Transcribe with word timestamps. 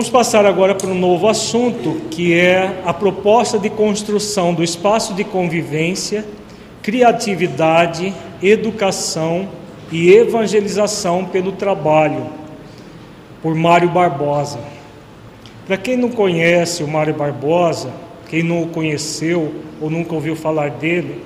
Vamos 0.00 0.08
passar 0.08 0.46
agora 0.46 0.74
para 0.74 0.88
um 0.88 0.98
novo 0.98 1.28
assunto, 1.28 2.00
que 2.10 2.32
é 2.32 2.80
a 2.86 2.94
proposta 2.94 3.58
de 3.58 3.68
construção 3.68 4.54
do 4.54 4.64
espaço 4.64 5.12
de 5.12 5.22
convivência, 5.24 6.24
criatividade, 6.82 8.10
educação 8.42 9.46
e 9.92 10.10
evangelização 10.10 11.26
pelo 11.26 11.52
trabalho, 11.52 12.28
por 13.42 13.54
Mário 13.54 13.90
Barbosa. 13.90 14.58
Para 15.66 15.76
quem 15.76 15.98
não 15.98 16.08
conhece 16.08 16.82
o 16.82 16.88
Mário 16.88 17.12
Barbosa, 17.12 17.92
quem 18.30 18.42
não 18.42 18.62
o 18.62 18.68
conheceu 18.68 19.54
ou 19.82 19.90
nunca 19.90 20.14
ouviu 20.14 20.34
falar 20.34 20.70
dele, 20.70 21.22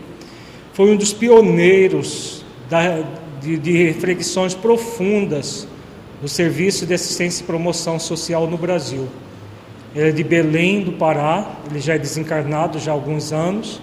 foi 0.73 0.91
um 0.91 0.97
dos 0.97 1.13
pioneiros 1.13 2.45
da, 2.69 3.05
de, 3.41 3.57
de 3.57 3.85
reflexões 3.85 4.53
profundas 4.53 5.69
do 6.25 6.29
Serviço 6.31 6.87
de 6.87 6.95
Assistência 6.95 7.43
e 7.43 7.47
Promoção 7.47 7.99
Social 7.99 8.47
no 8.47 8.57
Brasil. 8.57 9.07
Ele 9.95 10.09
é 10.09 10.11
de 10.11 10.25
Belém 10.25 10.81
do 10.81 10.93
Pará, 10.93 11.59
ele 11.71 11.79
já 11.79 11.97
é 11.97 11.99
desencarnado 11.99 12.79
já 12.79 12.93
há 12.93 12.95
alguns 12.95 13.31
anos, 13.31 13.79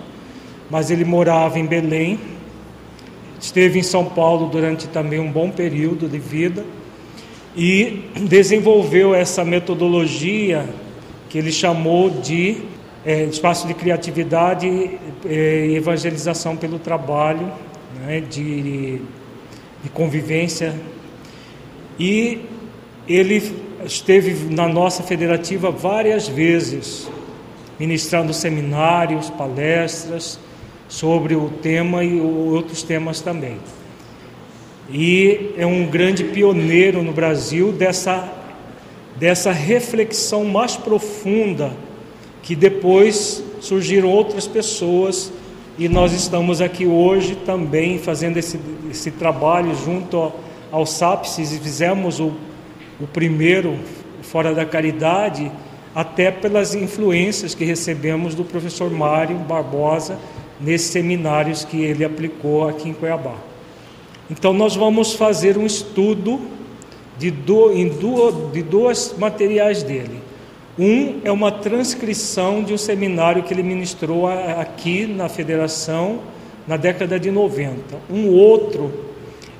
mas 0.67 0.89
ele 0.89 1.05
morava 1.05 1.59
em 1.59 1.67
Belém, 1.67 2.19
esteve 3.39 3.77
em 3.77 3.83
São 3.83 4.05
Paulo 4.05 4.47
durante 4.47 4.87
também 4.87 5.19
um 5.19 5.31
bom 5.31 5.51
período 5.51 6.09
de 6.09 6.17
vida 6.17 6.65
e 7.55 8.05
desenvolveu 8.21 9.13
essa 9.13 9.45
metodologia 9.45 10.67
que 11.29 11.37
ele 11.37 11.51
chamou 11.51 12.09
de 12.09 12.57
é, 13.05 13.25
espaço 13.25 13.67
de 13.67 13.75
criatividade 13.75 14.97
é, 15.29 15.67
e 15.67 15.75
evangelização 15.75 16.57
pelo 16.57 16.79
trabalho, 16.79 17.51
né, 18.03 18.19
de, 18.19 18.99
de 19.83 19.89
convivência 19.93 20.73
e 22.01 22.39
ele 23.07 23.53
esteve 23.85 24.51
na 24.51 24.67
nossa 24.67 25.03
federativa 25.03 25.69
várias 25.69 26.27
vezes, 26.27 27.07
ministrando 27.79 28.33
seminários, 28.33 29.29
palestras 29.29 30.39
sobre 30.89 31.35
o 31.35 31.47
tema 31.61 32.03
e 32.03 32.19
outros 32.19 32.81
temas 32.81 33.21
também. 33.21 33.59
E 34.89 35.51
é 35.55 35.63
um 35.63 35.85
grande 35.85 36.23
pioneiro 36.23 37.03
no 37.03 37.13
Brasil 37.13 37.71
dessa, 37.71 38.27
dessa 39.17 39.51
reflexão 39.51 40.43
mais 40.43 40.75
profunda 40.75 41.71
que 42.41 42.55
depois 42.55 43.43
surgiram 43.59 44.09
outras 44.09 44.47
pessoas 44.47 45.31
e 45.77 45.87
nós 45.87 46.13
estamos 46.13 46.61
aqui 46.61 46.87
hoje 46.87 47.35
também 47.45 47.99
fazendo 47.99 48.37
esse, 48.37 48.59
esse 48.89 49.11
trabalho 49.11 49.75
junto 49.75 50.17
ao 50.17 50.50
ao 50.71 50.85
SAPSIS 50.85 51.53
e 51.53 51.59
fizemos 51.59 52.19
o, 52.19 52.31
o 52.99 53.07
primeiro 53.07 53.77
Fora 54.21 54.53
da 54.53 54.65
Caridade, 54.65 55.51
até 55.93 56.31
pelas 56.31 56.73
influências 56.73 57.53
que 57.53 57.65
recebemos 57.65 58.33
do 58.33 58.45
professor 58.45 58.89
Mário 58.89 59.37
Barbosa 59.37 60.17
nesses 60.59 60.91
seminários 60.91 61.65
que 61.65 61.81
ele 61.81 62.05
aplicou 62.05 62.67
aqui 62.67 62.89
em 62.89 62.93
Cuiabá. 62.93 63.35
Então, 64.29 64.53
nós 64.53 64.75
vamos 64.75 65.13
fazer 65.13 65.57
um 65.57 65.65
estudo 65.65 66.39
de, 67.17 67.29
do, 67.29 67.71
em 67.73 67.89
duas, 67.89 68.53
de 68.53 68.63
dois 68.63 69.13
materiais 69.17 69.83
dele. 69.83 70.21
Um 70.79 71.19
é 71.25 71.31
uma 71.31 71.51
transcrição 71.51 72.63
de 72.63 72.73
um 72.73 72.77
seminário 72.77 73.43
que 73.43 73.53
ele 73.53 73.63
ministrou 73.63 74.27
aqui 74.27 75.05
na 75.05 75.27
federação 75.27 76.21
na 76.65 76.77
década 76.77 77.19
de 77.19 77.29
90. 77.29 77.81
Um 78.09 78.29
outro 78.29 79.10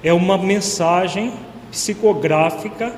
é 0.03 0.11
uma 0.11 0.37
mensagem 0.37 1.33
psicográfica 1.69 2.93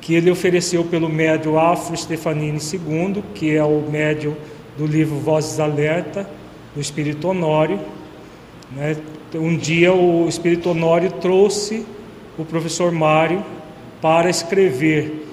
que 0.00 0.14
ele 0.14 0.30
ofereceu 0.30 0.84
pelo 0.84 1.08
médio 1.08 1.58
Afro 1.58 1.96
Stefanini 1.96 2.58
II, 2.58 3.22
que 3.34 3.54
é 3.54 3.62
o 3.62 3.80
médio 3.88 4.36
do 4.76 4.86
livro 4.86 5.16
Vozes 5.16 5.60
Alerta, 5.60 6.28
do 6.74 6.80
Espírito 6.80 7.28
Honório. 7.28 7.78
Né? 8.72 8.96
Um 9.34 9.56
dia 9.56 9.92
o 9.92 10.28
Espírito 10.28 10.70
Honório 10.70 11.10
trouxe 11.12 11.86
o 12.36 12.44
professor 12.44 12.90
Mário 12.90 13.44
para 14.00 14.28
escrever 14.28 15.28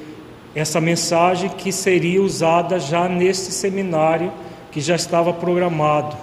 essa 0.54 0.80
mensagem 0.80 1.50
que 1.50 1.72
seria 1.72 2.22
usada 2.22 2.80
já 2.80 3.10
nesse 3.10 3.52
seminário 3.52 4.32
que 4.72 4.80
já 4.80 4.96
estava 4.96 5.34
programado. 5.34 6.16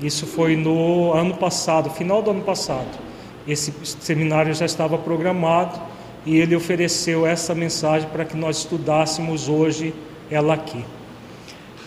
Isso 0.00 0.26
foi 0.26 0.56
no 0.56 1.12
ano 1.12 1.34
passado, 1.34 1.90
final 1.90 2.22
do 2.22 2.30
ano 2.30 2.42
passado. 2.42 3.07
Esse 3.48 3.72
seminário 4.00 4.52
já 4.52 4.66
estava 4.66 4.98
programado 4.98 5.80
e 6.26 6.36
ele 6.36 6.54
ofereceu 6.54 7.26
essa 7.26 7.54
mensagem 7.54 8.06
para 8.10 8.26
que 8.26 8.36
nós 8.36 8.58
estudássemos 8.58 9.48
hoje 9.48 9.94
ela 10.30 10.52
aqui. 10.52 10.84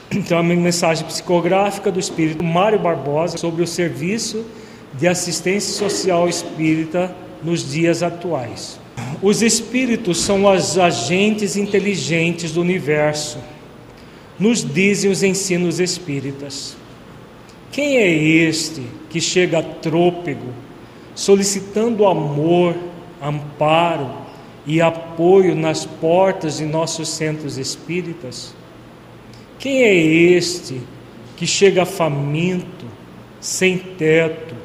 Então, 0.10 0.40
a 0.40 0.44
mensagem 0.44 1.06
psicográfica 1.06 1.92
do 1.92 2.00
Espírito 2.00 2.44
Mário 2.44 2.80
Barbosa 2.80 3.38
sobre 3.38 3.62
o 3.62 3.68
serviço 3.68 4.44
de 4.96 5.08
assistência 5.08 5.72
social 5.72 6.28
espírita 6.28 7.16
nos 7.44 7.72
dias 7.72 8.02
atuais. 8.02 8.80
Os 9.22 9.44
espíritos 9.44 10.20
são 10.20 10.52
os 10.52 10.80
agentes 10.80 11.56
inteligentes 11.56 12.54
do 12.54 12.62
universo, 12.62 13.38
nos 14.40 14.64
dizem 14.64 15.12
os 15.12 15.22
ensinos 15.22 15.80
espíritas. 15.80 16.76
Quem 17.72 17.98
é 17.98 18.12
este 18.12 18.82
que 19.12 19.22
chega 19.22 19.62
trôpego 19.62 20.71
solicitando 21.22 22.08
amor, 22.08 22.76
amparo 23.22 24.10
e 24.66 24.82
apoio 24.82 25.54
nas 25.54 25.86
portas 25.86 26.58
de 26.58 26.66
nossos 26.66 27.10
centros 27.10 27.60
espíritas? 27.60 28.56
Quem 29.60 29.84
é 29.84 29.94
este 29.94 30.82
que 31.38 31.46
chega 31.46 31.86
faminto, 31.86 32.88
sem 33.40 33.78
teto, 33.78 34.56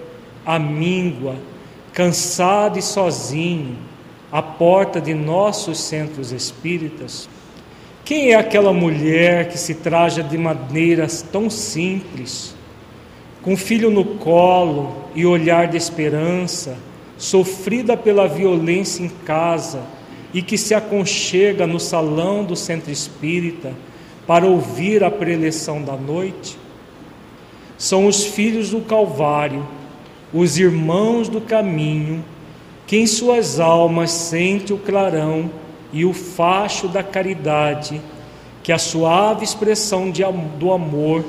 amíngua, 0.47 1.37
cansado 1.93 2.79
e 2.79 2.83
sozinho, 2.83 3.77
à 4.33 4.41
porta 4.41 4.99
de 4.99 5.13
nossos 5.13 5.79
centros 5.79 6.33
espíritas? 6.33 7.29
Quem 8.03 8.31
é 8.31 8.35
aquela 8.35 8.73
mulher 8.73 9.51
que 9.51 9.59
se 9.59 9.75
traja 9.75 10.23
de 10.23 10.39
maneiras 10.39 11.21
tão 11.21 11.51
simples, 11.51 12.56
com 13.47 13.57
filho 13.57 13.93
no 13.93 14.05
colo 14.05 14.93
e 15.15 15.25
olhar 15.25 15.69
de 15.69 15.77
esperança, 15.77 16.77
sofrida 17.17 17.97
pela 17.97 18.27
violência 18.27 19.05
em 19.05 19.09
casa 19.09 19.83
e 20.35 20.43
que 20.43 20.59
se 20.59 20.75
aconchega 20.75 21.65
no 21.65 21.79
salão 21.79 22.43
do 22.43 22.57
centro 22.57 22.91
espírita 22.91 23.73
para 24.27 24.45
ouvir 24.45 25.05
a 25.05 25.13
preleção 25.13 25.81
da 25.81 25.93
noite? 25.93 26.59
São 27.79 28.09
os 28.09 28.25
filhos 28.25 28.71
do 28.71 28.81
Calvário, 28.81 29.65
os 30.35 30.59
irmãos 30.59 31.29
do 31.29 31.41
caminho, 31.41 32.25
que 32.85 32.97
em 32.97 33.07
suas 33.07 33.61
almas 33.61 34.11
sente 34.11 34.73
o 34.73 34.79
clarão 34.79 35.49
e 35.93 36.05
o 36.05 36.13
facho 36.13 36.89
da 36.89 37.05
caridade, 37.05 38.03
que 38.65 38.73
a 38.73 38.79
suave 38.79 39.45
expressão 39.45 40.11
de, 40.11 40.25
do 40.59 40.73
amor 40.73 41.25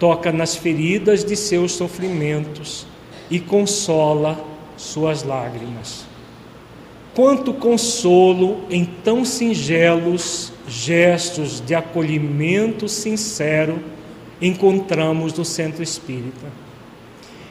toca 0.00 0.32
nas 0.32 0.56
feridas 0.56 1.22
de 1.22 1.36
seus 1.36 1.72
sofrimentos 1.72 2.86
e 3.30 3.38
consola 3.38 4.42
suas 4.76 5.22
lágrimas. 5.22 6.06
Quanto 7.14 7.52
consolo 7.52 8.62
em 8.70 8.84
tão 8.84 9.26
singelos 9.26 10.52
gestos 10.66 11.60
de 11.60 11.74
acolhimento 11.74 12.88
sincero 12.88 13.78
encontramos 14.40 15.34
no 15.34 15.44
centro 15.44 15.82
espírita. 15.82 16.46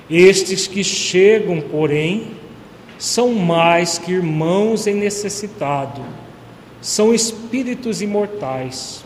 Estes 0.10 0.66
que 0.66 0.84
chegam, 0.84 1.62
porém, 1.62 2.32
são 2.98 3.36
mais 3.36 4.00
que 4.00 4.12
irmãos 4.12 4.88
em 4.88 4.96
necessitado, 4.96 6.02
são 6.82 7.14
espíritos 7.14 8.02
imortais. 8.02 9.04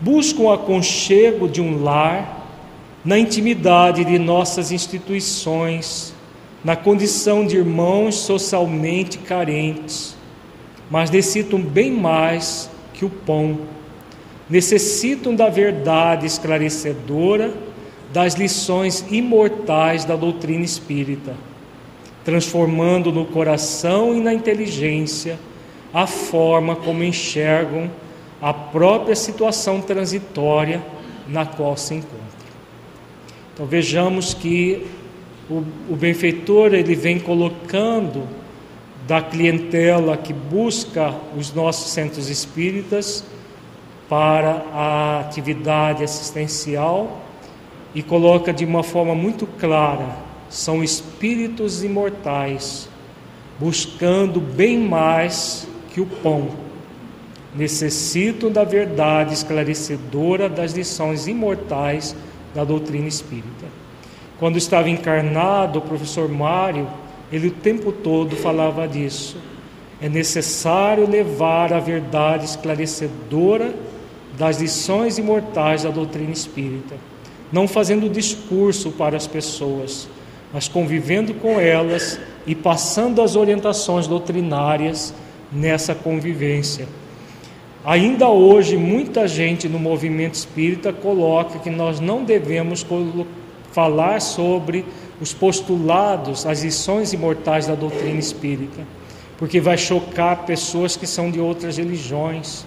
Buscam 0.00 0.42
o 0.44 0.52
aconchego 0.52 1.48
de 1.48 1.60
um 1.60 1.82
lar 1.82 2.35
na 3.06 3.16
intimidade 3.16 4.04
de 4.04 4.18
nossas 4.18 4.72
instituições, 4.72 6.12
na 6.64 6.74
condição 6.74 7.46
de 7.46 7.56
irmãos 7.56 8.16
socialmente 8.16 9.18
carentes, 9.18 10.16
mas 10.90 11.08
necessitam 11.08 11.60
bem 11.60 11.92
mais 11.92 12.68
que 12.92 13.04
o 13.04 13.08
pão. 13.08 13.60
Necessitam 14.50 15.36
da 15.36 15.48
verdade 15.48 16.26
esclarecedora 16.26 17.54
das 18.12 18.34
lições 18.34 19.04
imortais 19.08 20.04
da 20.04 20.16
doutrina 20.16 20.64
espírita, 20.64 21.36
transformando 22.24 23.12
no 23.12 23.24
coração 23.24 24.16
e 24.16 24.20
na 24.20 24.34
inteligência 24.34 25.38
a 25.94 26.08
forma 26.08 26.74
como 26.74 27.04
enxergam 27.04 27.88
a 28.42 28.52
própria 28.52 29.14
situação 29.14 29.80
transitória 29.80 30.82
na 31.28 31.46
qual 31.46 31.76
se 31.76 31.94
encontram. 31.94 32.25
Então 33.56 33.64
vejamos 33.64 34.34
que 34.34 34.86
o, 35.48 35.64
o 35.88 35.96
benfeitor 35.96 36.74
ele 36.74 36.94
vem 36.94 37.18
colocando 37.18 38.28
da 39.06 39.22
clientela 39.22 40.14
que 40.14 40.34
busca 40.34 41.14
os 41.34 41.54
nossos 41.54 41.90
centros 41.90 42.28
espíritas 42.28 43.24
para 44.10 44.62
a 44.74 45.20
atividade 45.20 46.04
assistencial 46.04 47.22
e 47.94 48.02
coloca 48.02 48.52
de 48.52 48.62
uma 48.62 48.82
forma 48.82 49.14
muito 49.14 49.46
clara: 49.46 50.18
são 50.50 50.84
espíritos 50.84 51.82
imortais, 51.82 52.90
buscando 53.58 54.38
bem 54.38 54.76
mais 54.76 55.66
que 55.94 56.00
o 56.02 56.04
pão. 56.04 56.50
Necessitam 57.54 58.52
da 58.52 58.64
verdade 58.64 59.32
esclarecedora 59.32 60.46
das 60.46 60.72
lições 60.72 61.26
imortais 61.26 62.14
da 62.56 62.64
doutrina 62.64 63.06
espírita. 63.06 63.66
Quando 64.38 64.56
estava 64.56 64.88
encarnado, 64.88 65.78
o 65.78 65.82
professor 65.82 66.26
Mário, 66.26 66.88
ele 67.30 67.48
o 67.48 67.50
tempo 67.50 67.92
todo 67.92 68.34
falava 68.34 68.88
disso. 68.88 69.36
É 70.00 70.08
necessário 70.08 71.08
levar 71.08 71.72
a 71.72 71.78
verdade 71.78 72.46
esclarecedora 72.46 73.74
das 74.38 74.60
lições 74.60 75.18
imortais 75.18 75.82
da 75.82 75.90
doutrina 75.90 76.32
espírita, 76.32 76.96
não 77.52 77.68
fazendo 77.68 78.08
discurso 78.08 78.90
para 78.90 79.16
as 79.16 79.26
pessoas, 79.26 80.08
mas 80.52 80.66
convivendo 80.66 81.34
com 81.34 81.60
elas 81.60 82.18
e 82.46 82.54
passando 82.54 83.20
as 83.22 83.36
orientações 83.36 84.06
doutrinárias 84.06 85.14
nessa 85.52 85.94
convivência. 85.94 86.86
Ainda 87.86 88.28
hoje, 88.28 88.76
muita 88.76 89.28
gente 89.28 89.68
no 89.68 89.78
movimento 89.78 90.34
espírita 90.34 90.92
coloca 90.92 91.60
que 91.60 91.70
nós 91.70 92.00
não 92.00 92.24
devemos 92.24 92.84
falar 93.70 94.20
sobre 94.20 94.84
os 95.20 95.32
postulados, 95.32 96.44
as 96.46 96.64
lições 96.64 97.12
imortais 97.12 97.68
da 97.68 97.76
doutrina 97.76 98.18
espírita, 98.18 98.82
porque 99.38 99.60
vai 99.60 99.78
chocar 99.78 100.44
pessoas 100.44 100.96
que 100.96 101.06
são 101.06 101.30
de 101.30 101.38
outras 101.38 101.76
religiões 101.76 102.66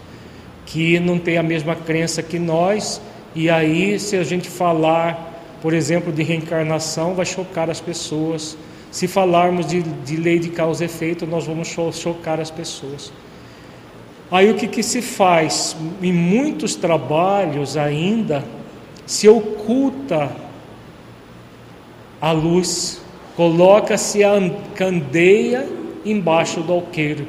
que 0.65 0.97
não 1.01 1.19
tem 1.19 1.37
a 1.37 1.43
mesma 1.43 1.75
crença 1.75 2.23
que 2.23 2.39
nós, 2.39 3.01
e 3.35 3.49
aí, 3.49 3.99
se 3.99 4.15
a 4.15 4.23
gente 4.23 4.49
falar, 4.49 5.57
por 5.61 5.73
exemplo, 5.73 6.13
de 6.13 6.23
reencarnação, 6.23 7.13
vai 7.13 7.25
chocar 7.25 7.69
as 7.69 7.81
pessoas. 7.81 8.57
Se 8.89 9.05
falarmos 9.05 9.67
de, 9.67 9.81
de 9.81 10.15
lei 10.15 10.39
de 10.39 10.47
causa 10.49 10.83
e 10.83 10.85
efeito, 10.85 11.27
nós 11.27 11.45
vamos 11.45 11.75
chocar 11.91 12.39
as 12.39 12.49
pessoas. 12.49 13.11
Aí 14.31 14.51
o 14.51 14.55
que, 14.55 14.67
que 14.67 14.83
se 14.83 15.01
faz? 15.01 15.75
Em 16.01 16.13
muitos 16.13 16.75
trabalhos 16.75 17.75
ainda 17.75 18.43
se 19.05 19.27
oculta 19.27 20.31
a 22.21 22.31
luz, 22.31 23.01
coloca-se 23.35 24.23
a 24.23 24.33
candeia 24.75 25.67
embaixo 26.05 26.61
do 26.61 26.73
alqueiro. 26.73 27.25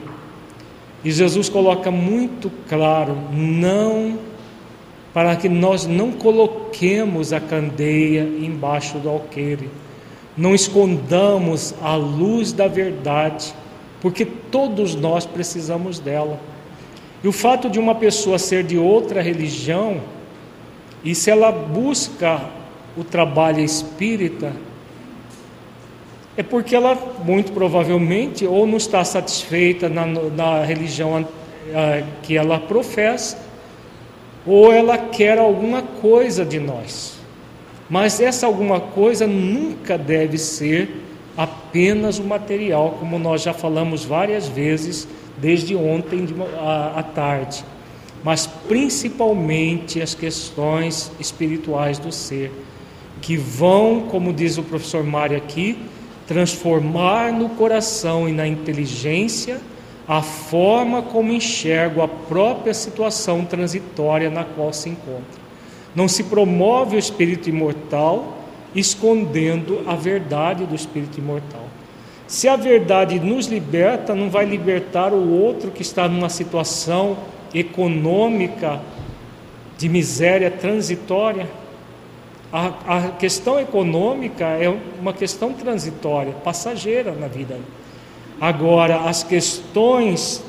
E 1.02 1.10
Jesus 1.10 1.48
coloca 1.48 1.90
muito 1.90 2.50
claro: 2.68 3.16
não, 3.32 4.18
para 5.14 5.34
que 5.36 5.48
nós 5.48 5.86
não 5.86 6.12
coloquemos 6.12 7.32
a 7.32 7.40
candeia 7.40 8.22
embaixo 8.22 8.98
do 8.98 9.08
alqueire, 9.08 9.70
não 10.36 10.54
escondamos 10.54 11.74
a 11.80 11.94
luz 11.94 12.52
da 12.52 12.68
verdade, 12.68 13.54
porque 14.02 14.26
todos 14.26 14.94
nós 14.94 15.24
precisamos 15.24 15.98
dela. 15.98 16.49
E 17.22 17.28
o 17.28 17.32
fato 17.32 17.68
de 17.68 17.78
uma 17.78 17.94
pessoa 17.94 18.38
ser 18.38 18.64
de 18.64 18.78
outra 18.78 19.20
religião, 19.20 20.00
e 21.04 21.14
se 21.14 21.30
ela 21.30 21.52
busca 21.52 22.40
o 22.96 23.04
trabalho 23.04 23.60
espírita, 23.60 24.52
é 26.36 26.42
porque 26.42 26.74
ela, 26.74 26.96
muito 27.24 27.52
provavelmente, 27.52 28.46
ou 28.46 28.66
não 28.66 28.78
está 28.78 29.04
satisfeita 29.04 29.88
na, 29.88 30.06
na 30.06 30.64
religião 30.64 31.26
que 32.22 32.36
ela 32.36 32.58
professa, 32.58 33.38
ou 34.46 34.72
ela 34.72 34.96
quer 34.96 35.38
alguma 35.38 35.82
coisa 35.82 36.44
de 36.44 36.58
nós. 36.58 37.18
Mas 37.88 38.20
essa 38.20 38.46
alguma 38.46 38.80
coisa 38.80 39.26
nunca 39.26 39.98
deve 39.98 40.38
ser 40.38 41.02
apenas 41.40 42.18
o 42.18 42.22
material, 42.22 42.96
como 42.98 43.18
nós 43.18 43.40
já 43.40 43.54
falamos 43.54 44.04
várias 44.04 44.46
vezes 44.46 45.08
desde 45.38 45.74
ontem 45.74 46.26
à 46.94 47.02
tarde, 47.02 47.64
mas 48.22 48.46
principalmente 48.46 50.02
as 50.02 50.14
questões 50.14 51.10
espirituais 51.18 51.98
do 51.98 52.12
ser, 52.12 52.52
que 53.22 53.38
vão, 53.38 54.02
como 54.10 54.34
diz 54.34 54.58
o 54.58 54.62
professor 54.62 55.02
Mário 55.02 55.34
aqui, 55.34 55.78
transformar 56.26 57.32
no 57.32 57.48
coração 57.48 58.28
e 58.28 58.32
na 58.32 58.46
inteligência 58.46 59.62
a 60.06 60.20
forma 60.20 61.00
como 61.00 61.32
enxergo 61.32 62.02
a 62.02 62.08
própria 62.08 62.74
situação 62.74 63.46
transitória 63.46 64.28
na 64.28 64.44
qual 64.44 64.74
se 64.74 64.90
encontra. 64.90 65.40
Não 65.94 66.06
se 66.06 66.24
promove 66.24 66.96
o 66.96 66.98
espírito 66.98 67.48
imortal 67.48 68.39
escondendo 68.74 69.82
a 69.86 69.94
verdade 69.94 70.64
do 70.64 70.74
espírito 70.74 71.18
imortal. 71.18 71.64
Se 72.26 72.48
a 72.48 72.54
verdade 72.54 73.18
nos 73.18 73.46
liberta, 73.46 74.14
não 74.14 74.30
vai 74.30 74.44
libertar 74.44 75.12
o 75.12 75.30
outro 75.32 75.70
que 75.70 75.82
está 75.82 76.08
numa 76.08 76.28
situação 76.28 77.16
econômica 77.52 78.80
de 79.76 79.88
miséria 79.88 80.50
transitória? 80.50 81.48
A, 82.52 82.66
a 82.96 83.08
questão 83.12 83.58
econômica 83.58 84.44
é 84.44 84.68
uma 85.00 85.12
questão 85.12 85.52
transitória, 85.52 86.32
passageira 86.44 87.12
na 87.12 87.26
vida. 87.26 87.58
Agora, 88.40 89.00
as 89.00 89.22
questões 89.22 90.42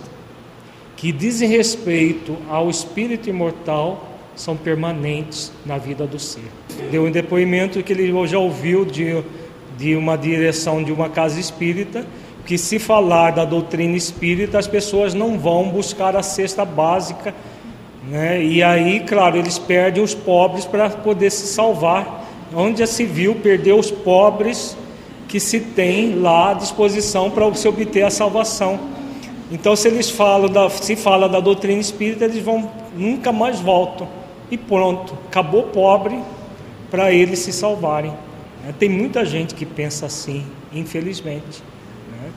que 0.96 1.12
dizem 1.12 1.50
respeito 1.50 2.38
ao 2.48 2.70
espírito 2.70 3.28
imortal 3.28 4.11
são 4.42 4.56
permanentes 4.56 5.52
na 5.66 5.78
vida 5.78 6.06
do 6.06 6.18
ser. 6.20 6.50
Deu 6.90 7.06
um 7.06 7.12
depoimento 7.12 7.82
que 7.84 7.94
ele 7.94 8.28
já 8.28 8.40
ouviu 8.40 8.84
de, 8.84 9.24
de 9.78 9.96
uma 9.96 10.18
direção 10.18 10.84
de 10.84 10.92
uma 10.92 11.10
casa 11.10 11.40
espírita, 11.40 12.06
que 12.46 12.58
se 12.58 12.80
falar 12.80 13.32
da 13.32 13.46
doutrina 13.46 13.96
espírita, 13.96 14.58
as 14.58 14.68
pessoas 14.68 15.14
não 15.14 15.38
vão 15.38 15.70
buscar 15.70 16.16
a 16.16 16.24
cesta 16.24 16.66
básica 16.66 17.34
né? 18.04 18.44
E 18.44 18.64
aí, 18.64 19.02
claro, 19.02 19.38
eles 19.38 19.60
perdem 19.60 20.04
os 20.04 20.14
pobres 20.14 20.66
para 20.66 20.90
poder 20.90 21.30
se 21.30 21.48
salvar. 21.48 22.26
Onde 22.54 22.80
já 22.80 22.88
se 22.88 23.06
viu 23.06 23.36
perder 23.36 23.74
os 23.74 23.92
pobres 23.92 24.76
que 25.28 25.40
se 25.40 25.60
tem 25.60 26.16
lá 26.16 26.52
à 26.52 26.54
disposição 26.54 27.30
para 27.30 27.54
se 27.54 27.68
obter 27.68 28.04
a 28.04 28.10
salvação. 28.10 28.80
Então, 29.50 29.76
se 29.76 29.88
eles 29.88 30.10
falam 30.10 30.50
da, 30.50 30.70
se 30.70 30.96
fala 30.96 31.30
da 31.30 31.40
doutrina 31.40 31.80
espírita, 31.80 32.26
eles 32.26 32.44
vão 32.44 32.70
nunca 32.96 33.32
mais 33.32 33.60
voltam 33.60 34.21
e 34.52 34.58
pronto, 34.58 35.18
acabou 35.30 35.64
pobre 35.64 36.20
para 36.92 37.12
eles 37.12 37.40
se 37.40 37.54
salvarem. 37.54 38.12
Né? 38.64 38.74
Tem 38.78 38.90
muita 38.90 39.26
gente 39.26 39.56
que 39.56 39.66
pensa 39.66 40.06
assim, 40.06 40.46
infelizmente. 40.74 41.64
Né? 42.12 42.32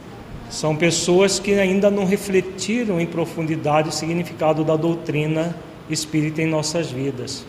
São 0.48 0.76
pessoas 0.76 1.40
que 1.40 1.52
ainda 1.54 1.90
não 1.90 2.04
refletiram 2.04 3.00
em 3.00 3.06
profundidade 3.06 3.88
o 3.88 3.92
significado 3.92 4.62
da 4.62 4.76
doutrina 4.76 5.56
espírita 5.90 6.40
em 6.40 6.46
nossas 6.46 6.90
vidas. 6.90 7.44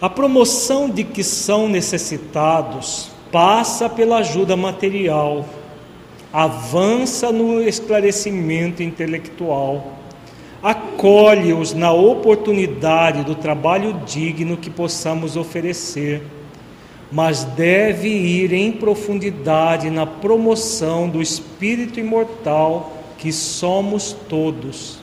A 0.00 0.08
promoção 0.08 0.88
de 0.88 1.04
que 1.04 1.22
são 1.22 1.68
necessitados 1.68 3.10
passa 3.30 3.88
pela 3.88 4.18
ajuda 4.18 4.56
material, 4.56 5.44
avança 6.32 7.30
no 7.30 7.60
esclarecimento 7.60 8.82
intelectual, 8.82 9.99
acolhe-os 10.62 11.72
na 11.74 11.92
oportunidade 11.92 13.24
do 13.24 13.34
trabalho 13.34 14.00
digno 14.06 14.56
que 14.56 14.70
possamos 14.70 15.36
oferecer 15.36 16.22
mas 17.10 17.42
deve 17.42 18.08
ir 18.08 18.52
em 18.52 18.70
profundidade 18.70 19.90
na 19.90 20.06
promoção 20.06 21.08
do 21.08 21.20
espírito 21.20 21.98
imortal 21.98 22.96
que 23.18 23.32
somos 23.32 24.16
todos. 24.28 24.98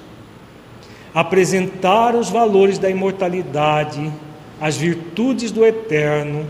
Apresentar 1.13 2.15
os 2.15 2.29
valores 2.29 2.79
da 2.79 2.89
imortalidade, 2.89 4.11
as 4.61 4.77
virtudes 4.77 5.51
do 5.51 5.65
eterno, 5.65 6.49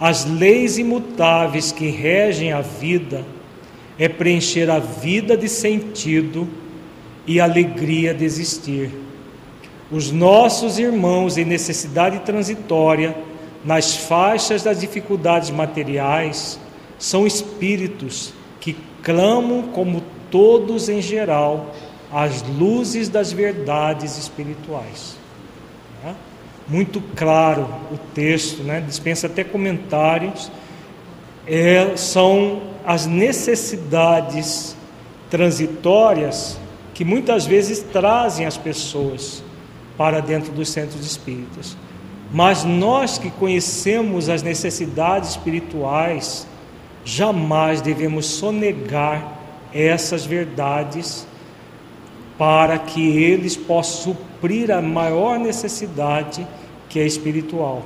as 0.00 0.24
leis 0.24 0.78
imutáveis 0.78 1.70
que 1.70 1.88
regem 1.88 2.52
a 2.52 2.60
vida, 2.60 3.24
é 3.98 4.08
preencher 4.08 4.70
a 4.70 4.78
vida 4.78 5.36
de 5.36 5.48
sentido 5.48 6.48
e 7.28 7.38
alegria 7.38 8.14
de 8.14 8.24
existir. 8.24 8.90
Os 9.92 10.10
nossos 10.10 10.78
irmãos 10.78 11.36
em 11.36 11.44
necessidade 11.44 12.20
transitória 12.20 13.14
nas 13.64 13.96
faixas 13.96 14.62
das 14.62 14.80
dificuldades 14.80 15.50
materiais, 15.50 16.58
são 16.98 17.26
espíritos 17.26 18.32
que 18.60 18.76
clamam, 19.02 19.62
como 19.68 20.02
todos 20.30 20.88
em 20.88 21.02
geral, 21.02 21.74
as 22.10 22.42
luzes 22.42 23.08
das 23.08 23.30
verdades 23.32 24.16
espirituais. 24.16 25.16
Né? 26.02 26.14
Muito 26.66 27.02
claro 27.14 27.68
o 27.92 27.98
texto, 28.14 28.62
né? 28.62 28.80
dispensa 28.80 29.26
até 29.26 29.44
comentários. 29.44 30.50
É, 31.46 31.96
são 31.96 32.62
as 32.86 33.06
necessidades 33.06 34.76
transitórias 35.30 36.58
que 36.98 37.04
muitas 37.04 37.46
vezes 37.46 37.78
trazem 37.92 38.44
as 38.44 38.56
pessoas 38.56 39.40
para 39.96 40.18
dentro 40.18 40.50
dos 40.50 40.68
centros 40.68 41.06
espíritas. 41.06 41.76
Mas 42.32 42.64
nós 42.64 43.18
que 43.18 43.30
conhecemos 43.30 44.28
as 44.28 44.42
necessidades 44.42 45.30
espirituais, 45.30 46.44
jamais 47.04 47.80
devemos 47.80 48.26
sonegar 48.26 49.38
essas 49.72 50.26
verdades 50.26 51.24
para 52.36 52.76
que 52.80 53.16
eles 53.22 53.56
possam 53.56 54.12
suprir 54.12 54.72
a 54.72 54.82
maior 54.82 55.38
necessidade 55.38 56.44
que 56.88 56.98
é 56.98 57.06
espiritual. 57.06 57.84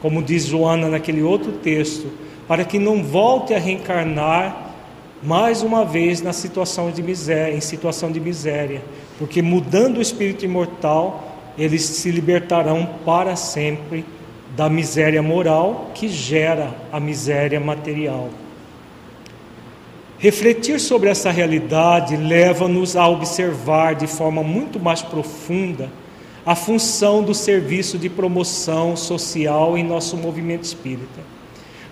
Como 0.00 0.22
diz 0.22 0.46
Joana 0.46 0.88
naquele 0.88 1.20
outro 1.20 1.50
texto, 1.50 2.06
para 2.46 2.64
que 2.64 2.78
não 2.78 3.02
volte 3.02 3.54
a 3.54 3.58
reencarnar 3.58 4.61
mais 5.22 5.62
uma 5.62 5.84
vez 5.84 6.20
na 6.20 6.32
situação 6.32 6.90
de 6.90 7.02
miséria, 7.02 7.54
em 7.54 7.60
situação 7.60 8.10
de 8.10 8.18
miséria, 8.18 8.82
porque 9.18 9.40
mudando 9.40 9.98
o 9.98 10.02
espírito 10.02 10.44
imortal, 10.44 11.52
eles 11.56 11.82
se 11.82 12.10
libertarão 12.10 12.88
para 13.04 13.36
sempre 13.36 14.04
da 14.56 14.68
miséria 14.68 15.22
moral 15.22 15.90
que 15.94 16.08
gera 16.08 16.74
a 16.90 16.98
miséria 16.98 17.60
material. 17.60 18.30
Refletir 20.18 20.78
sobre 20.78 21.08
essa 21.08 21.30
realidade 21.30 22.16
leva-nos 22.16 22.96
a 22.96 23.08
observar 23.08 23.94
de 23.94 24.06
forma 24.06 24.42
muito 24.42 24.78
mais 24.78 25.02
profunda 25.02 25.90
a 26.44 26.54
função 26.54 27.22
do 27.22 27.34
serviço 27.34 27.98
de 27.98 28.08
promoção 28.08 28.96
social 28.96 29.76
em 29.78 29.84
nosso 29.84 30.16
movimento 30.16 30.64
espírita. 30.64 31.20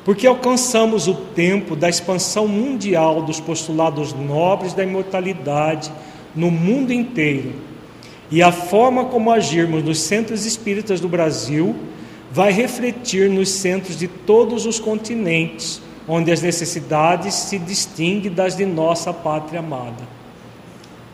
Porque 0.05 0.27
alcançamos 0.27 1.07
o 1.07 1.15
tempo 1.15 1.77
da 1.77 1.89
expansão 1.89 2.49
mundial 2.49 3.23
dos 3.23 3.39
postulados 3.39 4.13
nobres 4.13 4.73
da 4.73 4.83
imortalidade 4.83 5.93
no 6.35 6.51
mundo 6.51 6.93
inteiro. 6.93 7.53
E 8.31 8.43
a 8.43 8.53
forma 8.53 9.07
como 9.07 9.31
agirmos 9.31 9.83
nos 9.83 10.01
centros 10.01 10.47
espíritas 10.47 11.01
do 11.01 11.09
Brasil 11.09 11.77
vai 12.31 12.53
refletir 12.53 13.29
nos 13.29 13.49
centros 13.49 13.99
de 13.99 14.07
todos 14.07 14.67
os 14.67 14.79
continentes, 14.79 15.83
onde 16.07 16.31
as 16.31 16.41
necessidades 16.41 17.35
se 17.35 17.59
distinguem 17.59 18.33
das 18.33 18.57
de 18.57 18.65
nossa 18.65 19.13
pátria 19.13 19.59
amada. 19.59 20.21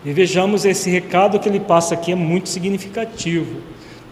E 0.05 0.13
vejamos 0.13 0.65
esse 0.65 0.91
recado 0.91 1.41
que 1.41 1.49
ele 1.49 1.59
passa 1.59 1.95
aqui 1.95 2.13
é 2.13 2.15
muito 2.15 2.49
significativo. 2.49 3.61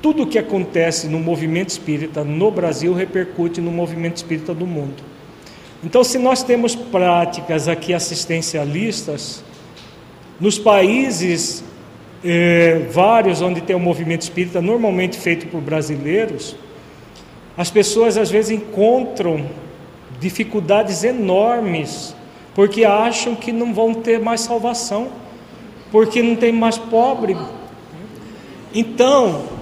Tudo 0.04 0.24
o 0.24 0.26
que 0.26 0.38
acontece 0.38 1.08
no 1.08 1.18
movimento 1.18 1.70
espírita 1.70 2.22
no 2.22 2.50
Brasil 2.50 2.92
repercute 2.92 3.58
no 3.58 3.70
movimento 3.70 4.18
espírita 4.18 4.52
do 4.52 4.66
mundo. 4.66 5.02
Então, 5.82 6.04
se 6.04 6.18
nós 6.18 6.42
temos 6.42 6.74
práticas 6.74 7.68
aqui 7.68 7.94
assistencialistas, 7.94 9.42
nos 10.38 10.58
países 10.58 11.64
eh, 12.22 12.86
vários 12.90 13.40
onde 13.40 13.62
tem 13.62 13.74
o 13.74 13.78
um 13.78 13.82
movimento 13.82 14.20
espírita, 14.20 14.60
normalmente 14.60 15.16
feito 15.16 15.46
por 15.46 15.62
brasileiros, 15.62 16.54
as 17.56 17.70
pessoas 17.70 18.18
às 18.18 18.30
vezes 18.30 18.50
encontram 18.50 19.46
dificuldades 20.20 21.02
enormes 21.02 22.14
porque 22.54 22.84
acham 22.84 23.34
que 23.34 23.50
não 23.50 23.72
vão 23.72 23.94
ter 23.94 24.20
mais 24.20 24.42
salvação, 24.42 25.08
porque 25.90 26.22
não 26.22 26.36
tem 26.36 26.52
mais 26.52 26.76
pobre. 26.76 27.34
Então, 28.74 29.53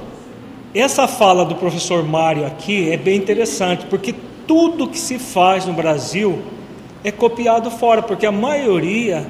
essa 0.74 1.06
fala 1.06 1.44
do 1.44 1.54
professor 1.56 2.02
Mário 2.02 2.46
aqui 2.46 2.90
é 2.90 2.96
bem 2.96 3.16
interessante, 3.16 3.84
porque 3.86 4.14
tudo 4.46 4.88
que 4.88 4.98
se 4.98 5.18
faz 5.18 5.66
no 5.66 5.72
Brasil 5.72 6.40
é 7.04 7.10
copiado 7.10 7.70
fora, 7.70 8.02
porque 8.02 8.24
a 8.24 8.32
maioria 8.32 9.26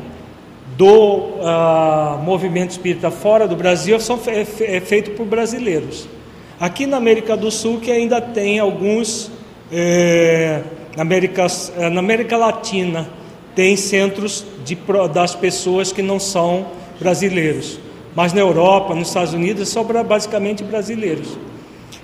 do 0.77 0.87
uh, 0.87 2.23
movimento 2.23 2.71
espírita 2.71 3.11
fora 3.11 3.47
do 3.47 3.57
Brasil 3.57 3.99
são, 4.01 4.19
é, 4.27 4.77
é 4.77 4.81
feito 4.81 5.13
por 5.13 5.27
brasileiros. 5.27 6.09
Aqui 6.61 6.87
na 6.87 6.97
América 6.97 7.37
do 7.37 7.51
Sul, 7.51 7.81
que 7.81 7.91
ainda 7.91 8.21
tem 8.21 8.59
alguns, 8.59 9.31
é, 9.71 10.63
na, 10.97 11.03
América, 11.03 11.47
é, 11.77 11.91
na 11.91 11.99
América 11.99 12.37
Latina, 12.37 13.09
tem 13.55 13.77
centros 13.77 14.45
de, 14.65 14.79
das 15.13 15.35
pessoas 15.35 15.93
que 15.93 16.03
não 16.03 16.21
são 16.21 16.67
brasileiros. 17.01 17.81
Mas 18.15 18.33
na 18.33 18.41
Europa, 18.41 18.95
nos 18.95 19.09
Estados 19.09 19.33
Unidos, 19.33 19.69
são 19.69 19.85
basicamente 19.85 20.63
brasileiros. 20.63 21.39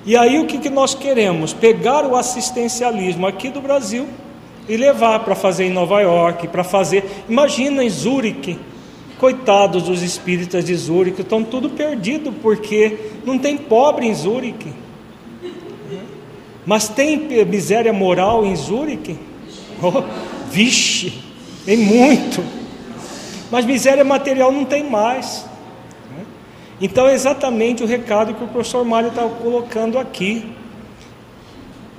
E 0.04 0.16
aí 0.16 0.38
o 0.38 0.46
que, 0.46 0.58
que 0.58 0.70
nós 0.70 0.94
queremos? 0.94 1.52
Pegar 1.52 2.06
o 2.06 2.16
assistencialismo 2.16 3.26
aqui 3.26 3.50
do 3.50 3.60
Brasil 3.60 4.06
e 4.68 4.76
levar 4.76 5.20
para 5.20 5.34
fazer 5.34 5.64
em 5.64 5.70
Nova 5.70 6.00
York, 6.00 6.48
para 6.48 6.64
fazer. 6.64 7.04
Imagina 7.28 7.82
em 7.82 7.90
Zurique, 7.90 8.58
coitados 9.18 9.82
dos 9.82 10.02
espíritas 10.02 10.64
de 10.64 10.74
Zurique, 10.74 11.22
estão 11.22 11.42
tudo 11.42 11.70
perdido 11.70 12.32
porque 12.32 12.96
não 13.24 13.38
tem 13.38 13.56
pobre 13.56 14.06
em 14.06 14.14
Zurique. 14.14 14.72
Mas 16.64 16.88
tem 16.88 17.16
miséria 17.46 17.92
moral 17.92 18.44
em 18.44 18.54
Zurique? 18.54 19.18
Oh, 19.82 20.02
vixe, 20.50 21.22
tem 21.64 21.78
muito. 21.78 22.44
Mas 23.50 23.64
miséria 23.64 24.04
material 24.04 24.52
não 24.52 24.64
tem 24.64 24.84
mais. 24.84 25.47
Então 26.80 27.08
é 27.08 27.14
exatamente 27.14 27.82
o 27.82 27.86
recado 27.86 28.34
que 28.34 28.44
o 28.44 28.48
professor 28.48 28.84
Mário 28.84 29.08
está 29.08 29.22
colocando 29.22 29.98
aqui. 29.98 30.54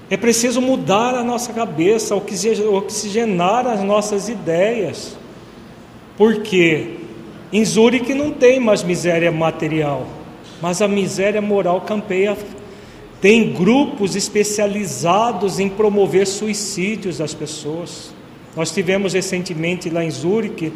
É 0.09 0.15
preciso 0.17 0.61
mudar 0.61 1.13
a 1.13 1.23
nossa 1.23 1.53
cabeça, 1.53 2.15
oxigenar 2.15 3.67
as 3.67 3.83
nossas 3.83 4.29
ideias. 4.29 5.17
Porque 6.17 6.95
em 7.51 7.63
Zurique 7.65 8.13
não 8.13 8.31
tem 8.31 8.59
mais 8.59 8.81
miséria 8.81 9.31
material, 9.31 10.07
mas 10.61 10.81
a 10.81 10.87
miséria 10.87 11.41
moral 11.41 11.81
campeia. 11.81 12.37
Tem 13.21 13.51
grupos 13.51 14.15
especializados 14.15 15.59
em 15.59 15.67
promover 15.67 16.25
suicídios 16.25 17.17
das 17.17 17.33
pessoas. 17.33 18.13
Nós 18.55 18.71
tivemos 18.71 19.13
recentemente 19.13 19.89
lá 19.89 20.03
em 20.05 20.09
Zurique 20.09 20.71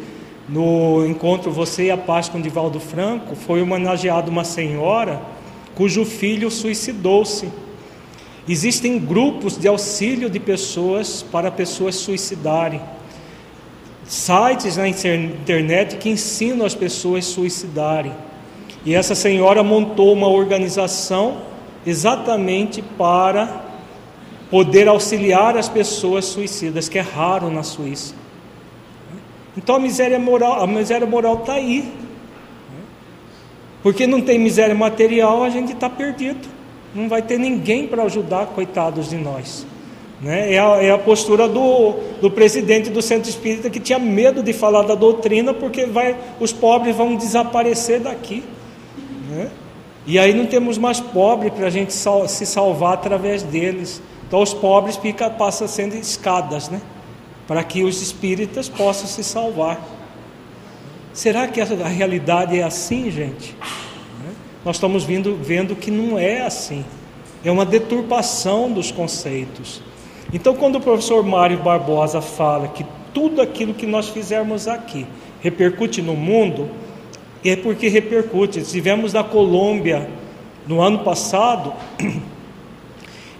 no 0.48 1.06
encontro 1.06 1.50
Você 1.50 1.84
e 1.84 1.90
a 1.90 1.96
Paz 1.96 2.28
com 2.28 2.40
Divaldo 2.40 2.78
Franco, 2.78 3.34
foi 3.34 3.62
homenageada 3.62 4.30
uma 4.30 4.44
senhora 4.44 5.20
cujo 5.74 6.04
filho 6.04 6.50
suicidou-se. 6.50 7.48
Existem 8.48 8.98
grupos 8.98 9.56
de 9.56 9.66
auxílio 9.66 10.28
de 10.28 10.38
pessoas 10.38 11.22
para 11.22 11.50
pessoas 11.50 11.96
suicidarem. 11.96 12.80
Sites 14.06 14.76
na 14.76 14.86
internet 14.86 15.96
que 15.96 16.10
ensinam 16.10 16.66
as 16.66 16.74
pessoas 16.74 17.24
a 17.24 17.28
suicidarem. 17.28 18.12
E 18.84 18.94
essa 18.94 19.14
senhora 19.14 19.62
montou 19.62 20.12
uma 20.12 20.28
organização 20.28 21.38
exatamente 21.86 22.82
para 22.82 23.62
poder 24.50 24.88
auxiliar 24.88 25.56
as 25.56 25.68
pessoas 25.68 26.26
suicidas, 26.26 26.88
que 26.88 26.98
é 26.98 27.02
raro 27.02 27.50
na 27.50 27.62
Suíça. 27.62 28.14
Então 29.56 29.76
a 29.76 29.78
miséria 29.78 30.18
moral, 30.18 30.62
a 30.62 30.66
miséria 30.66 31.06
moral 31.06 31.38
está 31.40 31.54
aí. 31.54 31.92
Porque 33.82 34.06
não 34.06 34.20
tem 34.20 34.38
miséria 34.38 34.74
material, 34.74 35.42
a 35.42 35.50
gente 35.50 35.72
está 35.72 35.90
perdido. 35.90 36.48
Não 36.94 37.08
vai 37.08 37.22
ter 37.22 37.38
ninguém 37.38 37.86
para 37.86 38.02
ajudar, 38.04 38.46
coitados 38.46 39.10
de 39.10 39.16
nós. 39.16 39.66
Né? 40.20 40.54
É, 40.54 40.58
a, 40.58 40.82
é 40.82 40.90
a 40.90 40.98
postura 40.98 41.46
do, 41.46 41.94
do 42.20 42.30
presidente 42.30 42.88
do 42.88 43.02
centro 43.02 43.28
espírita 43.28 43.68
que 43.68 43.78
tinha 43.78 43.98
medo 43.98 44.42
de 44.42 44.52
falar 44.52 44.82
da 44.82 44.94
doutrina, 44.94 45.52
porque 45.52 45.84
vai, 45.86 46.16
os 46.40 46.52
pobres 46.52 46.96
vão 46.96 47.14
desaparecer 47.14 48.00
daqui. 48.00 48.42
Né? 49.28 49.50
E 50.06 50.18
aí 50.18 50.32
não 50.32 50.46
temos 50.46 50.78
mais 50.78 51.00
pobre 51.00 51.50
para 51.50 51.66
a 51.66 51.70
gente 51.70 51.92
sal, 51.92 52.26
se 52.28 52.46
salvar 52.46 52.94
através 52.94 53.42
deles. 53.42 54.00
Então 54.26 54.40
os 54.40 54.54
pobres 54.54 54.96
fica, 54.96 55.28
passam 55.28 55.68
sendo 55.68 55.94
escadas, 55.94 56.68
né? 56.68 56.80
Para 57.46 57.62
que 57.62 57.82
os 57.82 58.00
espíritas 58.00 58.68
possam 58.68 59.06
se 59.06 59.22
salvar. 59.22 59.80
Será 61.12 61.46
que 61.46 61.60
a 61.60 61.64
realidade 61.64 62.58
é 62.58 62.62
assim, 62.62 63.10
gente? 63.10 63.54
Nós 64.64 64.76
estamos 64.76 65.04
vendo, 65.04 65.36
vendo 65.36 65.76
que 65.76 65.90
não 65.90 66.18
é 66.18 66.40
assim. 66.40 66.84
É 67.44 67.50
uma 67.50 67.64
deturpação 67.64 68.72
dos 68.72 68.90
conceitos. 68.90 69.82
Então, 70.32 70.54
quando 70.54 70.76
o 70.76 70.80
professor 70.80 71.22
Mário 71.22 71.58
Barbosa 71.58 72.20
fala 72.20 72.68
que 72.68 72.84
tudo 73.12 73.40
aquilo 73.40 73.74
que 73.74 73.86
nós 73.86 74.08
fizermos 74.08 74.66
aqui 74.66 75.06
repercute 75.40 76.00
no 76.00 76.14
mundo, 76.14 76.70
é 77.44 77.54
porque 77.54 77.88
repercute. 77.88 78.60
Estivemos 78.60 79.12
na 79.12 79.22
Colômbia 79.22 80.08
no 80.66 80.80
ano 80.80 81.00
passado 81.00 81.72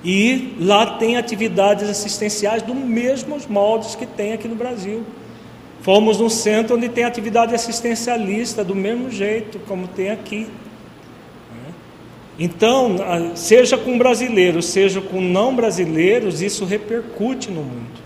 E 0.04 0.54
lá 0.60 0.98
tem 0.98 1.16
atividades 1.16 1.88
assistenciais 1.88 2.62
dos 2.62 2.76
mesmos 2.76 3.46
moldes 3.46 3.94
que 3.94 4.04
tem 4.04 4.34
aqui 4.34 4.46
no 4.46 4.54
Brasil. 4.54 5.02
Fomos 5.80 6.18
num 6.18 6.28
centro 6.28 6.76
onde 6.76 6.88
tem 6.88 7.04
atividade 7.04 7.54
assistencialista 7.54 8.62
do 8.62 8.74
mesmo 8.74 9.10
jeito 9.10 9.58
como 9.60 9.88
tem 9.88 10.10
aqui. 10.10 10.46
Então, 12.38 12.96
seja 13.34 13.78
com 13.78 13.96
brasileiros, 13.96 14.66
seja 14.66 15.00
com 15.00 15.20
não 15.20 15.54
brasileiros, 15.54 16.42
isso 16.42 16.64
repercute 16.64 17.50
no 17.50 17.62
mundo. 17.62 18.04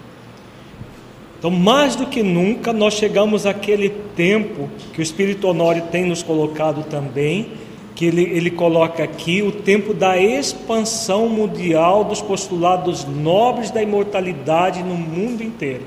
Então, 1.38 1.50
mais 1.50 1.96
do 1.96 2.06
que 2.06 2.22
nunca, 2.22 2.72
nós 2.72 2.94
chegamos 2.94 3.46
àquele 3.46 3.90
tempo 4.14 4.68
que 4.92 5.00
o 5.00 5.02
Espírito 5.02 5.46
Honório 5.46 5.84
tem 5.90 6.04
nos 6.04 6.22
colocado 6.22 6.84
também, 6.84 7.52
que 7.98 8.06
ele, 8.06 8.22
ele 8.22 8.52
coloca 8.52 9.02
aqui 9.02 9.42
o 9.42 9.50
tempo 9.50 9.92
da 9.92 10.16
expansão 10.16 11.28
mundial 11.28 12.04
dos 12.04 12.22
postulados 12.22 13.04
nobres 13.04 13.72
da 13.72 13.82
imortalidade 13.82 14.84
no 14.84 14.94
mundo 14.94 15.42
inteiro. 15.42 15.82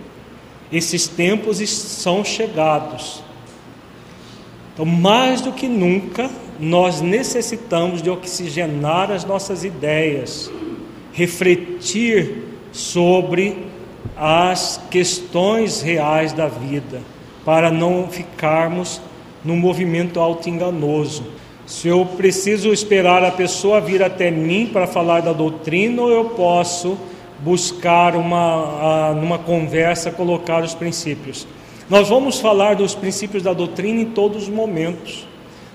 Esses 0.70 1.08
tempos 1.08 1.58
são 1.70 2.25
chegados. 2.25 3.24
Então, 4.74 4.86
mais 4.86 5.39
do 5.39 5.53
que 5.53 5.70
nunca, 5.70 6.30
nós 6.60 7.00
necessitamos 7.00 8.01
de 8.01 8.10
oxigenar 8.10 9.10
as 9.10 9.24
nossas 9.24 9.63
ideias, 9.63 10.51
refletir 11.13 12.44
sobre 12.74 13.68
as 14.18 14.82
questões 14.91 15.82
reais 15.82 16.34
da 16.34 16.50
vida, 16.50 17.00
para 17.46 17.72
não 17.72 18.10
ficarmos 18.10 19.00
num 19.46 19.56
movimento 19.56 20.20
auto-enganoso. 20.20 21.39
Se 21.71 21.87
eu 21.87 22.05
preciso 22.05 22.73
esperar 22.73 23.23
a 23.23 23.31
pessoa 23.31 23.79
vir 23.79 24.03
até 24.03 24.29
mim 24.29 24.69
para 24.73 24.85
falar 24.85 25.21
da 25.21 25.31
doutrina, 25.31 26.01
ou 26.01 26.09
eu 26.11 26.25
posso 26.25 26.97
buscar 27.39 28.13
uma, 28.17 29.13
numa 29.13 29.37
conversa, 29.37 30.11
colocar 30.11 30.61
os 30.65 30.75
princípios. 30.75 31.47
Nós 31.89 32.09
vamos 32.09 32.41
falar 32.41 32.75
dos 32.75 32.93
princípios 32.93 33.41
da 33.41 33.53
doutrina 33.53 34.01
em 34.01 34.05
todos 34.07 34.43
os 34.43 34.49
momentos, 34.49 35.25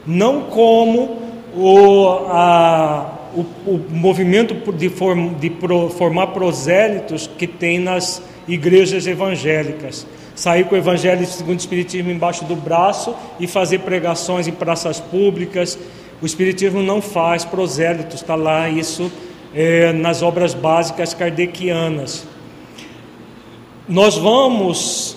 não 0.06 0.42
como 0.42 1.16
o, 1.56 2.08
a, 2.28 3.30
o, 3.34 3.40
o 3.66 3.84
movimento 3.88 4.70
de, 4.72 4.90
form, 4.90 5.32
de 5.40 5.48
pro, 5.48 5.88
formar 5.88 6.26
prosélitos 6.26 7.26
que 7.38 7.46
tem 7.46 7.78
nas 7.78 8.22
igrejas 8.46 9.06
evangélicas 9.06 10.06
sair 10.36 10.64
com 10.64 10.74
o 10.74 10.78
Evangelho 10.78 11.26
segundo 11.26 11.56
o 11.56 11.60
Espiritismo 11.60 12.10
embaixo 12.10 12.44
do 12.44 12.54
braço 12.54 13.16
e 13.40 13.46
fazer 13.46 13.80
pregações 13.80 14.46
em 14.46 14.52
praças 14.52 15.00
públicas. 15.00 15.76
O 16.22 16.26
Espiritismo 16.26 16.82
não 16.82 17.00
faz 17.00 17.44
prosélitos, 17.44 18.20
está 18.20 18.34
lá 18.34 18.68
isso 18.68 19.10
é, 19.54 19.92
nas 19.92 20.22
obras 20.22 20.52
básicas 20.52 21.14
kardecianas. 21.14 22.26
Nós 23.88 24.16
vamos, 24.16 25.16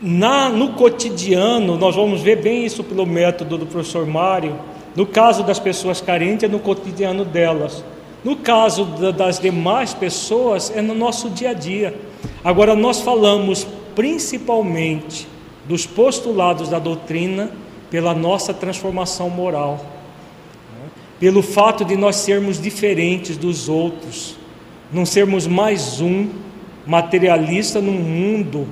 na, 0.00 0.48
no 0.48 0.70
cotidiano, 0.70 1.76
nós 1.76 1.94
vamos 1.94 2.22
ver 2.22 2.40
bem 2.40 2.64
isso 2.64 2.82
pelo 2.82 3.04
método 3.04 3.58
do 3.58 3.66
professor 3.66 4.06
Mário, 4.06 4.58
no 4.96 5.04
caso 5.04 5.42
das 5.42 5.58
pessoas 5.58 6.00
carentes, 6.00 6.44
é 6.44 6.48
no 6.48 6.58
cotidiano 6.58 7.24
delas. 7.24 7.84
No 8.24 8.36
caso 8.36 8.84
das 9.12 9.38
demais 9.38 9.92
pessoas, 9.92 10.72
é 10.74 10.80
no 10.80 10.94
nosso 10.94 11.28
dia 11.28 11.50
a 11.50 11.52
dia. 11.52 11.94
Agora, 12.42 12.74
nós 12.74 13.00
falamos 13.00 13.66
principalmente 13.96 15.26
dos 15.66 15.86
postulados 15.86 16.68
da 16.68 16.78
doutrina 16.78 17.50
pela 17.90 18.14
nossa 18.14 18.52
transformação 18.52 19.30
moral, 19.30 19.84
né? 20.74 20.90
pelo 21.18 21.42
fato 21.42 21.84
de 21.84 21.96
nós 21.96 22.16
sermos 22.16 22.60
diferentes 22.60 23.36
dos 23.36 23.68
outros, 23.68 24.36
não 24.92 25.06
sermos 25.06 25.46
mais 25.46 26.00
um 26.00 26.28
materialista 26.86 27.80
num 27.80 27.92
mundo 27.92 28.68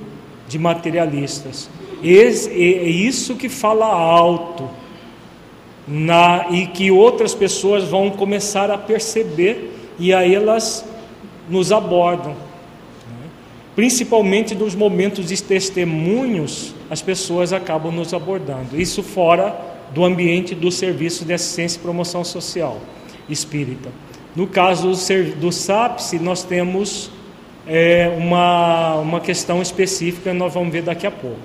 de 0.47 0.59
materialistas. 0.59 1.69
É 2.03 2.07
isso 2.07 3.35
que 3.35 3.49
fala 3.49 3.87
alto 3.87 4.69
na, 5.87 6.47
e 6.51 6.67
que 6.67 6.91
outras 6.91 7.33
pessoas 7.33 7.83
vão 7.85 8.11
começar 8.11 8.69
a 8.69 8.77
perceber 8.77 9.73
e 9.97 10.13
aí 10.13 10.35
elas 10.35 10.85
nos 11.49 11.71
abordam. 11.71 12.44
Principalmente 13.75 14.55
nos 14.55 14.73
momentos 14.73 15.27
de 15.27 15.43
testemunhos, 15.43 16.73
as 16.89 17.01
pessoas 17.01 17.51
acabam 17.51 17.91
nos 17.93 18.13
abordando. 18.13 18.79
Isso 18.79 19.03
fora 19.03 19.53
do 19.93 20.03
ambiente 20.05 20.55
do 20.55 20.71
serviço 20.71 21.25
de 21.25 21.33
assistência 21.33 21.77
e 21.77 21.81
promoção 21.81 22.23
social 22.23 22.79
espírita. 23.29 23.89
No 24.35 24.47
caso 24.47 24.91
do 25.39 25.51
SAPS, 25.51 26.13
nós 26.21 26.43
temos 26.43 27.09
é, 27.67 28.13
uma, 28.17 28.95
uma 28.95 29.19
questão 29.19 29.61
específica, 29.61 30.33
nós 30.33 30.53
vamos 30.53 30.71
ver 30.71 30.83
daqui 30.83 31.07
a 31.07 31.11
pouco. 31.11 31.39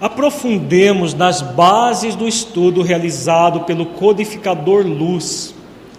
Aprofundemos 0.00 1.14
nas 1.14 1.40
bases 1.40 2.16
do 2.16 2.26
estudo 2.26 2.82
realizado 2.82 3.60
pelo 3.60 3.86
codificador 3.86 4.84
Luz 4.84 5.54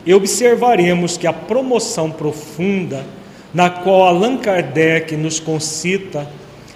e 0.05 0.13
observaremos 0.13 1.15
que 1.15 1.25
a 1.25 1.31
promoção 1.31 2.11
profunda 2.11 3.05
na 3.53 3.69
qual 3.69 4.03
Allan 4.05 4.37
Kardec 4.37 5.15
nos 5.15 5.39
concita 5.39 6.27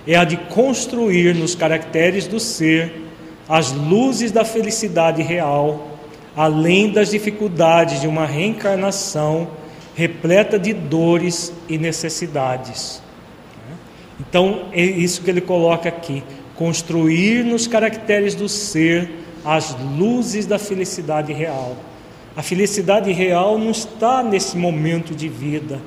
é 0.06 0.16
a 0.16 0.24
de 0.24 0.38
construir 0.38 1.34
nos 1.34 1.56
caracteres 1.56 2.28
do 2.28 2.40
ser 2.40 3.08
as 3.50 3.72
luzes 3.72 4.32
da 4.32 4.46
felicidade 4.46 5.22
real, 5.22 5.98
além 6.36 6.92
das 6.92 7.10
dificuldades 7.10 8.02
de 8.02 8.08
uma 8.08 8.26
reencarnação 8.26 9.50
repleta 9.96 10.60
de 10.60 10.74
dores 10.74 11.52
e 11.68 11.78
necessidades. 11.78 13.02
Então, 14.20 14.68
é 14.72 14.84
isso 14.84 15.22
que 15.22 15.30
ele 15.32 15.42
coloca 15.42 15.90
aqui: 15.90 16.24
construir 16.56 17.44
nos 17.44 17.66
caracteres 17.66 18.36
do 18.36 18.48
ser 18.48 19.10
as 19.44 19.76
luzes 19.98 20.46
da 20.46 20.60
felicidade 20.60 21.34
real. 21.34 21.76
A 22.36 22.44
felicidade 22.44 23.12
real 23.12 23.58
não 23.58 23.72
está 23.72 24.22
nesse 24.22 24.56
momento 24.58 25.16
de 25.16 25.28
vida 25.28 25.80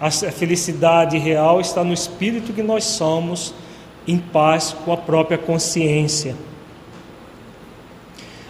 a 0.00 0.10
felicidade 0.10 1.16
real 1.16 1.60
está 1.60 1.82
no 1.82 1.94
espírito 1.94 2.52
que 2.52 2.62
nós 2.62 2.84
somos, 2.84 3.54
em 4.06 4.18
paz 4.18 4.76
com 4.84 4.92
a 4.92 4.96
própria 4.96 5.38
consciência. 5.38 6.36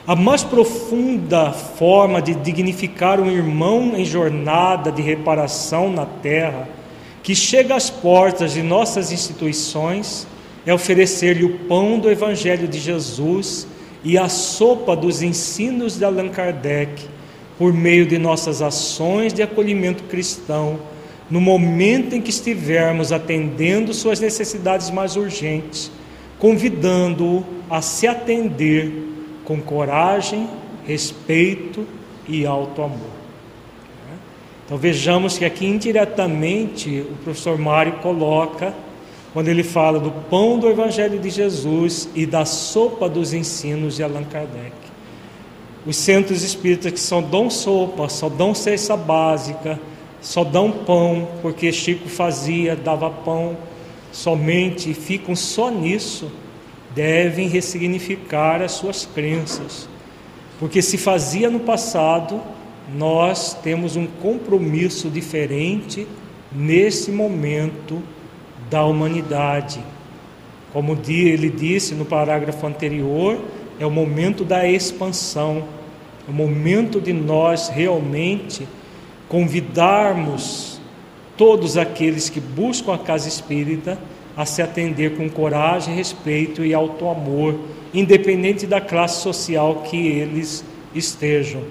A 0.06 0.14
mais 0.14 0.42
profunda 0.42 1.52
forma 1.52 2.20
de 2.20 2.34
dignificar 2.34 3.20
um 3.20 3.30
irmão 3.30 3.96
em 3.96 4.04
jornada 4.04 4.90
de 4.90 5.02
reparação 5.02 5.90
na 5.90 6.04
terra, 6.04 6.68
que 7.22 7.34
chega 7.34 7.74
às 7.74 7.90
portas 7.90 8.52
de 8.52 8.62
nossas 8.62 9.10
instituições, 9.10 10.26
é 10.64 10.74
oferecer-lhe 10.74 11.44
o 11.44 11.58
pão 11.60 11.98
do 11.98 12.10
Evangelho 12.10 12.68
de 12.68 12.78
Jesus 12.78 13.66
e 14.04 14.18
a 14.18 14.28
sopa 14.28 14.94
dos 14.94 15.22
ensinos 15.22 15.96
de 15.96 16.04
Allan 16.04 16.28
Kardec, 16.28 17.04
por 17.56 17.72
meio 17.72 18.06
de 18.06 18.18
nossas 18.18 18.60
ações 18.60 19.32
de 19.32 19.42
acolhimento 19.42 20.04
cristão 20.04 20.78
no 21.30 21.40
momento 21.40 22.14
em 22.14 22.20
que 22.20 22.30
estivermos 22.30 23.12
atendendo 23.12 23.92
suas 23.92 24.20
necessidades 24.20 24.90
mais 24.90 25.16
urgentes, 25.16 25.90
convidando-o 26.38 27.44
a 27.68 27.82
se 27.82 28.06
atender 28.06 28.92
com 29.44 29.60
coragem, 29.60 30.48
respeito 30.86 31.86
e 32.28 32.46
alto 32.46 32.82
amor. 32.82 33.16
Então 34.64 34.76
vejamos 34.76 35.38
que 35.38 35.44
aqui 35.44 35.64
indiretamente 35.64 37.00
o 37.08 37.14
professor 37.22 37.56
Mário 37.56 37.94
coloca, 38.02 38.74
quando 39.32 39.48
ele 39.48 39.62
fala 39.62 40.00
do 40.00 40.10
pão 40.10 40.58
do 40.58 40.68
Evangelho 40.68 41.18
de 41.18 41.30
Jesus 41.30 42.08
e 42.14 42.24
da 42.26 42.44
sopa 42.44 43.08
dos 43.08 43.32
ensinos 43.32 43.96
de 43.96 44.02
Allan 44.02 44.24
Kardec. 44.24 44.72
Os 45.86 45.96
centros 45.96 46.42
espíritas 46.42 46.90
que 46.90 46.98
só 46.98 47.20
dão 47.20 47.48
sopa, 47.48 48.08
só 48.08 48.28
dão 48.28 48.54
cesta 48.54 48.96
básica, 48.96 49.78
só 50.26 50.42
dão 50.42 50.72
pão 50.72 51.28
porque 51.40 51.70
Chico 51.70 52.08
fazia, 52.08 52.74
dava 52.74 53.08
pão 53.08 53.56
somente 54.10 54.90
e 54.90 54.94
ficam 54.94 55.36
só 55.36 55.70
nisso, 55.70 56.32
devem 56.92 57.46
ressignificar 57.46 58.60
as 58.60 58.72
suas 58.72 59.06
crenças. 59.06 59.88
Porque 60.58 60.82
se 60.82 60.98
fazia 60.98 61.48
no 61.48 61.60
passado, 61.60 62.42
nós 62.92 63.54
temos 63.62 63.94
um 63.94 64.04
compromisso 64.04 65.08
diferente 65.08 66.08
nesse 66.50 67.12
momento 67.12 68.02
da 68.68 68.84
humanidade. 68.84 69.78
Como 70.72 70.98
ele 71.08 71.48
disse 71.48 71.94
no 71.94 72.04
parágrafo 72.04 72.66
anterior, 72.66 73.38
é 73.78 73.86
o 73.86 73.90
momento 73.92 74.44
da 74.44 74.68
expansão, 74.68 75.62
é 76.26 76.30
o 76.32 76.34
momento 76.34 77.00
de 77.00 77.12
nós 77.12 77.68
realmente 77.68 78.66
convidarmos 79.28 80.80
todos 81.36 81.76
aqueles 81.76 82.28
que 82.28 82.40
buscam 82.40 82.94
a 82.94 82.98
casa 82.98 83.28
espírita 83.28 83.98
a 84.36 84.44
se 84.44 84.60
atender 84.60 85.16
com 85.16 85.28
coragem, 85.30 85.94
respeito 85.94 86.64
e 86.64 86.74
alto 86.74 87.08
amor, 87.08 87.58
independente 87.92 88.66
da 88.66 88.80
classe 88.80 89.22
social 89.22 89.82
que 89.88 89.96
eles 89.96 90.64
estejam. 90.94 91.62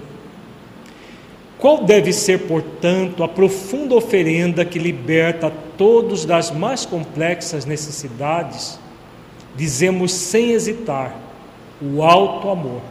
Qual 1.58 1.84
deve 1.84 2.12
ser, 2.12 2.40
portanto, 2.40 3.24
a 3.24 3.28
profunda 3.28 3.94
oferenda 3.94 4.64
que 4.64 4.78
liberta 4.78 5.50
todos 5.78 6.24
das 6.24 6.50
mais 6.50 6.84
complexas 6.84 7.64
necessidades? 7.64 8.78
Dizemos 9.54 10.12
sem 10.12 10.50
hesitar: 10.50 11.16
o 11.80 12.02
alto 12.02 12.50
amor. 12.50 12.82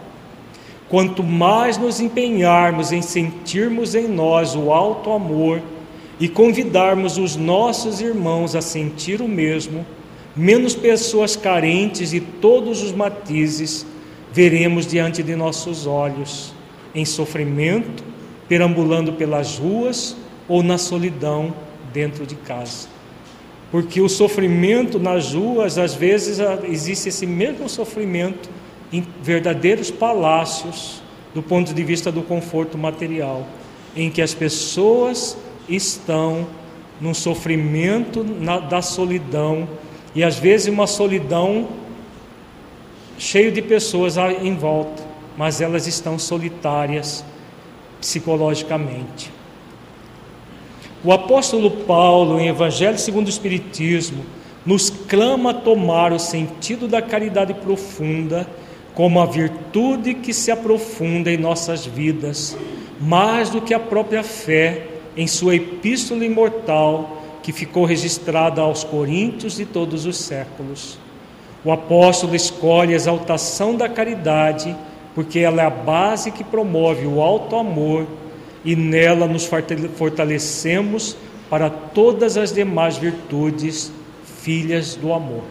Quanto 0.90 1.24
mais 1.24 1.78
nos 1.78 2.00
empenharmos 2.00 2.92
em 2.92 3.02
sentirmos 3.02 3.96
em 3.96 4.08
nós 4.08 4.56
o 4.56 4.72
alto 4.72 5.12
amor 5.12 5.62
e 6.20 6.30
convidarmos 6.30 7.18
os 7.18 7.36
nossos 7.36 8.02
irmãos 8.02 8.56
a 8.56 8.62
sentir 8.62 9.22
o 9.22 9.28
mesmo, 9.28 9.86
menos 10.36 10.76
pessoas 10.76 11.36
carentes 11.36 12.12
de 12.12 12.20
todos 12.20 12.84
os 12.84 12.92
matizes 12.92 13.86
veremos 14.32 14.86
diante 14.86 15.24
de 15.24 15.34
nossos 15.34 15.88
olhos, 15.88 16.54
em 16.94 17.06
sofrimento, 17.06 18.04
perambulando 18.50 19.14
pelas 19.14 19.58
ruas 19.58 20.16
ou 20.46 20.62
na 20.62 20.78
solidão 20.78 21.54
dentro 21.94 22.28
de 22.28 22.36
casa. 22.36 22.90
Porque 23.72 24.02
o 24.02 24.10
sofrimento 24.10 25.00
nas 25.00 25.34
ruas, 25.34 25.78
às 25.78 25.96
vezes, 25.96 26.40
existe 26.70 27.10
esse 27.10 27.26
mesmo 27.26 27.68
sofrimento 27.70 28.50
em 28.92 29.06
verdadeiros 29.22 29.92
palácios, 29.92 31.02
do 31.34 31.42
ponto 31.42 31.74
de 31.74 31.84
vista 31.84 32.12
do 32.12 32.22
conforto 32.22 32.78
material, 32.78 33.46
em 33.96 34.10
que 34.10 34.22
as 34.22 34.34
pessoas 34.34 35.38
estão 35.68 36.48
num 37.00 37.14
sofrimento 37.14 38.24
na, 38.24 38.60
da 38.60 38.82
solidão, 38.82 39.68
e 40.14 40.24
às 40.24 40.38
vezes 40.38 40.68
uma 40.68 40.88
solidão 40.88 41.68
cheio 43.18 43.52
de 43.52 43.62
pessoas 43.62 44.16
em 44.18 44.56
volta, 44.56 45.04
mas 45.38 45.60
elas 45.60 45.88
estão 45.88 46.18
solitárias 46.18 47.24
psicologicamente. 48.00 49.32
O 51.04 51.12
apóstolo 51.12 51.70
Paulo, 51.70 52.40
em 52.40 52.48
Evangelho 52.48 52.98
segundo 52.98 53.28
o 53.28 53.30
Espiritismo, 53.30 54.26
nos 54.66 54.90
clama 54.90 55.52
a 55.52 55.54
tomar 55.54 56.12
o 56.12 56.20
sentido 56.20 56.88
da 56.88 57.02
caridade 57.02 57.54
profunda 57.54 58.48
como 58.96 59.20
a 59.20 59.26
virtude 59.26 60.14
que 60.14 60.34
se 60.34 60.50
aprofunda 60.50 61.30
em 61.30 61.38
nossas 61.38 61.86
vidas, 61.86 62.58
mais 63.00 63.50
do 63.50 63.62
que 63.62 63.74
a 63.74 63.80
própria 63.80 64.24
fé, 64.24 64.88
em 65.18 65.28
sua 65.28 65.56
epístola 65.56 66.26
imortal 66.26 67.22
que 67.44 67.52
ficou 67.52 67.86
registrada 67.86 68.62
aos 68.62 68.84
Coríntios 68.84 69.58
de 69.58 69.66
todos 69.66 70.06
os 70.06 70.18
séculos. 70.18 70.98
O 71.64 71.72
apóstolo 71.72 72.36
escolhe 72.36 72.94
a 72.94 72.96
exaltação 72.96 73.76
da 73.76 73.88
caridade, 73.90 74.76
porque 75.14 75.40
ela 75.40 75.62
é 75.62 75.66
a 75.66 75.70
base 75.70 76.32
que 76.32 76.44
promove 76.44 77.06
o 77.06 77.22
alto 77.22 77.56
amor 77.56 78.08
e 78.64 78.76
nela 78.76 79.28
nos 79.28 79.50
fortalecemos 79.96 81.16
para 81.50 81.70
todas 81.70 82.38
as 82.38 82.52
demais 82.52 82.98
virtudes, 82.98 83.92
filhas 84.42 84.96
do 84.96 85.14
amor. 85.14 85.44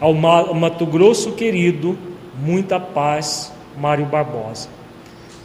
Ao 0.00 0.12
Mato 0.14 0.86
Grosso 0.86 1.32
querido, 1.32 1.98
muita 2.40 2.80
paz, 2.80 3.52
Mário 3.78 4.06
Barbosa. 4.06 4.68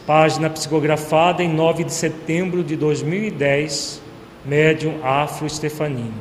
Página 0.06 0.48
psicografada 0.48 1.42
em 1.42 1.52
9 1.52 1.84
de 1.84 1.92
setembro 1.92 2.64
de 2.64 2.76
2010, 2.76 4.00
médium 4.44 4.94
Afro 5.02 5.48
Stefanini. 5.48 6.14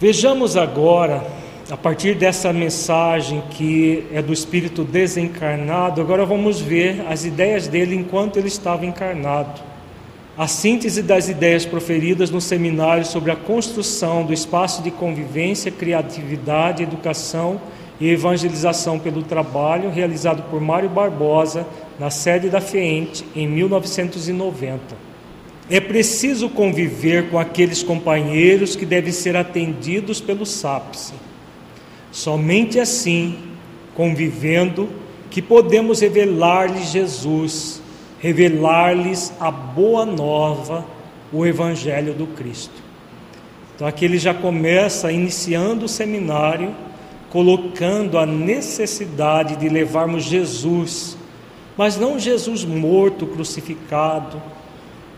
Vejamos 0.00 0.56
agora, 0.56 1.24
a 1.70 1.76
partir 1.76 2.14
dessa 2.14 2.52
mensagem 2.52 3.42
que 3.50 4.06
é 4.12 4.22
do 4.22 4.32
espírito 4.32 4.84
desencarnado, 4.84 6.00
agora 6.00 6.24
vamos 6.24 6.60
ver 6.60 7.04
as 7.08 7.24
ideias 7.24 7.68
dele 7.68 7.94
enquanto 7.94 8.38
ele 8.38 8.48
estava 8.48 8.86
encarnado. 8.86 9.60
A 10.36 10.48
síntese 10.48 11.02
das 11.02 11.28
ideias 11.28 11.64
proferidas 11.64 12.30
no 12.30 12.40
seminário 12.40 13.04
sobre 13.04 13.30
a 13.30 13.36
construção 13.36 14.24
do 14.24 14.32
espaço 14.32 14.82
de 14.82 14.90
convivência, 14.90 15.70
criatividade, 15.70 16.82
educação 16.82 17.60
e 17.60 17.83
evangelização 18.00 18.98
pelo 18.98 19.22
trabalho, 19.22 19.90
realizado 19.90 20.42
por 20.50 20.60
Mário 20.60 20.88
Barbosa 20.88 21.66
na 21.98 22.10
sede 22.10 22.48
da 22.48 22.60
FEENTE 22.60 23.24
em 23.34 23.46
1990. 23.46 24.96
É 25.70 25.80
preciso 25.80 26.48
conviver 26.48 27.30
com 27.30 27.38
aqueles 27.38 27.82
companheiros 27.82 28.76
que 28.76 28.84
devem 28.84 29.12
ser 29.12 29.36
atendidos 29.36 30.20
pelo 30.20 30.44
SAPSE. 30.44 31.14
Somente 32.10 32.78
assim, 32.78 33.38
convivendo, 33.94 34.88
que 35.30 35.40
podemos 35.40 36.00
revelar-lhes 36.00 36.90
Jesus, 36.90 37.80
revelar-lhes 38.20 39.32
a 39.40 39.50
boa 39.50 40.04
nova, 40.04 40.84
o 41.32 41.46
Evangelho 41.46 42.12
do 42.12 42.26
Cristo. 42.26 42.82
Então 43.74 43.86
aqui 43.86 44.04
ele 44.04 44.18
já 44.18 44.32
começa 44.32 45.10
iniciando 45.10 45.86
o 45.86 45.88
seminário 45.88 46.74
colocando 47.34 48.16
a 48.16 48.24
necessidade 48.24 49.56
de 49.56 49.68
levarmos 49.68 50.22
Jesus, 50.22 51.16
mas 51.76 51.96
não 51.96 52.16
Jesus 52.16 52.64
morto, 52.64 53.26
crucificado, 53.26 54.40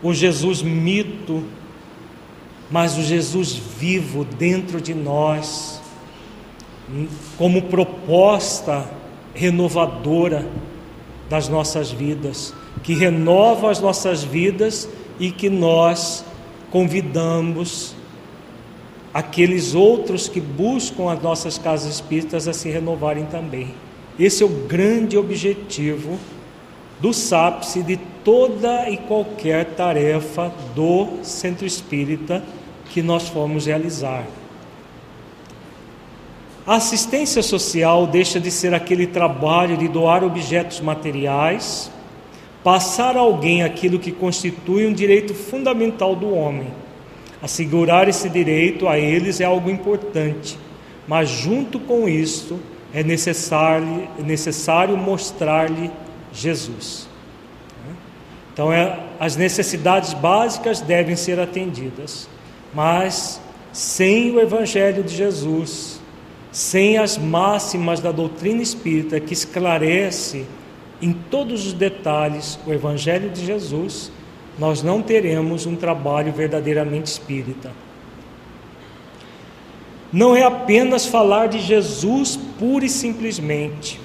o 0.01 0.11
Jesus 0.15 0.63
mito, 0.63 1.43
mas 2.71 2.97
o 2.97 3.03
Jesus 3.03 3.53
vivo 3.53 4.25
dentro 4.25 4.81
de 4.81 4.95
nós, 4.95 5.79
como 7.37 7.61
proposta 7.61 8.89
renovadora 9.35 10.43
das 11.29 11.47
nossas 11.47 11.91
vidas, 11.91 12.51
que 12.81 12.95
renova 12.95 13.69
as 13.69 13.79
nossas 13.79 14.23
vidas 14.23 14.89
e 15.19 15.29
que 15.29 15.51
nós 15.51 16.25
convidamos 16.71 17.95
aqueles 19.17 19.73
outros 19.73 20.29
que 20.29 20.39
buscam 20.39 21.11
as 21.11 21.19
nossas 21.23 21.57
casas 21.57 21.95
espíritas 21.95 22.47
a 22.47 22.53
se 22.53 22.69
renovarem 22.69 23.25
também. 23.25 23.73
Esse 24.19 24.43
é 24.43 24.45
o 24.45 24.49
grande 24.67 25.17
objetivo 25.17 26.19
do 26.99 27.11
SAPS 27.11 27.77
e 27.77 27.81
de 27.81 27.97
toda 28.23 28.87
e 28.87 28.95
qualquer 28.95 29.73
tarefa 29.73 30.53
do 30.75 31.07
centro 31.23 31.65
espírita 31.65 32.43
que 32.91 33.01
nós 33.01 33.27
formos 33.27 33.65
realizar. 33.65 34.23
A 36.67 36.75
assistência 36.75 37.41
social 37.41 38.05
deixa 38.05 38.39
de 38.39 38.51
ser 38.51 38.75
aquele 38.75 39.07
trabalho 39.07 39.77
de 39.77 39.87
doar 39.87 40.23
objetos 40.23 40.79
materiais, 40.79 41.89
passar 42.63 43.17
a 43.17 43.21
alguém 43.21 43.63
aquilo 43.63 43.97
que 43.97 44.11
constitui 44.11 44.85
um 44.85 44.93
direito 44.93 45.33
fundamental 45.33 46.15
do 46.15 46.31
homem 46.31 46.67
Assegurar 47.41 48.07
esse 48.07 48.29
direito 48.29 48.87
a 48.87 48.97
eles 48.97 49.39
é 49.39 49.45
algo 49.45 49.69
importante, 49.69 50.57
mas 51.07 51.29
junto 51.29 51.79
com 51.79 52.07
isso 52.07 52.59
é 52.93 53.03
necessário, 53.03 54.07
é 54.17 54.97
mostrar-lhe 54.97 55.91
Jesus. 56.33 57.07
Então, 58.53 58.73
é, 58.73 58.99
as 59.19 59.35
necessidades 59.35 60.13
básicas 60.13 60.81
devem 60.81 61.15
ser 61.15 61.39
atendidas, 61.39 62.27
mas 62.73 63.39
sem 63.71 64.31
o 64.31 64.39
Evangelho 64.39 65.03
de 65.03 65.15
Jesus, 65.15 66.01
sem 66.51 66.97
as 66.97 67.19
máximas 67.19 67.99
da 67.99 68.11
doutrina 68.11 68.63
espírita 68.63 69.19
que 69.19 69.33
esclarece 69.33 70.43
em 70.99 71.13
todos 71.13 71.67
os 71.67 71.73
detalhes 71.73 72.57
o 72.65 72.73
Evangelho 72.73 73.29
de 73.29 73.45
Jesus, 73.45 74.11
nós 74.57 74.81
não 74.81 75.01
teremos 75.01 75.65
um 75.65 75.75
trabalho 75.75 76.31
verdadeiramente 76.33 77.07
espírita. 77.07 77.71
Não 80.11 80.35
é 80.35 80.43
apenas 80.43 81.05
falar 81.05 81.47
de 81.47 81.59
Jesus 81.59 82.39
pura 82.57 82.85
e 82.85 82.89
simplesmente, 82.89 83.99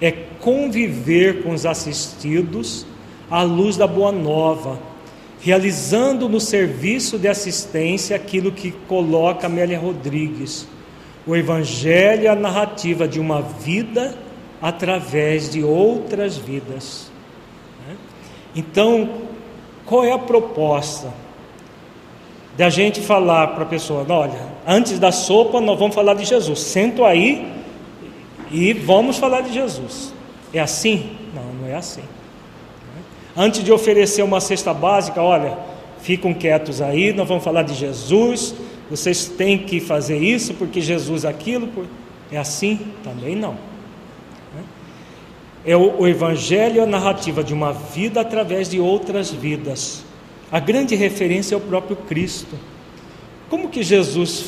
é 0.00 0.10
conviver 0.40 1.42
com 1.42 1.52
os 1.52 1.64
assistidos 1.64 2.86
à 3.30 3.42
luz 3.42 3.76
da 3.76 3.86
Boa 3.86 4.12
Nova, 4.12 4.78
realizando 5.40 6.28
no 6.28 6.40
serviço 6.40 7.18
de 7.18 7.28
assistência 7.28 8.16
aquilo 8.16 8.50
que 8.50 8.72
coloca 8.88 9.46
Amélia 9.46 9.78
Rodrigues, 9.78 10.66
o 11.26 11.36
Evangelho 11.36 12.24
e 12.24 12.28
a 12.28 12.34
narrativa 12.34 13.06
de 13.06 13.20
uma 13.20 13.42
vida 13.42 14.16
através 14.60 15.50
de 15.50 15.62
outras 15.62 16.36
vidas. 16.36 17.10
Né? 17.86 17.96
Então, 18.54 19.25
qual 19.86 20.04
é 20.04 20.12
a 20.12 20.18
proposta? 20.18 21.12
Da 22.56 22.68
gente 22.68 23.00
falar 23.00 23.48
para 23.48 23.62
a 23.62 23.66
pessoa: 23.66 24.04
olha, 24.08 24.40
antes 24.66 24.98
da 24.98 25.12
sopa 25.12 25.60
nós 25.60 25.78
vamos 25.78 25.94
falar 25.94 26.14
de 26.14 26.24
Jesus. 26.24 26.60
Sento 26.60 27.04
aí 27.04 27.52
e 28.50 28.72
vamos 28.72 29.16
falar 29.16 29.42
de 29.42 29.52
Jesus. 29.52 30.12
É 30.52 30.60
assim? 30.60 31.16
Não, 31.34 31.44
não 31.60 31.68
é 31.68 31.74
assim. 31.74 32.02
Antes 33.36 33.62
de 33.62 33.70
oferecer 33.70 34.22
uma 34.22 34.40
cesta 34.40 34.72
básica, 34.72 35.22
olha, 35.22 35.58
ficam 36.00 36.32
quietos 36.32 36.80
aí, 36.80 37.12
nós 37.12 37.28
vamos 37.28 37.44
falar 37.44 37.62
de 37.62 37.74
Jesus. 37.74 38.54
Vocês 38.88 39.26
têm 39.26 39.58
que 39.58 39.80
fazer 39.80 40.18
isso 40.18 40.54
porque 40.54 40.80
Jesus 40.80 41.24
aquilo. 41.24 41.68
É 42.32 42.38
assim? 42.38 42.92
Também 43.04 43.36
não. 43.36 43.54
É 45.66 45.76
o, 45.76 46.02
o 46.02 46.06
Evangelho 46.06 46.80
a 46.82 46.86
narrativa 46.86 47.42
de 47.42 47.52
uma 47.52 47.72
vida 47.72 48.20
através 48.20 48.68
de 48.70 48.78
outras 48.78 49.32
vidas. 49.32 50.04
A 50.50 50.60
grande 50.60 50.94
referência 50.94 51.56
é 51.56 51.58
o 51.58 51.60
próprio 51.60 51.96
Cristo. 51.96 52.56
Como 53.50 53.68
que 53.68 53.82
Jesus 53.82 54.44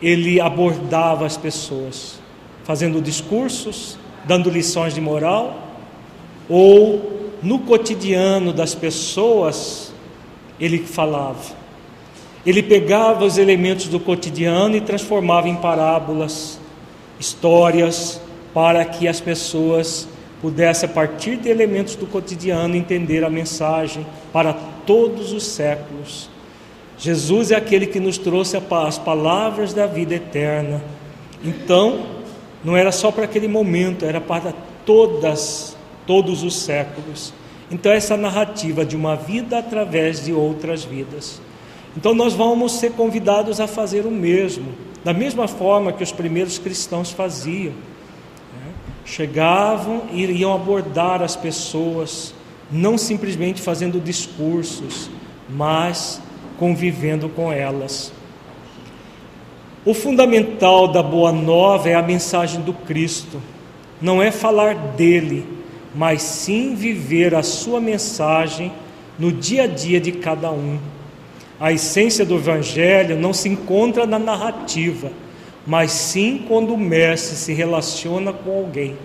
ele 0.00 0.40
abordava 0.40 1.26
as 1.26 1.36
pessoas? 1.36 2.18
Fazendo 2.64 3.00
discursos, 3.02 3.98
dando 4.24 4.48
lições 4.48 4.94
de 4.94 5.00
moral, 5.02 5.62
ou 6.48 7.30
no 7.42 7.58
cotidiano 7.60 8.54
das 8.54 8.74
pessoas 8.74 9.92
ele 10.58 10.78
falava. 10.78 11.54
Ele 12.44 12.62
pegava 12.62 13.24
os 13.24 13.36
elementos 13.36 13.88
do 13.88 14.00
cotidiano 14.00 14.76
e 14.76 14.80
transformava 14.80 15.48
em 15.48 15.56
parábolas, 15.56 16.58
histórias, 17.20 18.20
para 18.56 18.82
que 18.86 19.06
as 19.06 19.20
pessoas 19.20 20.08
pudessem, 20.40 20.88
a 20.88 20.92
partir 20.92 21.36
de 21.36 21.50
elementos 21.50 21.94
do 21.94 22.06
cotidiano, 22.06 22.74
entender 22.74 23.22
a 23.22 23.28
mensagem 23.28 24.06
para 24.32 24.54
todos 24.86 25.30
os 25.30 25.44
séculos. 25.44 26.30
Jesus 26.96 27.50
é 27.50 27.54
aquele 27.54 27.86
que 27.86 28.00
nos 28.00 28.16
trouxe 28.16 28.56
as 28.56 28.96
palavras 28.96 29.74
da 29.74 29.86
vida 29.86 30.14
eterna. 30.14 30.82
Então, 31.44 32.06
não 32.64 32.74
era 32.74 32.90
só 32.92 33.12
para 33.12 33.24
aquele 33.24 33.46
momento, 33.46 34.06
era 34.06 34.22
para 34.22 34.54
todas, 34.86 35.76
todos 36.06 36.42
os 36.42 36.56
séculos. 36.56 37.34
Então, 37.70 37.92
essa 37.92 38.16
narrativa 38.16 38.86
de 38.86 38.96
uma 38.96 39.16
vida 39.16 39.58
através 39.58 40.24
de 40.24 40.32
outras 40.32 40.82
vidas. 40.82 41.42
Então, 41.94 42.14
nós 42.14 42.32
vamos 42.32 42.72
ser 42.72 42.92
convidados 42.92 43.60
a 43.60 43.66
fazer 43.66 44.06
o 44.06 44.10
mesmo, 44.10 44.72
da 45.04 45.12
mesma 45.12 45.46
forma 45.46 45.92
que 45.92 46.02
os 46.02 46.10
primeiros 46.10 46.58
cristãos 46.58 47.10
faziam. 47.10 47.74
Chegavam 49.06 50.02
e 50.12 50.20
iriam 50.20 50.52
abordar 50.52 51.22
as 51.22 51.36
pessoas, 51.36 52.34
não 52.70 52.98
simplesmente 52.98 53.62
fazendo 53.62 54.00
discursos, 54.00 55.08
mas 55.48 56.20
convivendo 56.58 57.28
com 57.28 57.52
elas. 57.52 58.12
O 59.84 59.94
fundamental 59.94 60.88
da 60.88 61.00
Boa 61.00 61.30
Nova 61.30 61.88
é 61.88 61.94
a 61.94 62.02
mensagem 62.02 62.60
do 62.60 62.72
Cristo, 62.72 63.40
não 64.02 64.20
é 64.20 64.32
falar 64.32 64.74
dele, 64.74 65.46
mas 65.94 66.22
sim 66.22 66.74
viver 66.74 67.32
a 67.34 67.42
sua 67.44 67.80
mensagem 67.80 68.72
no 69.16 69.30
dia 69.30 69.62
a 69.62 69.66
dia 69.68 70.00
de 70.00 70.10
cada 70.10 70.50
um. 70.50 70.78
A 71.60 71.72
essência 71.72 72.26
do 72.26 72.34
Evangelho 72.34 73.16
não 73.16 73.32
se 73.32 73.48
encontra 73.48 74.04
na 74.04 74.18
narrativa, 74.18 75.12
mas 75.66 75.92
sim 75.92 76.44
quando 76.46 76.72
o 76.74 76.78
mestre 76.78 77.36
se 77.36 77.52
relaciona 77.52 78.32
com 78.32 78.56
alguém. 78.56 78.96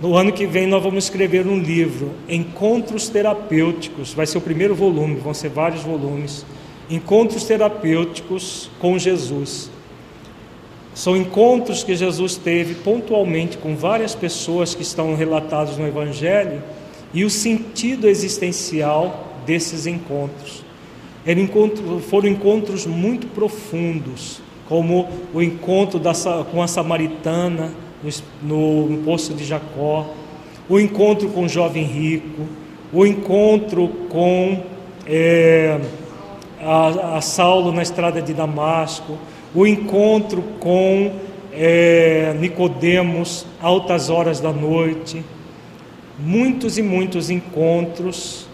No 0.00 0.16
ano 0.16 0.32
que 0.32 0.46
vem 0.46 0.66
nós 0.66 0.82
vamos 0.82 1.04
escrever 1.04 1.46
um 1.46 1.58
livro, 1.58 2.12
Encontros 2.28 3.08
Terapêuticos, 3.08 4.12
vai 4.12 4.26
ser 4.26 4.38
o 4.38 4.42
primeiro 4.42 4.74
volume, 4.74 5.16
vão 5.16 5.34
ser 5.34 5.48
vários 5.48 5.82
volumes. 5.82 6.44
Encontros 6.88 7.42
terapêuticos 7.42 8.70
com 8.78 8.96
Jesus. 8.96 9.68
São 10.94 11.16
encontros 11.16 11.82
que 11.82 11.96
Jesus 11.96 12.36
teve 12.36 12.76
pontualmente 12.76 13.58
com 13.58 13.74
várias 13.74 14.14
pessoas 14.14 14.72
que 14.72 14.82
estão 14.82 15.16
relatados 15.16 15.76
no 15.76 15.86
Evangelho 15.86 16.62
e 17.12 17.24
o 17.24 17.30
sentido 17.30 18.08
existencial 18.08 19.34
desses 19.44 19.86
encontros. 19.86 20.64
Foram 22.08 22.28
encontros 22.28 22.86
muito 22.86 23.26
profundos, 23.26 24.40
como 24.68 25.08
o 25.32 25.42
encontro 25.42 25.98
da, 25.98 26.12
com 26.50 26.62
a 26.62 26.66
samaritana, 26.66 27.72
no, 28.42 28.88
no 28.88 28.98
poço 29.02 29.34
de 29.34 29.44
Jacó, 29.44 30.06
o 30.68 30.78
encontro 30.78 31.28
com 31.28 31.44
o 31.44 31.48
jovem 31.48 31.84
rico, 31.84 32.42
o 32.92 33.06
encontro 33.06 33.88
com 34.08 34.62
é, 35.06 35.80
a, 36.60 37.16
a, 37.16 37.20
Saulo 37.20 37.72
na 37.72 37.82
estrada 37.82 38.20
de 38.20 38.34
Damasco, 38.34 39.16
o 39.54 39.66
encontro 39.66 40.42
com 40.60 41.12
é, 41.52 42.34
Nicodemos 42.38 43.46
altas 43.60 44.10
horas 44.10 44.40
da 44.40 44.52
noite, 44.52 45.24
muitos 46.18 46.78
e 46.78 46.82
muitos 46.82 47.30
encontros 47.30 48.46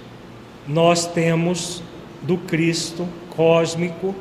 nós 0.67 1.07
temos 1.07 1.83
do 2.23 2.37
Cristo 2.37 3.07
cósmico 3.35 4.15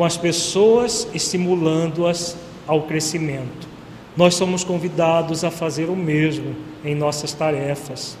com 0.00 0.04
as 0.06 0.16
pessoas 0.16 1.06
estimulando-as 1.12 2.34
ao 2.66 2.84
crescimento 2.84 3.68
nós 4.16 4.34
somos 4.34 4.64
convidados 4.64 5.44
a 5.44 5.50
fazer 5.50 5.90
o 5.90 5.94
mesmo 5.94 6.56
em 6.82 6.94
nossas 6.94 7.34
tarefas. 7.34 8.16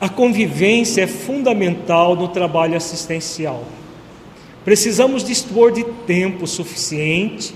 A 0.00 0.08
convivência 0.08 1.02
é 1.02 1.06
fundamental 1.06 2.16
no 2.16 2.26
trabalho 2.26 2.76
assistencial. 2.76 3.62
Precisamos 4.64 5.22
dispor 5.22 5.70
de 5.70 5.84
tempo 6.08 6.44
suficiente 6.48 7.54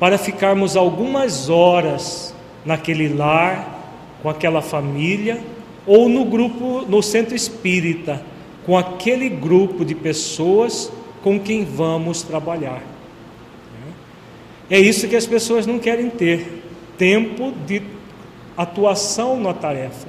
para 0.00 0.18
ficarmos 0.18 0.76
algumas 0.76 1.48
horas 1.48 2.34
naquele 2.64 3.10
lar, 3.10 3.94
com 4.24 4.28
aquela 4.28 4.60
família, 4.60 5.40
ou 5.86 6.08
no 6.08 6.24
grupo, 6.24 6.84
no 6.88 7.00
centro 7.00 7.36
espírita, 7.36 8.20
com 8.66 8.76
aquele 8.76 9.28
grupo 9.28 9.84
de 9.84 9.94
pessoas 9.94 10.90
com 11.24 11.40
quem 11.40 11.64
vamos 11.64 12.22
trabalhar. 12.22 12.82
É 14.70 14.78
isso 14.78 15.08
que 15.08 15.16
as 15.16 15.26
pessoas 15.26 15.66
não 15.66 15.78
querem 15.78 16.10
ter: 16.10 16.62
tempo 16.98 17.52
de 17.66 17.82
atuação 18.56 19.40
na 19.40 19.54
tarefa. 19.54 20.06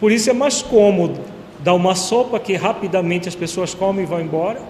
Por 0.00 0.10
isso 0.10 0.30
é 0.30 0.32
mais 0.32 0.62
cômodo 0.62 1.20
dar 1.60 1.74
uma 1.74 1.94
sopa 1.94 2.38
que 2.38 2.54
rapidamente 2.54 3.28
as 3.28 3.34
pessoas 3.34 3.74
comem 3.74 4.04
e 4.04 4.06
vão 4.06 4.20
embora, 4.20 4.60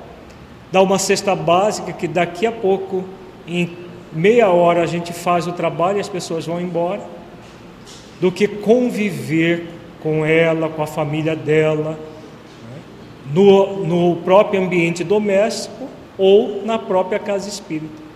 dar 0.73 0.83
uma 0.83 0.99
cesta 0.99 1.35
básica 1.35 1.93
que 1.93 2.09
daqui 2.09 2.47
a 2.47 2.53
pouco, 2.53 3.05
em 3.47 3.77
meia 4.13 4.49
hora, 4.49 4.83
a 4.83 4.87
gente 4.87 5.13
faz 5.13 5.47
o 5.47 5.53
trabalho 5.53 5.99
e 5.99 6.01
as 6.01 6.09
pessoas 6.09 6.47
vão 6.47 6.61
embora, 6.61 7.03
do 8.21 8.33
que 8.33 8.49
conviver 8.49 9.69
com 10.03 10.25
ela, 10.25 10.69
com 10.69 10.83
a 10.83 10.87
família 10.87 11.37
dela, 11.37 11.99
no, 13.33 13.85
no 13.85 14.17
próprio 14.17 14.63
ambiente 14.63 15.05
doméstico 15.05 15.89
ou 16.17 16.65
na 16.65 16.79
própria 16.79 17.19
casa 17.19 17.49
espírita 17.49 18.09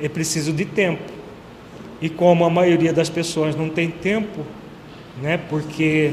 é 0.00 0.08
preciso 0.08 0.52
de 0.52 0.64
tempo. 0.64 1.12
E 2.00 2.08
como 2.08 2.44
a 2.44 2.50
maioria 2.50 2.92
das 2.92 3.08
pessoas 3.08 3.56
não 3.56 3.68
tem 3.68 3.90
tempo, 3.90 4.40
né, 5.22 5.38
porque 5.48 6.12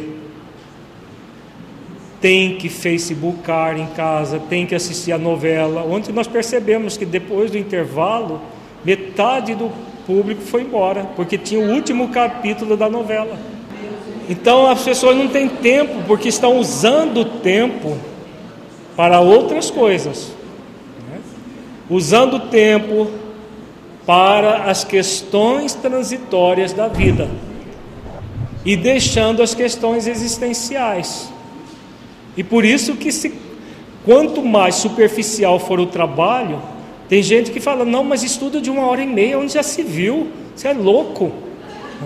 tem 2.21 2.55
que 2.55 2.69
facebookar 2.69 3.79
em 3.79 3.87
casa, 3.87 4.39
tem 4.39 4.65
que 4.65 4.75
assistir 4.75 5.11
a 5.11 5.17
novela. 5.17 5.83
Ontem 5.83 6.13
nós 6.13 6.27
percebemos 6.27 6.95
que 6.95 7.05
depois 7.05 7.49
do 7.49 7.57
intervalo, 7.57 8.39
metade 8.85 9.55
do 9.55 9.71
público 10.05 10.41
foi 10.41 10.61
embora, 10.61 11.03
porque 11.15 11.37
tinha 11.37 11.59
o 11.59 11.71
último 11.71 12.09
capítulo 12.09 12.77
da 12.77 12.89
novela. 12.89 13.37
Então 14.29 14.69
as 14.69 14.83
pessoas 14.83 15.17
não 15.17 15.27
têm 15.27 15.49
tempo, 15.49 16.03
porque 16.07 16.29
estão 16.29 16.57
usando 16.57 17.21
o 17.21 17.25
tempo 17.25 17.97
para 19.01 19.19
outras 19.19 19.71
coisas. 19.71 20.31
Né? 21.09 21.19
Usando 21.89 22.35
o 22.35 22.39
tempo 22.39 23.09
para 24.05 24.65
as 24.65 24.83
questões 24.83 25.73
transitórias 25.73 26.71
da 26.71 26.87
vida 26.87 27.27
e 28.63 28.77
deixando 28.77 29.41
as 29.41 29.55
questões 29.55 30.05
existenciais. 30.05 31.33
E 32.37 32.43
por 32.43 32.63
isso 32.63 32.95
que 32.95 33.11
se 33.11 33.33
quanto 34.05 34.43
mais 34.43 34.75
superficial 34.75 35.57
for 35.57 35.79
o 35.79 35.87
trabalho, 35.87 36.61
tem 37.09 37.23
gente 37.23 37.49
que 37.49 37.59
fala, 37.59 37.83
não, 37.83 38.03
mas 38.03 38.21
estudo 38.21 38.61
de 38.61 38.69
uma 38.69 38.85
hora 38.85 39.01
e 39.01 39.07
meia, 39.07 39.39
onde 39.39 39.53
já 39.53 39.63
se 39.63 39.81
viu, 39.81 40.27
você 40.55 40.67
é 40.67 40.73
louco. 40.73 41.31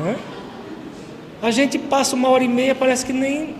É? 0.08 0.16
A 1.42 1.52
gente 1.52 1.78
passa 1.78 2.16
uma 2.16 2.30
hora 2.30 2.46
e 2.46 2.48
meia, 2.48 2.74
parece 2.74 3.06
que 3.06 3.12
nem 3.12 3.54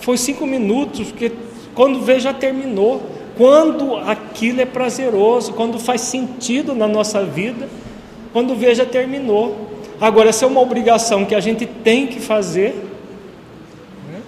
foi 0.00 0.16
cinco 0.16 0.44
minutos, 0.44 1.06
porque 1.12 1.30
quando 1.80 2.02
vê 2.02 2.20
já 2.20 2.34
terminou 2.34 3.00
quando 3.38 3.96
aquilo 3.96 4.60
é 4.60 4.66
prazeroso, 4.66 5.54
quando 5.54 5.78
faz 5.78 6.02
sentido 6.02 6.74
na 6.74 6.86
nossa 6.86 7.24
vida, 7.24 7.70
quando 8.34 8.54
veja 8.54 8.84
terminou. 8.84 9.70
Agora, 9.98 10.30
se 10.30 10.44
é 10.44 10.46
uma 10.46 10.60
obrigação 10.60 11.24
que 11.24 11.34
a 11.34 11.40
gente 11.40 11.64
tem 11.64 12.06
que 12.06 12.20
fazer, 12.20 12.74
né? 14.12 14.20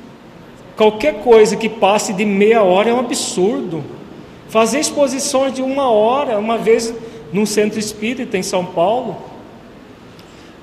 qualquer 0.79 1.21
coisa 1.21 1.55
que 1.55 1.69
passe 1.69 2.15
de 2.15 2.25
meia 2.25 2.63
hora 2.63 2.89
é 2.89 2.95
um 2.95 3.01
absurdo. 3.01 3.85
Fazer 4.49 4.81
exposições 4.81 5.53
de 5.53 5.61
uma 5.61 5.91
hora, 5.91 6.39
uma 6.39 6.57
vez 6.57 6.95
num 7.35 7.45
centro 7.45 7.79
espírita 7.79 8.39
em 8.39 8.43
São 8.43 8.65
Paulo, 8.65 9.19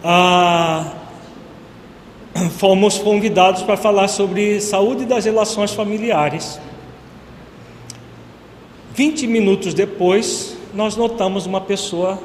ah, 0.03 0.91
fomos 2.57 2.97
convidados 2.97 3.61
para 3.61 3.77
falar 3.77 4.07
sobre 4.07 4.59
saúde 4.59 5.05
das 5.05 5.25
relações 5.25 5.71
familiares. 5.71 6.59
20 8.99 9.27
minutos 9.27 9.73
depois, 9.73 10.57
nós 10.73 10.97
notamos 10.97 11.45
uma 11.45 11.61
pessoa 11.61 12.21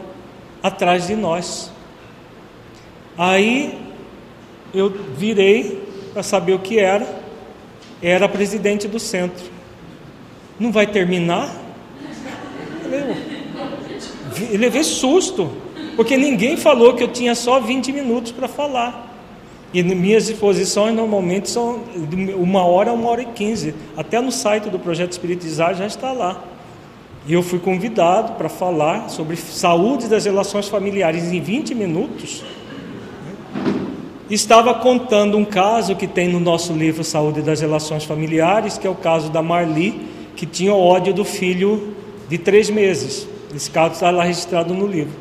atrás 0.61 1.07
de 1.07 1.15
nós. 1.15 1.71
Aí 3.17 3.79
eu 4.75 4.91
virei 5.17 5.81
para 6.13 6.25
saber 6.25 6.53
o 6.53 6.59
que 6.59 6.81
era. 6.81 7.07
Era 8.03 8.29
presidente 8.29 8.89
do 8.89 8.99
centro. 8.99 9.45
Não 10.59 10.73
vai 10.73 10.85
terminar? 10.85 11.49
Eu 14.51 14.59
levei 14.59 14.83
susto, 14.83 15.53
porque 15.95 16.17
ninguém 16.17 16.57
falou 16.57 16.95
que 16.95 17.05
eu 17.05 17.09
tinha 17.09 17.37
só 17.37 17.61
20 17.61 17.93
minutos 17.93 18.33
para 18.33 18.49
falar. 18.49 19.17
E 19.73 19.81
minhas 19.81 20.29
exposições 20.29 20.93
normalmente 20.93 21.49
são 21.49 21.85
de 21.95 22.35
uma 22.35 22.65
hora 22.65 22.91
a 22.91 22.93
uma 22.93 23.11
hora 23.11 23.23
e 23.23 23.27
quinze. 23.27 23.77
Até 23.97 24.21
no 24.21 24.33
site 24.33 24.69
do 24.71 24.79
Projeto 24.81 25.13
Espiritizar 25.13 25.77
já 25.77 25.87
está 25.87 26.11
lá. 26.11 26.54
E 27.27 27.33
eu 27.33 27.43
fui 27.43 27.59
convidado 27.59 28.35
para 28.35 28.51
falar 28.51 29.09
sobre 29.09 29.35
saúde 29.37 30.09
das 30.09 30.27
relações 30.27 30.69
familiares 30.69 31.33
em 31.33 31.41
20 31.41 31.75
minutos. 31.75 32.45
estava 34.29 34.75
contando 34.75 35.39
um 35.39 35.45
caso 35.45 35.97
que 35.97 36.07
tem 36.07 36.29
no 36.29 36.39
nosso 36.39 36.75
livro 36.75 37.03
Saúde 37.03 37.41
das 37.41 37.61
Relações 37.61 38.05
Familiares, 38.05 38.77
que 38.77 38.87
é 38.87 38.91
o 38.91 38.95
caso 38.95 39.31
da 39.31 39.43
Marli, 39.43 40.07
que 40.37 40.45
tinha 40.45 40.75
ódio 40.75 41.15
do 41.15 41.25
filho 41.25 41.95
de 42.29 42.37
três 42.37 42.69
meses. 42.69 43.27
Esse 43.55 43.71
caso 43.71 43.95
está 43.95 44.11
lá 44.11 44.25
registrado 44.25 44.75
no 44.75 44.87
livro. 44.87 45.15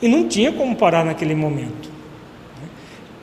E 0.00 0.06
não 0.06 0.28
tinha 0.28 0.52
como 0.52 0.76
parar 0.76 1.04
naquele 1.04 1.34
momento. 1.34 1.90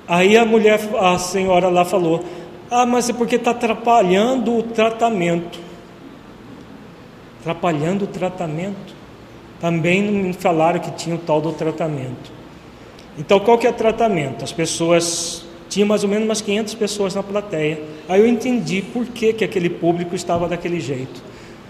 Aí 0.06 0.36
a 0.36 0.44
mulher, 0.44 0.80
a 1.00 1.18
senhora 1.18 1.70
lá 1.70 1.86
falou: 1.86 2.24
Ah, 2.70 2.86
mas 2.86 3.10
é 3.10 3.14
porque 3.14 3.36
está 3.36 3.52
atrapalhando 3.52 4.58
o 4.58 4.64
tratamento. 4.64 5.69
Atrapalhando 7.39 8.06
o 8.06 8.08
tratamento. 8.08 8.95
Também 9.60 10.02
não 10.02 10.12
me 10.12 10.34
falaram 10.34 10.80
que 10.80 10.91
tinha 10.91 11.15
o 11.15 11.19
tal 11.19 11.41
do 11.41 11.52
tratamento. 11.52 12.32
Então, 13.17 13.39
qual 13.39 13.58
que 13.58 13.67
é 13.67 13.69
o 13.69 13.73
tratamento? 13.73 14.43
As 14.43 14.52
pessoas 14.52 15.45
tinha 15.69 15.86
mais 15.86 16.04
ou 16.04 16.10
menos 16.10 16.25
umas 16.25 16.41
500 16.41 16.73
pessoas 16.75 17.15
na 17.15 17.21
plateia. 17.21 17.82
Aí 18.08 18.19
eu 18.19 18.28
entendi 18.28 18.82
por 18.82 19.06
que, 19.06 19.34
que 19.34 19.43
aquele 19.43 19.69
público 19.69 20.15
estava 20.15 20.47
daquele 20.47 20.80
jeito. 20.80 21.21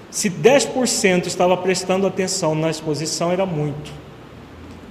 Se 0.09 0.29
10% 0.29 1.27
estava 1.27 1.55
prestando 1.57 2.07
atenção 2.07 2.55
na 2.55 2.69
exposição, 2.69 3.31
era 3.31 3.45
muito. 3.45 3.91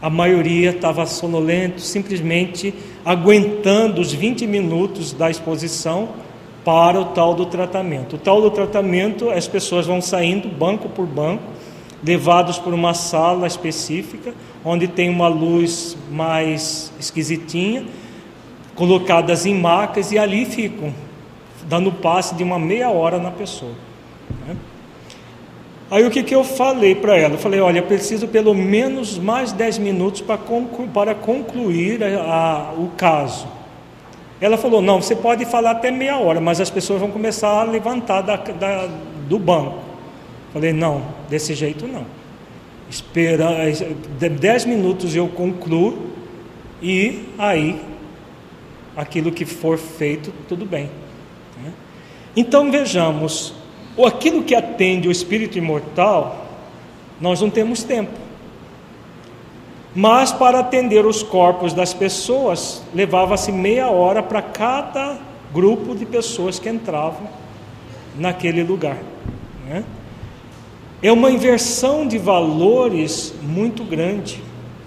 A 0.01 0.09
maioria 0.09 0.71
estava 0.71 1.07
sonolento, 1.07 1.81
simplesmente 1.81 2.73
aguentando 3.05 4.01
os 4.01 4.13
20 4.13 4.47
minutos 4.47 5.13
da 5.13 5.29
exposição 5.29 6.11
para 6.69 7.01
o 7.01 7.05
tal 7.07 7.33
do 7.33 7.47
tratamento. 7.47 8.17
O 8.17 8.19
tal 8.19 8.43
do 8.43 8.51
tratamento, 8.51 9.31
as 9.31 9.49
pessoas 9.49 9.87
vão 9.87 10.03
saindo 10.03 10.51
banco 10.51 10.87
por 10.87 11.07
banco, 11.07 11.43
levados 12.05 12.59
por 12.59 12.75
uma 12.75 12.93
sala 12.93 13.47
específica, 13.47 14.35
onde 14.63 14.87
tem 14.87 15.09
uma 15.09 15.29
luz 15.29 15.97
mais 16.11 16.93
esquisitinha, 17.01 17.87
colocadas 18.75 19.47
em 19.47 19.55
macas 19.55 20.13
e 20.13 20.19
ali 20.19 20.45
ficam, 20.45 20.93
dando 21.67 21.91
passe 21.91 22.35
de 22.35 22.43
uma 22.43 22.59
meia 22.59 22.91
hora 22.91 23.19
na 23.19 23.31
pessoa. 23.31 23.73
Né? 24.47 24.55
Aí 25.91 26.07
o 26.07 26.11
que, 26.11 26.23
que 26.23 26.35
eu 26.35 26.45
falei 26.45 26.95
para 26.95 27.17
ela? 27.17 27.33
Eu 27.33 27.39
falei, 27.39 27.61
olha, 27.61 27.81
preciso 27.81 28.29
pelo 28.29 28.55
menos 28.55 29.17
mais 29.17 29.53
10 29.53 29.79
minutos 29.79 30.21
para, 30.21 30.37
conclu 30.37 30.87
para 30.89 31.15
concluir 31.15 32.05
a, 32.05 32.21
a, 32.21 32.73
o 32.75 32.91
caso. 32.95 33.57
Ela 34.41 34.57
falou, 34.57 34.81
não, 34.81 35.03
você 35.03 35.17
pode 35.17 35.45
falar 35.45 35.73
até 35.73 35.91
meia 35.91 36.17
hora, 36.17 36.41
mas 36.41 36.61
as 36.61 36.71
pessoas 36.71 37.01
vão 37.01 37.11
começar 37.11 37.49
a 37.49 37.65
levantar 37.65 38.23
da, 38.23 38.37
da, 38.37 38.89
do 39.29 39.39
banco. 39.39 39.79
Falei, 40.53 40.73
não, 40.73 41.03
desse 41.29 41.55
jeito 41.55 41.87
não. 41.87 42.07
Espera, 42.89 43.49
10 44.19 44.65
minutos 44.65 45.15
eu 45.15 45.29
concluo 45.29 46.11
e 46.81 47.25
aí 47.37 47.81
aquilo 48.97 49.31
que 49.31 49.45
for 49.45 49.77
feito, 49.77 50.33
tudo 50.49 50.65
bem. 50.65 50.91
Né? 51.63 51.73
Então 52.37 52.71
vejamos, 52.71 53.55
aquilo 54.07 54.43
que 54.43 54.55
atende 54.55 55.09
o 55.09 55.13
espírito 55.13 55.59
imortal, 55.59 56.47
nós 57.21 57.41
não 57.41 57.51
temos 57.51 57.83
tempo. 57.83 58.28
Mas 59.99 60.31
para 60.31 60.61
atender 60.61 61.05
os 61.05 61.25
corpos 61.25 61.73
das 61.73 61.93
pessoas, 61.93 62.85
levava-se 62.95 63.51
meia 63.51 63.91
hora 63.91 64.23
para 64.23 64.41
cada 64.41 65.19
grupo 65.53 65.93
de 65.93 66.07
pessoas 66.07 66.57
que 66.57 66.69
entravam 66.69 67.29
naquele 68.17 68.63
lugar. 68.63 68.99
Né? 69.67 69.83
É 71.03 71.11
uma 71.11 71.33
inversão 71.33 72.07
de 72.07 72.17
valores 72.17 73.35
muito 73.43 73.83
grande. 73.83 74.41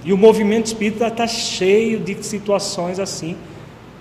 E 0.06 0.13
o 0.13 0.17
movimento 0.17 0.67
espírita 0.67 1.08
está 1.08 1.28
cheio 1.28 2.00
de 2.00 2.24
situações 2.24 2.97
assim. 2.97 3.36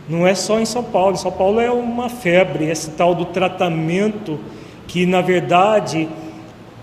Não 0.09 0.25
é 0.25 0.37
só 0.37 0.61
em 0.61 0.65
São 0.65 0.85
Paulo. 0.85 1.15
Em 1.15 1.19
São 1.19 1.33
Paulo 1.33 1.59
é 1.59 1.73
uma 1.73 2.09
febre, 2.09 2.67
esse 2.67 2.93
tal 2.93 3.17
do 3.17 3.25
tratamento, 3.25 4.39
que 4.87 5.05
na 5.07 5.21
verdade 5.21 6.09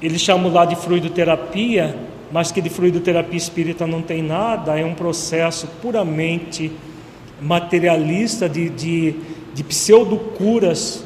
eles 0.01 0.19
chamam 0.19 0.51
lá 0.51 0.65
de 0.65 0.75
fluidoterapia, 0.75 2.06
mas 2.31 2.51
que 2.51 2.61
de 2.61 2.69
fluidoterapia 2.69 3.37
espírita 3.37 3.87
não 3.87 4.01
tem 4.01 4.21
nada, 4.21 4.77
é 4.77 4.85
um 4.85 4.93
processo 4.93 5.67
puramente 5.81 6.71
materialista 7.41 8.49
de, 8.49 8.69
de, 8.69 9.15
de 9.53 9.63
pseudo-curas 9.63 11.05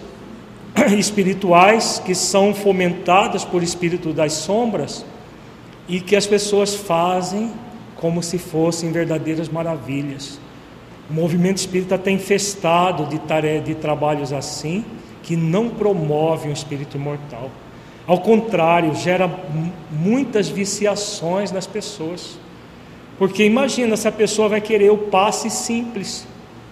espirituais 0.98 2.02
que 2.04 2.16
são 2.16 2.54
fomentadas 2.54 3.44
por 3.44 3.62
espírito 3.62 4.14
das 4.14 4.34
sombras 4.34 5.06
e 5.88 6.00
que 6.00 6.16
as 6.16 6.26
pessoas 6.26 6.76
fazem 6.76 7.52
como 7.96 8.24
se 8.24 8.38
fossem 8.38 8.92
verdadeiras 8.92 9.50
maravilhas. 9.50 10.40
O 11.10 11.14
movimento 11.14 11.58
espírita 11.58 11.96
está 11.96 12.10
infestado 12.10 13.06
de, 13.06 13.20
tarefas, 13.20 13.66
de 13.66 13.76
trabalhos 13.76 14.32
assim, 14.32 14.86
que 15.22 15.36
não 15.36 15.70
promovem 15.70 16.50
o 16.50 16.54
espírito 16.54 16.98
imortal. 16.98 17.52
Ao 18.08 18.20
contrário, 18.20 18.96
gera 18.96 19.30
muitas 19.92 20.50
viciações 20.50 21.52
nas 21.52 21.68
pessoas. 21.68 22.38
Porque 23.18 23.44
imagina 23.44 23.96
se 23.96 24.08
a 24.08 24.12
pessoa 24.12 24.50
vai 24.50 24.62
querer 24.62 24.92
o 24.92 24.98
passe 24.98 25.50
simples, 25.50 26.28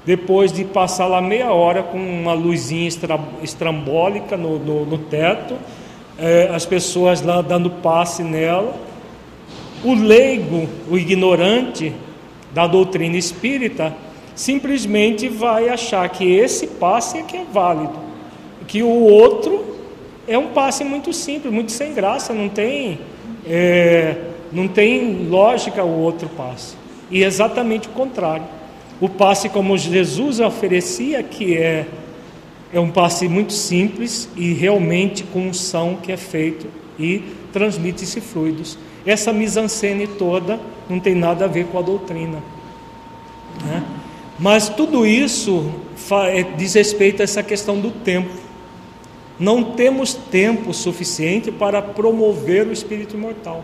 depois 0.06 0.52
de 0.52 0.64
passar 0.64 1.06
lá 1.06 1.22
meia 1.22 1.52
hora 1.52 1.84
com 1.84 1.98
uma 1.98 2.34
luzinha 2.34 2.90
estrambólica 3.44 4.36
no, 4.36 4.58
no, 4.58 4.86
no 4.86 4.98
teto, 4.98 5.56
é, 6.18 6.50
as 6.54 6.66
pessoas 6.66 7.22
lá 7.22 7.42
dando 7.42 7.70
passe 7.70 8.24
nela. 8.24 8.74
O 9.84 9.94
leigo, 9.94 10.68
o 10.90 10.98
ignorante 10.98 11.94
da 12.52 12.66
doutrina 12.66 13.18
espírita, 13.18 13.96
simplesmente 14.34 15.30
vai 15.30 15.70
achar 15.70 16.08
que 16.10 16.34
esse 16.34 16.66
passe 16.66 17.20
é 17.20 17.24
que 17.24 17.38
é 17.38 17.44
válido, 17.44 17.94
que 18.68 18.82
o 18.82 19.04
outro 19.04 19.69
é 20.30 20.38
um 20.38 20.50
passe 20.50 20.84
muito 20.84 21.12
simples, 21.12 21.52
muito 21.52 21.72
sem 21.72 21.92
graça, 21.92 22.34
não 22.34 22.48
tem, 22.48 23.00
é, 23.48 24.16
não 24.52 24.68
tem 24.68 25.28
lógica 25.28 25.84
o 25.84 26.02
outro 26.02 26.30
passe. 26.30 26.76
E 27.10 27.24
exatamente 27.24 27.88
o 27.88 27.92
contrário. 27.92 28.46
O 29.02 29.10
passe 29.10 29.50
como 29.50 29.76
Jesus 29.76 30.40
oferecia, 30.40 31.24
que 31.24 31.58
é, 31.58 31.88
é 32.72 32.80
um 32.80 32.92
passe 32.92 33.28
muito 33.28 33.54
simples 33.54 34.30
e 34.36 34.54
realmente 34.54 35.24
com 35.24 35.48
unção 35.48 35.96
que 35.96 36.12
é 36.12 36.18
feito 36.18 36.68
e 37.00 37.24
transmite-se 37.52 38.22
fluidos. 38.22 38.78
Essa 39.04 39.34
mise-en-scène 39.34 40.06
toda 40.06 40.60
não 40.88 41.00
tem 41.00 41.16
nada 41.16 41.46
a 41.46 41.48
ver 41.48 41.66
com 41.66 41.80
a 41.80 41.82
doutrina. 41.82 42.44
Né? 43.66 43.84
Mas 44.38 44.70
tudo 44.70 45.08
isso 45.08 45.72
é, 46.32 46.44
diz 46.56 46.76
respeito 46.76 47.22
a 47.22 47.24
essa 47.24 47.42
questão 47.42 47.80
do 47.80 47.90
tempo. 47.90 48.49
Não 49.40 49.64
temos 49.64 50.14
tempo 50.14 50.74
suficiente 50.74 51.52
para 51.52 51.82
promover 51.82 52.68
o 52.68 52.74
espírito 52.74 53.16
imortal. 53.16 53.64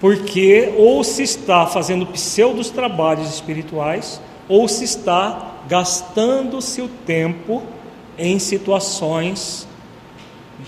Porque 0.00 0.72
ou 0.76 1.04
se 1.04 1.22
está 1.22 1.66
fazendo 1.66 2.06
pseudos 2.06 2.70
trabalhos 2.70 3.28
espirituais, 3.28 4.20
ou 4.48 4.66
se 4.66 4.84
está 4.84 5.56
gastando 5.68 6.62
seu 6.62 6.88
tempo 7.04 7.62
em 8.16 8.38
situações 8.38 9.68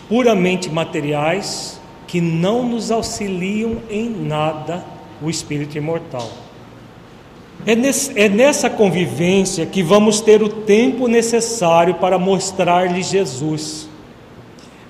puramente 0.08 0.68
materiais 0.68 1.80
que 2.06 2.20
não 2.20 2.64
nos 2.64 2.90
auxiliam 2.90 3.78
em 3.88 4.08
nada 4.08 4.84
o 5.22 5.30
espírito 5.30 5.78
imortal. 5.78 6.28
É, 7.66 7.74
nesse, 7.74 8.18
é 8.18 8.28
nessa 8.28 8.70
convivência 8.70 9.66
que 9.66 9.82
vamos 9.82 10.20
ter 10.20 10.42
o 10.42 10.48
tempo 10.48 11.06
necessário 11.06 11.94
para 11.94 12.18
mostrar-lhe 12.18 13.02
Jesus. 13.02 13.89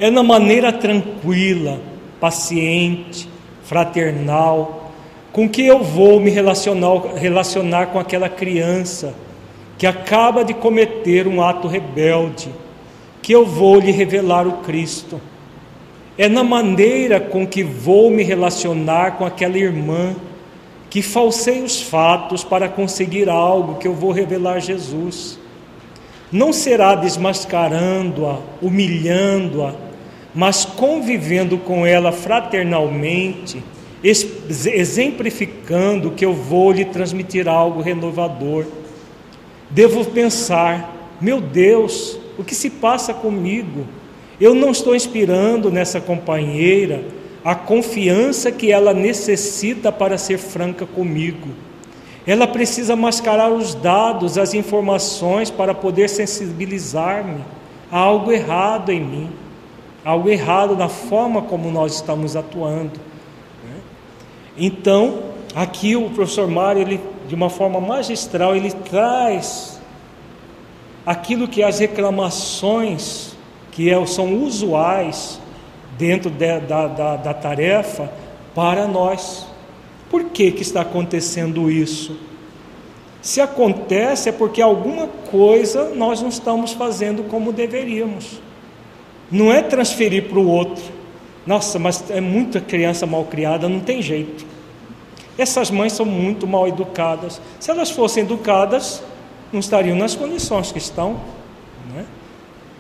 É 0.01 0.11
na 0.11 0.23
maneira 0.23 0.73
tranquila, 0.73 1.79
paciente, 2.19 3.29
fraternal, 3.63 4.91
com 5.31 5.47
que 5.47 5.67
eu 5.67 5.85
vou 5.85 6.19
me 6.19 6.31
relacionar, 6.31 7.17
relacionar 7.17 7.89
com 7.89 7.99
aquela 7.99 8.27
criança 8.27 9.15
que 9.77 9.87
acaba 9.87 10.43
de 10.43 10.55
cometer 10.55 11.29
um 11.29 11.43
ato 11.43 11.69
rebelde, 11.69 12.49
que 13.21 13.31
eu 13.31 13.45
vou 13.45 13.79
lhe 13.79 13.91
revelar 13.91 14.47
o 14.47 14.59
Cristo. 14.63 15.21
É 16.17 16.31
na 16.31 16.43
maneira 16.43 17.21
com 17.21 17.47
que 17.47 17.63
vou 17.63 18.11
me 18.11 18.23
relacionar 18.23 19.19
com 19.19 19.27
aquela 19.27 19.59
irmã 19.59 20.17
que 20.89 21.03
falsei 21.03 21.63
os 21.63 21.81
fatos 21.81 22.43
para 22.43 22.71
conseguir 22.71 23.29
algo 23.29 23.75
que 23.75 23.87
eu 23.87 23.95
vou 23.95 24.13
revelar 24.13 24.61
Jesus. 24.61 25.39
Não 26.33 26.55
será 26.55 26.95
desmascarando-a, 26.95 28.39
humilhando-a, 28.63 29.90
mas 30.35 30.65
convivendo 30.65 31.59
com 31.59 31.85
ela 31.85 32.13
fraternalmente, 32.13 33.63
exemplificando 34.03 36.13
que 36.13 36.25
eu 36.25 36.33
vou 36.33 36.73
lhe 36.73 36.85
transmitir 36.85 37.49
algo 37.49 37.81
renovador. 37.81 38.65
Devo 39.69 40.05
pensar: 40.05 41.17
meu 41.21 41.41
Deus, 41.41 42.19
o 42.39 42.45
que 42.45 42.55
se 42.55 42.71
passa 42.71 43.13
comigo? 43.13 43.85
Eu 44.41 44.55
não 44.55 44.71
estou 44.71 44.95
inspirando 44.95 45.71
nessa 45.71 46.01
companheira 46.01 47.05
a 47.45 47.55
confiança 47.55 48.51
que 48.51 48.71
ela 48.71 48.95
necessita 48.95 49.93
para 49.93 50.17
ser 50.17 50.39
franca 50.39 50.87
comigo. 50.87 51.49
Ela 52.27 52.47
precisa 52.47 52.95
mascarar 52.95 53.51
os 53.51 53.75
dados, 53.75 54.39
as 54.39 54.55
informações 54.55 55.51
para 55.51 55.75
poder 55.75 56.09
sensibilizar-me 56.09 57.41
a 57.91 57.99
algo 57.99 58.31
errado 58.31 58.93
em 58.93 59.01
mim, 59.01 59.31
algo 60.05 60.29
errado 60.29 60.77
na 60.77 60.89
forma 60.89 61.43
como 61.43 61.71
nós 61.71 61.95
estamos 61.95 62.37
atuando. 62.37 62.99
Né? 63.65 63.81
Então, 64.57 65.23
aqui 65.55 65.97
o 65.97 66.11
professor 66.11 66.49
Mário, 66.49 66.83
ele, 66.83 67.01
de 67.29 67.35
uma 67.35 67.51
forma 67.51 67.81
magistral, 67.81 68.57
ele 68.57 68.71
traz 68.71 69.81
aquilo 71.05 71.49
que 71.49 71.63
as 71.63 71.79
reclamações 71.79 73.37
que 73.73 73.91
é, 73.91 74.07
são 74.07 74.43
usuais 74.43 75.41
dentro 75.99 76.31
de, 76.31 76.61
da, 76.61 76.87
da, 76.87 77.17
da 77.17 77.35
tarefa 77.35 78.11
para 78.55 78.87
nós. 78.87 79.47
Por 80.09 80.25
que, 80.25 80.51
que 80.51 80.63
está 80.63 80.81
acontecendo 80.81 81.71
isso? 81.71 82.17
Se 83.23 83.41
acontece 83.41 84.31
é 84.31 84.33
porque 84.33 84.63
alguma 84.63 85.07
coisa 85.07 85.91
nós 85.91 86.23
não 86.23 86.31
estamos 86.31 86.73
fazendo 86.73 87.25
como 87.25 87.53
deveríamos. 87.53 88.41
Não 89.31 89.53
é 89.53 89.63
transferir 89.63 90.29
para 90.29 90.39
o 90.39 90.49
outro. 90.49 90.83
Nossa, 91.47 91.79
mas 91.79 92.05
é 92.11 92.21
muita 92.21 92.61
criança 92.61 93.07
mal 93.07 93.25
criada, 93.25 93.69
não 93.69 93.81
tem 93.81 94.03
jeito. 94.03 94.45
Essas 95.39 95.71
mães 95.71 95.93
são 95.93 96.05
muito 96.05 96.47
mal 96.47 96.69
educadas. 96.69 97.41
Se 97.59 97.71
elas 97.71 97.91
fossem 97.91 98.25
educadas, 98.25 99.03
não 99.53 99.61
estariam 99.61 99.97
nas 99.97 100.15
condições 100.15 100.71
que 100.71 100.79
estão. 100.79 101.21
Não 101.91 102.01
é? 102.01 102.05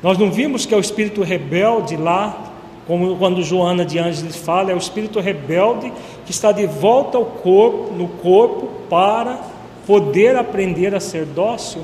Nós 0.02 0.18
não 0.18 0.30
vimos 0.30 0.66
que 0.66 0.74
é 0.74 0.76
o 0.76 0.80
espírito 0.80 1.22
rebelde 1.22 1.96
lá 1.96 2.50
como 2.90 3.16
quando 3.16 3.40
Joana 3.40 3.84
de 3.84 4.00
Ângeles 4.00 4.34
fala, 4.34 4.72
é 4.72 4.74
o 4.74 4.78
espírito 4.78 5.20
rebelde 5.20 5.92
que 6.24 6.32
está 6.32 6.50
de 6.50 6.66
volta 6.66 7.16
ao 7.16 7.24
corpo, 7.24 7.92
no 7.92 8.08
corpo 8.08 8.66
para 8.88 9.38
poder 9.86 10.34
aprender 10.34 10.92
a 10.92 10.98
ser 10.98 11.24
dócil. 11.24 11.82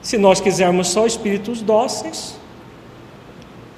Se 0.00 0.18
nós 0.18 0.40
quisermos 0.40 0.88
só 0.88 1.06
espíritos 1.06 1.62
dóceis, 1.62 2.36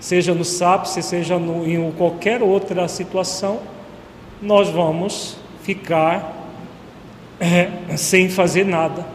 seja 0.05 0.35
no 0.35 0.45
SAPS, 0.45 1.03
seja 1.03 1.39
no, 1.39 1.67
em 1.67 1.91
qualquer 1.93 2.43
outra 2.43 2.87
situação, 2.89 3.61
nós 4.43 4.69
vamos 4.69 5.39
ficar 5.63 6.51
é, 7.41 7.97
sem 7.97 8.29
fazer 8.29 8.67
nada, 8.67 9.07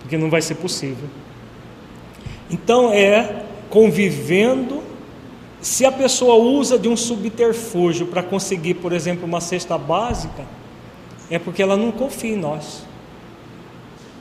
porque 0.00 0.16
não 0.16 0.30
vai 0.30 0.40
ser 0.40 0.54
possível. 0.54 1.10
Então 2.50 2.90
é 2.90 3.44
convivendo 3.68 4.82
se 5.60 5.84
a 5.84 5.92
pessoa 5.92 6.36
usa 6.36 6.78
de 6.78 6.88
um 6.88 6.96
subterfúgio 6.96 8.06
para 8.06 8.22
conseguir, 8.22 8.74
por 8.74 8.94
exemplo, 8.94 9.26
uma 9.26 9.42
cesta 9.42 9.76
básica, 9.76 10.46
é 11.30 11.38
porque 11.38 11.62
ela 11.62 11.76
não 11.76 11.92
confia 11.92 12.32
em 12.32 12.38
nós. 12.38 12.82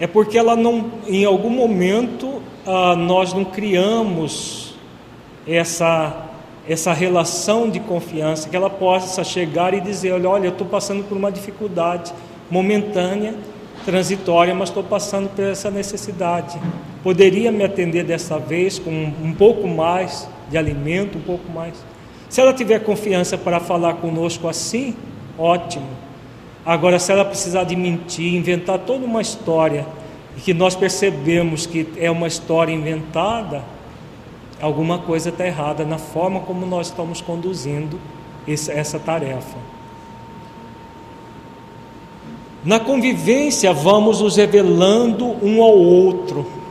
É 0.01 0.05
porque 0.05 0.37
ela 0.37 0.57
não, 0.57 0.91
em 1.07 1.23
algum 1.23 1.49
momento, 1.49 2.41
ah, 2.65 2.93
nós 2.93 3.31
não 3.33 3.45
criamos 3.45 4.62
essa 5.47 6.29
essa 6.67 6.93
relação 6.93 7.69
de 7.69 7.79
confiança 7.79 8.47
que 8.47 8.55
ela 8.55 8.69
possa 8.69 9.23
chegar 9.23 9.73
e 9.73 9.81
dizer, 9.81 10.13
olha, 10.13 10.29
olha, 10.29 10.45
eu 10.45 10.51
estou 10.51 10.65
passando 10.65 11.03
por 11.03 11.17
uma 11.17 11.29
dificuldade 11.29 12.13
momentânea, 12.49 13.35
transitória, 13.85 14.55
mas 14.55 14.69
estou 14.69 14.83
passando 14.83 15.29
por 15.29 15.43
essa 15.43 15.69
necessidade. 15.69 16.57
Poderia 17.03 17.51
me 17.51 17.65
atender 17.65 18.05
dessa 18.05 18.39
vez 18.39 18.79
com 18.79 18.89
um 18.89 19.33
pouco 19.33 19.67
mais 19.67 20.27
de 20.49 20.57
alimento, 20.57 21.17
um 21.17 21.21
pouco 21.21 21.51
mais. 21.51 21.73
Se 22.29 22.39
ela 22.39 22.53
tiver 22.53 22.79
confiança 22.79 23.37
para 23.37 23.59
falar 23.59 23.95
conosco 23.95 24.47
assim, 24.47 24.95
ótimo. 25.37 25.87
Agora, 26.65 26.97
se 26.97 27.11
ela 27.11 27.25
precisar 27.25 27.65
de 27.65 27.75
mentir, 27.75 28.33
inventar 28.33 28.79
toda 28.79 29.05
uma 29.05 29.21
história, 29.21 29.85
e 30.37 30.39
que 30.39 30.53
nós 30.53 30.75
percebemos 30.75 31.65
que 31.65 31.85
é 31.97 32.09
uma 32.09 32.25
história 32.25 32.71
inventada, 32.71 33.63
alguma 34.63 34.99
coisa 34.99 35.29
está 35.29 35.45
errada 35.45 35.85
na 35.85 35.97
forma 35.97 36.39
como 36.39 36.65
nós 36.65 36.87
estamos 36.87 37.21
conduzindo 37.21 37.99
essa 38.47 38.99
tarefa. 38.99 39.57
Na 42.63 42.79
convivência, 42.79 43.73
vamos 43.73 44.21
nos 44.21 44.37
revelando 44.37 45.25
um 45.45 45.61
ao 45.61 45.77
outro 45.77 46.63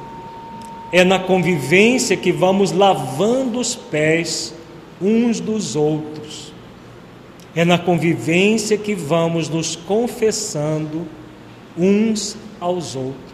é 0.92 1.02
na 1.02 1.18
convivência 1.18 2.14
que 2.18 2.30
vamos 2.30 2.70
lavando 2.70 3.58
os 3.58 3.74
pés 3.74 4.54
uns 5.00 5.40
dos 5.40 5.74
outros. 5.74 6.52
É 7.56 7.64
na 7.64 7.78
convivência 7.78 8.76
que 8.76 8.94
vamos 8.94 9.48
nos 9.48 9.74
confessando 9.74 11.06
uns 11.76 12.36
aos 12.60 12.94
outros. 12.94 13.31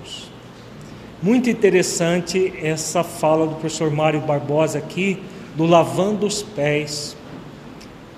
Muito 1.21 1.51
interessante 1.51 2.53
essa 2.63 3.03
fala 3.03 3.45
do 3.45 3.57
professor 3.57 3.91
Mário 3.91 4.21
Barbosa 4.21 4.79
aqui, 4.79 5.21
do 5.57 5.67
lavando 5.67 6.25
os 6.25 6.45
pés. 6.45 7.17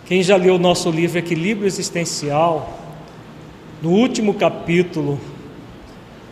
Quem 0.05 0.23
já 0.23 0.37
leu 0.37 0.57
o 0.57 0.59
nosso 0.59 0.91
livro 0.91 1.19
Equilíbrio 1.19 1.67
Existencial, 1.67 2.79
no 3.81 3.89
último 3.89 4.35
capítulo, 4.35 5.19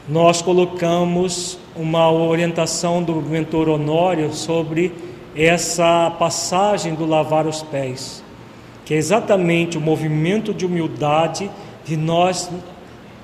nós 0.06 0.42
colocamos 0.42 1.58
uma 1.74 2.12
orientação 2.12 3.02
do 3.02 3.14
mentor 3.14 3.70
Honório 3.70 4.34
sobre 4.34 4.92
essa 5.34 6.10
passagem 6.18 6.94
do 6.94 7.06
lavar 7.06 7.46
os 7.46 7.62
pés, 7.62 8.22
que 8.84 8.92
é 8.92 8.98
exatamente 8.98 9.78
o 9.78 9.80
movimento 9.80 10.52
de 10.52 10.66
humildade 10.66 11.50
de 11.82 11.96
nós 11.96 12.50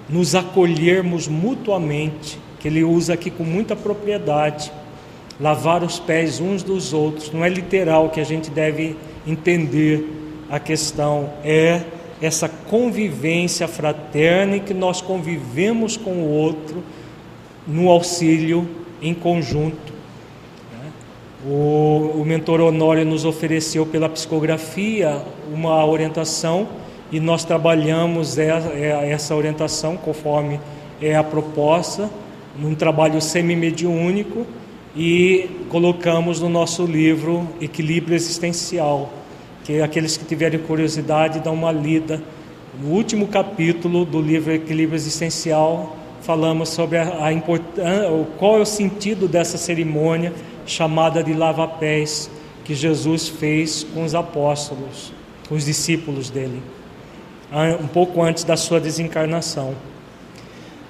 nos 0.08 0.34
acolhermos 0.34 1.28
mutuamente, 1.28 2.38
que 2.64 2.68
ele 2.68 2.82
usa 2.82 3.12
aqui 3.12 3.30
com 3.30 3.44
muita 3.44 3.76
propriedade. 3.76 4.72
Lavar 5.38 5.84
os 5.84 5.98
pés 5.98 6.40
uns 6.40 6.62
dos 6.62 6.94
outros, 6.94 7.30
não 7.30 7.44
é 7.44 7.48
literal 7.50 8.08
que 8.08 8.18
a 8.18 8.24
gente 8.24 8.48
deve 8.48 8.96
entender 9.26 10.08
a 10.48 10.58
questão, 10.58 11.28
é 11.44 11.82
essa 12.22 12.48
convivência 12.48 13.68
fraterna 13.68 14.56
em 14.56 14.60
que 14.60 14.72
nós 14.72 15.02
convivemos 15.02 15.98
com 15.98 16.12
o 16.12 16.30
outro 16.30 16.82
no 17.66 17.90
auxílio 17.90 18.66
em 19.02 19.12
conjunto. 19.12 19.92
O, 21.46 22.12
o 22.14 22.24
mentor 22.24 22.62
Honório 22.62 23.04
nos 23.04 23.26
ofereceu 23.26 23.84
pela 23.84 24.08
psicografia 24.08 25.20
uma 25.52 25.84
orientação 25.84 26.66
e 27.12 27.20
nós 27.20 27.44
trabalhamos 27.44 28.38
essa 28.38 29.34
orientação 29.34 29.98
conforme 29.98 30.58
é 31.02 31.14
a 31.14 31.22
proposta, 31.22 32.08
num 32.58 32.74
trabalho 32.74 33.20
semi-mediúnico 33.20 34.46
e 34.96 35.48
colocamos 35.68 36.40
no 36.40 36.48
nosso 36.48 36.86
livro 36.86 37.48
Equilíbrio 37.60 38.14
Existencial, 38.14 39.12
que 39.64 39.80
aqueles 39.80 40.16
que 40.16 40.24
tiverem 40.24 40.60
curiosidade 40.60 41.40
dão 41.40 41.54
uma 41.54 41.72
lida. 41.72 42.22
No 42.80 42.90
último 42.90 43.26
capítulo 43.28 44.04
do 44.04 44.20
livro 44.20 44.52
Equilíbrio 44.52 44.96
Existencial, 44.96 45.96
falamos 46.22 46.68
sobre 46.68 46.98
a, 46.98 47.26
a 47.26 47.32
importância, 47.32 48.08
qual 48.38 48.58
é 48.58 48.60
o 48.60 48.66
sentido 48.66 49.26
dessa 49.26 49.58
cerimônia 49.58 50.32
chamada 50.66 51.22
de 51.22 51.32
lava-pés 51.34 52.30
que 52.64 52.74
Jesus 52.74 53.28
fez 53.28 53.84
com 53.84 54.04
os 54.04 54.14
apóstolos, 54.14 55.12
os 55.50 55.66
discípulos 55.66 56.30
dele, 56.30 56.62
um 57.80 57.86
pouco 57.86 58.22
antes 58.22 58.42
da 58.42 58.56
sua 58.56 58.80
desencarnação. 58.80 59.74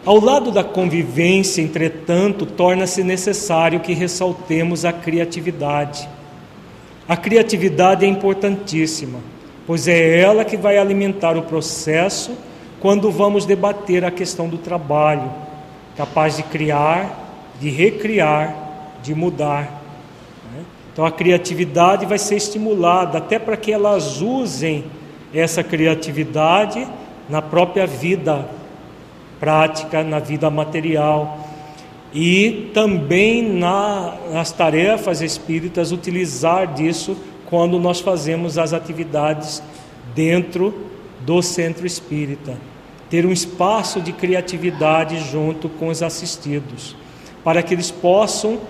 Ao 0.06 0.20
lado 0.20 0.50
da 0.50 0.62
convivência, 0.62 1.62
entretanto, 1.62 2.44
torna-se 2.44 3.02
necessário 3.02 3.80
que 3.80 3.94
ressaltemos 3.94 4.84
a 4.84 4.92
criatividade. 4.92 6.06
A 7.08 7.16
criatividade 7.16 8.04
é 8.04 8.08
importantíssima, 8.08 9.20
pois 9.66 9.88
é 9.88 10.20
ela 10.20 10.44
que 10.44 10.58
vai 10.58 10.76
alimentar 10.76 11.38
o 11.38 11.42
processo 11.42 12.32
quando 12.80 13.10
vamos 13.10 13.46
debater 13.46 14.04
a 14.04 14.10
questão 14.10 14.46
do 14.46 14.58
trabalho, 14.58 15.32
capaz 15.96 16.36
de 16.36 16.42
criar, 16.42 17.54
de 17.58 17.70
recriar, 17.70 18.54
de 19.02 19.14
mudar. 19.14 19.82
Né? 20.52 20.64
Então 20.92 21.06
a 21.06 21.10
criatividade 21.10 22.04
vai 22.04 22.18
ser 22.18 22.36
estimulada 22.36 23.16
até 23.16 23.38
para 23.38 23.56
que 23.56 23.72
elas 23.72 24.20
usem 24.20 24.84
essa 25.32 25.64
criatividade 25.64 26.86
na 27.26 27.40
própria 27.40 27.86
vida 27.86 28.46
prática, 29.38 30.02
na 30.02 30.18
vida 30.18 30.48
material 30.50 31.38
e 32.14 32.70
também 32.72 33.42
na, 33.42 34.16
nas 34.32 34.52
tarefas 34.52 35.20
espíritas 35.20 35.90
utilizar 35.90 36.72
disso 36.72 37.16
quando 37.46 37.78
nós 37.78 38.00
fazemos 38.00 38.56
as 38.56 38.72
atividades 38.72 39.60
dentro 40.14 40.72
do 41.20 41.42
centro 41.42 41.86
espírita. 41.86 42.56
Ter 43.10 43.26
um 43.26 43.32
espaço 43.32 44.00
de 44.00 44.12
criatividade 44.12 45.18
junto 45.30 45.68
com 45.68 45.88
os 45.88 46.02
assistidos, 46.02 46.96
para 47.42 47.62
que 47.62 47.74
eles 47.74 47.90
possam 47.90 48.60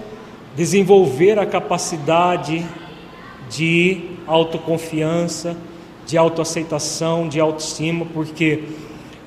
desenvolver 0.57 1.39
a 1.39 1.47
capacidade 1.47 2.65
de 3.51 4.11
autoconfiança, 4.27 5.57
de 6.07 6.17
autoaceitação, 6.17 7.29
de 7.29 7.41
autoestima, 7.41 8.07
porque 8.07 8.65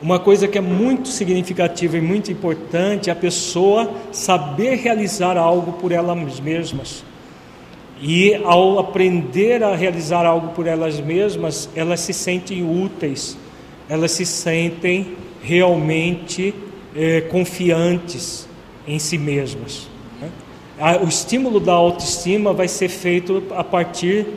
Uma 0.01 0.19
coisa 0.19 0.47
que 0.47 0.57
é 0.57 0.61
muito 0.61 1.07
significativa 1.07 1.97
e 1.97 2.01
muito 2.01 2.31
importante 2.31 3.09
é 3.09 3.13
a 3.13 3.15
pessoa 3.15 3.91
saber 4.11 4.75
realizar 4.75 5.37
algo 5.37 5.73
por 5.73 5.91
elas 5.91 6.39
mesmas. 6.39 7.03
E 7.99 8.35
ao 8.43 8.77
aprender 8.77 9.63
a 9.63 9.75
realizar 9.75 10.23
algo 10.23 10.49
por 10.49 10.67
elas 10.67 10.99
mesmas, 10.99 11.67
elas 11.75 11.99
se 12.01 12.13
sentem 12.13 12.63
úteis, 12.63 13.35
elas 13.89 14.11
se 14.11 14.23
sentem 14.23 15.15
realmente 15.41 16.53
eh, 16.95 17.21
confiantes 17.21 18.47
em 18.87 18.99
si 18.99 19.17
mesmas. 19.17 19.87
Né? 20.21 20.29
O 21.03 21.07
estímulo 21.07 21.59
da 21.59 21.73
autoestima 21.73 22.53
vai 22.53 22.67
ser 22.67 22.89
feito 22.89 23.43
a 23.55 23.63
partir 23.63 24.27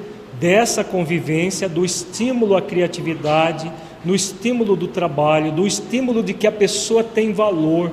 dessa 0.40 0.82
convivência, 0.82 1.68
do 1.68 1.84
estímulo 1.84 2.56
à 2.56 2.62
criatividade, 2.62 3.70
no 4.04 4.14
estímulo 4.14 4.76
do 4.76 4.88
trabalho, 4.88 5.52
do 5.52 5.66
estímulo 5.66 6.22
de 6.22 6.32
que 6.32 6.46
a 6.46 6.52
pessoa 6.52 7.04
tem 7.04 7.32
valor, 7.32 7.92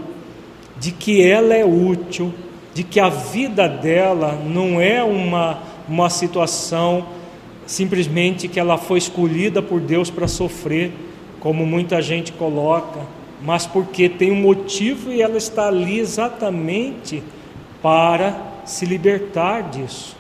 de 0.80 0.92
que 0.92 1.22
ela 1.22 1.54
é 1.54 1.66
útil, 1.66 2.34
de 2.74 2.84
que 2.84 3.00
a 3.00 3.10
vida 3.10 3.68
dela 3.68 4.40
não 4.46 4.80
é 4.80 5.04
uma, 5.04 5.64
uma 5.88 6.10
situação 6.10 7.08
simplesmente 7.66 8.48
que 8.48 8.60
ela 8.60 8.78
foi 8.78 8.98
escolhida 8.98 9.62
por 9.62 9.82
Deus 9.82 10.10
para 10.10 10.28
sofrer, 10.28 10.92
como 11.40 11.66
muita 11.66 12.02
gente 12.02 12.32
coloca, 12.32 13.00
mas 13.42 13.68
porque 13.68 14.10
tem 14.10 14.32
um 14.32 14.42
motivo 14.42 15.12
e 15.12 15.22
ela 15.22 15.38
está 15.38 15.68
ali 15.68 16.00
exatamente 16.00 17.22
para 17.82 18.62
se 18.66 18.86
libertar 18.86 19.70
disso. 19.70 20.16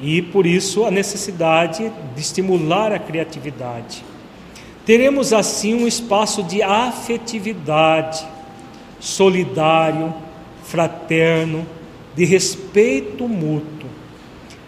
E 0.00 0.20
por 0.22 0.46
isso 0.46 0.84
a 0.84 0.90
necessidade 0.90 1.92
de 2.14 2.20
estimular 2.20 2.92
a 2.92 2.98
criatividade. 2.98 4.04
Teremos 4.86 5.32
assim 5.32 5.74
um 5.74 5.86
espaço 5.86 6.42
de 6.42 6.62
afetividade, 6.62 8.24
solidário, 9.00 10.12
fraterno, 10.62 11.66
de 12.14 12.24
respeito 12.26 13.26
mútuo. 13.26 13.88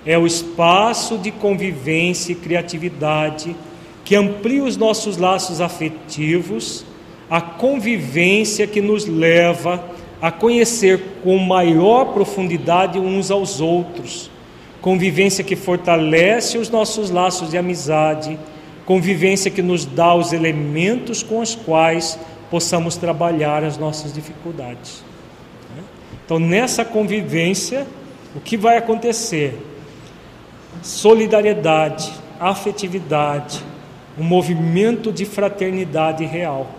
É 0.07 0.17
o 0.17 0.27
espaço 0.27 1.19
de 1.19 1.31
convivência 1.31 2.33
e 2.33 2.37
criatividade 2.37 3.55
que 4.05 4.17
amplia 4.17 4.65
os 4.65 4.77
nossos 4.77 5.19
laços 5.19 5.61
afetivos, 5.61 6.85
a 7.29 7.41
convivência 7.41 8.67
que 8.67 8.81
nos 8.81 9.05
leva 9.05 9.85
a 10.23 10.31
conhecer 10.31 11.03
com 11.23 11.37
maior 11.39 12.07
profundidade 12.07 12.99
uns 12.99 13.31
aos 13.31 13.61
outros, 13.61 14.31
convivência 14.81 15.45
que 15.45 15.57
fortalece 15.57 16.57
os 16.57 16.71
nossos 16.71 17.11
laços 17.11 17.51
de 17.51 17.59
amizade 17.59 18.39
convivência 18.87 19.51
que 19.51 19.61
nos 19.61 19.85
dá 19.85 20.15
os 20.15 20.33
elementos 20.33 21.23
com 21.23 21.41
os 21.41 21.55
quais 21.55 22.19
possamos 22.51 22.97
trabalhar 22.97 23.65
as 23.65 23.77
nossas 23.77 24.15
dificuldades. 24.15 25.05
Então, 26.25 26.39
nessa 26.39 26.85
convivência, 26.85 27.87
o 28.35 28.41
que 28.41 28.57
vai 28.57 28.77
acontecer? 28.77 29.61
Solidariedade, 30.83 32.13
afetividade, 32.39 33.63
um 34.19 34.23
movimento 34.23 35.13
de 35.13 35.25
fraternidade 35.25 36.25
real. 36.25 36.71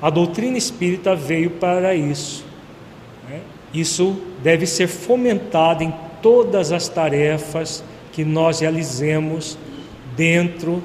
A 0.00 0.10
doutrina 0.10 0.56
espírita 0.56 1.14
veio 1.14 1.50
para 1.50 1.94
isso. 1.94 2.44
Isso 3.72 4.16
deve 4.42 4.66
ser 4.66 4.86
fomentado 4.86 5.82
em 5.82 5.92
todas 6.22 6.72
as 6.72 6.88
tarefas 6.88 7.82
que 8.12 8.24
nós 8.24 8.60
realizemos 8.60 9.58
dentro 10.16 10.82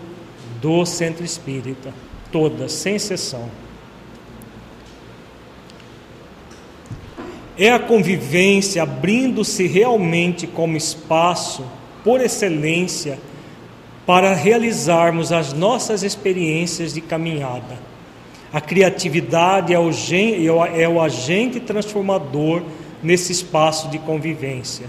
do 0.62 0.86
centro 0.86 1.24
espírita, 1.24 1.94
todas, 2.32 2.72
sem 2.72 2.96
exceção. 2.96 3.50
É 7.58 7.72
a 7.72 7.80
convivência 7.80 8.84
abrindo-se 8.84 9.68
realmente 9.68 10.48
como 10.48 10.78
espaço, 10.78 11.66
por 12.04 12.22
excelência, 12.22 13.20
para 14.06 14.34
realizarmos 14.34 15.32
as 15.32 15.54
nossas 15.54 16.02
experiências 16.02 16.94
de 16.94 17.02
caminhada. 17.02 17.78
A 18.52 18.60
criatividade 18.60 19.74
é 19.74 19.80
o, 19.80 19.90
é 20.66 20.90
o 20.90 21.02
agente 21.02 21.60
transformador 21.60 22.64
nesse 23.04 23.32
espaço 23.32 23.90
de 23.90 24.00
convivência. 24.00 24.88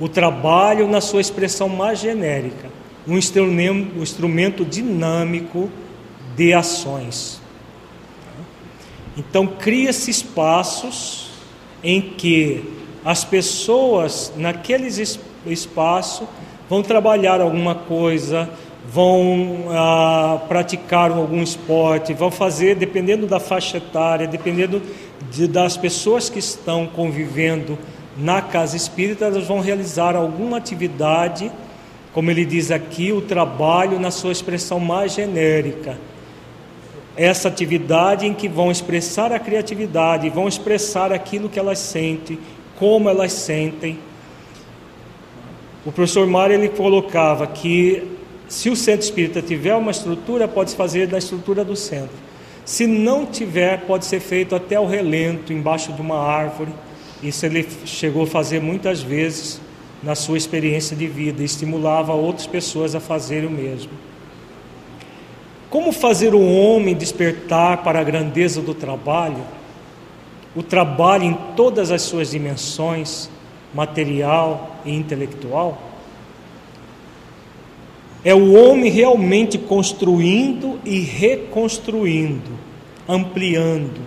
O 0.00 0.08
trabalho, 0.08 0.88
na 0.88 1.00
sua 1.00 1.20
expressão 1.20 1.68
mais 1.68 1.98
genérica, 1.98 2.70
um 3.06 3.18
instrumento, 3.18 3.98
um 3.98 4.02
instrumento 4.02 4.64
dinâmico 4.64 5.70
de 6.36 6.52
ações. 6.52 7.40
Então, 9.16 9.46
cria-se 9.46 10.10
espaços 10.10 11.30
em 11.82 12.00
que 12.00 12.64
as 13.04 13.24
pessoas, 13.24 14.32
naqueles 14.36 15.18
espaços, 15.44 16.26
vão 16.68 16.82
trabalhar 16.82 17.40
alguma 17.40 17.74
coisa, 17.74 18.48
vão 18.88 19.66
ah, 19.70 20.40
praticar 20.48 21.10
algum 21.10 21.42
esporte, 21.42 22.14
vão 22.14 22.30
fazer, 22.30 22.76
dependendo 22.76 23.26
da 23.26 23.38
faixa 23.38 23.76
etária, 23.76 24.26
dependendo 24.26 24.80
de, 25.30 25.46
das 25.46 25.76
pessoas 25.76 26.30
que 26.30 26.38
estão 26.38 26.86
convivendo 26.86 27.78
na 28.16 28.40
casa 28.40 28.76
espírita, 28.76 29.26
elas 29.26 29.46
vão 29.46 29.60
realizar 29.60 30.16
alguma 30.16 30.58
atividade 30.58 31.50
como 32.12 32.30
ele 32.30 32.44
diz 32.44 32.70
aqui, 32.70 33.12
o 33.12 33.22
trabalho 33.22 33.98
na 33.98 34.10
sua 34.10 34.32
expressão 34.32 34.78
mais 34.78 35.14
genérica. 35.14 35.98
Essa 37.16 37.48
atividade 37.48 38.26
em 38.26 38.34
que 38.34 38.48
vão 38.48 38.70
expressar 38.70 39.32
a 39.32 39.38
criatividade, 39.38 40.28
vão 40.30 40.46
expressar 40.46 41.12
aquilo 41.12 41.48
que 41.48 41.58
elas 41.58 41.78
sentem, 41.78 42.38
como 42.78 43.08
elas 43.08 43.32
sentem. 43.32 43.98
O 45.84 45.92
professor 45.92 46.26
Mário 46.26 46.54
ele 46.54 46.68
colocava 46.68 47.46
que 47.46 48.02
se 48.48 48.68
o 48.68 48.76
centro 48.76 49.04
espírita 49.04 49.40
tiver 49.40 49.74
uma 49.74 49.90
estrutura, 49.90 50.46
pode 50.46 50.70
se 50.70 50.76
fazer 50.76 51.06
da 51.06 51.16
estrutura 51.16 51.64
do 51.64 51.74
centro. 51.74 52.16
Se 52.64 52.86
não 52.86 53.24
tiver, 53.24 53.80
pode 53.86 54.04
ser 54.04 54.20
feito 54.20 54.54
até 54.54 54.78
o 54.78 54.86
relento, 54.86 55.52
embaixo 55.52 55.92
de 55.92 56.00
uma 56.00 56.18
árvore. 56.18 56.70
Isso 57.22 57.46
ele 57.46 57.66
chegou 57.84 58.24
a 58.24 58.26
fazer 58.26 58.60
muitas 58.60 59.00
vezes 59.00 59.60
na 60.02 60.14
sua 60.14 60.36
experiência 60.36 60.96
de 60.96 61.06
vida 61.06 61.42
estimulava 61.42 62.12
outras 62.12 62.46
pessoas 62.46 62.94
a 62.94 63.00
fazerem 63.00 63.48
o 63.48 63.52
mesmo. 63.52 63.92
Como 65.70 65.92
fazer 65.92 66.34
o 66.34 66.44
homem 66.44 66.94
despertar 66.94 67.82
para 67.82 68.00
a 68.00 68.04
grandeza 68.04 68.60
do 68.60 68.74
trabalho? 68.74 69.42
O 70.54 70.62
trabalho 70.62 71.24
em 71.24 71.38
todas 71.56 71.90
as 71.90 72.02
suas 72.02 72.30
dimensões, 72.30 73.30
material 73.72 74.76
e 74.84 74.92
intelectual? 74.92 75.80
É 78.24 78.34
o 78.34 78.52
homem 78.52 78.90
realmente 78.90 79.56
construindo 79.56 80.78
e 80.84 81.00
reconstruindo, 81.00 82.50
ampliando. 83.08 84.00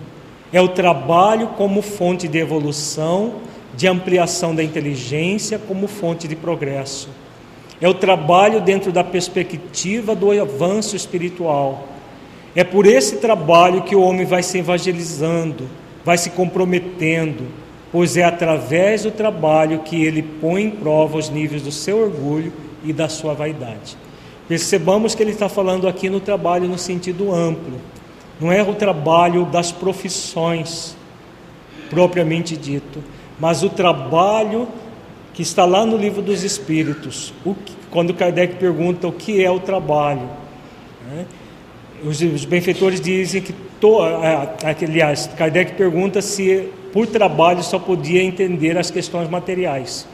É 0.52 0.60
o 0.60 0.68
trabalho 0.68 1.48
como 1.48 1.82
fonte 1.82 2.28
de 2.28 2.38
evolução 2.38 3.45
de 3.76 3.86
ampliação 3.86 4.54
da 4.54 4.62
inteligência 4.62 5.58
como 5.58 5.86
fonte 5.86 6.26
de 6.26 6.34
progresso. 6.34 7.08
É 7.80 7.88
o 7.88 7.94
trabalho 7.94 8.60
dentro 8.60 8.90
da 8.90 9.04
perspectiva 9.04 10.14
do 10.14 10.30
avanço 10.30 10.96
espiritual. 10.96 11.86
É 12.54 12.64
por 12.64 12.86
esse 12.86 13.16
trabalho 13.16 13.82
que 13.82 13.94
o 13.94 14.00
homem 14.00 14.24
vai 14.24 14.42
se 14.42 14.58
evangelizando, 14.58 15.68
vai 16.02 16.16
se 16.16 16.30
comprometendo, 16.30 17.46
pois 17.92 18.16
é 18.16 18.24
através 18.24 19.02
do 19.02 19.10
trabalho 19.10 19.80
que 19.80 20.02
ele 20.02 20.22
põe 20.22 20.64
em 20.64 20.70
prova 20.70 21.18
os 21.18 21.28
níveis 21.28 21.60
do 21.60 21.70
seu 21.70 21.98
orgulho 21.98 22.52
e 22.82 22.94
da 22.94 23.10
sua 23.10 23.34
vaidade. 23.34 23.98
Percebamos 24.48 25.14
que 25.14 25.22
ele 25.22 25.32
está 25.32 25.48
falando 25.48 25.86
aqui 25.86 26.08
no 26.08 26.20
trabalho 26.20 26.66
no 26.66 26.78
sentido 26.78 27.34
amplo, 27.34 27.78
não 28.40 28.50
é 28.50 28.62
o 28.62 28.74
trabalho 28.74 29.44
das 29.46 29.72
profissões 29.72 30.96
propriamente 31.90 32.56
dito, 32.56 33.02
mas 33.38 33.62
o 33.62 33.68
trabalho 33.68 34.68
que 35.34 35.42
está 35.42 35.64
lá 35.64 35.84
no 35.84 35.96
livro 35.96 36.22
dos 36.22 36.42
Espíritos, 36.42 37.32
que, 37.44 37.74
quando 37.90 38.14
Kardec 38.14 38.56
pergunta 38.56 39.06
o 39.06 39.12
que 39.12 39.44
é 39.44 39.50
o 39.50 39.60
trabalho, 39.60 40.28
né? 41.06 41.26
os, 42.02 42.20
os, 42.20 42.44
benfeitores 42.44 43.00
dizem 43.00 43.42
que, 43.42 43.52
to, 43.80 43.98
aliás, 44.02 45.28
Kardec 45.36 45.74
pergunta 45.74 46.22
se 46.22 46.68
por 46.92 47.06
trabalho 47.06 47.62
só 47.62 47.78
podia 47.78 48.22
entender 48.22 48.78
as 48.78 48.90
questões 48.90 49.28
materiais. 49.28 50.06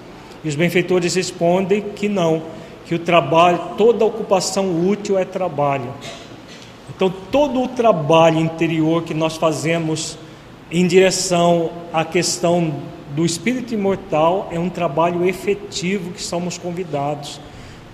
E 0.42 0.48
os 0.48 0.56
benfeitores 0.56 1.14
respondem 1.14 1.80
que 1.94 2.08
não, 2.08 2.42
que 2.84 2.94
o 2.94 2.98
trabalho, 2.98 3.60
toda 3.78 4.04
ocupação 4.04 4.88
útil 4.88 5.16
é 5.16 5.24
trabalho. 5.24 5.92
Então, 6.94 7.12
todo 7.30 7.62
o 7.62 7.68
trabalho 7.68 8.40
interior 8.40 9.02
que 9.04 9.14
nós 9.14 9.36
fazemos 9.36 10.18
em 10.70 10.86
direção 10.86 11.70
à 11.92 12.04
questão 12.04 12.74
do 13.14 13.24
espírito 13.24 13.74
imortal 13.74 14.48
é 14.50 14.58
um 14.58 14.70
trabalho 14.70 15.26
efetivo 15.26 16.12
que 16.12 16.22
somos 16.22 16.56
convidados. 16.56 17.40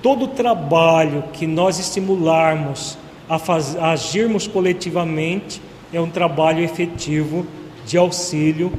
Todo 0.00 0.28
trabalho 0.28 1.24
que 1.32 1.46
nós 1.46 1.78
estimularmos 1.78 2.96
a, 3.28 3.38
faz, 3.38 3.76
a 3.76 3.90
agirmos 3.90 4.46
coletivamente 4.46 5.60
é 5.92 6.00
um 6.00 6.08
trabalho 6.08 6.62
efetivo 6.62 7.46
de 7.84 7.96
auxílio 7.98 8.72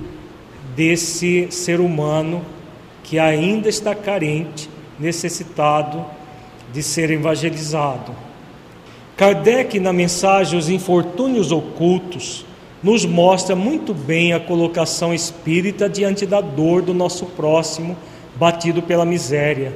desse 0.75 1.51
ser 1.51 1.79
humano 1.79 2.41
que 3.03 3.19
ainda 3.19 3.67
está 3.67 3.93
carente, 3.93 4.69
necessitado 4.97 6.05
de 6.71 6.81
ser 6.81 7.09
evangelizado. 7.09 8.13
Kardec, 9.17 9.79
na 9.79 9.91
mensagem 9.91 10.57
Os 10.57 10.69
Infortúnios 10.69 11.51
Ocultos, 11.51 12.45
nos 12.82 13.05
mostra 13.05 13.55
muito 13.55 13.93
bem 13.93 14.34
a 14.34 14.39
colocação 14.39 15.13
espírita 15.13 15.89
diante 15.89 16.25
da 16.25 16.39
dor 16.39 16.82
do 16.82 16.93
nosso 16.93 17.25
próximo, 17.25 17.95
batido 18.36 18.82
pela 18.82 19.05
miséria, 19.05 19.75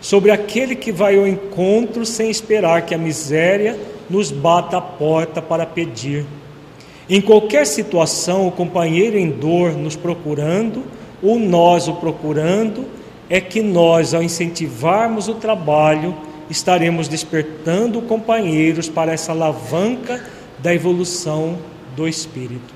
sobre 0.00 0.30
aquele 0.30 0.74
que 0.74 0.90
vai 0.90 1.16
ao 1.16 1.26
encontro 1.26 2.04
sem 2.04 2.28
esperar 2.28 2.82
que 2.82 2.94
a 2.94 2.98
miséria 2.98 3.78
nos 4.08 4.32
bata 4.32 4.78
a 4.78 4.80
porta 4.80 5.40
para 5.40 5.64
pedir. 5.64 6.26
Em 7.08 7.20
qualquer 7.20 7.66
situação, 7.66 8.48
o 8.48 8.52
companheiro 8.52 9.16
em 9.16 9.30
dor 9.30 9.72
nos 9.72 9.94
procurando, 9.94 10.82
ou 11.22 11.38
nós 11.38 11.86
o 11.86 11.94
procurando, 11.94 12.86
é 13.28 13.40
que 13.40 13.62
nós, 13.62 14.12
ao 14.12 14.22
incentivarmos 14.22 15.28
o 15.28 15.34
trabalho, 15.34 16.16
estaremos 16.48 17.06
despertando 17.06 18.02
companheiros 18.02 18.88
para 18.88 19.12
essa 19.12 19.30
alavanca 19.30 20.24
da 20.58 20.74
evolução 20.74 21.58
do 22.00 22.08
espírito. 22.08 22.74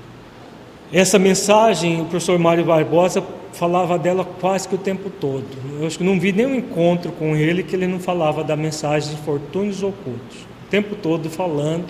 Essa 0.93 1.17
mensagem, 1.17 1.99
o 1.99 2.05
professor 2.05 2.37
Mário 2.37 2.63
Barbosa 2.63 3.23
falava 3.53 3.97
dela 3.97 4.23
quase 4.39 4.67
que 4.67 4.75
o 4.75 4.77
tempo 4.77 5.09
todo. 5.09 5.45
Eu 5.79 5.87
acho 5.87 5.97
que 5.97 6.03
não 6.03 6.19
vi 6.19 6.31
nenhum 6.31 6.53
encontro 6.53 7.11
com 7.11 7.35
ele 7.35 7.63
que 7.63 7.75
ele 7.75 7.87
não 7.87 7.99
falava 7.99 8.43
da 8.43 8.55
mensagem 8.55 9.15
de 9.15 9.21
fortúnios 9.23 9.81
ocultos. 9.81 10.37
O 10.67 10.69
tempo 10.69 10.95
todo 10.95 11.27
falando 11.27 11.87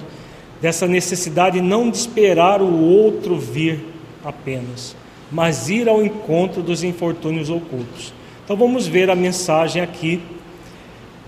dessa 0.61 0.87
necessidade 0.87 1.59
não 1.59 1.91
de 1.91 1.97
esperar 1.97 2.61
o 2.61 2.81
outro 2.81 3.37
vir 3.37 3.83
apenas, 4.23 4.95
mas 5.29 5.69
ir 5.69 5.89
ao 5.89 6.01
encontro 6.01 6.63
dos 6.63 6.83
infortúnios 6.83 7.49
ocultos. 7.49 8.13
Então 8.45 8.55
vamos 8.55 8.87
ver 8.87 9.09
a 9.09 9.15
mensagem 9.15 9.81
aqui. 9.81 10.21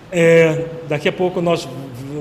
É, 0.09 0.67
daqui 0.87 1.09
a 1.09 1.11
pouco 1.11 1.41
nós 1.41 1.67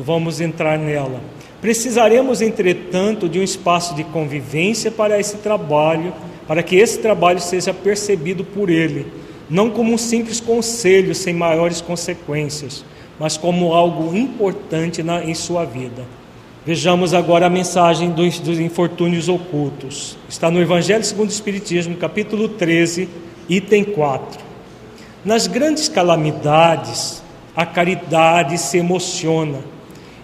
vamos 0.05 0.41
entrar 0.41 0.77
nela. 0.77 1.21
Precisaremos, 1.67 2.41
entretanto, 2.43 3.29
de 3.29 3.41
um 3.41 3.43
espaço 3.43 3.93
de 3.97 4.05
convivência 4.05 4.89
para 4.89 5.19
esse 5.19 5.39
trabalho, 5.39 6.15
para 6.47 6.63
que 6.63 6.77
esse 6.77 7.01
trabalho 7.01 7.41
seja 7.41 7.75
percebido 7.75 8.45
por 8.45 8.71
ele, 8.71 9.05
não 9.51 9.69
como 9.69 9.93
um 9.93 9.99
simples 9.99 10.39
conselho 10.39 11.13
sem 11.13 11.35
maiores 11.35 11.81
consequências, 11.81 12.85
mas 13.19 13.37
como 13.37 13.75
algo 13.75 14.17
importante 14.17 15.03
na, 15.03 15.25
em 15.25 15.35
sua 15.35 15.65
vida. 15.65 16.05
Vejamos 16.65 17.13
agora 17.13 17.47
a 17.47 17.51
mensagem 17.51 18.11
dos, 18.11 18.39
dos 18.39 18.61
infortúnios 18.61 19.29
ocultos. 19.29 20.17
Está 20.29 20.49
no 20.49 20.63
Evangelho 20.63 21.03
segundo 21.03 21.31
o 21.31 21.33
Espiritismo, 21.33 21.97
capítulo 21.97 22.49
13, 22.49 23.09
item 23.49 23.83
4. 23.83 24.39
Nas 25.25 25.49
grandes 25.49 25.89
calamidades, 25.89 27.25
a 27.57 27.67
caridade 27.67 28.57
se 28.57 28.79
emociona 28.79 29.75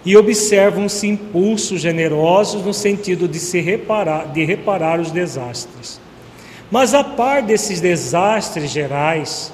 e 0.05 0.17
observam-se 0.17 1.07
impulsos 1.07 1.81
generosos 1.81 2.65
no 2.65 2.75
sentido 2.75 3.29
de 3.29 3.39
se 3.39 3.61
reparar, 3.61 4.33
de 4.33 4.45
reparar 4.45 5.01
os 5.01 5.11
desastres. 5.11 6.01
Mas 6.71 6.95
a 6.95 7.05
par 7.05 7.43
desses 7.43 7.81
desastres 7.81 8.71
gerais, 8.71 9.53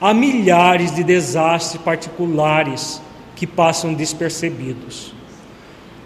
há 0.00 0.14
milhares 0.14 0.94
de 0.94 1.02
desastres 1.02 1.82
particulares 1.82 3.00
que 3.34 3.46
passam 3.46 3.94
despercebidos. 3.94 5.12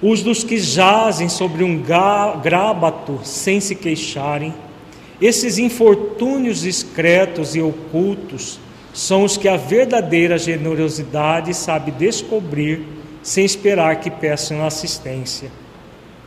Os 0.01 0.22
dos 0.22 0.43
que 0.43 0.59
jazem 0.59 1.28
sobre 1.28 1.62
um 1.62 1.82
grábato 1.82 3.20
sem 3.22 3.61
se 3.61 3.74
queixarem, 3.74 4.55
esses 5.20 5.59
infortúnios 5.59 6.62
discretos 6.62 7.55
e 7.55 7.61
ocultos 7.61 8.59
são 8.93 9.24
os 9.24 9.36
que 9.36 9.49
a 9.49 9.57
verdadeira 9.57 10.36
generosidade 10.36 11.55
sabe 11.55 11.93
descobrir 11.93 12.84
sem 13.22 13.44
esperar 13.44 14.00
que 14.00 14.10
peçam 14.10 14.64
assistência. 14.64 15.50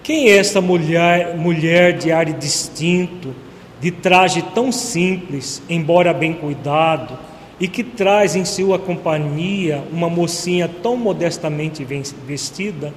Quem 0.02 0.30
é 0.30 0.38
esta 0.38 0.62
mulher, 0.62 1.36
mulher 1.36 1.98
de 1.98 2.12
ar 2.12 2.26
distinto, 2.26 3.36
de 3.82 3.92
traje 3.92 4.42
tão 4.54 4.72
simples, 4.72 5.62
embora 5.70 6.14
bem 6.14 6.34
cuidado, 6.34 7.18
e 7.60 7.68
que 7.68 7.84
traz 7.84 8.36
em 8.36 8.46
sua 8.46 8.78
companhia 8.78 9.84
uma 9.92 10.10
mocinha 10.10 10.68
tão 10.68 10.96
modestamente 10.96 11.84
vestida? 11.84 12.94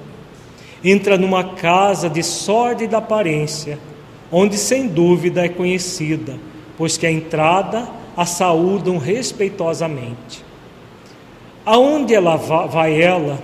Entra 0.83 1.17
numa 1.17 1.55
casa 1.55 2.09
de 2.09 2.23
sórdida 2.23 2.97
aparência, 2.97 3.79
onde 4.31 4.57
sem 4.57 4.87
dúvida 4.87 5.43
é 5.43 5.49
conhecida, 5.49 6.37
pois 6.77 6.95
que 6.97 7.07
a 7.07 7.11
entrada 7.11 7.89
a 8.15 8.25
saúdam 8.25 8.97
respeitosamente. 8.97 10.43
Aonde 11.65 12.13
ela 12.13 12.35
vai 12.35 13.01
ela, 13.01 13.39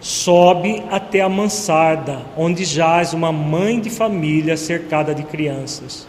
sobe 0.00 0.82
até 0.90 1.20
a 1.20 1.28
mansarda, 1.28 2.22
onde 2.36 2.64
jaz 2.64 3.12
uma 3.12 3.32
mãe 3.32 3.80
de 3.80 3.90
família 3.90 4.56
cercada 4.56 5.14
de 5.14 5.22
crianças. 5.24 6.06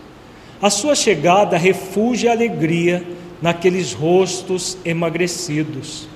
A 0.62 0.70
sua 0.70 0.96
chegada 0.96 1.58
refugia 1.58 2.32
a 2.32 2.34
alegria 2.34 3.04
naqueles 3.42 3.94
rostos 3.94 4.78
emagrecidos, 4.84 6.08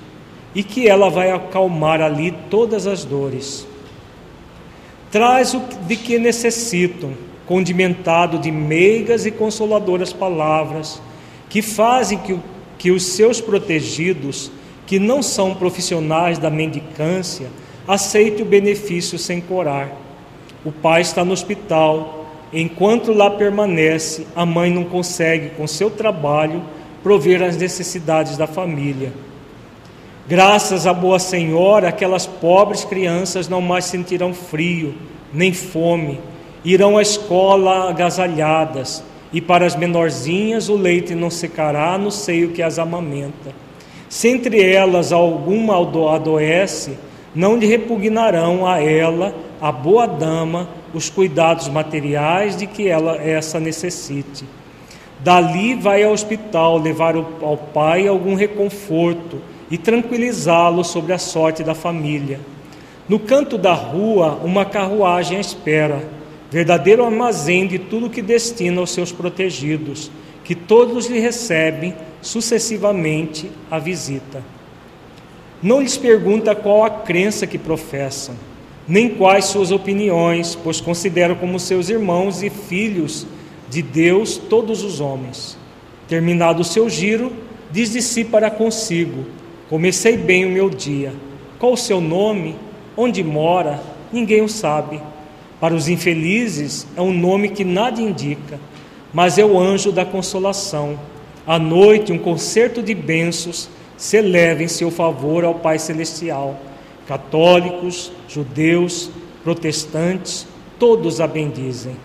e 0.54 0.62
que 0.62 0.86
ela 0.86 1.10
vai 1.10 1.30
acalmar 1.30 2.00
ali 2.00 2.32
todas 2.48 2.86
as 2.86 3.04
dores. 3.04 3.66
Traz 5.10 5.54
o 5.54 5.62
de 5.86 5.96
que 5.96 6.18
necessitam, 6.18 7.12
condimentado 7.46 8.38
de 8.38 8.50
meigas 8.50 9.26
e 9.26 9.30
consoladoras 9.30 10.12
palavras, 10.12 11.00
que 11.48 11.62
fazem 11.62 12.18
que, 12.18 12.38
que 12.78 12.90
os 12.90 13.04
seus 13.04 13.40
protegidos, 13.40 14.50
que 14.86 14.98
não 14.98 15.22
são 15.22 15.54
profissionais 15.54 16.38
da 16.38 16.50
mendicância, 16.50 17.48
aceite 17.86 18.42
o 18.42 18.46
benefício 18.46 19.18
sem 19.18 19.40
corar. 19.40 19.90
O 20.64 20.72
pai 20.72 21.02
está 21.02 21.24
no 21.24 21.32
hospital, 21.32 22.26
enquanto 22.52 23.12
lá 23.12 23.30
permanece, 23.30 24.26
a 24.34 24.46
mãe 24.46 24.70
não 24.70 24.84
consegue, 24.84 25.50
com 25.50 25.66
seu 25.66 25.90
trabalho, 25.90 26.62
prover 27.02 27.42
as 27.42 27.56
necessidades 27.56 28.36
da 28.36 28.46
família. 28.46 29.12
Graças 30.26 30.86
à 30.86 30.94
Boa 30.94 31.18
Senhora, 31.18 31.88
aquelas 31.88 32.26
pobres 32.26 32.82
crianças 32.82 33.46
não 33.46 33.60
mais 33.60 33.84
sentirão 33.84 34.32
frio, 34.32 34.94
nem 35.30 35.52
fome, 35.52 36.18
irão 36.64 36.96
à 36.96 37.02
escola 37.02 37.90
agasalhadas, 37.90 39.04
e 39.30 39.40
para 39.40 39.66
as 39.66 39.76
menorzinhas 39.76 40.70
o 40.70 40.76
leite 40.76 41.14
não 41.14 41.28
secará 41.28 41.98
no 41.98 42.10
seio 42.10 42.52
que 42.52 42.62
as 42.62 42.78
amamenta. 42.78 43.52
Se 44.08 44.28
entre 44.28 44.62
elas 44.62 45.12
alguma 45.12 45.76
adoece, 46.14 46.96
não 47.34 47.56
lhe 47.56 47.66
repugnarão 47.66 48.66
a 48.66 48.80
ela, 48.80 49.34
a 49.60 49.72
boa 49.72 50.06
dama, 50.06 50.68
os 50.92 51.10
cuidados 51.10 51.68
materiais 51.68 52.56
de 52.56 52.66
que 52.66 52.88
ela 52.88 53.16
essa 53.16 53.58
necessite. 53.58 54.44
Dali 55.20 55.74
vai 55.74 56.02
ao 56.04 56.12
hospital 56.12 56.78
levar 56.78 57.16
ao 57.16 57.56
pai 57.56 58.06
algum 58.06 58.34
reconforto 58.34 59.40
e 59.70 59.78
tranquilizá-lo 59.78 60.84
sobre 60.84 61.12
a 61.12 61.18
sorte 61.18 61.64
da 61.64 61.74
família. 61.74 62.38
No 63.08 63.18
canto 63.18 63.58
da 63.58 63.74
rua, 63.74 64.40
uma 64.44 64.64
carruagem 64.64 65.40
espera, 65.40 66.08
verdadeiro 66.50 67.04
armazém 67.04 67.66
de 67.66 67.78
tudo 67.78 68.10
que 68.10 68.22
destina 68.22 68.80
aos 68.80 68.90
seus 68.90 69.10
protegidos, 69.10 70.10
que 70.44 70.54
todos 70.54 71.06
lhe 71.06 71.18
recebem 71.18 71.94
sucessivamente 72.20 73.50
a 73.70 73.78
visita. 73.78 74.42
Não 75.64 75.80
lhes 75.80 75.96
pergunta 75.96 76.54
qual 76.54 76.84
a 76.84 76.90
crença 76.90 77.46
que 77.46 77.56
professam, 77.56 78.34
nem 78.86 79.08
quais 79.08 79.46
suas 79.46 79.70
opiniões, 79.70 80.54
pois 80.54 80.78
consideram 80.78 81.36
como 81.36 81.58
seus 81.58 81.88
irmãos 81.88 82.42
e 82.42 82.50
filhos 82.50 83.26
de 83.70 83.80
Deus 83.80 84.36
todos 84.36 84.82
os 84.82 85.00
homens. 85.00 85.56
Terminado 86.06 86.60
o 86.60 86.64
seu 86.66 86.90
giro, 86.90 87.32
diz 87.72 87.92
de 87.92 88.02
si 88.02 88.24
para 88.24 88.50
consigo: 88.50 89.24
Comecei 89.70 90.18
bem 90.18 90.44
o 90.44 90.50
meu 90.50 90.68
dia. 90.68 91.14
Qual 91.58 91.72
o 91.72 91.78
seu 91.78 91.98
nome? 91.98 92.56
Onde 92.94 93.24
mora? 93.24 93.82
Ninguém 94.12 94.42
o 94.42 94.48
sabe. 94.50 95.00
Para 95.58 95.74
os 95.74 95.88
infelizes 95.88 96.86
é 96.94 97.00
um 97.00 97.10
nome 97.10 97.48
que 97.48 97.64
nada 97.64 98.02
indica, 98.02 98.60
mas 99.14 99.38
é 99.38 99.44
o 99.46 99.58
anjo 99.58 99.90
da 99.90 100.04
consolação. 100.04 101.00
À 101.46 101.58
noite, 101.58 102.12
um 102.12 102.18
concerto 102.18 102.82
de 102.82 102.94
bênçãos 102.94 103.70
se 103.96 104.16
eleva 104.16 104.62
em 104.62 104.68
seu 104.68 104.90
favor 104.90 105.44
ao 105.44 105.54
Pai 105.54 105.78
Celestial. 105.78 106.56
Católicos, 107.06 108.12
judeus, 108.28 109.10
protestantes, 109.42 110.46
todos 110.78 111.20
a 111.20 111.26
bendizem. 111.26 111.96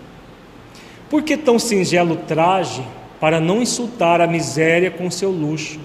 Por 1.08 1.22
que 1.22 1.36
tão 1.36 1.58
singelo 1.58 2.16
traje 2.16 2.82
para 3.18 3.40
não 3.40 3.62
insultar 3.62 4.20
a 4.20 4.26
miséria 4.26 4.90
com 4.90 5.10
seu 5.10 5.30
luxo? 5.30 5.80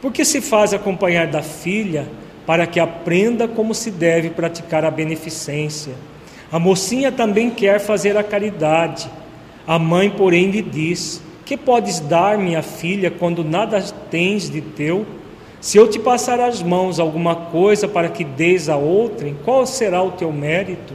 Por 0.00 0.12
que 0.12 0.24
se 0.24 0.40
faz 0.40 0.74
acompanhar 0.74 1.26
da 1.26 1.42
filha 1.42 2.06
para 2.48 2.66
que 2.66 2.80
aprenda 2.80 3.46
como 3.46 3.74
se 3.74 3.90
deve 3.90 4.30
praticar 4.30 4.82
a 4.82 4.90
beneficência. 4.90 5.92
A 6.50 6.58
mocinha 6.58 7.12
também 7.12 7.50
quer 7.50 7.78
fazer 7.78 8.16
a 8.16 8.24
caridade. 8.24 9.06
A 9.66 9.78
mãe, 9.78 10.08
porém, 10.08 10.50
lhe 10.50 10.62
diz: 10.62 11.22
Que 11.44 11.58
podes 11.58 12.00
dar, 12.00 12.38
minha 12.38 12.62
filha, 12.62 13.10
quando 13.10 13.44
nada 13.44 13.82
tens 14.10 14.48
de 14.48 14.62
teu? 14.62 15.04
Se 15.60 15.76
eu 15.76 15.88
te 15.88 15.98
passar 15.98 16.38
as 16.38 16.62
mãos 16.62 17.00
alguma 17.00 17.34
coisa 17.34 17.88
para 17.88 18.08
que 18.08 18.22
deis 18.22 18.68
a 18.68 18.76
outrem, 18.76 19.36
qual 19.44 19.66
será 19.66 20.02
o 20.02 20.12
teu 20.12 20.32
mérito? 20.32 20.94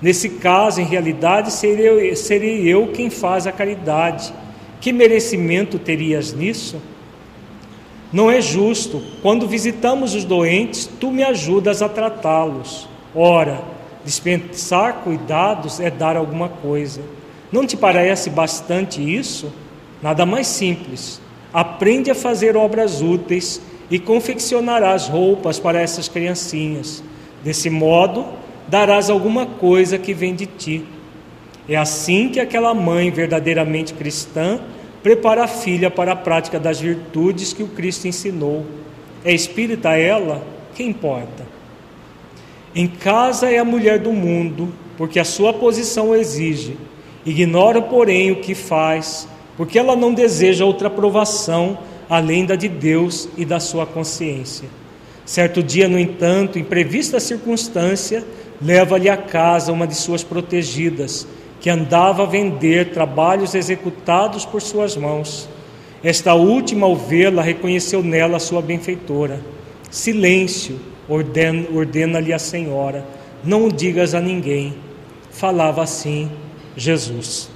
Nesse 0.00 0.30
caso, 0.30 0.80
em 0.80 0.84
realidade, 0.84 1.52
serei 1.52 2.16
serei 2.16 2.66
eu 2.66 2.88
quem 2.88 3.10
faz 3.10 3.46
a 3.46 3.52
caridade. 3.52 4.32
Que 4.80 4.92
merecimento 4.92 5.78
terias 5.78 6.32
nisso? 6.32 6.80
Não 8.10 8.30
é 8.30 8.40
justo. 8.40 9.02
Quando 9.20 9.46
visitamos 9.46 10.14
os 10.14 10.24
doentes, 10.24 10.88
tu 10.98 11.10
me 11.10 11.22
ajudas 11.22 11.82
a 11.82 11.88
tratá-los. 11.88 12.88
Ora, 13.14 13.62
dispensar 14.02 15.02
cuidados 15.04 15.78
é 15.78 15.90
dar 15.90 16.16
alguma 16.16 16.48
coisa. 16.48 17.02
Não 17.52 17.66
te 17.66 17.76
parece 17.76 18.30
bastante 18.30 19.02
isso? 19.02 19.52
Nada 20.02 20.24
mais 20.24 20.46
simples. 20.46 21.20
Aprende 21.52 22.10
a 22.10 22.14
fazer 22.14 22.56
obras 22.56 23.02
úteis 23.02 23.60
e 23.90 23.98
confeccionarás 23.98 25.08
roupas 25.08 25.58
para 25.58 25.80
essas 25.80 26.08
criancinhas. 26.08 27.02
Desse 27.42 27.68
modo, 27.68 28.26
darás 28.68 29.10
alguma 29.10 29.46
coisa 29.46 29.98
que 29.98 30.14
vem 30.14 30.34
de 30.34 30.46
ti. 30.46 30.84
É 31.68 31.76
assim 31.76 32.28
que 32.28 32.38
aquela 32.38 32.72
mãe 32.72 33.10
verdadeiramente 33.10 33.94
cristã 33.94 34.60
prepara 35.02 35.44
a 35.44 35.48
filha 35.48 35.90
para 35.90 36.12
a 36.12 36.16
prática 36.16 36.60
das 36.60 36.80
virtudes 36.80 37.52
que 37.52 37.62
o 37.62 37.68
Cristo 37.68 38.06
ensinou. 38.06 38.64
É 39.24 39.32
espírita 39.32 39.96
ela? 39.96 40.42
Que 40.74 40.82
importa? 40.82 41.46
Em 42.74 42.86
casa 42.86 43.50
é 43.50 43.58
a 43.58 43.64
mulher 43.64 43.98
do 43.98 44.12
mundo, 44.12 44.72
porque 44.96 45.18
a 45.18 45.24
sua 45.24 45.52
posição 45.52 46.10
o 46.10 46.16
exige. 46.16 46.76
Ignora, 47.26 47.82
porém, 47.82 48.30
o 48.30 48.36
que 48.36 48.54
faz, 48.54 49.26
porque 49.56 49.78
ela 49.78 49.96
não 49.96 50.14
deseja 50.14 50.64
outra 50.64 50.86
aprovação 50.86 51.78
além 52.10 52.44
da 52.44 52.56
de 52.56 52.68
Deus 52.68 53.28
e 53.38 53.44
da 53.44 53.60
sua 53.60 53.86
consciência. 53.86 54.68
Certo 55.24 55.62
dia, 55.62 55.88
no 55.88 55.96
entanto, 55.96 56.58
imprevista 56.58 57.20
circunstância, 57.20 58.24
leva-lhe 58.60 59.08
a 59.08 59.16
casa 59.16 59.72
uma 59.72 59.86
de 59.86 59.94
suas 59.94 60.24
protegidas, 60.24 61.24
que 61.60 61.70
andava 61.70 62.24
a 62.24 62.26
vender 62.26 62.90
trabalhos 62.90 63.54
executados 63.54 64.44
por 64.44 64.60
suas 64.60 64.96
mãos. 64.96 65.48
Esta 66.02 66.34
última, 66.34 66.86
ao 66.86 66.96
vê-la, 66.96 67.42
reconheceu 67.42 68.02
nela 68.02 68.38
a 68.38 68.40
sua 68.40 68.60
benfeitora. 68.60 69.40
Silêncio, 69.88 70.80
ordena-lhe 71.08 71.68
ordena 71.72 72.18
a 72.34 72.38
senhora, 72.38 73.04
não 73.44 73.66
o 73.66 73.72
digas 73.72 74.14
a 74.14 74.20
ninguém. 74.20 74.74
Falava 75.30 75.82
assim 75.82 76.28
Jesus. 76.76 77.50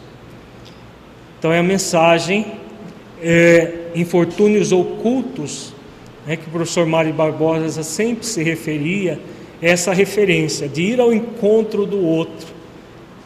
Então 1.38 1.52
é 1.52 1.58
a 1.58 1.62
mensagem, 1.62 2.46
é, 3.22 3.83
infortúnios 3.94 4.72
ocultos, 4.72 5.74
né, 6.26 6.36
que 6.36 6.48
o 6.48 6.50
professor 6.50 6.86
Mário 6.86 7.12
Barbosa 7.12 7.82
sempre 7.82 8.26
se 8.26 8.42
referia, 8.42 9.20
essa 9.62 9.92
referência 9.92 10.68
de 10.68 10.82
ir 10.82 11.00
ao 11.00 11.12
encontro 11.12 11.86
do 11.86 12.04
outro, 12.04 12.48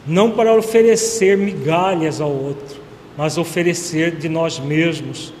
não 0.07 0.31
para 0.31 0.55
oferecer 0.55 1.37
migalhas 1.37 2.21
ao 2.21 2.31
outro, 2.31 2.79
mas 3.17 3.37
oferecer 3.37 4.15
de 4.15 4.29
nós 4.29 4.59
mesmos. 4.59 5.33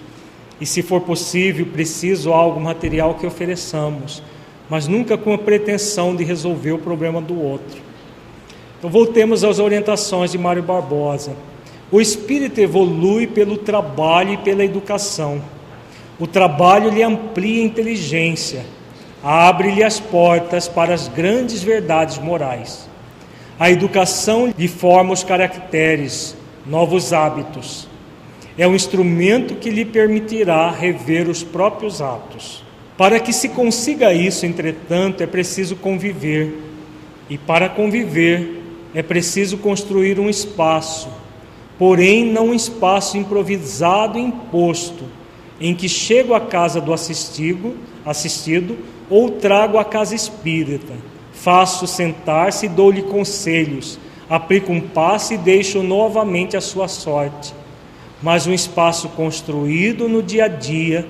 E 0.59 0.65
se 0.65 0.81
for 0.81 1.01
possível, 1.01 1.65
preciso 1.65 2.33
algo 2.33 2.59
material 2.59 3.13
que 3.15 3.25
ofereçamos, 3.25 4.21
mas 4.69 4.87
nunca 4.87 5.17
com 5.17 5.33
a 5.33 5.37
pretensão 5.37 6.15
de 6.15 6.23
resolver 6.23 6.73
o 6.73 6.79
problema 6.79 7.21
do 7.21 7.41
outro. 7.41 7.81
Então 8.77 8.89
voltemos 8.89 9.43
às 9.43 9.59
orientações 9.59 10.31
de 10.31 10.37
Mário 10.37 10.63
Barbosa. 10.63 11.33
O 11.91 11.99
espírito 11.99 12.59
evolui 12.59 13.27
pelo 13.27 13.57
trabalho 13.57 14.33
e 14.33 14.37
pela 14.37 14.63
educação. 14.63 15.41
O 16.19 16.27
trabalho 16.27 16.89
lhe 16.89 17.01
amplia 17.01 17.61
a 17.61 17.65
inteligência 17.65 18.65
abre-lhe 19.23 19.83
as 19.83 19.99
portas 19.99 20.67
para 20.67 20.93
as 20.93 21.07
grandes 21.07 21.61
verdades 21.61 22.17
morais. 22.17 22.87
A 23.59 23.69
educação 23.69 24.53
lhe 24.57 24.67
forma 24.67 25.13
os 25.13 25.23
caracteres, 25.23 26.35
novos 26.65 27.11
hábitos. 27.11 27.87
É 28.57 28.67
um 28.67 28.75
instrumento 28.75 29.55
que 29.55 29.69
lhe 29.69 29.85
permitirá 29.85 30.69
rever 30.71 31.29
os 31.29 31.43
próprios 31.43 32.01
atos. 32.01 32.63
Para 32.97 33.19
que 33.19 33.31
se 33.31 33.49
consiga 33.49 34.13
isso, 34.13 34.45
entretanto, 34.45 35.21
é 35.21 35.27
preciso 35.27 35.75
conviver. 35.75 36.53
E 37.29 37.37
para 37.37 37.69
conviver, 37.69 38.61
é 38.93 39.01
preciso 39.01 39.57
construir 39.57 40.19
um 40.19 40.29
espaço, 40.29 41.09
porém 41.79 42.25
não 42.25 42.49
um 42.49 42.53
espaço 42.53 43.17
improvisado 43.17 44.19
e 44.19 44.21
imposto, 44.21 45.05
em 45.61 45.73
que 45.73 45.87
chego 45.87 46.33
à 46.33 46.41
casa 46.41 46.81
do 46.81 46.91
assistido, 46.91 47.75
assistido 48.05 48.77
ou 49.09 49.31
trago 49.31 49.77
à 49.77 49.85
casa 49.85 50.13
espírita. 50.13 50.93
Faço 51.31 51.87
sentar-se 51.87 52.65
e 52.65 52.69
dou-lhe 52.69 53.01
conselhos. 53.01 53.97
Aplico 54.29 54.73
um 54.73 54.81
passe 54.81 55.35
e 55.35 55.37
deixo 55.37 55.81
novamente 55.81 56.57
a 56.57 56.61
sua 56.61 56.89
sorte. 56.89 57.53
Mas 58.21 58.45
um 58.45 58.53
espaço 58.53 59.07
construído 59.09 60.09
no 60.09 60.21
dia 60.21 60.45
a 60.45 60.47
dia, 60.49 61.07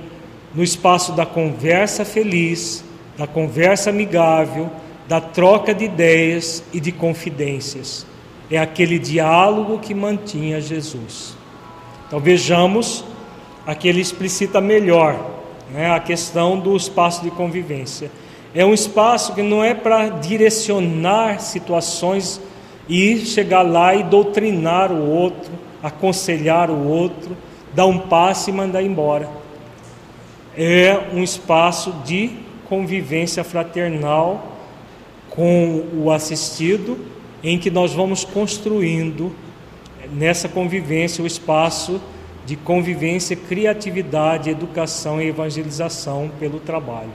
no 0.54 0.64
espaço 0.64 1.14
da 1.14 1.26
conversa 1.26 2.06
feliz, 2.06 2.84
da 3.18 3.26
conversa 3.26 3.90
amigável, 3.90 4.70
da 5.08 5.20
troca 5.20 5.74
de 5.74 5.86
ideias 5.86 6.64
e 6.72 6.80
de 6.80 6.92
confidências. 6.92 8.06
É 8.50 8.58
aquele 8.58 8.98
diálogo 8.98 9.80
que 9.80 9.94
mantinha 9.94 10.60
Jesus. 10.60 11.36
Então 12.08 12.20
vejamos, 12.20 13.06
aqui 13.66 13.88
ele 13.88 14.02
explicita 14.02 14.60
melhor 14.60 15.16
né, 15.72 15.92
a 15.92 16.00
questão 16.00 16.60
do 16.60 16.76
espaço 16.76 17.22
de 17.22 17.30
convivência. 17.32 18.12
É 18.54 18.66
um 18.66 18.74
espaço 18.74 19.36
que 19.36 19.44
não 19.44 19.64
é 19.64 19.76
para 19.76 20.10
direcionar 20.10 21.40
situações 21.40 22.42
e 22.88 23.20
chegar 23.20 23.62
lá 23.62 23.94
e 23.94 24.04
doutrinar 24.04 24.92
o 24.92 25.08
outro, 25.08 25.52
aconselhar 25.84 26.72
o 26.72 26.88
outro, 26.88 27.38
dar 27.76 27.86
um 27.86 28.00
passe 28.00 28.50
e 28.50 28.54
mandar 28.54 28.82
embora. 28.82 29.30
É 30.58 31.00
um 31.14 31.24
espaço 31.24 31.92
de 32.04 32.32
convivência 32.68 33.44
fraternal 33.44 34.58
com 35.30 35.84
o 35.94 36.12
assistido, 36.12 36.98
em 37.44 37.58
que 37.58 37.70
nós 37.70 37.94
vamos 37.94 38.24
construindo 38.24 39.34
nessa 40.12 40.50
convivência 40.50 41.24
o 41.24 41.28
espaço 41.28 42.02
de 42.46 42.56
convivência, 42.56 43.36
criatividade, 43.36 44.50
educação 44.50 45.22
e 45.22 45.28
evangelização 45.28 46.32
pelo 46.40 46.60
trabalho. 46.60 47.12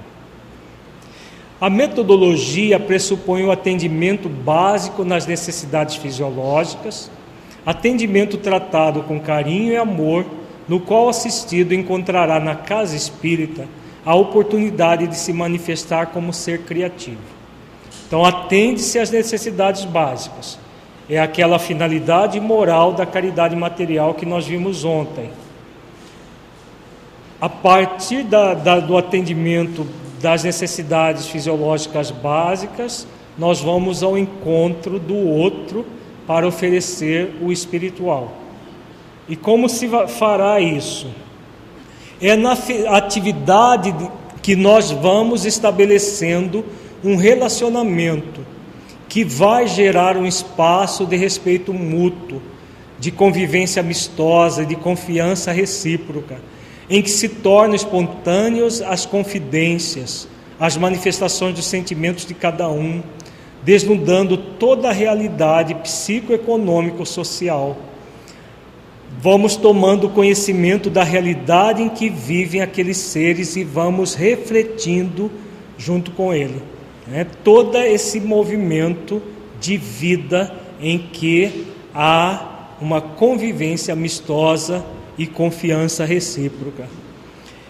A 1.61 1.69
metodologia 1.71 2.79
pressupõe 2.79 3.43
o 3.43 3.51
atendimento 3.51 4.29
básico 4.29 5.05
nas 5.05 5.27
necessidades 5.27 5.97
fisiológicas, 5.97 7.11
atendimento 7.65 8.37
tratado 8.37 9.03
com 9.03 9.19
carinho 9.19 9.73
e 9.73 9.77
amor, 9.77 10.27
no 10.69 10.81
qual 10.81 11.07
o 11.07 11.09
assistido 11.09 11.73
encontrará 11.73 12.39
na 12.39 12.55
casa 12.55 12.97
espírita 12.97 13.67
a 14.05 14.15
oportunidade 14.15 15.07
de 15.07 15.17
se 15.17 15.33
manifestar 15.33 16.07
como 16.07 16.33
ser 16.33 16.63
criativo. 16.63 17.34
Então, 18.07 18.25
atende-se 18.25 18.99
às 18.99 19.11
necessidades 19.11 19.85
básicas, 19.85 20.59
é 21.09 21.19
aquela 21.19 21.59
finalidade 21.59 22.41
moral 22.41 22.93
da 22.93 23.05
caridade 23.05 23.55
material 23.55 24.15
que 24.15 24.25
nós 24.25 24.47
vimos 24.47 24.85
ontem. 24.85 25.31
A 27.41 27.49
partir 27.49 28.23
da, 28.23 28.55
da, 28.55 28.81
do 28.81 28.97
atendimento 28.97 29.87
das 30.21 30.45
necessidades 30.45 31.27
fisiológicas 31.27 32.11
básicas, 32.11 33.07
nós 33.37 33.61
vamos 33.61 34.03
ao 34.03 34.17
encontro 34.17 34.99
do 34.99 35.17
outro 35.17 35.85
para 36.27 36.47
oferecer 36.47 37.35
o 37.43 37.53
espiritual. 37.53 38.33
E 39.29 39.37
como 39.37 39.69
se 39.69 39.89
fará 40.09 40.61
isso? 40.61 41.09
É 42.21 42.37
na 42.37 42.57
atividade 42.91 43.95
que 44.41 44.55
nós 44.55 44.91
vamos 44.91 45.45
estabelecendo 45.45 46.65
um 47.05 47.17
relacionamento 47.17 48.41
que 49.09 49.23
vai 49.23 49.69
gerar 49.69 50.17
um 50.17 50.27
espaço 50.27 51.05
de 51.05 51.17
respeito 51.17 51.73
mútuo, 51.73 52.41
de 52.99 53.11
convivência 53.11 53.81
amistosa, 53.81 54.65
de 54.65 54.75
confiança 54.75 55.53
recíproca, 55.53 56.39
em 56.89 57.03
que 57.03 57.11
se 57.11 57.29
tornam 57.29 57.75
espontâneos 57.75 58.81
as 58.81 59.05
confidências, 59.05 60.27
as 60.59 60.77
manifestações 60.77 61.55
dos 61.55 61.67
sentimentos 61.67 62.25
de 62.25 62.35
cada 62.35 62.69
um, 62.71 63.03
desnudando 63.63 64.37
toda 64.37 64.89
a 64.89 64.93
realidade 64.93 65.75
psicoeconômico-social. 65.75 67.77
Vamos 69.21 69.57
tomando 69.57 70.09
conhecimento 70.09 70.91
da 70.91 71.05
realidade 71.05 71.83
em 71.83 71.89
que 71.89 72.09
vivem 72.09 72.63
aqueles 72.63 72.97
seres 72.97 73.57
e 73.57 73.65
vamos 73.65 74.15
refletindo 74.15 75.31
junto 75.79 76.11
com 76.11 76.33
ele. 76.33 76.74
Né? 77.07 77.27
Todo 77.43 77.77
esse 77.79 78.21
movimento 78.21 79.23
de 79.61 79.77
vida 79.77 80.55
em 80.81 80.99
que 80.99 81.67
há 81.95 82.77
uma 82.81 83.01
convivência 83.01 83.93
amistosa 83.93 84.85
e 85.17 85.27
confiança 85.27 86.05
recíproca. 86.05 86.89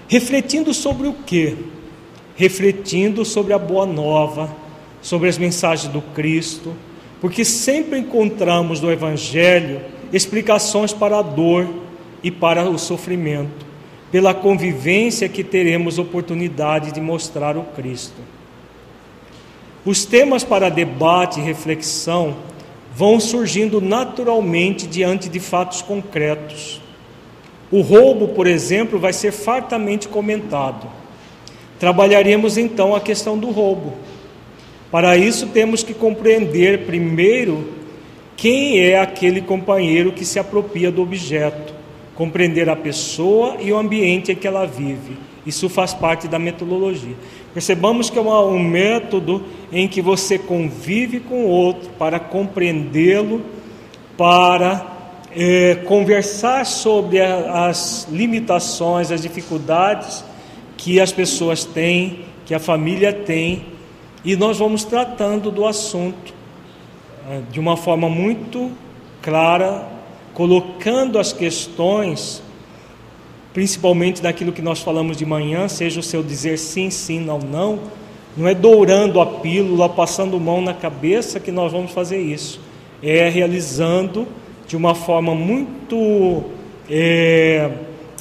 Refletindo 0.09 0.73
sobre 0.73 1.07
o 1.07 1.13
que? 1.13 1.57
Refletindo 2.37 3.25
sobre 3.25 3.53
a 3.53 3.59
boa 3.59 3.87
nova, 3.87 4.55
sobre 5.01 5.29
as 5.29 5.39
mensagens 5.39 5.93
do 5.93 6.01
Cristo, 6.01 6.75
porque 7.21 7.45
sempre 7.45 7.99
encontramos 7.99 8.81
no 8.81 8.91
Evangelho 8.91 9.81
explicações 10.13 10.93
para 10.93 11.19
a 11.19 11.23
dor 11.23 11.69
e 12.23 12.31
para 12.31 12.69
o 12.69 12.79
sofrimento, 12.79 13.67
pela 14.11 14.33
convivência 14.33 15.29
que 15.29 15.45
teremos 15.45 15.99
oportunidade 15.99 16.93
de 16.93 17.01
mostrar 17.01 17.57
o 17.57 17.65
Cristo. 17.65 18.34
Os 19.85 20.07
temas 20.07 20.43
para 20.43 20.71
debate 20.71 21.41
e 21.41 21.43
reflexão 21.43 22.37
vão 22.95 23.21
surgindo 23.21 23.81
naturalmente 23.81 24.87
diante 24.87 25.29
de 25.29 25.39
fatos 25.39 25.83
concretos. 25.83 26.81
O 27.71 27.81
roubo, 27.81 28.29
por 28.29 28.47
exemplo, 28.47 28.99
vai 28.99 29.13
ser 29.13 29.33
fartamente 29.33 30.09
comentado. 30.09 30.87
Trabalharemos 31.79 32.57
então 32.57 32.95
a 32.95 33.01
questão 33.01 33.37
do 33.37 33.51
roubo. 33.51 33.95
Para 34.91 35.17
isso, 35.17 35.49
temos 35.49 35.83
que 35.83 35.93
compreender 35.93 36.87
primeiro 36.87 37.75
quem 38.37 38.79
é 38.79 38.99
aquele 38.99 39.41
companheiro 39.41 40.13
que 40.13 40.25
se 40.25 40.39
apropria 40.39 40.91
do 40.91 41.03
objeto, 41.03 41.75
compreender 42.15 42.69
a 42.69 42.77
pessoa 42.77 43.57
e 43.61 43.73
o 43.73 43.77
ambiente 43.77 44.33
em 44.33 44.37
que 44.37 44.47
ela 44.47 44.67
vive. 44.67 45.17
Isso 45.45 45.69
faz 45.69 45.93
parte 45.93 46.27
da 46.29 46.39
metodologia. 46.39 47.17
Percebamos 47.55 48.11
que 48.11 48.19
é 48.19 48.21
um 48.21 48.59
método 48.59 49.45
em 49.73 49.87
que 49.87 50.03
você 50.03 50.37
convive 50.37 51.21
com 51.21 51.45
o 51.45 51.49
outro 51.49 51.89
para 51.91 52.19
compreendê-lo, 52.19 53.43
para 54.19 54.85
é, 55.31 55.77
conversar 55.87 56.67
sobre 56.67 57.21
a, 57.21 57.69
as 57.69 58.09
limitações, 58.11 59.13
as 59.13 59.23
dificuldades 59.23 60.25
que 60.77 61.01
as 61.01 61.13
pessoas 61.13 61.65
têm, 61.65 62.25
que 62.45 62.55
a 62.55 62.59
família 62.59 63.13
tem, 63.13 63.67
e 64.25 64.35
nós 64.35 64.59
vamos 64.59 64.83
tratando 64.83 65.53
do 65.53 65.65
assunto 65.65 66.35
é, 67.31 67.41
de 67.53 67.61
uma 67.61 67.77
forma 67.77 68.09
muito 68.09 68.73
clara, 69.23 69.89
colocando 70.35 71.21
as 71.21 71.33
questões 71.33 72.43
principalmente 73.55 74.21
daquilo 74.21 74.53
que 74.53 74.61
nós 74.61 74.81
falamos 74.81 75.17
de 75.17 75.25
manhã, 75.25 75.69
seja 75.69 76.01
o 76.01 76.03
seu 76.03 76.25
dizer 76.25 76.59
sim, 76.59 76.91
sim, 76.91 77.21
não, 77.21 77.39
não, 77.39 77.79
não 78.37 78.49
é 78.49 78.55
dourando 78.55 79.21
a 79.21 79.27
pílula, 79.27 79.89
passando 79.89 80.39
mão 80.41 80.61
na 80.61 80.75
cabeça 80.75 81.39
que 81.39 81.53
nós 81.53 81.71
vamos 81.71 81.93
fazer 81.93 82.19
isso, 82.19 82.61
é 83.01 83.29
realizando 83.29 84.27
de 84.67 84.77
uma 84.77 84.93
forma 84.93 85.37
muito 85.37 86.43
é, 86.91 87.71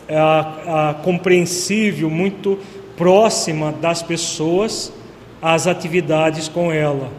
a, 0.07 0.89
a, 0.89 0.93
compreensível, 0.93 2.11
muito 2.11 2.59
próxima 2.95 3.71
das 3.71 4.03
pessoas, 4.03 4.93
as 5.41 5.65
atividades 5.65 6.47
com 6.47 6.71
ela. 6.71 7.09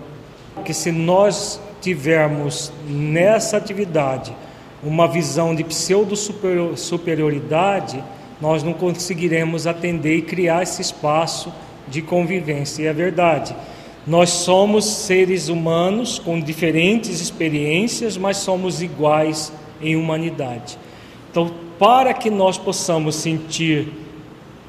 Porque 0.54 0.72
se 0.72 0.92
nós 0.92 1.60
tivermos 1.80 2.72
nessa 2.88 3.56
atividade 3.56 4.32
uma 4.84 5.08
visão 5.08 5.54
de 5.54 5.64
pseudo-superioridade, 5.64 8.04
nós 8.40 8.62
não 8.62 8.72
conseguiremos 8.72 9.66
atender 9.66 10.16
e 10.16 10.22
criar 10.22 10.62
esse 10.62 10.80
espaço 10.82 11.52
de 11.88 12.02
convivência. 12.02 12.82
E 12.82 12.86
é 12.86 12.92
verdade, 12.92 13.56
nós 14.06 14.30
somos 14.30 14.84
seres 14.84 15.48
humanos 15.48 16.18
com 16.18 16.38
diferentes 16.38 17.20
experiências, 17.20 18.18
mas 18.18 18.36
somos 18.36 18.82
iguais 18.82 19.52
em 19.80 19.96
humanidade. 19.96 20.78
Então, 21.30 21.50
para 21.78 22.12
que 22.12 22.30
nós 22.30 22.58
possamos 22.58 23.16
sentir 23.16 23.88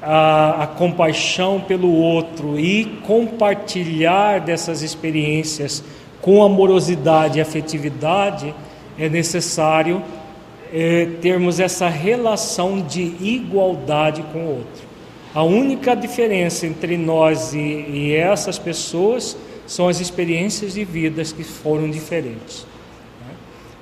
a, 0.02 0.62
a, 0.62 0.66
compaixão 0.66 1.60
pelo 1.60 1.92
outro 1.92 2.58
e 2.58 2.84
compartilhar 3.06 4.40
dessas 4.40 4.82
experiências 4.82 5.84
com 6.20 6.42
amorosidade 6.42 7.38
e 7.38 7.40
afetividade, 7.40 8.52
é 8.98 9.08
necessário 9.08 10.02
é, 10.72 11.06
termos 11.20 11.60
essa 11.60 11.88
relação 11.88 12.80
de 12.80 13.02
igualdade 13.20 14.22
com 14.32 14.38
o 14.38 14.48
outro. 14.58 14.86
A 15.34 15.42
única 15.42 15.94
diferença 15.94 16.66
entre 16.66 16.96
nós 16.96 17.52
e, 17.52 17.58
e 17.58 18.14
essas 18.14 18.58
pessoas 18.58 19.36
são 19.66 19.88
as 19.88 20.00
experiências 20.00 20.74
de 20.74 20.84
vidas 20.84 21.32
que 21.32 21.44
foram 21.44 21.90
diferentes. 21.90 22.66
Né? 23.20 23.34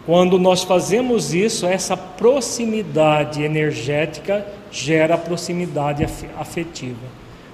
Quando 0.04 0.38
nós 0.38 0.64
fazemos 0.64 1.32
isso, 1.32 1.66
essa 1.66 1.96
proximidade 1.96 3.42
energética 3.42 4.44
gera 4.70 5.16
proximidade 5.16 6.04
afetiva. 6.36 7.06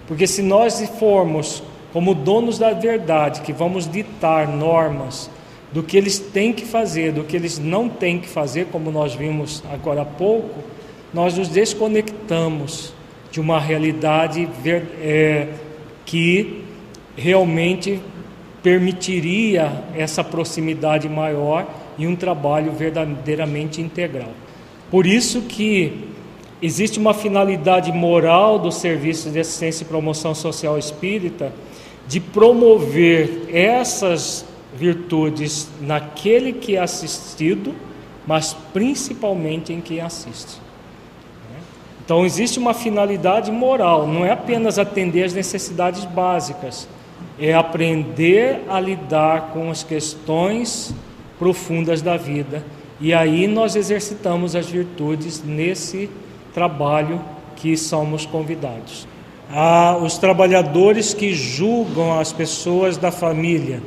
Porque 0.06 0.26
se 0.26 0.42
nós 0.42 0.80
formos 0.98 1.62
como 1.92 2.14
donos 2.14 2.58
da 2.58 2.72
verdade, 2.72 3.40
que 3.42 3.52
vamos 3.52 3.90
ditar 3.90 4.48
normas, 4.48 5.28
do 5.72 5.82
que 5.82 5.96
eles 5.96 6.18
têm 6.18 6.52
que 6.52 6.64
fazer, 6.64 7.12
do 7.12 7.24
que 7.24 7.36
eles 7.36 7.58
não 7.58 7.88
têm 7.88 8.18
que 8.18 8.28
fazer, 8.28 8.66
como 8.66 8.90
nós 8.90 9.14
vimos 9.14 9.62
agora 9.72 10.02
há 10.02 10.04
pouco, 10.04 10.64
nós 11.14 11.36
nos 11.36 11.48
desconectamos 11.48 12.92
de 13.30 13.40
uma 13.40 13.60
realidade 13.60 14.48
é, 15.02 15.48
que 16.04 16.64
realmente 17.16 18.00
permitiria 18.62 19.84
essa 19.94 20.22
proximidade 20.22 21.08
maior 21.08 21.66
e 21.96 22.06
um 22.06 22.16
trabalho 22.16 22.72
verdadeiramente 22.72 23.80
integral. 23.80 24.30
Por 24.90 25.06
isso 25.06 25.42
que 25.42 26.08
existe 26.60 26.98
uma 26.98 27.14
finalidade 27.14 27.92
moral 27.92 28.58
do 28.58 28.72
serviço 28.72 29.30
de 29.30 29.38
assistência 29.38 29.84
e 29.84 29.86
promoção 29.86 30.34
social 30.34 30.76
espírita 30.78 31.52
de 32.08 32.18
promover 32.18 33.48
essas 33.52 34.44
virtudes 34.74 35.68
naquele 35.80 36.52
que 36.52 36.76
é 36.76 36.80
assistido, 36.80 37.74
mas 38.26 38.54
principalmente 38.72 39.72
em 39.72 39.80
quem 39.80 40.00
assiste. 40.00 40.60
Então 42.04 42.24
existe 42.24 42.58
uma 42.58 42.74
finalidade 42.74 43.52
moral, 43.52 44.06
não 44.06 44.24
é 44.24 44.32
apenas 44.32 44.78
atender 44.78 45.24
às 45.24 45.32
necessidades 45.32 46.04
básicas, 46.04 46.88
é 47.38 47.54
aprender 47.54 48.64
a 48.68 48.80
lidar 48.80 49.50
com 49.52 49.70
as 49.70 49.82
questões 49.82 50.92
profundas 51.38 52.02
da 52.02 52.16
vida. 52.16 52.64
E 53.00 53.14
aí 53.14 53.46
nós 53.46 53.76
exercitamos 53.76 54.54
as 54.56 54.68
virtudes 54.68 55.42
nesse 55.42 56.10
trabalho 56.52 57.20
que 57.56 57.76
somos 57.76 58.26
convidados. 58.26 59.06
Há 59.48 59.96
os 59.96 60.18
trabalhadores 60.18 61.14
que 61.14 61.32
julgam 61.32 62.18
as 62.18 62.32
pessoas 62.32 62.96
da 62.96 63.10
família 63.10 63.80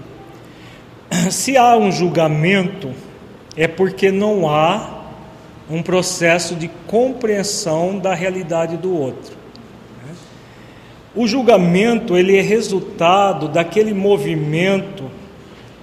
se 1.32 1.58
há 1.58 1.78
um 1.78 1.92
julgamento, 1.92 2.92
é 3.56 3.68
porque 3.68 4.12
não 4.12 4.50
há 4.50 5.04
um 5.70 5.82
processo 5.82 6.56
de 6.56 6.68
compreensão 6.88 7.98
da 7.98 8.14
realidade 8.14 8.78
do 8.78 8.96
outro. 8.96 9.38
O 11.16 11.28
julgamento 11.28 12.18
ele 12.18 12.36
é 12.36 12.42
resultado 12.42 13.48
daquele 13.48 13.94
movimento 13.94 15.10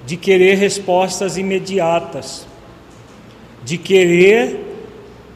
de 0.04 0.16
querer 0.16 0.56
respostas 0.56 1.36
imediatas, 1.36 2.46
de 3.64 3.78
querer 3.78 4.66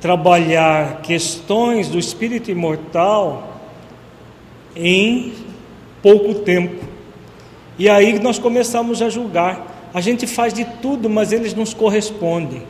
trabalhar 0.00 1.00
questões 1.00 1.88
do 1.88 1.98
espírito 1.98 2.50
imortal 2.50 3.60
em 4.74 5.32
pouco 6.02 6.34
tempo. 6.34 6.84
E 7.78 7.88
aí 7.88 8.18
nós 8.18 8.38
começamos 8.38 9.00
a 9.00 9.08
julgar 9.08 9.73
a 9.94 10.00
gente 10.00 10.26
faz 10.26 10.52
de 10.52 10.64
tudo, 10.64 11.08
mas 11.08 11.30
eles 11.30 11.54
nos 11.54 11.72
correspondem. 11.72 12.64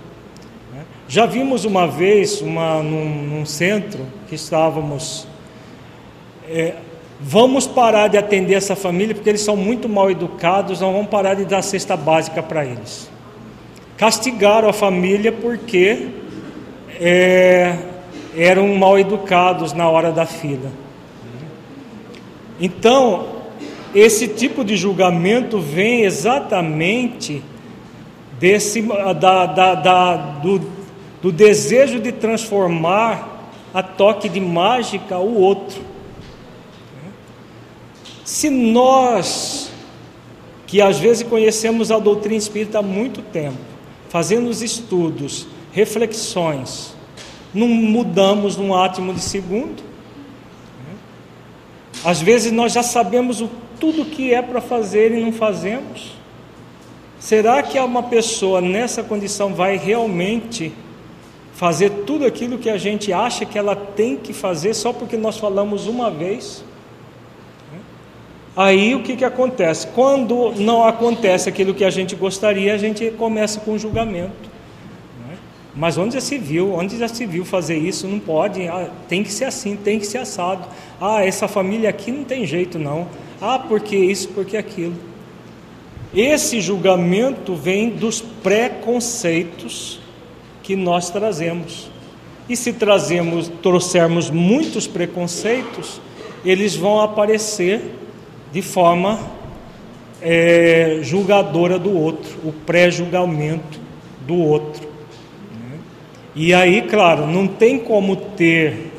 Né? 0.70 0.84
Já 1.08 1.24
vimos 1.24 1.64
uma 1.64 1.88
vez 1.88 2.42
uma, 2.42 2.82
num, 2.82 3.06
num 3.06 3.46
centro 3.46 4.06
que 4.28 4.34
estávamos. 4.34 5.26
É, 6.46 6.74
vamos 7.18 7.66
parar 7.66 8.08
de 8.08 8.18
atender 8.18 8.52
essa 8.52 8.76
família 8.76 9.14
porque 9.14 9.30
eles 9.30 9.40
são 9.40 9.56
muito 9.56 9.88
mal 9.88 10.10
educados, 10.10 10.82
não 10.82 10.92
vamos 10.92 11.08
parar 11.08 11.32
de 11.32 11.46
dar 11.46 11.62
cesta 11.62 11.96
básica 11.96 12.42
para 12.42 12.66
eles. 12.66 13.10
Castigaram 13.96 14.68
a 14.68 14.72
família 14.74 15.32
porque 15.32 16.08
é, 17.00 17.74
eram 18.36 18.68
mal 18.76 18.98
educados 18.98 19.72
na 19.72 19.88
hora 19.88 20.12
da 20.12 20.26
fila. 20.26 20.70
Então, 22.60 23.33
esse 23.94 24.28
tipo 24.28 24.64
de 24.64 24.76
julgamento 24.76 25.60
vem 25.60 26.02
exatamente 26.02 27.42
desse, 28.38 28.82
da, 28.82 29.46
da, 29.46 29.74
da, 29.74 30.16
do, 30.16 30.60
do 31.22 31.30
desejo 31.30 32.00
de 32.00 32.10
transformar 32.10 33.52
a 33.72 33.82
toque 33.82 34.28
de 34.28 34.40
mágica 34.40 35.18
o 35.18 35.40
outro. 35.40 35.80
Se 38.24 38.50
nós, 38.50 39.70
que 40.66 40.80
às 40.80 40.98
vezes 40.98 41.22
conhecemos 41.22 41.90
a 41.90 41.98
doutrina 41.98 42.36
espírita 42.36 42.78
há 42.78 42.82
muito 42.82 43.22
tempo, 43.22 43.58
fazendo 44.08 44.48
os 44.48 44.62
estudos, 44.62 45.46
reflexões, 45.72 46.94
não 47.52 47.68
mudamos 47.68 48.56
num 48.56 48.74
átimo 48.74 49.14
de 49.14 49.20
segundo. 49.20 49.82
Às 52.04 52.20
vezes 52.20 52.50
nós 52.50 52.72
já 52.72 52.82
sabemos 52.82 53.40
o, 53.40 53.48
tudo 53.78 54.04
que 54.04 54.32
é 54.32 54.42
para 54.42 54.60
fazer 54.60 55.12
e 55.12 55.20
não 55.20 55.32
fazemos. 55.32 56.12
Será 57.18 57.62
que 57.62 57.78
uma 57.78 58.02
pessoa 58.02 58.60
nessa 58.60 59.02
condição 59.02 59.54
vai 59.54 59.76
realmente 59.76 60.72
fazer 61.54 61.90
tudo 62.04 62.26
aquilo 62.26 62.58
que 62.58 62.68
a 62.68 62.76
gente 62.76 63.12
acha 63.12 63.44
que 63.44 63.58
ela 63.58 63.74
tem 63.74 64.16
que 64.16 64.32
fazer 64.32 64.74
só 64.74 64.92
porque 64.92 65.16
nós 65.16 65.38
falamos 65.38 65.86
uma 65.86 66.10
vez? 66.10 66.64
Aí 68.56 68.94
o 68.94 69.02
que, 69.02 69.16
que 69.16 69.24
acontece? 69.24 69.86
Quando 69.88 70.52
não 70.52 70.84
acontece 70.84 71.48
aquilo 71.48 71.74
que 71.74 71.84
a 71.84 71.90
gente 71.90 72.14
gostaria, 72.14 72.74
a 72.74 72.78
gente 72.78 73.10
começa 73.12 73.58
com 73.60 73.76
julgamento. 73.76 74.53
Mas 75.76 75.98
onde 75.98 76.14
já 76.14 76.20
se 76.20 76.38
viu? 76.38 76.72
Onde 76.72 76.96
já 76.96 77.08
se 77.08 77.26
viu 77.26 77.44
fazer 77.44 77.76
isso? 77.76 78.06
Não 78.06 78.20
pode. 78.20 78.66
Ah, 78.68 78.90
tem 79.08 79.24
que 79.24 79.32
ser 79.32 79.46
assim, 79.46 79.76
tem 79.76 79.98
que 79.98 80.06
ser 80.06 80.18
assado. 80.18 80.66
Ah, 81.00 81.24
essa 81.24 81.48
família 81.48 81.90
aqui 81.90 82.12
não 82.12 82.24
tem 82.24 82.46
jeito 82.46 82.78
não. 82.78 83.08
Ah, 83.40 83.58
porque 83.58 83.96
isso, 83.96 84.28
porque 84.28 84.56
aquilo. 84.56 84.94
Esse 86.14 86.60
julgamento 86.60 87.56
vem 87.56 87.90
dos 87.90 88.20
preconceitos 88.20 89.98
que 90.62 90.76
nós 90.76 91.10
trazemos. 91.10 91.90
E 92.48 92.56
se 92.56 92.72
trazemos, 92.72 93.50
trouxermos 93.62 94.30
muitos 94.30 94.86
preconceitos, 94.86 96.00
eles 96.44 96.76
vão 96.76 97.00
aparecer 97.00 97.80
de 98.52 98.62
forma 98.62 99.18
é, 100.22 101.00
julgadora 101.02 101.78
do 101.78 101.92
outro, 101.96 102.38
o 102.44 102.52
pré-julgamento 102.52 103.80
do 104.24 104.36
outro. 104.36 104.93
E 106.34 106.52
aí, 106.52 106.82
claro, 106.82 107.26
não 107.26 107.46
tem 107.46 107.78
como 107.78 108.16
ter 108.16 108.92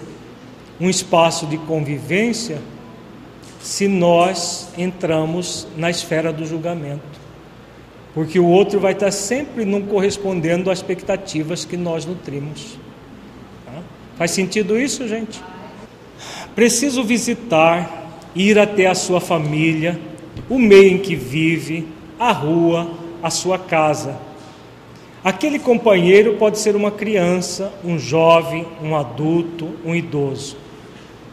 um 0.79 0.89
espaço 0.89 1.45
de 1.45 1.57
convivência 1.57 2.59
se 3.59 3.87
nós 3.87 4.69
entramos 4.77 5.67
na 5.75 5.89
esfera 5.89 6.31
do 6.31 6.45
julgamento. 6.45 7.25
Porque 8.13 8.39
o 8.39 8.45
outro 8.45 8.79
vai 8.79 8.93
estar 8.93 9.11
sempre 9.11 9.65
não 9.65 9.81
correspondendo 9.81 10.71
às 10.71 10.79
expectativas 10.79 11.65
que 11.65 11.75
nós 11.75 12.05
nutrimos. 12.05 12.77
Tá? 13.65 13.81
Faz 14.17 14.31
sentido 14.31 14.79
isso, 14.79 15.05
gente? 15.07 15.41
Preciso 16.55 17.03
visitar 17.03 18.21
ir 18.33 18.57
até 18.57 18.87
a 18.87 18.95
sua 18.95 19.19
família, 19.19 19.99
o 20.49 20.57
meio 20.57 20.91
em 20.91 20.97
que 20.97 21.15
vive, 21.15 21.87
a 22.17 22.31
rua, 22.31 22.89
a 23.21 23.29
sua 23.29 23.59
casa. 23.59 24.15
Aquele 25.25 25.57
companheiro 25.57 26.35
pode 26.35 26.59
ser 26.59 26.75
uma 26.75 26.91
criança, 26.91 27.73
um 27.83 27.97
jovem, 27.97 28.63
um 28.79 28.95
adulto, 28.95 29.71
um 29.83 29.95
idoso. 29.95 30.55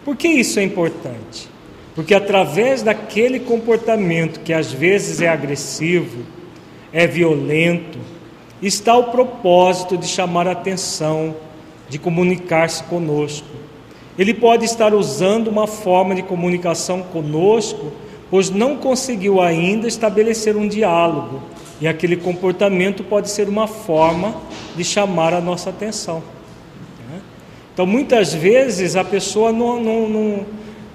Por 0.03 0.17
que 0.17 0.29
isso 0.29 0.59
é 0.59 0.63
importante? 0.63 1.47
Porque 1.95 2.15
através 2.15 2.83
daquele 2.83 3.39
comportamento 3.39 4.41
que 4.41 4.55
às 4.55 4.73
vezes 4.73 5.21
é 5.21 5.29
agressivo, 5.29 6.25
é 6.91 7.07
violento, 7.07 7.99
está 8.63 8.97
o 8.97 9.11
propósito 9.11 9.99
de 9.99 10.07
chamar 10.07 10.49
a 10.49 10.53
atenção, 10.53 11.37
de 11.87 11.99
comunicar-se 11.99 12.83
conosco. 12.85 13.47
Ele 14.19 14.33
pode 14.33 14.65
estar 14.65 14.95
usando 14.95 15.49
uma 15.49 15.67
forma 15.67 16.15
de 16.15 16.23
comunicação 16.23 17.03
conosco, 17.03 17.93
pois 18.31 18.49
não 18.49 18.79
conseguiu 18.79 19.39
ainda 19.43 19.87
estabelecer 19.87 20.57
um 20.57 20.67
diálogo, 20.67 21.43
e 21.83 21.89
aquele 21.89 22.17
comportamento 22.17 23.03
pode 23.03 23.29
ser 23.29 23.49
uma 23.49 23.67
forma 23.67 24.37
de 24.77 24.85
chamar 24.85 25.35
a 25.35 25.41
nossa 25.41 25.71
atenção. 25.71 26.23
Né? 27.11 27.21
Então, 27.75 27.85
muitas 27.85 28.33
vezes 28.33 28.95
a 28.95 29.03
pessoa 29.03 29.51
não, 29.51 29.83
não, 29.83 30.09
não 30.09 30.47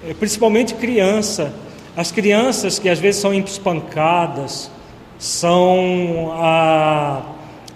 é, 0.08 0.14
principalmente 0.14 0.72
criança, 0.76 1.52
as 1.94 2.10
crianças 2.10 2.78
que 2.78 2.88
às 2.88 2.98
vezes 2.98 3.20
são 3.20 3.34
espancadas, 3.34 4.70
são 5.18 6.32
ah, 6.38 7.20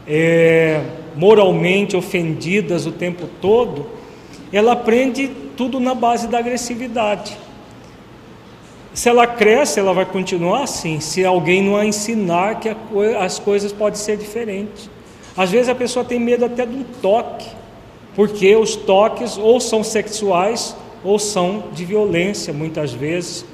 é, 0.09 0.81
moralmente 1.15 1.95
ofendidas 1.95 2.87
o 2.87 2.93
tempo 2.93 3.29
todo, 3.43 3.89
ela 4.51 4.73
aprende 4.73 5.31
tudo 5.55 5.79
na 5.79 5.95
base 5.95 6.29
da 6.29 6.39
agressividade. 6.39 7.37
Se 8.95 9.09
ela 9.09 9.27
cresce, 9.27 9.81
ela 9.81 9.95
vai 9.95 10.05
continuar 10.05 10.65
assim, 10.65 11.01
se 11.01 11.25
alguém 11.25 11.63
não 11.63 11.77
a 11.77 11.87
ensinar 11.87 12.61
que 12.61 12.75
as 13.19 13.39
coisas 13.39 13.73
podem 13.73 13.99
ser 13.99 14.19
diferentes. 14.19 14.91
Às 15.35 15.51
vezes 15.51 15.71
a 15.71 15.75
pessoa 15.75 16.05
tem 16.05 16.21
medo 16.21 16.45
até 16.45 16.65
um 16.65 16.85
toque, 17.01 17.49
porque 18.15 18.55
os 18.55 18.77
toques 18.77 19.39
ou 19.39 19.59
são 19.61 19.83
sexuais 19.83 20.77
ou 21.03 21.19
são 21.19 21.65
de 21.73 21.87
violência, 21.87 22.53
muitas 22.53 22.93
vezes, 22.93 23.47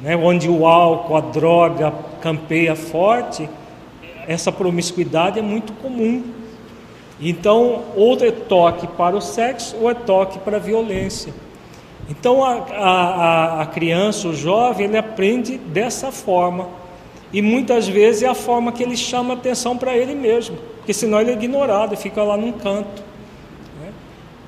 né? 0.00 0.16
onde 0.16 0.48
o 0.48 0.64
álcool, 0.64 1.16
a 1.16 1.20
droga 1.20 1.92
campeia 2.20 2.76
forte, 2.76 3.48
essa 4.28 4.52
promiscuidade 4.52 5.40
é 5.40 5.42
muito 5.42 5.72
comum. 5.72 6.22
Então, 7.20 7.82
ou 7.96 8.16
é 8.24 8.30
toque 8.30 8.86
para 8.86 9.16
o 9.16 9.20
sexo 9.20 9.76
ou 9.80 9.90
é 9.90 9.94
toque 9.94 10.38
para 10.38 10.58
a 10.58 10.60
violência. 10.60 11.34
Então, 12.08 12.42
a, 12.42 12.54
a, 12.72 13.62
a 13.62 13.66
criança, 13.66 14.28
o 14.28 14.34
jovem, 14.34 14.86
ele 14.86 14.96
aprende 14.96 15.58
dessa 15.58 16.10
forma. 16.10 16.68
E 17.32 17.42
muitas 17.42 17.86
vezes 17.86 18.22
é 18.22 18.26
a 18.26 18.34
forma 18.34 18.72
que 18.72 18.82
ele 18.82 18.96
chama 18.96 19.34
atenção 19.34 19.76
para 19.76 19.96
ele 19.96 20.14
mesmo, 20.14 20.56
porque 20.78 20.94
senão 20.94 21.20
ele 21.20 21.30
é 21.30 21.34
ignorado, 21.34 21.94
fica 21.96 22.22
lá 22.22 22.36
num 22.38 22.52
canto. 22.52 23.02
Né? 23.82 23.90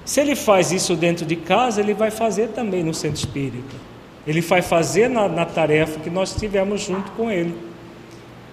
Se 0.05 0.21
ele 0.21 0.35
faz 0.35 0.73
isso 0.73 0.97
dentro 0.97 1.27
de 1.27 1.37
casa, 1.37 1.83
ele 1.83 1.93
vai 1.93 2.11
fazer 2.11 2.49
também 2.49 2.83
no 2.83 2.95
centro 2.95 3.19
espírita. 3.19 3.77
Ele 4.27 4.41
vai 4.41 4.63
fazer 4.63 5.09
na, 5.09 5.29
na 5.29 5.45
tarefa 5.45 6.01
que 6.01 6.09
nós 6.09 6.35
tivemos 6.35 6.81
junto 6.81 7.11
com 7.13 7.31
ele. 7.31 7.55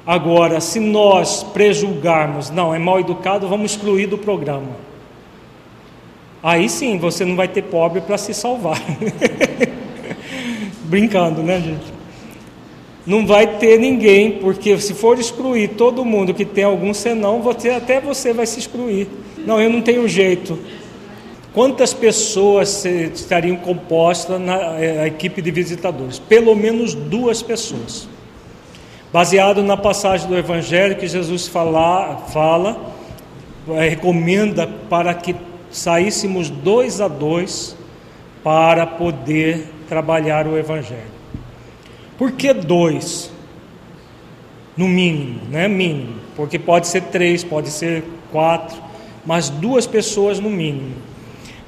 Agora, 0.05 0.60
se 0.60 0.80
nós 0.80 1.43
prejulgarmos, 1.43 2.49
não, 2.49 2.74
é 2.74 2.80
mal 2.80 2.99
educado, 2.99 3.47
vamos 3.47 3.72
excluir 3.72 4.08
do 4.08 4.18
programa. 4.18 4.86
Aí 6.41 6.69
sim, 6.69 6.97
você 6.97 7.25
não 7.25 7.35
vai 7.35 7.47
ter 7.47 7.63
pobre 7.63 8.01
para 8.01 8.17
se 8.17 8.33
salvar. 8.33 8.81
Brincando, 10.83 11.41
né, 11.41 11.59
gente? 11.59 11.97
Não 13.05 13.25
vai 13.25 13.57
ter 13.57 13.79
ninguém, 13.79 14.33
porque 14.33 14.77
se 14.79 14.93
for 14.93 15.17
excluir 15.17 15.69
todo 15.69 16.03
mundo 16.03 16.33
que 16.33 16.45
tem 16.45 16.63
algum 16.63 16.93
senão, 16.93 17.41
você, 17.41 17.69
até 17.69 17.99
você 18.01 18.33
vai 18.33 18.45
se 18.45 18.59
excluir. 18.59 19.07
Não, 19.45 19.61
eu 19.61 19.69
não 19.69 19.81
tenho 19.81 20.07
jeito. 20.07 20.59
Quantas 21.53 21.93
pessoas 21.93 22.85
estariam 22.85 23.55
compostas 23.55 24.39
na 24.39 24.79
eh, 24.79 25.07
equipe 25.07 25.41
de 25.41 25.49
visitadores? 25.51 26.19
Pelo 26.19 26.53
menos 26.53 26.93
duas 26.93 27.41
pessoas 27.41 28.07
baseado 29.11 29.63
na 29.63 29.77
passagem 29.77 30.27
do 30.27 30.38
Evangelho 30.38 30.95
que 30.95 31.07
Jesus 31.07 31.47
fala, 31.47 32.17
fala 32.27 32.93
é, 33.69 33.89
recomenda 33.89 34.67
para 34.89 35.13
que 35.13 35.35
saíssemos 35.78 36.49
dois 36.49 36.99
a 36.99 37.07
dois 37.07 37.75
para 38.43 38.86
poder 38.86 39.67
trabalhar 39.88 40.47
o 40.47 40.57
Evangelho. 40.57 41.17
Por 42.17 42.32
que 42.32 42.53
dois? 42.53 43.32
No 44.75 44.88
mínimo, 44.88 45.41
né? 45.49 45.67
Mínimo, 45.67 46.15
porque 46.36 46.57
pode 46.57 46.88
ser 46.88 47.01
três, 47.03 47.43
pode 47.43 47.69
ser 47.69 48.03
quatro, 48.32 48.82
mas 49.25 49.49
duas 49.49 49.88
pessoas 49.88 50.39
no 50.39 50.49
mínimo. 50.49 50.95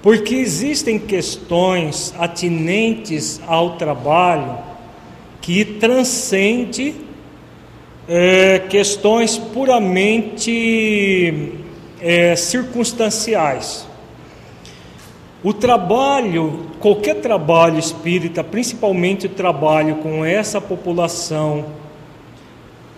Porque 0.01 0.35
existem 0.35 0.97
questões 0.97 2.13
atinentes 2.17 3.41
ao 3.45 3.77
trabalho 3.77 4.57
que 5.41 5.65
transcende 5.65 6.95
é, 8.07 8.59
questões 8.69 9.37
puramente 9.37 10.51
é, 12.01 12.35
circunstanciais. 12.35 13.88
O 15.41 15.53
trabalho, 15.53 16.65
qualquer 16.81 17.15
trabalho 17.21 17.79
espírita, 17.79 18.43
principalmente 18.43 19.25
o 19.25 19.29
trabalho 19.29 19.95
com 19.95 20.25
essa 20.25 20.59
população 20.59 21.65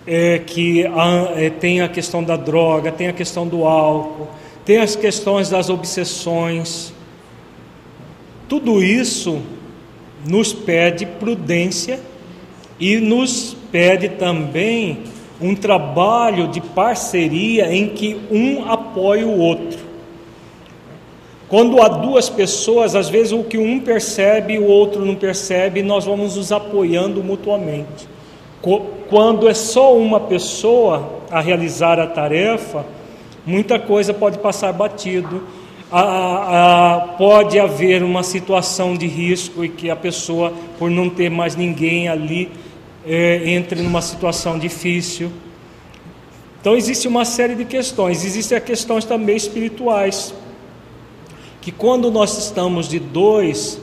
é, 0.04 0.40
que 0.40 0.84
a, 0.84 1.32
é, 1.36 1.50
tem 1.50 1.82
a 1.82 1.88
questão 1.88 2.24
da 2.24 2.36
droga, 2.36 2.90
tem 2.90 3.06
a 3.06 3.12
questão 3.12 3.46
do 3.46 3.64
álcool, 3.64 4.26
tem 4.64 4.78
as 4.78 4.96
questões 4.96 5.50
das 5.50 5.70
obsessões, 5.70 6.92
tudo 8.48 8.82
isso 8.82 9.40
nos 10.26 10.52
pede 10.52 11.06
prudência 11.06 12.00
e 12.78 12.96
nos 12.96 13.56
pede 13.70 14.08
também 14.08 15.04
um 15.40 15.54
trabalho 15.54 16.48
de 16.48 16.60
parceria 16.60 17.72
em 17.72 17.90
que 17.90 18.20
um 18.32 18.68
apoia 18.68 19.26
o 19.26 19.38
outro. 19.38 19.91
Quando 21.52 21.82
há 21.82 21.88
duas 21.88 22.30
pessoas, 22.30 22.96
às 22.96 23.10
vezes 23.10 23.30
o 23.30 23.44
que 23.44 23.58
um 23.58 23.78
percebe, 23.78 24.58
o 24.58 24.64
outro 24.64 25.04
não 25.04 25.14
percebe, 25.14 25.82
nós 25.82 26.06
vamos 26.06 26.36
nos 26.36 26.50
apoiando 26.50 27.22
mutuamente. 27.22 28.08
Quando 29.10 29.46
é 29.46 29.52
só 29.52 29.94
uma 29.94 30.18
pessoa 30.18 31.20
a 31.30 31.42
realizar 31.42 32.00
a 32.00 32.06
tarefa, 32.06 32.86
muita 33.44 33.78
coisa 33.78 34.14
pode 34.14 34.38
passar 34.38 34.72
batido, 34.72 35.42
pode 37.18 37.60
haver 37.60 38.02
uma 38.02 38.22
situação 38.22 38.94
de 38.94 39.06
risco 39.06 39.62
e 39.62 39.68
que 39.68 39.90
a 39.90 39.96
pessoa, 39.96 40.54
por 40.78 40.90
não 40.90 41.10
ter 41.10 41.28
mais 41.28 41.54
ninguém 41.54 42.08
ali, 42.08 42.50
é, 43.06 43.42
entre 43.50 43.82
numa 43.82 44.00
situação 44.00 44.58
difícil. 44.58 45.30
Então 46.62 46.74
existe 46.74 47.06
uma 47.06 47.26
série 47.26 47.54
de 47.54 47.66
questões, 47.66 48.24
existem 48.24 48.58
questões 48.58 49.04
também 49.04 49.36
espirituais, 49.36 50.32
que 51.62 51.70
quando 51.70 52.10
nós 52.10 52.36
estamos 52.36 52.88
de 52.88 52.98
dois, 52.98 53.80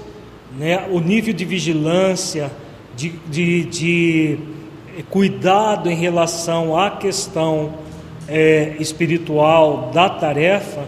né, 0.58 0.86
o 0.92 1.00
nível 1.00 1.34
de 1.34 1.46
vigilância, 1.46 2.52
de, 2.94 3.10
de, 3.30 3.64
de 3.64 4.40
cuidado 5.10 5.90
em 5.90 5.96
relação 5.96 6.78
à 6.78 6.92
questão 6.92 7.74
é, 8.28 8.76
espiritual 8.82 9.92
da 9.94 10.10
tarefa, 10.10 10.84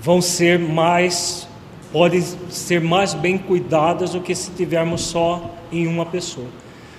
vão 0.00 0.22
ser 0.22 0.60
mais, 0.60 1.48
podem 1.92 2.22
ser 2.48 2.80
mais 2.80 3.14
bem 3.14 3.36
cuidadas 3.36 4.10
do 4.10 4.20
que 4.20 4.32
se 4.32 4.52
tivermos 4.52 5.00
só 5.00 5.50
em 5.72 5.88
uma 5.88 6.06
pessoa. 6.06 6.46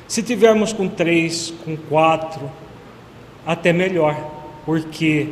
Se 0.06 0.22
tivermos 0.22 0.74
com 0.74 0.90
três, 0.90 1.54
com 1.64 1.78
quatro, 1.78 2.52
até 3.48 3.72
melhor, 3.72 4.18
porque 4.66 5.30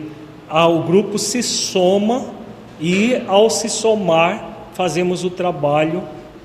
o 0.49 0.79
grupo 0.83 1.19
se 1.19 1.43
soma 1.43 2.40
e, 2.81 3.21
ao 3.27 3.49
se 3.49 3.69
somar, 3.69 4.69
fazemos 4.73 5.23
o 5.23 5.29
trabalho 5.29 6.03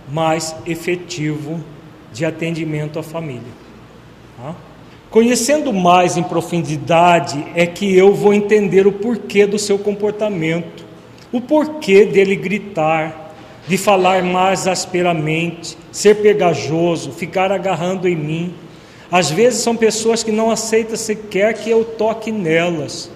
mais 0.08 0.54
efetivo 0.66 1.60
de 2.12 2.24
atendimento 2.24 2.98
à 2.98 3.02
família. 3.02 3.42
Tá? 4.36 4.54
Conhecendo 5.10 5.72
mais 5.72 6.16
em 6.16 6.22
profundidade 6.22 7.44
é 7.54 7.66
que 7.66 7.96
eu 7.96 8.14
vou 8.14 8.34
entender 8.34 8.86
o 8.86 8.92
porquê 8.92 9.46
do 9.46 9.58
seu 9.58 9.78
comportamento, 9.78 10.84
o 11.32 11.40
porquê 11.40 12.04
dele 12.04 12.36
gritar, 12.36 13.34
de 13.66 13.76
falar 13.76 14.22
mais 14.22 14.68
asperamente, 14.68 15.76
ser 15.90 16.16
pegajoso, 16.16 17.10
ficar 17.10 17.50
agarrando 17.50 18.06
em 18.06 18.14
mim 18.14 18.54
às 19.10 19.30
vezes 19.30 19.60
são 19.60 19.76
pessoas 19.76 20.22
que 20.22 20.32
não 20.32 20.50
aceitam 20.50 20.96
sequer 20.96 21.54
que 21.54 21.70
eu 21.70 21.84
toque 21.84 22.32
nelas, 22.32 23.10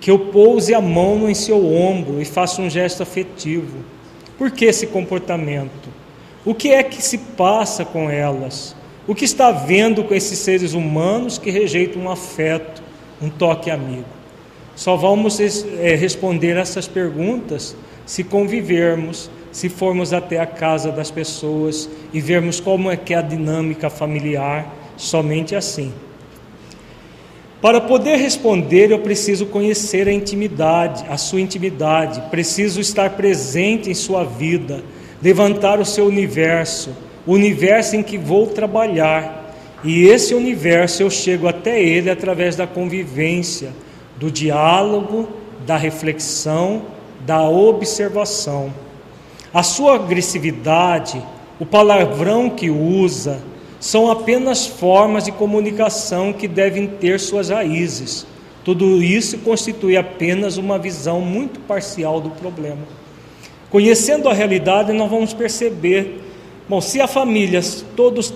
que 0.00 0.10
eu 0.10 0.18
pouse 0.18 0.74
a 0.74 0.80
mão 0.80 1.28
em 1.28 1.34
seu 1.34 1.66
ombro 1.66 2.20
e 2.20 2.24
faça 2.24 2.60
um 2.60 2.68
gesto 2.70 3.02
afetivo. 3.02 3.78
Por 4.38 4.50
que 4.50 4.66
esse 4.66 4.86
comportamento? 4.86 5.88
O 6.44 6.54
que 6.54 6.72
é 6.72 6.82
que 6.82 7.02
se 7.02 7.18
passa 7.18 7.84
com 7.84 8.10
elas? 8.10 8.76
O 9.06 9.14
que 9.14 9.24
está 9.24 9.50
vendo 9.50 10.04
com 10.04 10.14
esses 10.14 10.38
seres 10.38 10.74
humanos 10.74 11.38
que 11.38 11.50
rejeitam 11.50 12.02
um 12.02 12.10
afeto, 12.10 12.82
um 13.20 13.30
toque 13.30 13.70
amigo? 13.70 14.04
Só 14.74 14.94
vamos 14.94 15.40
é, 15.40 15.94
responder 15.94 16.56
essas 16.56 16.86
perguntas 16.86 17.74
se 18.04 18.22
convivermos, 18.22 19.28
se 19.50 19.68
formos 19.68 20.12
até 20.12 20.38
a 20.38 20.46
casa 20.46 20.92
das 20.92 21.10
pessoas 21.10 21.88
e 22.12 22.20
vermos 22.20 22.60
como 22.60 22.90
é 22.90 22.96
que 22.96 23.12
é 23.12 23.16
a 23.16 23.22
dinâmica 23.22 23.90
familiar 23.90 24.72
somente 24.96 25.56
assim. 25.56 25.92
Para 27.66 27.80
poder 27.80 28.14
responder, 28.14 28.92
eu 28.92 29.00
preciso 29.00 29.44
conhecer 29.44 30.06
a 30.06 30.12
intimidade, 30.12 31.04
a 31.08 31.16
sua 31.16 31.40
intimidade, 31.40 32.22
preciso 32.30 32.80
estar 32.80 33.10
presente 33.16 33.90
em 33.90 33.94
sua 33.94 34.22
vida, 34.22 34.84
levantar 35.20 35.80
o 35.80 35.84
seu 35.84 36.06
universo, 36.06 36.90
o 37.26 37.32
universo 37.32 37.96
em 37.96 38.04
que 38.04 38.16
vou 38.16 38.46
trabalhar. 38.46 39.52
E 39.82 40.04
esse 40.04 40.32
universo 40.32 41.02
eu 41.02 41.10
chego 41.10 41.48
até 41.48 41.82
ele 41.82 42.08
através 42.08 42.54
da 42.54 42.68
convivência, 42.68 43.72
do 44.16 44.30
diálogo, 44.30 45.28
da 45.66 45.76
reflexão, 45.76 46.82
da 47.26 47.42
observação. 47.50 48.72
A 49.52 49.64
sua 49.64 49.96
agressividade, 49.96 51.20
o 51.58 51.66
palavrão 51.66 52.48
que 52.48 52.70
usa, 52.70 53.42
são 53.78 54.10
apenas 54.10 54.66
formas 54.66 55.24
de 55.24 55.32
comunicação 55.32 56.32
que 56.32 56.48
devem 56.48 56.86
ter 56.86 57.20
suas 57.20 57.50
raízes. 57.50 58.26
Tudo 58.64 59.02
isso 59.02 59.38
constitui 59.38 59.96
apenas 59.96 60.56
uma 60.56 60.78
visão 60.78 61.20
muito 61.20 61.60
parcial 61.60 62.20
do 62.20 62.30
problema. 62.30 62.82
Conhecendo 63.70 64.28
a 64.28 64.34
realidade, 64.34 64.92
nós 64.92 65.10
vamos 65.10 65.32
perceber, 65.32 66.20
bom, 66.68 66.80
se 66.80 67.00
a 67.00 67.06
família 67.06 67.60
todos 67.94 68.32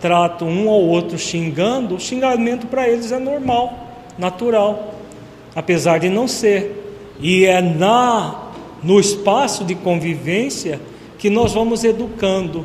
tratam 0.00 0.48
um 0.48 0.68
ao 0.68 0.80
outro 0.80 1.18
xingando, 1.18 1.96
o 1.96 2.00
xingamento 2.00 2.66
para 2.66 2.88
eles 2.88 3.12
é 3.12 3.18
normal, 3.18 3.92
natural, 4.18 4.94
apesar 5.54 5.98
de 5.98 6.08
não 6.08 6.26
ser. 6.26 6.78
E 7.20 7.44
é 7.44 7.60
na 7.60 8.48
no 8.82 8.98
espaço 8.98 9.64
de 9.64 9.76
convivência 9.76 10.80
que 11.18 11.30
nós 11.30 11.52
vamos 11.52 11.84
educando 11.84 12.64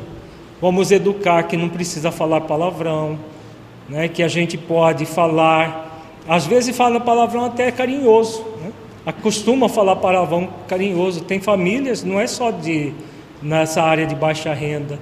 Vamos 0.60 0.90
educar 0.90 1.44
que 1.44 1.56
não 1.56 1.68
precisa 1.68 2.10
falar 2.10 2.40
palavrão, 2.40 3.18
né? 3.88 4.08
que 4.08 4.22
a 4.22 4.28
gente 4.28 4.58
pode 4.58 5.06
falar, 5.06 6.02
às 6.28 6.46
vezes 6.46 6.76
fala 6.76 6.98
palavrão 6.98 7.44
até 7.44 7.70
carinhoso, 7.70 8.44
né? 8.60 8.72
acostuma 9.06 9.68
falar 9.68 9.96
palavrão 9.96 10.48
carinhoso. 10.66 11.20
Tem 11.20 11.40
famílias, 11.40 12.02
não 12.02 12.18
é 12.18 12.26
só 12.26 12.50
de 12.50 12.92
nessa 13.40 13.82
área 13.82 14.04
de 14.04 14.16
baixa 14.16 14.52
renda, 14.52 14.98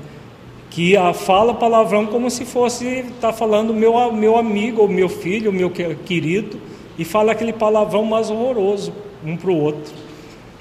que 0.69 0.95
a 0.95 1.15
fala 1.15 1.55
palavrão 1.55 2.05
como 2.05 2.31
se 2.31 2.45
fosse 2.45 2.87
estar 2.87 3.29
tá 3.29 3.33
falando 3.33 3.73
meu, 3.73 4.13
meu 4.13 4.37
amigo, 4.37 4.83
ou 4.83 4.89
meu 4.89 5.09
filho, 5.09 5.51
meu 5.51 5.71
querido, 5.71 6.61
e 6.99 7.05
fala 7.05 7.33
aquele 7.33 7.55
palavrão 7.55 8.05
mais 8.05 8.31
horroroso 8.31 8.93
um 9.25 9.37
para 9.37 9.51
o 9.51 9.59
outro, 9.59 9.95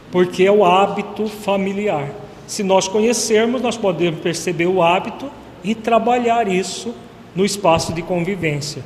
porque 0.10 0.46
é 0.46 0.52
o 0.52 0.64
hábito 0.64 1.28
familiar. 1.28 2.10
Se 2.48 2.64
nós 2.64 2.88
conhecermos, 2.88 3.62
nós 3.62 3.78
podemos 3.78 4.20
perceber 4.20 4.68
o 4.68 4.82
hábito 4.82 5.30
e 5.64 5.74
trabalhar 5.74 6.48
isso 6.48 6.94
no 7.36 7.44
espaço 7.44 7.92
de 7.94 8.02
convivência. 8.02 8.84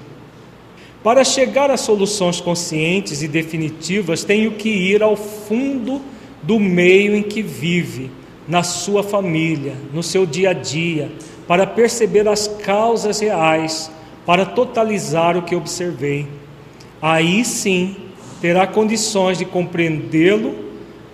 Para 1.03 1.23
chegar 1.23 1.69
a 1.69 1.77
soluções 1.77 2.41
conscientes 2.41 3.21
e 3.21 3.27
definitivas, 3.27 4.23
tenho 4.23 4.51
que 4.51 4.69
ir 4.69 5.03
ao 5.03 5.15
fundo 5.15 6.01
do 6.41 6.59
meio 6.59 7.15
em 7.15 7.23
que 7.23 7.41
vive, 7.41 8.11
na 8.47 8.63
sua 8.63 9.03
família, 9.03 9.75
no 9.93 10.01
seu 10.01 10.25
dia 10.25 10.49
a 10.49 10.53
dia, 10.53 11.11
para 11.47 11.67
perceber 11.67 12.27
as 12.27 12.47
causas 12.47 13.19
reais, 13.19 13.91
para 14.25 14.45
totalizar 14.45 15.37
o 15.37 15.43
que 15.43 15.55
observei. 15.55 16.27
Aí 17.01 17.45
sim 17.45 17.95
terá 18.41 18.65
condições 18.65 19.37
de 19.37 19.45
compreendê-lo 19.45 20.55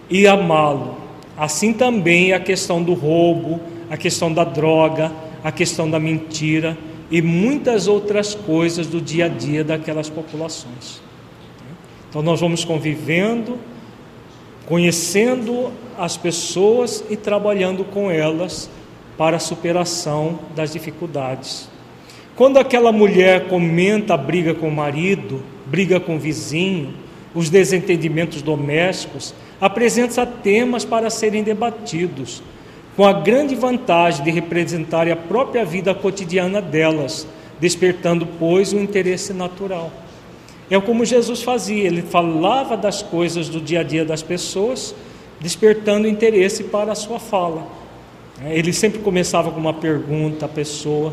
e 0.09 0.27
amá-lo 0.27 1.05
Assim 1.37 1.73
também 1.73 2.33
a 2.33 2.39
questão 2.39 2.81
do 2.81 2.93
roubo, 2.93 3.59
a 3.89 3.97
questão 3.97 4.31
da 4.31 4.43
droga, 4.43 5.11
a 5.43 5.51
questão 5.51 5.89
da 5.89 5.99
mentira 5.99 6.77
e 7.11 7.21
muitas 7.21 7.87
outras 7.87 8.33
coisas 8.33 8.87
do 8.87 9.01
dia 9.01 9.25
a 9.25 9.27
dia 9.27 9.63
daquelas 9.63 10.09
populações. 10.09 11.01
Então 12.09 12.21
nós 12.21 12.39
vamos 12.39 12.63
convivendo, 12.63 13.59
conhecendo 14.65 15.71
as 15.97 16.17
pessoas 16.17 17.03
e 17.09 17.15
trabalhando 17.15 17.83
com 17.83 18.09
elas 18.09 18.69
para 19.17 19.37
a 19.37 19.39
superação 19.39 20.39
das 20.55 20.71
dificuldades. 20.71 21.69
Quando 22.35 22.57
aquela 22.57 22.91
mulher 22.91 23.47
comenta 23.47 24.13
a 24.13 24.17
briga 24.17 24.53
com 24.53 24.67
o 24.67 24.71
marido, 24.71 25.43
briga 25.65 25.99
com 25.99 26.15
o 26.15 26.19
vizinho, 26.19 26.93
os 27.33 27.49
desentendimentos 27.49 28.41
domésticos, 28.41 29.33
apresenta 29.65 30.27
temas 30.27 30.85
para 30.85 31.09
serem 31.09 31.41
debatidos, 31.41 32.43
com 32.95 33.03
a 33.03 33.11
grande 33.11 33.55
vantagem 33.55 34.23
de 34.23 34.29
representarem 34.29 35.11
a 35.11 35.15
própria 35.15 35.65
vida 35.65 35.91
cotidiana 35.95 36.61
delas, 36.61 37.27
despertando, 37.59 38.27
pois, 38.37 38.73
o 38.73 38.77
interesse 38.77 39.33
natural. 39.33 39.91
É 40.69 40.79
como 40.79 41.03
Jesus 41.03 41.41
fazia, 41.41 41.83
ele 41.83 42.03
falava 42.03 42.77
das 42.77 43.01
coisas 43.01 43.49
do 43.49 43.59
dia 43.59 43.79
a 43.79 43.83
dia 43.83 44.05
das 44.05 44.21
pessoas, 44.21 44.93
despertando 45.39 46.07
interesse 46.07 46.65
para 46.65 46.91
a 46.91 46.95
sua 46.95 47.17
fala. 47.17 47.67
Ele 48.45 48.71
sempre 48.71 48.99
começava 48.99 49.49
com 49.49 49.59
uma 49.59 49.73
pergunta 49.73 50.45
à 50.45 50.49
pessoa. 50.49 51.11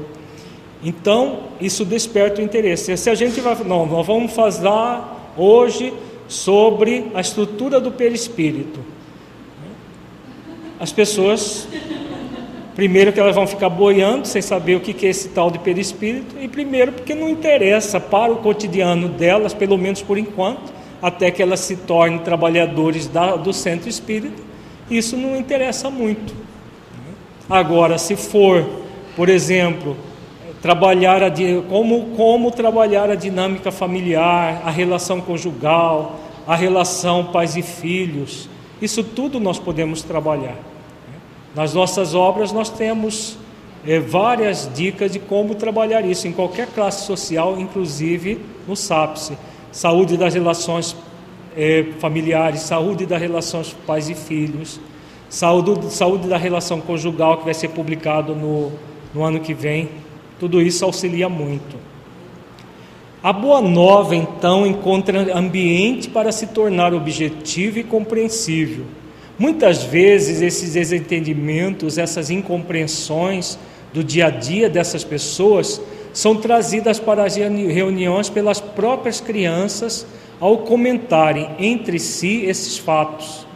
Então, 0.85 1.45
isso 1.59 1.87
desperta 1.87 2.43
o 2.43 2.45
interesse. 2.45 2.95
Se 2.99 3.09
a 3.09 3.15
gente 3.15 3.41
vai, 3.41 3.57
não, 3.65 3.87
nós 3.87 4.07
vamos 4.07 4.31
fazer 4.35 4.69
hoje 5.39 5.95
sobre 6.33 7.11
a 7.15 7.21
estrutura 7.21 7.79
do 7.81 7.93
perispírito. 7.93 8.81
As 10.81 10.91
pessoas, 10.91 11.69
primeiro 12.75 13.13
que 13.13 13.21
elas 13.21 13.35
vão 13.35 13.47
ficar 13.47 13.69
boiando 13.69 14.27
sem 14.27 14.41
saber 14.41 14.77
o 14.77 14.81
que 14.81 15.07
é 15.07 15.11
esse 15.11 15.29
tal 15.29 15.51
de 15.51 15.59
perispírito, 15.59 16.35
e 16.41 16.49
primeiro 16.49 16.93
porque 16.93 17.15
não 17.15 17.29
interessa 17.29 18.01
para 18.01 18.33
o 18.33 18.37
cotidiano 18.37 19.09
delas, 19.09 19.53
pelo 19.53 19.77
menos 19.77 20.03
por 20.03 20.17
enquanto, 20.17 20.73
até 21.01 21.31
que 21.31 21.43
elas 21.43 21.61
se 21.61 21.77
tornem 21.77 22.19
trabalhadores 22.21 23.07
da, 23.07 23.37
do 23.37 23.53
centro 23.53 23.89
espírita, 23.89 24.43
isso 24.91 25.17
não 25.17 25.37
interessa 25.37 25.91
muito. 25.91 26.35
Agora, 27.49 27.99
se 27.99 28.17
for, 28.17 28.67
por 29.15 29.29
exemplo, 29.29 29.97
trabalhar 30.63 31.23
a, 31.23 31.31
como, 31.69 32.17
como 32.17 32.51
trabalhar 32.53 33.11
a 33.11 33.17
dinâmica 33.17 33.73
familiar, 33.73 34.63
a 34.65 34.71
relação 34.71 35.21
conjugal, 35.21 36.21
a 36.47 36.57
relação 36.57 37.27
pais 37.27 37.57
e 37.57 37.63
filhos, 37.63 38.49
isso 38.81 39.05
tudo 39.05 39.39
nós 39.39 39.59
podemos 39.59 40.03
trabalhar. 40.03 40.57
Nas 41.55 41.75
nossas 41.75 42.15
obras 42.15 42.51
nós 42.53 42.71
temos 42.71 43.37
é, 43.87 43.99
várias 43.99 44.71
dicas 44.75 45.13
de 45.13 45.19
como 45.19 45.55
trabalhar 45.55 46.05
isso 46.05 46.27
em 46.27 46.33
qualquer 46.33 46.69
classe 46.69 47.07
social, 47.07 47.59
inclusive 47.59 48.41
no 48.67 48.77
SAPSE. 48.77 49.37
Saúde 49.71 50.17
das 50.17 50.35
relações 50.35 50.97
é, 51.57 51.87
familiares, 51.99 52.61
saúde 52.61 53.07
das 53.07 53.21
relações 53.21 53.75
pais 53.87 54.09
e 54.09 54.15
filhos, 54.15 54.81
saúde, 55.29 55.93
saúde 55.93 56.29
da 56.29 56.37
relação 56.37 56.81
conjugal, 56.81 57.39
que 57.39 57.45
vai 57.45 57.55
ser 57.55 57.69
publicado 57.69 58.35
no, 58.35 58.73
no 59.15 59.23
ano 59.23 59.41
que 59.41 59.55
vem. 59.55 59.89
Tudo 60.39 60.61
isso 60.61 60.85
auxilia 60.85 61.29
muito. 61.29 61.77
A 63.23 63.33
boa 63.33 63.61
nova, 63.61 64.17
então, 64.17 64.67
encontra 64.67 65.39
ambiente 65.39 66.09
para 66.09 66.33
se 66.33 66.49
tornar 66.49 66.93
objetivo 66.93 67.79
e 67.79 67.85
compreensível. 67.85 68.85
Muitas 69.39 69.85
vezes, 69.85 70.43
esses 70.43 70.73
desentendimentos, 70.73 71.99
essas 71.99 72.31
incompreensões 72.31 73.57
do 73.95 74.03
dia 74.03 74.27
a 74.27 74.31
dia 74.31 74.69
dessas 74.69 75.05
pessoas 75.05 75.81
são 76.13 76.35
trazidas 76.35 76.99
para 76.99 77.25
as 77.25 77.37
reuniões 77.37 78.29
pelas 78.29 78.61
próprias 78.61 79.21
crianças 79.21 80.05
ao 80.41 80.59
comentarem 80.59 81.49
entre 81.61 82.01
si 82.01 82.45
esses 82.45 82.77
fatos. 82.77 83.47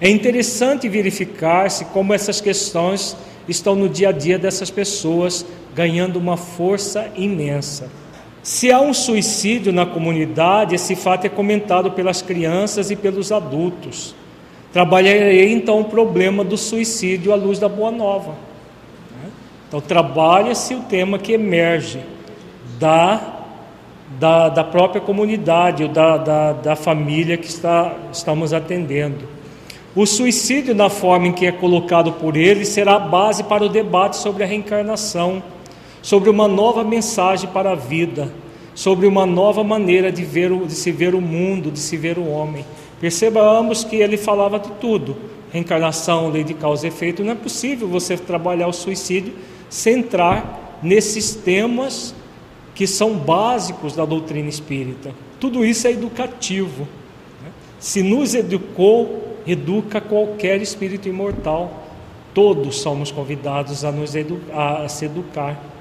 É 0.00 0.10
interessante 0.10 0.88
verificar-se 0.88 1.84
como 1.86 2.12
essas 2.12 2.40
questões 2.40 3.16
estão 3.48 3.76
no 3.76 3.88
dia 3.88 4.08
a 4.08 4.12
dia 4.12 4.36
dessas 4.36 4.68
pessoas, 4.68 5.46
ganhando 5.76 6.18
uma 6.18 6.36
força 6.36 7.08
imensa. 7.14 8.01
Se 8.42 8.72
há 8.72 8.80
um 8.80 8.92
suicídio 8.92 9.72
na 9.72 9.86
comunidade, 9.86 10.74
esse 10.74 10.96
fato 10.96 11.26
é 11.26 11.28
comentado 11.28 11.92
pelas 11.92 12.20
crianças 12.20 12.90
e 12.90 12.96
pelos 12.96 13.30
adultos. 13.30 14.14
Trabalharei 14.72 15.52
então 15.52 15.80
o 15.80 15.84
problema 15.84 16.42
do 16.42 16.56
suicídio 16.56 17.32
à 17.32 17.36
luz 17.36 17.58
da 17.58 17.68
Boa 17.68 17.90
Nova. 17.90 18.34
Então, 19.68 19.80
trabalha-se 19.80 20.74
o 20.74 20.80
tema 20.80 21.18
que 21.18 21.32
emerge 21.32 22.00
da, 22.78 23.38
da, 24.18 24.48
da 24.48 24.64
própria 24.64 25.00
comunidade, 25.00 25.84
ou 25.84 25.88
da, 25.88 26.16
da, 26.18 26.52
da 26.52 26.76
família 26.76 27.38
que 27.38 27.46
está, 27.46 27.94
estamos 28.12 28.52
atendendo. 28.52 29.26
O 29.94 30.04
suicídio, 30.04 30.74
na 30.74 30.90
forma 30.90 31.28
em 31.28 31.32
que 31.32 31.46
é 31.46 31.52
colocado 31.52 32.12
por 32.12 32.36
ele, 32.36 32.64
será 32.64 32.96
a 32.96 32.98
base 32.98 33.44
para 33.44 33.64
o 33.64 33.68
debate 33.68 34.16
sobre 34.16 34.42
a 34.42 34.46
reencarnação, 34.46 35.42
sobre 36.02 36.28
uma 36.28 36.48
nova 36.48 36.84
mensagem 36.84 37.48
para 37.48 37.70
a 37.70 37.76
vida, 37.76 38.30
sobre 38.74 39.06
uma 39.06 39.24
nova 39.24 39.62
maneira 39.62 40.10
de, 40.10 40.24
ver, 40.24 40.54
de 40.66 40.74
se 40.74 40.90
ver 40.90 41.14
o 41.14 41.20
mundo, 41.20 41.70
de 41.70 41.78
se 41.78 41.96
ver 41.96 42.18
o 42.18 42.28
homem. 42.28 42.66
Percebamos 43.00 43.84
que 43.84 43.96
ele 43.96 44.16
falava 44.16 44.58
de 44.58 44.70
tudo: 44.72 45.16
reencarnação, 45.52 46.28
lei 46.28 46.44
de 46.44 46.54
causa 46.54 46.86
e 46.86 46.88
efeito. 46.88 47.22
Não 47.22 47.32
é 47.32 47.36
possível 47.36 47.88
você 47.88 48.16
trabalhar 48.16 48.66
o 48.66 48.72
suicídio 48.72 49.32
centrar 49.72 50.78
nesses 50.82 51.34
temas 51.34 52.14
que 52.74 52.86
são 52.86 53.14
básicos 53.14 53.96
da 53.96 54.04
doutrina 54.04 54.48
espírita. 54.48 55.14
Tudo 55.40 55.64
isso 55.64 55.86
é 55.86 55.92
educativo. 55.92 56.86
Né? 57.42 57.50
Se 57.80 58.02
nos 58.02 58.34
educou, 58.34 59.38
educa 59.46 60.00
qualquer 60.00 60.60
espírito 60.60 61.08
imortal. 61.08 61.84
Todos 62.34 62.80
somos 62.80 63.10
convidados 63.10 63.84
a 63.84 63.90
nos 63.90 64.12
a 64.52 64.88
se 64.88 65.06
educar. 65.06 65.71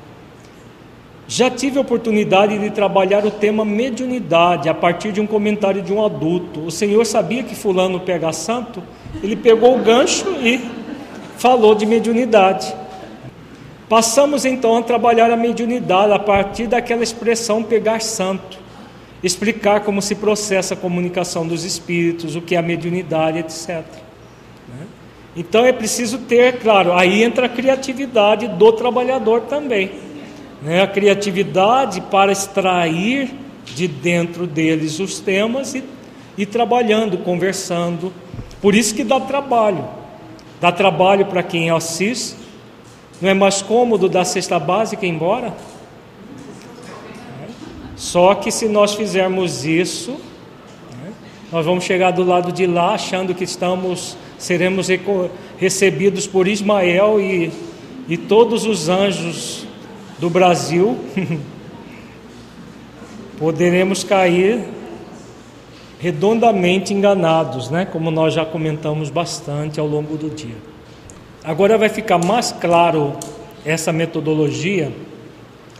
Já 1.31 1.49
tive 1.49 1.77
a 1.77 1.81
oportunidade 1.81 2.59
de 2.59 2.69
trabalhar 2.71 3.25
o 3.25 3.31
tema 3.31 3.63
mediunidade 3.63 4.67
a 4.67 4.73
partir 4.73 5.13
de 5.13 5.21
um 5.21 5.25
comentário 5.25 5.81
de 5.81 5.93
um 5.93 6.03
adulto. 6.03 6.59
O 6.59 6.69
Senhor 6.69 7.05
sabia 7.05 7.41
que 7.41 7.55
fulano 7.55 8.01
pega 8.01 8.33
santo? 8.33 8.83
Ele 9.23 9.37
pegou 9.37 9.77
o 9.77 9.81
gancho 9.81 10.29
e 10.41 10.59
falou 11.37 11.73
de 11.73 11.85
mediunidade. 11.85 12.75
Passamos 13.87 14.43
então 14.43 14.75
a 14.75 14.81
trabalhar 14.81 15.31
a 15.31 15.37
mediunidade 15.37 16.11
a 16.11 16.19
partir 16.19 16.67
daquela 16.67 17.01
expressão 17.01 17.63
pegar 17.63 18.01
santo, 18.01 18.59
explicar 19.23 19.85
como 19.85 20.01
se 20.01 20.15
processa 20.15 20.73
a 20.73 20.77
comunicação 20.77 21.47
dos 21.47 21.63
espíritos, 21.63 22.35
o 22.35 22.41
que 22.41 22.55
é 22.55 22.57
a 22.57 22.61
mediunidade, 22.61 23.37
etc. 23.37 23.85
Né? 24.67 24.85
Então 25.37 25.65
é 25.65 25.71
preciso 25.71 26.17
ter, 26.17 26.59
claro, 26.59 26.91
aí 26.91 27.23
entra 27.23 27.45
a 27.45 27.49
criatividade 27.49 28.49
do 28.49 28.73
trabalhador 28.73 29.43
também. 29.43 30.10
Né? 30.61 30.81
A 30.81 30.87
criatividade 30.87 32.01
para 32.01 32.31
extrair 32.31 33.33
de 33.65 33.87
dentro 33.87 34.45
deles 34.45 34.99
os 34.99 35.19
temas 35.19 35.73
e, 35.73 35.83
e 36.37 36.45
trabalhando, 36.45 37.17
conversando. 37.19 38.13
Por 38.61 38.75
isso 38.75 38.93
que 38.93 39.03
dá 39.03 39.19
trabalho. 39.19 39.85
Dá 40.59 40.71
trabalho 40.71 41.25
para 41.25 41.41
quem 41.41 41.71
assiste, 41.71 42.35
não 43.19 43.29
é 43.29 43.33
mais 43.33 43.63
cômodo 43.63 44.07
dar 44.07 44.25
cesta 44.25 44.59
básica 44.59 45.07
embora? 45.07 45.55
Só 47.95 48.35
que 48.35 48.51
se 48.51 48.67
nós 48.67 48.93
fizermos 48.93 49.65
isso, 49.65 50.11
né, 50.11 51.13
nós 51.51 51.65
vamos 51.65 51.83
chegar 51.83 52.11
do 52.11 52.23
lado 52.23 52.51
de 52.51 52.67
lá 52.67 52.93
achando 52.93 53.33
que 53.33 53.43
estamos, 53.43 54.15
seremos 54.37 54.87
recebidos 55.57 56.27
por 56.27 56.47
Ismael 56.47 57.19
e, 57.19 57.51
e 58.07 58.17
todos 58.17 58.65
os 58.65 58.87
anjos 58.87 59.65
do 60.21 60.29
Brasil. 60.29 60.97
Poderemos 63.39 64.03
cair 64.03 64.63
redondamente 65.99 66.93
enganados, 66.93 67.71
né? 67.71 67.85
Como 67.85 68.11
nós 68.11 68.33
já 68.33 68.45
comentamos 68.45 69.09
bastante 69.09 69.79
ao 69.79 69.87
longo 69.87 70.15
do 70.15 70.29
dia. 70.29 70.55
Agora 71.43 71.75
vai 71.75 71.89
ficar 71.89 72.19
mais 72.19 72.51
claro 72.51 73.17
essa 73.65 73.91
metodologia 73.91 74.91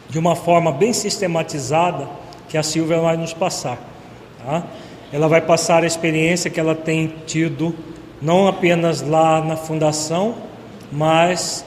de 0.09 0.17
uma 0.17 0.35
forma 0.35 0.71
bem 0.71 0.91
sistematizada 0.91 2.09
que 2.49 2.57
a 2.57 2.63
Silvia 2.63 2.99
vai 2.99 3.15
nos 3.15 3.33
passar. 3.33 3.77
Tá? 4.43 4.63
Ela 5.13 5.27
vai 5.27 5.41
passar 5.41 5.83
a 5.83 5.85
experiência 5.87 6.49
que 6.49 6.59
ela 6.59 6.73
tem 6.73 7.13
tido 7.27 7.75
não 8.19 8.47
apenas 8.47 9.01
lá 9.01 9.39
na 9.39 9.55
fundação, 9.55 10.35
mas, 10.91 11.63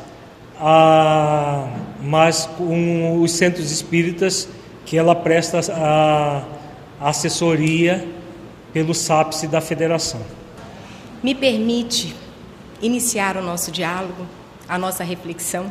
mas 2.01 2.47
com 2.47 3.21
os 3.21 3.33
centros 3.33 3.71
espíritas 3.71 4.49
que 4.87 4.97
ela 4.97 5.15
presta 5.15 5.61
a, 5.73 6.45
assessoria 7.01 8.07
pelo 8.73 8.95
SAPSE 8.95 9.47
da 9.47 9.61
federação. 9.61 10.21
Me 11.23 11.35
permite 11.35 12.15
iniciar 12.81 13.37
o 13.37 13.43
nosso 13.43 13.71
diálogo, 13.71 14.27
a 14.69 14.79
nossa 14.79 15.05
reflexão, 15.05 15.71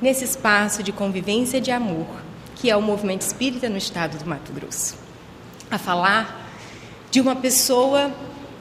nesse 0.00 0.24
espaço 0.24 0.82
de 0.82 0.92
convivência 0.92 1.60
de 1.60 1.70
amor, 1.70 2.06
que 2.54 2.70
é 2.70 2.76
o 2.76 2.82
movimento 2.82 3.22
espírita 3.22 3.68
no 3.68 3.76
estado 3.76 4.18
do 4.18 4.26
Mato 4.28 4.52
Grosso. 4.52 4.96
A 5.70 5.78
falar 5.78 6.50
de 7.10 7.20
uma 7.20 7.34
pessoa 7.34 8.12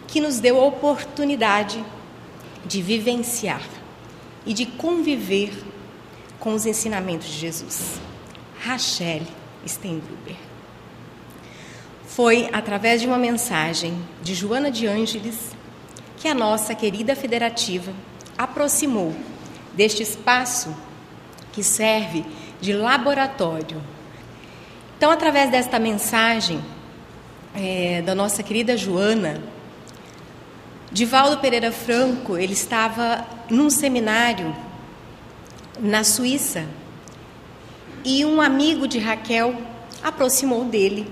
que 0.08 0.22
nos 0.22 0.40
deu 0.40 0.60
a 0.60 0.66
oportunidade 0.66 1.84
de 2.66 2.82
vivenciar 2.82 3.62
e 4.48 4.54
de 4.54 4.66
conviver 4.66 5.52
com 6.40 6.54
os 6.54 6.66
ensinamentos 6.66 7.28
de 7.28 7.38
Jesus. 7.38 8.00
Rachel 8.62 9.22
Stendruber. 9.66 10.36
Foi 12.06 12.50
através 12.54 13.02
de 13.02 13.08
uma 13.08 13.18
mensagem 13.18 13.94
de 14.24 14.34
Joana 14.34 14.72
de 14.72 14.88
Ângeles 14.88 15.52
que 16.18 16.28
a 16.28 16.34
nossa 16.34 16.74
querida 16.74 17.16
federativa 17.16 17.94
aproximou 18.38 19.14
deste 19.76 20.02
espaço 20.02 20.74
que 21.52 21.62
serve 21.62 22.26
de 22.60 22.74
laboratório. 22.74 23.84
Então, 24.98 25.12
através 25.12 25.52
desta 25.52 25.78
mensagem 25.78 26.60
é, 27.54 28.02
da 28.02 28.16
nossa 28.16 28.42
querida 28.42 28.78
Joana, 28.78 29.42
Divaldo 30.92 31.38
Pereira 31.38 31.72
Franco, 31.72 32.38
ele 32.38 32.54
estava 32.54 33.26
num 33.50 33.70
seminário 33.70 34.56
na 35.80 36.04
Suíça 36.04 36.66
e 38.04 38.24
um 38.24 38.42
amigo 38.42 38.88
de 38.88 38.98
Raquel 38.98 39.56
aproximou 40.02 40.64
dele 40.64 41.06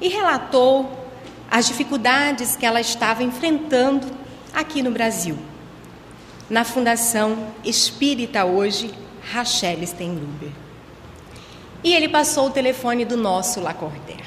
e 0.00 0.08
relatou 0.08 1.08
as 1.50 1.66
dificuldades 1.66 2.54
que 2.56 2.66
ela 2.66 2.80
estava 2.80 3.22
enfrentando 3.22 4.06
aqui 4.52 4.82
no 4.82 4.90
Brasil. 4.90 5.38
Na 6.50 6.64
Fundação 6.64 7.48
Espírita 7.64 8.44
hoje, 8.44 8.92
Rachel 9.32 9.86
Steinluber. 9.86 10.50
E 11.82 11.94
ele 11.94 12.08
passou 12.08 12.48
o 12.48 12.50
telefone 12.50 13.04
do 13.04 13.16
nosso 13.16 13.60
Lacordaire. 13.60 14.21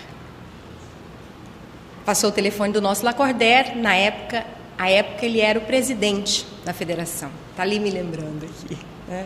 Passou 2.06 2.30
o 2.30 2.34
telefone 2.34 2.72
do 2.72 2.80
nosso 2.80 3.04
Lacordaire, 3.04 3.76
na 3.76 3.96
época 3.96 4.46
À 4.78 4.90
época 4.90 5.26
ele 5.26 5.40
era 5.40 5.58
o 5.58 5.62
presidente 5.62 6.46
da 6.64 6.74
federação. 6.74 7.32
Está 7.52 7.64
ali 7.64 7.80
me 7.80 7.90
lembrando 7.90 8.46
aqui. 8.46 8.78
Né? 9.08 9.26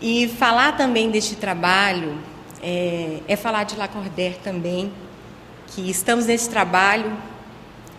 E 0.00 0.28
falar 0.28 0.76
também 0.76 1.10
deste 1.10 1.36
trabalho 1.36 2.18
é, 2.62 3.18
é 3.26 3.36
falar 3.36 3.64
de 3.64 3.76
Lacordaire 3.76 4.38
também, 4.42 4.92
que 5.68 5.90
estamos 5.90 6.26
nesse 6.26 6.48
trabalho, 6.48 7.16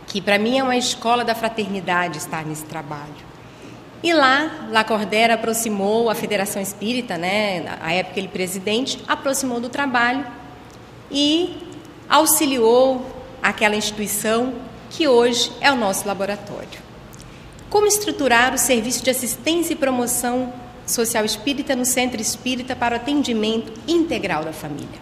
que 0.07 0.21
para 0.21 0.37
mim 0.39 0.57
é 0.57 0.63
uma 0.63 0.77
escola 0.77 1.25
da 1.25 1.35
fraternidade 1.35 2.17
estar 2.17 2.45
nesse 2.45 2.63
trabalho. 2.63 3.33
E 4.01 4.13
lá, 4.13 4.67
Lacordaire 4.69 5.31
aproximou 5.33 6.09
a 6.09 6.15
Federação 6.15 6.61
Espírita, 6.61 7.17
né, 7.17 7.77
a 7.81 7.93
época 7.93 8.19
ele 8.19 8.27
presidente, 8.27 9.01
aproximou 9.07 9.61
do 9.61 9.69
trabalho 9.69 10.25
e 11.09 11.62
auxiliou 12.09 13.05
aquela 13.41 13.75
instituição 13.75 14.53
que 14.89 15.07
hoje 15.07 15.51
é 15.59 15.71
o 15.71 15.75
nosso 15.75 16.07
laboratório. 16.07 16.81
Como 17.69 17.87
estruturar 17.87 18.53
o 18.53 18.57
serviço 18.57 19.03
de 19.03 19.09
assistência 19.09 19.73
e 19.73 19.75
promoção 19.75 20.53
social 20.85 21.25
espírita 21.25 21.75
no 21.75 21.85
Centro 21.85 22.21
Espírita 22.21 22.75
para 22.75 22.93
o 22.93 22.97
atendimento 22.97 23.73
integral 23.87 24.43
da 24.43 24.53
família? 24.53 25.01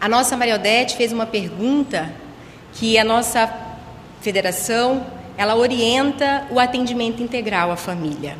A 0.00 0.08
nossa 0.08 0.36
Maria 0.36 0.56
Odete 0.56 0.96
fez 0.96 1.12
uma 1.12 1.26
pergunta 1.26 2.12
que 2.74 2.98
a 2.98 3.04
nossa 3.04 3.48
federação, 4.20 5.06
ela 5.36 5.54
orienta 5.54 6.46
o 6.50 6.58
atendimento 6.58 7.22
integral 7.22 7.70
à 7.70 7.76
família. 7.76 8.36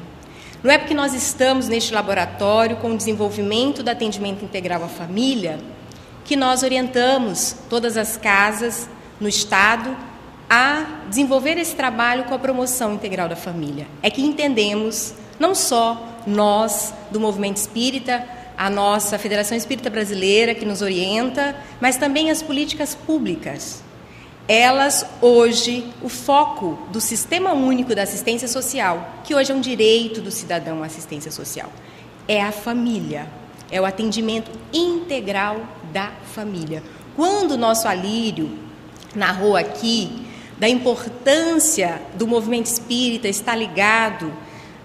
Não 0.62 0.70
é 0.70 0.78
porque 0.78 0.94
nós 0.94 1.14
estamos 1.14 1.68
neste 1.68 1.92
laboratório 1.94 2.76
com 2.76 2.90
o 2.90 2.96
desenvolvimento 2.96 3.82
do 3.82 3.90
atendimento 3.90 4.44
integral 4.44 4.82
à 4.82 4.88
família 4.88 5.60
que 6.24 6.36
nós 6.36 6.62
orientamos 6.62 7.54
todas 7.68 7.96
as 7.96 8.16
casas 8.16 8.88
no 9.20 9.28
estado 9.28 9.96
a 10.48 11.02
desenvolver 11.08 11.58
esse 11.58 11.74
trabalho 11.74 12.24
com 12.24 12.34
a 12.34 12.38
promoção 12.38 12.94
integral 12.94 13.28
da 13.28 13.36
família. 13.36 13.86
É 14.02 14.10
que 14.10 14.22
entendemos, 14.22 15.14
não 15.38 15.54
só 15.54 16.20
nós 16.26 16.94
do 17.10 17.20
movimento 17.20 17.58
espírita, 17.58 18.26
a 18.56 18.70
nossa 18.70 19.18
Federação 19.18 19.56
Espírita 19.56 19.90
Brasileira 19.90 20.54
que 20.54 20.64
nos 20.64 20.80
orienta, 20.80 21.56
mas 21.80 21.96
também 21.96 22.30
as 22.30 22.42
políticas 22.42 22.94
públicas. 22.94 23.82
Elas 24.46 25.06
hoje, 25.20 25.88
o 26.02 26.08
foco 26.08 26.78
do 26.92 27.00
Sistema 27.00 27.52
Único 27.52 27.94
da 27.94 28.02
Assistência 28.02 28.46
Social, 28.46 29.22
que 29.24 29.34
hoje 29.34 29.50
é 29.50 29.54
um 29.54 29.60
direito 29.60 30.20
do 30.20 30.30
cidadão 30.30 30.82
à 30.82 30.86
assistência 30.86 31.32
social, 31.32 31.72
é 32.28 32.42
a 32.42 32.52
família, 32.52 33.26
é 33.70 33.80
o 33.80 33.86
atendimento 33.86 34.50
integral 34.72 35.60
da 35.94 36.10
família. 36.34 36.82
Quando 37.14 37.52
o 37.52 37.56
nosso 37.56 37.86
Alírio 37.86 38.50
narrou 39.14 39.56
aqui 39.56 40.26
da 40.58 40.68
importância 40.68 42.02
do 42.16 42.26
movimento 42.26 42.66
espírita 42.66 43.28
estar 43.28 43.54
ligado 43.54 44.32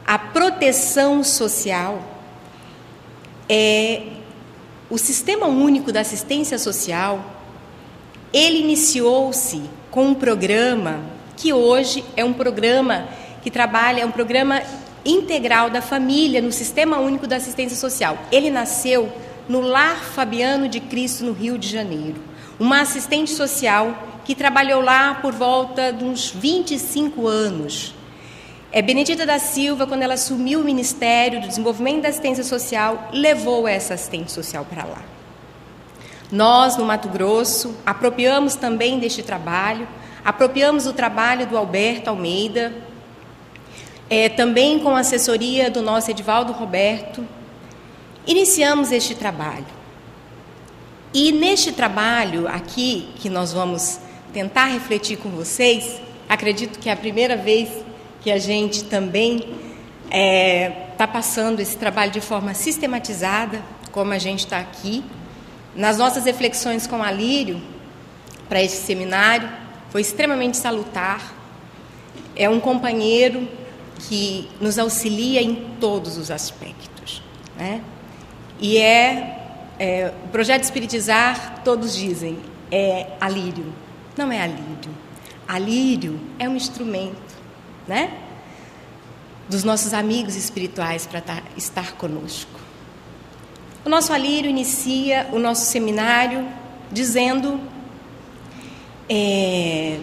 à 0.06 0.20
proteção 0.20 1.24
social, 1.24 2.04
é 3.50 4.04
o 4.88 5.00
Sistema 5.00 5.48
Único 5.48 5.92
da 5.92 6.02
Assistência 6.02 6.60
Social, 6.60 7.26
ele 8.32 8.60
iniciou-se 8.60 9.64
com 9.90 10.10
um 10.10 10.14
programa 10.14 11.00
que 11.36 11.52
hoje 11.52 12.04
é 12.16 12.24
um 12.24 12.34
programa 12.34 13.08
que 13.42 13.50
trabalha, 13.50 14.02
é 14.02 14.06
um 14.06 14.12
programa 14.12 14.62
integral 15.04 15.72
da 15.72 15.82
família 15.82 16.40
no 16.40 16.52
Sistema 16.52 17.00
Único 17.00 17.26
da 17.26 17.38
Assistência 17.38 17.78
Social. 17.78 18.20
Ele 18.32 18.52
nasceu 18.52 19.12
no 19.50 19.62
Lar 19.62 20.04
Fabiano 20.04 20.70
de 20.70 20.80
Cristo, 20.80 21.26
no 21.26 21.34
Rio 21.34 21.58
de 21.58 21.68
Janeiro. 21.68 22.22
Uma 22.60 22.82
assistente 22.82 23.32
social 23.32 24.22
que 24.24 24.36
trabalhou 24.36 24.80
lá 24.80 25.16
por 25.16 25.34
volta 25.34 25.92
de 25.92 26.06
uns 26.06 26.30
25 26.30 27.28
anos. 27.28 27.96
É, 28.72 28.80
Benedita 28.80 29.26
da 29.26 29.40
Silva, 29.40 29.88
quando 29.88 30.04
ela 30.04 30.14
assumiu 30.14 30.60
o 30.60 30.64
Ministério 30.64 31.42
do 31.42 31.48
Desenvolvimento 31.48 32.04
da 32.04 32.10
Assistência 32.10 32.44
Social, 32.44 33.10
levou 33.12 33.68
essa 33.68 33.96
assistente 33.96 34.32
social 34.32 34.64
para 34.70 34.84
lá. 34.84 35.02
Nós, 36.32 36.78
no 36.78 36.86
Mato 36.86 37.10
Grosso, 37.10 37.76
apropriamos 37.84 38.54
também 38.54 39.00
deste 39.00 39.24
trabalho, 39.24 39.88
apropriamos 40.24 40.86
o 40.86 40.94
trabalho 40.94 41.48
do 41.48 41.58
Alberto 41.58 42.12
Almeida, 42.12 42.72
é, 44.08 44.30
também 44.30 44.78
com 44.78 44.96
a 44.96 45.00
assessoria 45.00 45.72
do 45.72 45.82
nosso 45.82 46.12
Edivaldo 46.12 46.54
Roberto, 46.54 47.26
iniciamos 48.26 48.92
este 48.92 49.16
trabalho. 49.16 49.66
E 51.14 51.32
neste 51.32 51.72
trabalho 51.72 52.48
aqui, 52.48 53.10
que 53.16 53.30
nós 53.30 53.52
vamos 53.52 54.00
tentar 54.32 54.66
refletir 54.66 55.18
com 55.18 55.30
vocês, 55.30 56.00
acredito 56.28 56.78
que 56.78 56.88
é 56.88 56.92
a 56.92 56.98
primeira 56.98 57.36
vez 57.36 57.70
que 58.22 58.30
a 58.30 58.38
gente 58.38 58.84
também 58.84 59.38
está 59.38 60.18
é, 60.18 60.88
tá 60.98 61.08
passando 61.08 61.60
esse 61.60 61.78
trabalho 61.78 62.12
de 62.12 62.22
forma 62.22 62.54
sistematizada, 62.54 63.62
como 63.92 64.14
a 64.14 64.20
gente 64.20 64.42
está 64.42 64.60
aqui. 64.60 65.04
Nas 65.76 65.98
nossas 65.98 66.26
reflexões 66.26 66.86
com 66.86 67.02
a 67.02 67.12
Lírio, 67.12 67.62
para 68.48 68.62
esse 68.62 68.84
seminário, 68.84 69.50
foi 69.90 70.02
extremamente 70.02 70.58
salutar. 70.58 71.34
É 72.36 72.50
um 72.50 72.60
companheiro 72.60 73.48
que 74.08 74.48
nos 74.62 74.78
auxilia 74.78 75.42
em 75.42 75.56
todos 75.80 76.18
os 76.18 76.32
aspectos. 76.32 77.22
Né? 77.58 77.82
E 78.60 78.78
é, 78.78 79.40
é, 79.80 80.14
o 80.26 80.28
projeto 80.30 80.64
Espiritizar, 80.64 81.62
todos 81.64 81.96
dizem, 81.96 82.38
é 82.72 83.08
alírio. 83.20 83.74
Não 84.18 84.32
é 84.32 84.42
alírio. 84.42 84.92
Alírio 85.48 86.20
é 86.38 86.48
um 86.48 86.56
instrumento, 86.56 87.36
né? 87.88 88.12
Dos 89.48 89.64
nossos 89.64 89.94
amigos 89.94 90.36
espirituais 90.36 91.08
para 91.08 91.22
tá, 91.22 91.42
estar 91.58 91.94
conosco. 91.94 92.60
O 93.86 93.90
nosso 93.90 94.12
alírio 94.12 94.50
inicia 94.50 95.28
o 95.32 95.40
nosso 95.40 95.66
seminário 95.66 96.46
dizendo, 96.92 97.60
é, 99.08 100.00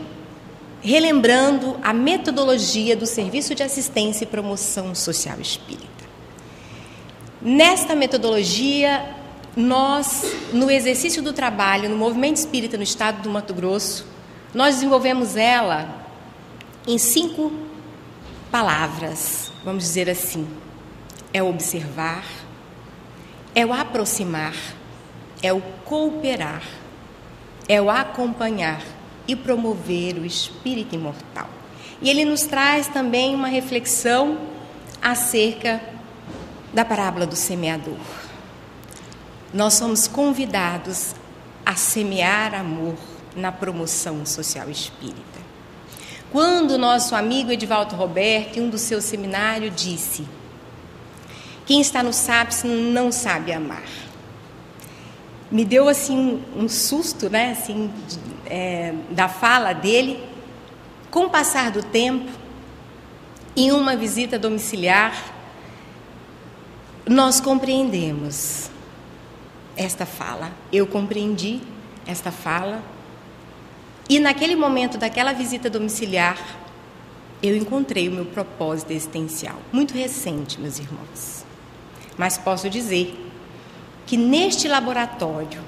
relembrando 0.80 1.78
a 1.82 1.92
metodologia 1.92 2.96
do 2.96 3.06
Serviço 3.06 3.54
de 3.54 3.62
Assistência 3.62 4.24
e 4.24 4.26
Promoção 4.26 4.94
Social 4.94 5.38
Espírita. 5.40 5.95
Nesta 7.48 7.94
metodologia, 7.94 9.08
nós, 9.56 10.34
no 10.52 10.68
exercício 10.68 11.22
do 11.22 11.32
trabalho 11.32 11.88
no 11.88 11.96
movimento 11.96 12.38
espírita 12.38 12.76
no 12.76 12.82
estado 12.82 13.22
do 13.22 13.30
Mato 13.30 13.54
Grosso, 13.54 14.04
nós 14.52 14.74
desenvolvemos 14.74 15.36
ela 15.36 16.04
em 16.88 16.98
cinco 16.98 17.52
palavras, 18.50 19.52
vamos 19.64 19.84
dizer 19.84 20.10
assim: 20.10 20.44
é 21.32 21.40
o 21.40 21.48
observar, 21.48 22.24
é 23.54 23.64
o 23.64 23.72
aproximar, 23.72 24.56
é 25.40 25.52
o 25.52 25.60
cooperar, 25.84 26.64
é 27.68 27.80
o 27.80 27.88
acompanhar 27.88 28.82
e 29.28 29.36
promover 29.36 30.18
o 30.18 30.26
espírito 30.26 30.96
imortal. 30.96 31.48
E 32.02 32.10
ele 32.10 32.24
nos 32.24 32.42
traz 32.42 32.88
também 32.88 33.36
uma 33.36 33.46
reflexão 33.46 34.36
acerca 35.00 35.94
da 36.76 36.84
parábola 36.84 37.26
do 37.26 37.34
semeador. 37.34 37.96
Nós 39.50 39.72
somos 39.72 40.06
convidados 40.06 41.14
a 41.64 41.74
semear 41.74 42.54
amor 42.54 42.96
na 43.34 43.50
promoção 43.50 44.26
social 44.26 44.68
espírita. 44.68 45.40
Quando 46.30 46.76
nosso 46.76 47.14
amigo 47.14 47.50
Edivaldo 47.50 47.96
Roberto, 47.96 48.58
em 48.58 48.62
um 48.64 48.68
dos 48.68 48.82
seus 48.82 49.04
seminários, 49.04 49.74
disse: 49.74 50.28
Quem 51.64 51.80
está 51.80 52.02
no 52.02 52.12
SAPS 52.12 52.64
não 52.64 53.10
sabe 53.10 53.54
amar. 53.54 53.88
Me 55.50 55.64
deu 55.64 55.88
assim 55.88 56.44
um 56.54 56.68
susto, 56.68 57.30
né, 57.30 57.52
assim, 57.52 57.90
é, 58.44 58.92
da 59.12 59.30
fala 59.30 59.72
dele. 59.72 60.22
Com 61.10 61.24
o 61.24 61.30
passar 61.30 61.70
do 61.70 61.82
tempo, 61.82 62.30
em 63.56 63.72
uma 63.72 63.96
visita 63.96 64.38
domiciliar, 64.38 65.35
nós 67.08 67.40
compreendemos 67.40 68.68
esta 69.76 70.04
fala. 70.04 70.50
Eu 70.72 70.86
compreendi 70.86 71.60
esta 72.06 72.32
fala. 72.32 72.82
E 74.08 74.18
naquele 74.18 74.56
momento 74.56 74.98
daquela 74.98 75.32
visita 75.32 75.70
domiciliar, 75.70 76.38
eu 77.42 77.56
encontrei 77.56 78.08
o 78.08 78.12
meu 78.12 78.24
propósito 78.24 78.92
existencial, 78.92 79.56
muito 79.72 79.94
recente, 79.94 80.60
meus 80.60 80.78
irmãos. 80.78 81.44
Mas 82.16 82.38
posso 82.38 82.70
dizer 82.70 83.14
que 84.06 84.16
neste 84.16 84.68
laboratório, 84.68 85.60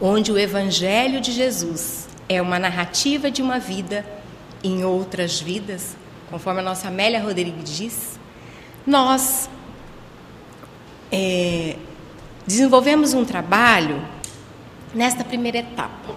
onde 0.00 0.30
o 0.30 0.38
Evangelho 0.38 1.20
de 1.20 1.32
Jesus 1.32 2.08
é 2.28 2.40
uma 2.40 2.58
narrativa 2.58 3.30
de 3.30 3.42
uma 3.42 3.58
vida 3.58 4.06
em 4.62 4.84
outras 4.84 5.40
vidas, 5.40 5.96
conforme 6.30 6.60
a 6.60 6.62
nossa 6.62 6.88
Amélia 6.88 7.20
Rodrigues 7.20 7.76
diz, 7.76 8.20
nós 8.86 9.48
é, 11.10 11.76
desenvolvemos 12.46 13.14
um 13.14 13.24
trabalho 13.24 14.02
nesta 14.94 15.24
primeira 15.24 15.58
etapa. 15.58 16.14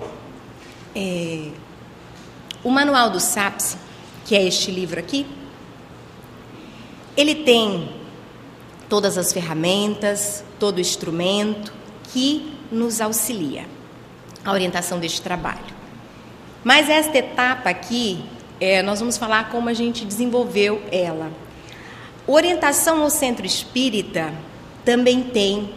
É, 0.95 1.49
O 2.63 2.69
Manual 2.69 3.09
do 3.09 3.19
SAPS, 3.19 3.77
que 4.25 4.35
é 4.35 4.43
este 4.43 4.71
livro 4.71 4.99
aqui, 4.99 5.25
ele 7.17 7.35
tem 7.35 7.89
todas 8.87 9.17
as 9.17 9.33
ferramentas, 9.33 10.43
todo 10.59 10.77
o 10.77 10.81
instrumento 10.81 11.73
que 12.13 12.53
nos 12.71 13.01
auxilia 13.01 13.65
a 14.43 14.51
orientação 14.51 14.99
deste 14.99 15.21
trabalho. 15.21 15.81
Mas 16.63 16.89
esta 16.89 17.17
etapa 17.17 17.69
aqui, 17.69 18.23
é, 18.59 18.81
nós 18.81 18.99
vamos 18.99 19.17
falar 19.17 19.49
como 19.49 19.69
a 19.69 19.73
gente 19.73 20.05
desenvolveu 20.05 20.81
ela. 20.91 21.31
Orientação 22.27 23.01
ao 23.01 23.09
centro 23.09 23.45
espírita 23.45 24.33
também 24.83 25.23
tem 25.23 25.73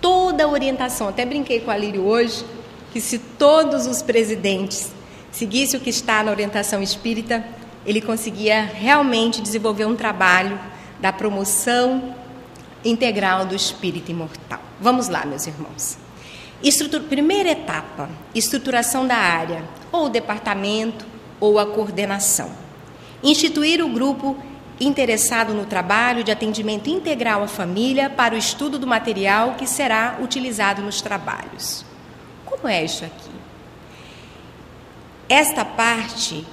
toda 0.00 0.44
a 0.44 0.48
orientação. 0.48 1.08
Até 1.08 1.24
brinquei 1.24 1.60
com 1.60 1.70
a 1.70 1.76
Lírio 1.76 2.04
hoje 2.04 2.44
que 2.92 3.00
se 3.00 3.18
todos 3.18 3.86
os 3.86 4.02
presidentes 4.02 4.92
seguissem 5.32 5.78
o 5.78 5.82
que 5.82 5.90
está 5.90 6.22
na 6.22 6.30
orientação 6.30 6.80
espírita, 6.80 7.44
ele 7.84 8.00
conseguia 8.00 8.62
realmente 8.62 9.42
desenvolver 9.42 9.84
um 9.84 9.96
trabalho 9.96 10.58
da 11.00 11.12
promoção 11.12 12.14
integral 12.84 13.46
do 13.46 13.54
espírito 13.54 14.10
imortal. 14.10 14.60
Vamos 14.80 15.08
lá, 15.08 15.26
meus 15.26 15.46
irmãos. 15.46 15.98
Estrutura, 16.62 17.02
primeira 17.02 17.50
etapa, 17.50 18.08
estruturação 18.34 19.06
da 19.06 19.16
área, 19.16 19.64
ou 19.90 20.06
o 20.06 20.08
departamento, 20.08 21.04
ou 21.40 21.58
a 21.58 21.66
coordenação. 21.66 22.50
Instituir 23.22 23.84
o 23.84 23.88
grupo 23.88 24.36
interessado 24.80 25.54
no 25.54 25.66
trabalho 25.66 26.24
de 26.24 26.32
atendimento 26.32 26.88
integral 26.90 27.42
à 27.42 27.48
família 27.48 28.10
para 28.10 28.34
o 28.34 28.38
estudo 28.38 28.78
do 28.78 28.86
material 28.86 29.54
que 29.54 29.66
será 29.66 30.18
utilizado 30.22 30.82
nos 30.82 31.00
trabalhos. 31.00 31.84
Como 32.44 32.68
é 32.68 32.84
isso 32.84 33.04
aqui? 33.04 33.30
Esta 35.28 35.64
parte, 35.64 36.46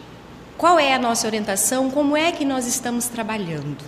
qual 0.58 0.80
é 0.80 0.94
a 0.94 1.00
nossa 1.00 1.28
orientação? 1.28 1.90
Como 1.90 2.16
é 2.16 2.32
que 2.32 2.46
nós 2.46 2.68
estamos 2.68 3.08
trabalhando? 3.08 3.84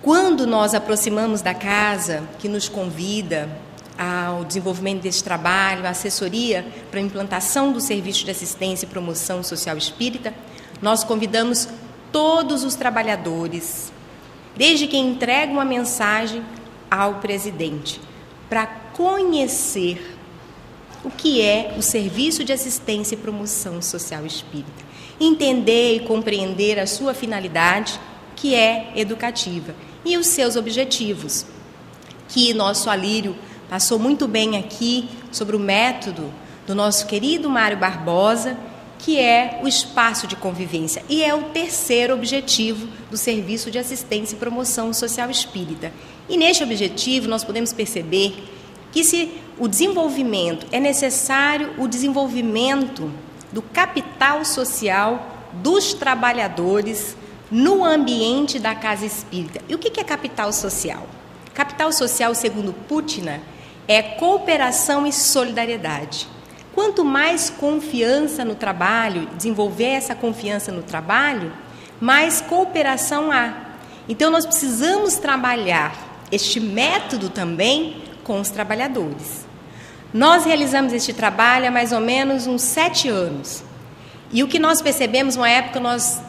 Quando 0.00 0.46
nós 0.46 0.74
aproximamos 0.74 1.42
da 1.42 1.52
casa 1.52 2.22
que 2.38 2.48
nos 2.48 2.68
convida 2.68 3.48
ao 3.98 4.44
desenvolvimento 4.44 5.02
desse 5.02 5.24
trabalho, 5.24 5.84
a 5.84 5.90
assessoria 5.90 6.64
para 6.88 7.00
a 7.00 7.02
implantação 7.02 7.72
do 7.72 7.80
serviço 7.80 8.24
de 8.24 8.30
assistência 8.30 8.86
e 8.86 8.88
promoção 8.88 9.42
social 9.42 9.76
espírita, 9.76 10.32
nós 10.80 11.02
convidamos 11.02 11.68
todos 12.12 12.64
os 12.64 12.74
trabalhadores, 12.74 13.92
desde 14.56 14.86
quem 14.86 15.10
entrega 15.10 15.52
uma 15.52 15.64
mensagem 15.64 16.42
ao 16.90 17.16
presidente, 17.16 18.00
para 18.48 18.66
conhecer 18.66 20.16
o 21.04 21.10
que 21.10 21.40
é 21.40 21.74
o 21.78 21.82
serviço 21.82 22.42
de 22.42 22.52
assistência 22.52 23.14
e 23.14 23.18
promoção 23.18 23.80
social 23.80 24.26
espírita, 24.26 24.84
entender 25.20 25.96
e 25.96 26.00
compreender 26.00 26.78
a 26.78 26.86
sua 26.86 27.14
finalidade, 27.14 28.00
que 28.34 28.54
é 28.54 28.92
educativa, 28.96 29.74
e 30.04 30.16
os 30.16 30.26
seus 30.26 30.56
objetivos, 30.56 31.46
que 32.28 32.52
nosso 32.54 32.90
Alírio 32.90 33.36
passou 33.68 33.98
muito 33.98 34.26
bem 34.26 34.56
aqui 34.56 35.08
sobre 35.30 35.54
o 35.56 35.58
método 35.58 36.32
do 36.66 36.74
nosso 36.74 37.06
querido 37.06 37.48
Mário 37.48 37.76
Barbosa, 37.76 38.56
que 38.98 39.18
é 39.18 39.60
o 39.62 39.68
espaço 39.68 40.26
de 40.26 40.34
convivência 40.34 41.04
e 41.08 41.22
é 41.22 41.34
o 41.34 41.44
terceiro 41.44 42.14
objetivo 42.14 42.88
do 43.10 43.16
Serviço 43.16 43.70
de 43.70 43.78
Assistência 43.78 44.34
e 44.34 44.38
Promoção 44.38 44.92
Social 44.92 45.30
Espírita. 45.30 45.92
E 46.28 46.36
neste 46.36 46.62
objetivo 46.62 47.28
nós 47.28 47.44
podemos 47.44 47.72
perceber 47.72 48.34
que 48.90 49.04
se 49.04 49.32
o 49.58 49.68
desenvolvimento 49.68 50.66
é 50.72 50.80
necessário 50.80 51.72
o 51.78 51.86
desenvolvimento 51.86 53.10
do 53.52 53.62
capital 53.62 54.44
social 54.44 55.48
dos 55.52 55.94
trabalhadores 55.94 57.16
no 57.50 57.84
ambiente 57.84 58.58
da 58.58 58.74
casa 58.74 59.06
espírita. 59.06 59.60
E 59.68 59.74
o 59.74 59.78
que 59.78 59.98
é 59.98 60.04
capital 60.04 60.52
social? 60.52 61.06
Capital 61.54 61.92
social, 61.92 62.34
segundo 62.34 62.72
Putina, 62.72 63.40
é 63.86 64.02
cooperação 64.02 65.06
e 65.06 65.12
solidariedade. 65.12 66.28
Quanto 66.78 67.04
mais 67.04 67.50
confiança 67.50 68.44
no 68.44 68.54
trabalho, 68.54 69.28
desenvolver 69.36 69.94
essa 69.94 70.14
confiança 70.14 70.70
no 70.70 70.80
trabalho, 70.80 71.52
mais 72.00 72.40
cooperação 72.40 73.32
há. 73.32 73.52
Então, 74.08 74.30
nós 74.30 74.46
precisamos 74.46 75.16
trabalhar 75.16 75.92
este 76.30 76.60
método 76.60 77.30
também 77.30 78.04
com 78.22 78.40
os 78.40 78.50
trabalhadores. 78.50 79.44
Nós 80.14 80.44
realizamos 80.44 80.92
este 80.92 81.12
trabalho 81.12 81.66
há 81.66 81.70
mais 81.72 81.90
ou 81.90 81.98
menos 81.98 82.46
uns 82.46 82.62
sete 82.62 83.08
anos. 83.08 83.64
E 84.32 84.44
o 84.44 84.46
que 84.46 84.60
nós 84.60 84.80
percebemos, 84.80 85.34
uma 85.34 85.50
época 85.50 85.80
nós 85.80 86.20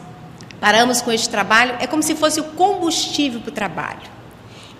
paramos 0.60 1.00
com 1.00 1.12
este 1.12 1.28
trabalho, 1.28 1.76
é 1.78 1.86
como 1.86 2.02
se 2.02 2.16
fosse 2.16 2.40
o 2.40 2.44
combustível 2.44 3.40
para 3.40 3.50
o 3.50 3.54
trabalho. 3.54 4.19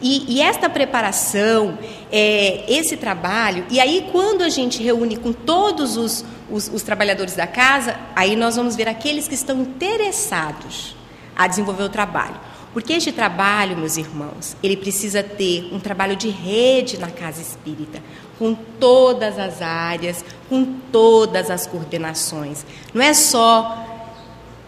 E, 0.02 0.36
e 0.36 0.40
esta 0.40 0.68
preparação, 0.70 1.78
é, 2.10 2.64
esse 2.66 2.96
trabalho, 2.96 3.66
e 3.70 3.78
aí 3.78 4.08
quando 4.10 4.42
a 4.42 4.48
gente 4.48 4.82
reúne 4.82 5.16
com 5.16 5.32
todos 5.32 5.96
os, 5.96 6.24
os, 6.50 6.68
os 6.68 6.82
trabalhadores 6.82 7.34
da 7.34 7.46
casa, 7.46 7.96
aí 8.16 8.34
nós 8.34 8.56
vamos 8.56 8.76
ver 8.76 8.88
aqueles 8.88 9.28
que 9.28 9.34
estão 9.34 9.60
interessados 9.60 10.96
a 11.36 11.46
desenvolver 11.46 11.82
o 11.82 11.88
trabalho. 11.88 12.40
Porque 12.72 12.92
este 12.92 13.10
trabalho, 13.10 13.76
meus 13.76 13.96
irmãos, 13.96 14.56
ele 14.62 14.76
precisa 14.76 15.22
ter 15.22 15.68
um 15.72 15.80
trabalho 15.80 16.14
de 16.16 16.28
rede 16.28 16.98
na 16.98 17.10
casa 17.10 17.42
espírita, 17.42 18.00
com 18.38 18.54
todas 18.54 19.38
as 19.38 19.60
áreas, 19.60 20.24
com 20.48 20.64
todas 20.90 21.50
as 21.50 21.66
coordenações. 21.66 22.64
Não 22.94 23.02
é 23.02 23.12
só 23.12 23.86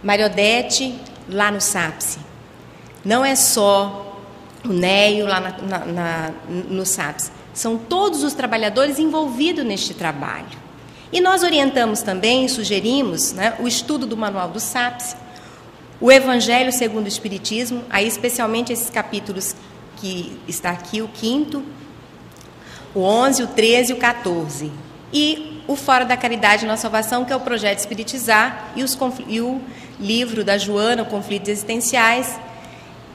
Mariodete 0.03 0.99
lá 1.29 1.51
no 1.51 1.61
SAPSE, 1.61 2.19
não 3.05 3.25
é 3.25 3.37
só 3.37 4.12
o 4.65 4.73
NEIO 4.73 5.27
lá 5.27 5.41
na, 5.41 5.59
na, 5.59 5.79
na, 5.85 6.31
no 6.49 6.87
SAPS. 6.87 7.31
São 7.53 7.77
todos 7.77 8.23
os 8.23 8.33
trabalhadores 8.33 8.99
envolvidos 8.99 9.65
neste 9.65 9.95
trabalho. 9.95 10.63
E 11.13 11.21
nós 11.21 11.43
orientamos 11.43 12.01
também, 12.01 12.49
sugerimos 12.49 13.33
né, 13.33 13.55
o 13.59 13.69
estudo 13.69 14.07
do 14.07 14.17
manual 14.17 14.49
do 14.49 14.59
SAPS, 14.59 15.17
o 16.01 16.11
Evangelho 16.11 16.73
segundo 16.73 17.05
o 17.05 17.09
Espiritismo, 17.09 17.85
aí 17.91 18.09
especialmente 18.09 18.73
esses 18.73 18.89
capítulos 18.89 19.55
que 19.99 20.37
está 20.49 20.71
aqui, 20.71 21.03
o 21.03 21.09
quinto, 21.09 21.63
o 22.95 23.01
11, 23.01 23.43
o 23.43 23.47
13 23.47 23.93
e 23.93 23.95
o 23.95 23.99
14. 23.99 24.73
E 25.13 25.63
o 25.69 25.77
Fora 25.77 26.05
da 26.05 26.17
Caridade 26.17 26.67
na 26.67 26.77
Salvação, 26.77 27.25
que 27.25 27.33
é 27.33 27.37
o 27.37 27.41
projeto 27.41 27.79
Espiritizar, 27.79 28.73
e, 28.75 28.83
os, 28.83 28.99
e 29.29 29.41
o 29.41 29.61
livro 30.01 30.43
da 30.43 30.59
Joana, 30.59 31.05
Conflitos 31.05 31.51
Existenciais, 31.51 32.39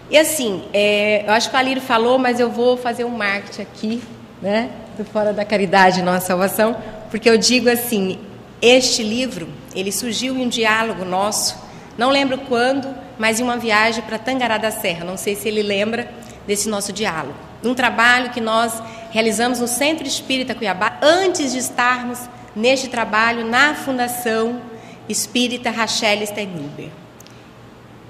e 0.09 0.17
assim, 0.17 0.63
é, 0.73 1.23
eu 1.27 1.33
acho 1.33 1.49
que 1.49 1.55
o 1.55 1.59
Alírio 1.59 1.81
falou, 1.81 2.17
mas 2.17 2.39
eu 2.39 2.49
vou 2.49 2.77
fazer 2.77 3.03
um 3.03 3.09
marketing 3.09 3.61
aqui, 3.61 4.01
né, 4.41 4.69
do 4.97 5.03
Fora 5.03 5.33
da 5.33 5.43
Caridade 5.43 6.01
Nossa 6.01 6.27
Salvação, 6.27 6.75
porque 7.11 7.29
eu 7.29 7.37
digo 7.37 7.69
assim, 7.69 8.19
este 8.61 9.03
livro, 9.03 9.49
ele 9.75 9.91
surgiu 9.91 10.35
em 10.35 10.45
um 10.45 10.49
diálogo 10.49 11.03
nosso, 11.03 11.57
não 11.97 12.09
lembro 12.09 12.37
quando, 12.37 12.87
mas 13.17 13.39
em 13.39 13.43
uma 13.43 13.57
viagem 13.57 14.01
para 14.03 14.17
Tangará 14.17 14.57
da 14.57 14.71
Serra, 14.71 15.03
não 15.03 15.17
sei 15.17 15.35
se 15.35 15.47
ele 15.47 15.61
lembra 15.61 16.09
desse 16.45 16.69
nosso 16.69 16.93
diálogo. 16.93 17.35
Um 17.63 17.73
trabalho 17.73 18.29
que 18.29 18.39
nós 18.39 18.81
realizamos 19.11 19.59
no 19.59 19.67
Centro 19.67 20.07
Espírita 20.07 20.55
Cuiabá, 20.55 20.97
antes 21.01 21.51
de 21.51 21.57
estarmos 21.57 22.19
neste 22.55 22.87
trabalho 22.87 23.45
na 23.45 23.75
Fundação 23.75 24.61
Espírita 25.09 25.69
Rachel 25.69 26.25
Steinhuber. 26.25 26.89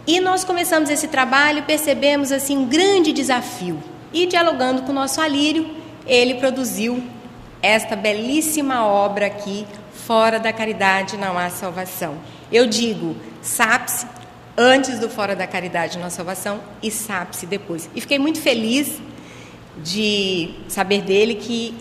E 0.08 0.22
nós 0.22 0.46
começamos 0.46 0.90
esse 0.90 1.10
trabalho 1.10 1.64
percebemos 1.64 2.32
assim 2.32 2.58
um 2.58 2.66
grande 2.66 3.12
desafio. 3.12 3.84
E 4.14 4.26
dialogando 4.26 4.84
com 4.84 4.92
o 4.92 4.96
nosso 4.96 5.20
Alírio, 5.20 5.70
ele 6.06 6.36
produziu 6.36 7.04
esta 7.62 7.94
belíssima 7.94 8.86
obra 8.86 9.26
aqui, 9.26 9.68
Fora 10.06 10.40
da 10.40 10.54
Caridade 10.54 11.18
Não 11.18 11.38
Há 11.38 11.50
Salvação. 11.50 12.16
Eu 12.50 12.68
digo 12.68 13.18
SAPSE 13.42 14.08
antes 14.56 14.98
do 14.98 15.10
Fora 15.10 15.36
da 15.36 15.46
Caridade 15.46 15.98
Não 15.98 16.08
Há 16.08 16.10
Salvação 16.10 16.62
e 16.82 16.90
SAPSE 16.90 17.46
depois. 17.46 17.90
E 17.94 18.00
fiquei 18.00 18.18
muito 18.18 18.40
feliz 18.40 19.02
de 19.84 20.56
saber 20.70 21.02
dele 21.02 21.36
que 21.36 21.76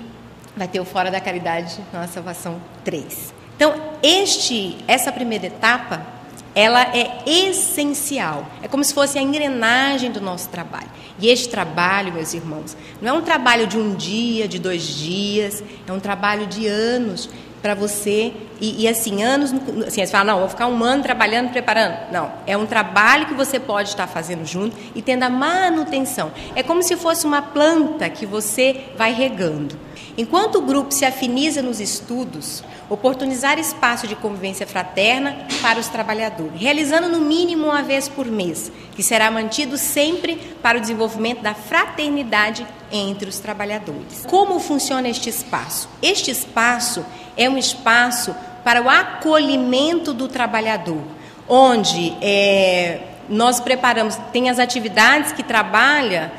vai 0.56 0.66
ter 0.66 0.80
o 0.80 0.84
Fora 0.84 1.12
da 1.12 1.20
Caridade 1.20 1.78
Não 1.92 2.00
Há 2.00 2.08
Salvação 2.08 2.60
3. 2.82 3.32
Então, 3.54 3.80
este, 4.02 4.76
essa 4.88 5.12
primeira 5.12 5.46
etapa 5.46 6.15
ela 6.56 6.84
é 6.96 7.22
essencial. 7.26 8.46
É 8.62 8.66
como 8.66 8.82
se 8.82 8.94
fosse 8.94 9.18
a 9.18 9.22
engrenagem 9.22 10.10
do 10.10 10.22
nosso 10.22 10.48
trabalho. 10.48 10.88
E 11.18 11.28
este 11.28 11.50
trabalho, 11.50 12.14
meus 12.14 12.32
irmãos, 12.32 12.74
não 13.00 13.16
é 13.16 13.18
um 13.18 13.20
trabalho 13.20 13.66
de 13.66 13.76
um 13.76 13.94
dia, 13.94 14.48
de 14.48 14.58
dois 14.58 14.82
dias, 14.82 15.62
é 15.86 15.92
um 15.92 16.00
trabalho 16.00 16.46
de 16.46 16.66
anos 16.66 17.28
para 17.60 17.74
você. 17.74 18.32
E, 18.58 18.84
e, 18.84 18.88
assim, 18.88 19.22
anos. 19.22 19.52
Assim, 19.86 20.00
você 20.00 20.06
fala, 20.06 20.32
não, 20.32 20.38
vou 20.40 20.48
ficar 20.48 20.66
um 20.66 20.82
ano 20.82 21.02
trabalhando, 21.02 21.50
preparando. 21.50 22.10
Não, 22.10 22.32
é 22.46 22.56
um 22.56 22.64
trabalho 22.64 23.26
que 23.26 23.34
você 23.34 23.60
pode 23.60 23.90
estar 23.90 24.06
fazendo 24.06 24.46
junto 24.46 24.74
e 24.94 25.02
tendo 25.02 25.24
a 25.24 25.28
manutenção. 25.28 26.32
É 26.54 26.62
como 26.62 26.82
se 26.82 26.96
fosse 26.96 27.26
uma 27.26 27.42
planta 27.42 28.08
que 28.08 28.24
você 28.24 28.84
vai 28.96 29.12
regando. 29.12 29.85
Enquanto 30.16 30.56
o 30.56 30.62
grupo 30.62 30.92
se 30.92 31.04
afiniza 31.04 31.62
nos 31.62 31.80
estudos, 31.80 32.62
oportunizar 32.88 33.58
espaço 33.58 34.06
de 34.06 34.14
convivência 34.14 34.66
fraterna 34.66 35.46
para 35.60 35.78
os 35.78 35.88
trabalhadores, 35.88 36.60
realizando 36.60 37.08
no 37.08 37.20
mínimo 37.20 37.66
uma 37.66 37.82
vez 37.82 38.08
por 38.08 38.26
mês, 38.26 38.70
que 38.94 39.02
será 39.02 39.30
mantido 39.30 39.76
sempre 39.76 40.36
para 40.62 40.78
o 40.78 40.80
desenvolvimento 40.80 41.42
da 41.42 41.54
fraternidade 41.54 42.66
entre 42.90 43.28
os 43.28 43.38
trabalhadores. 43.38 44.24
Como 44.26 44.58
funciona 44.60 45.08
este 45.08 45.28
espaço? 45.28 45.88
Este 46.00 46.30
espaço 46.30 47.04
é 47.36 47.48
um 47.48 47.58
espaço 47.58 48.34
para 48.64 48.82
o 48.82 48.88
acolhimento 48.88 50.12
do 50.12 50.28
trabalhador, 50.28 51.02
onde 51.48 52.16
é, 52.20 53.00
nós 53.28 53.60
preparamos, 53.60 54.16
tem 54.32 54.48
as 54.48 54.58
atividades 54.58 55.32
que 55.32 55.42
trabalha 55.42 56.32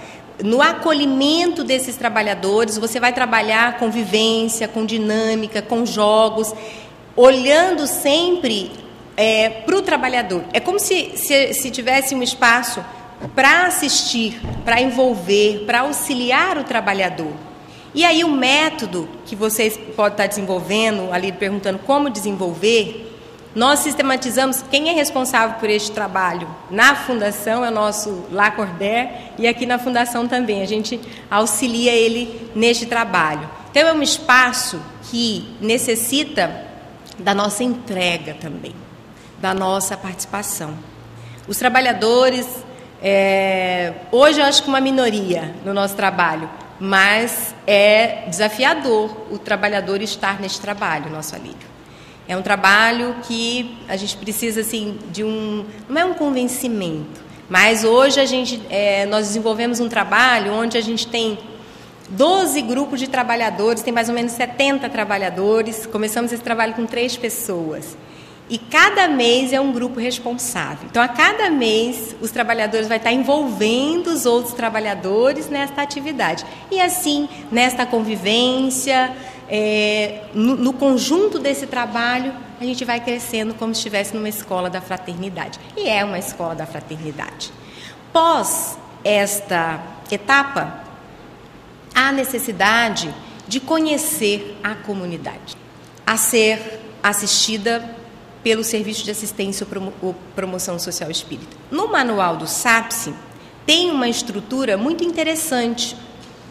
no 0.43 0.61
acolhimento 0.61 1.63
desses 1.63 1.95
trabalhadores, 1.95 2.77
você 2.77 2.99
vai 2.99 3.11
trabalhar 3.11 3.77
com 3.77 3.89
vivência, 3.89 4.67
com 4.67 4.85
dinâmica, 4.85 5.61
com 5.61 5.85
jogos, 5.85 6.53
olhando 7.15 7.87
sempre 7.87 8.71
é, 9.15 9.49
para 9.49 9.75
o 9.75 9.81
trabalhador. 9.81 10.43
É 10.53 10.59
como 10.59 10.79
se, 10.79 11.13
se, 11.15 11.53
se 11.53 11.71
tivesse 11.71 12.13
um 12.13 12.21
espaço 12.21 12.83
para 13.35 13.65
assistir, 13.65 14.39
para 14.63 14.79
envolver, 14.79 15.63
para 15.65 15.79
auxiliar 15.79 16.57
o 16.57 16.63
trabalhador. 16.63 17.33
E 17.95 18.05
aí 18.05 18.23
o 18.23 18.29
método 18.29 19.09
que 19.25 19.35
vocês 19.35 19.75
podem 19.95 20.11
estar 20.11 20.27
desenvolvendo, 20.27 21.11
ali 21.11 21.31
perguntando 21.31 21.79
como 21.79 22.11
desenvolver, 22.11 23.06
nós 23.57 23.79
sistematizamos 23.79 24.63
quem 24.69 24.89
é 24.89 24.93
responsável 24.93 25.57
por 25.57 25.67
este 25.67 25.91
trabalho. 25.91 26.47
Na 26.69 26.93
fundação 26.93 27.65
é 27.65 27.69
o 27.69 27.73
nosso 27.73 28.25
Lacordaire 28.31 29.09
e 29.35 29.47
aqui 29.47 29.65
na 29.65 29.79
fundação 29.79 30.27
também. 30.27 30.61
A 30.61 30.67
gente 30.67 31.01
auxilia 31.27 31.91
ele 31.91 32.51
neste 32.53 32.85
trabalho. 32.85 33.49
Então 33.71 33.81
é 33.81 33.91
um 33.91 34.03
espaço 34.03 34.79
que 35.09 35.57
necessita 35.59 36.67
da 37.17 37.33
nossa 37.33 37.63
entrega 37.63 38.35
também, 38.35 38.75
da 39.39 39.55
nossa 39.55 39.97
participação. 39.97 40.77
Os 41.47 41.57
trabalhadores, 41.57 42.45
é, 43.01 43.91
hoje 44.11 44.39
eu 44.39 44.45
acho 44.45 44.61
que 44.61 44.69
uma 44.69 44.79
minoria 44.79 45.55
no 45.65 45.73
nosso 45.73 45.95
trabalho, 45.95 46.47
mas 46.79 47.55
é 47.65 48.25
desafiador 48.27 49.17
o 49.31 49.39
trabalhador 49.39 49.99
estar 50.03 50.39
neste 50.39 50.61
trabalho, 50.61 51.09
nosso 51.09 51.33
alívio. 51.33 51.76
É 52.27 52.35
um 52.35 52.41
trabalho 52.41 53.15
que 53.23 53.77
a 53.87 53.95
gente 53.95 54.17
precisa 54.17 54.61
assim 54.61 54.97
de 55.11 55.23
um 55.23 55.65
não 55.87 56.01
é 56.01 56.05
um 56.05 56.13
convencimento, 56.13 57.21
mas 57.49 57.83
hoje 57.83 58.19
a 58.19 58.25
gente 58.25 58.61
é, 58.69 59.05
nós 59.05 59.27
desenvolvemos 59.27 59.79
um 59.79 59.87
trabalho 59.87 60.53
onde 60.53 60.77
a 60.77 60.81
gente 60.81 61.07
tem 61.07 61.39
12 62.09 62.61
grupos 62.61 62.99
de 62.99 63.07
trabalhadores, 63.07 63.81
tem 63.81 63.93
mais 63.93 64.09
ou 64.09 64.15
menos 64.15 64.31
70 64.33 64.89
trabalhadores. 64.89 65.85
Começamos 65.85 66.31
esse 66.31 66.43
trabalho 66.43 66.73
com 66.73 66.85
três 66.85 67.17
pessoas. 67.17 67.97
E 68.49 68.57
cada 68.57 69.09
mês 69.09 69.51
é 69.51 69.59
um 69.59 69.73
grupo 69.73 69.99
responsável. 69.99 70.87
Então, 70.89 71.03
a 71.03 71.09
cada 71.09 71.49
mês, 71.49 72.15
os 72.21 72.31
trabalhadores 72.31 72.87
vão 72.87 72.95
estar 72.95 73.11
envolvendo 73.11 74.07
os 74.07 74.25
outros 74.25 74.53
trabalhadores 74.53 75.49
nesta 75.49 75.81
atividade. 75.81 76.45
E 76.71 76.79
assim, 76.79 77.27
nesta 77.51 77.85
convivência, 77.85 79.13
é, 79.49 80.25
no, 80.33 80.55
no, 80.55 80.73
conjunto 80.73 81.39
desse 81.39 81.67
trabalho, 81.67 82.33
a 82.59 82.63
gente 82.63 82.83
vai 82.83 82.99
crescendo 82.99 83.53
como 83.53 83.73
se 83.73 83.79
estivesse 83.79 84.13
numa 84.13 84.29
escola 84.29 84.69
da 84.69 84.81
fraternidade. 84.81 85.59
E 85.75 85.87
é 85.87 86.03
uma 86.03 86.19
escola 86.19 86.53
da 86.53 86.65
fraternidade. 86.65 87.51
Pós 88.11 88.77
esta 89.03 89.81
etapa, 90.11 90.83
há 91.95 92.11
necessidade 92.11 93.13
de 93.47 93.59
conhecer 93.59 94.57
a 94.61 94.75
comunidade, 94.75 95.55
a 96.05 96.17
ser 96.17 96.81
assistida 97.01 97.95
pelo 98.43 98.63
Serviço 98.63 99.03
de 99.03 99.11
Assistência 99.11 99.65
ou 100.01 100.13
Promoção 100.35 100.77
Social 100.77 101.09
Espírita. 101.09 101.55
No 101.71 101.89
manual 101.89 102.35
do 102.37 102.47
SAPSE, 102.47 103.13
tem 103.65 103.91
uma 103.91 104.09
estrutura 104.09 104.77
muito 104.77 105.03
interessante 105.03 105.95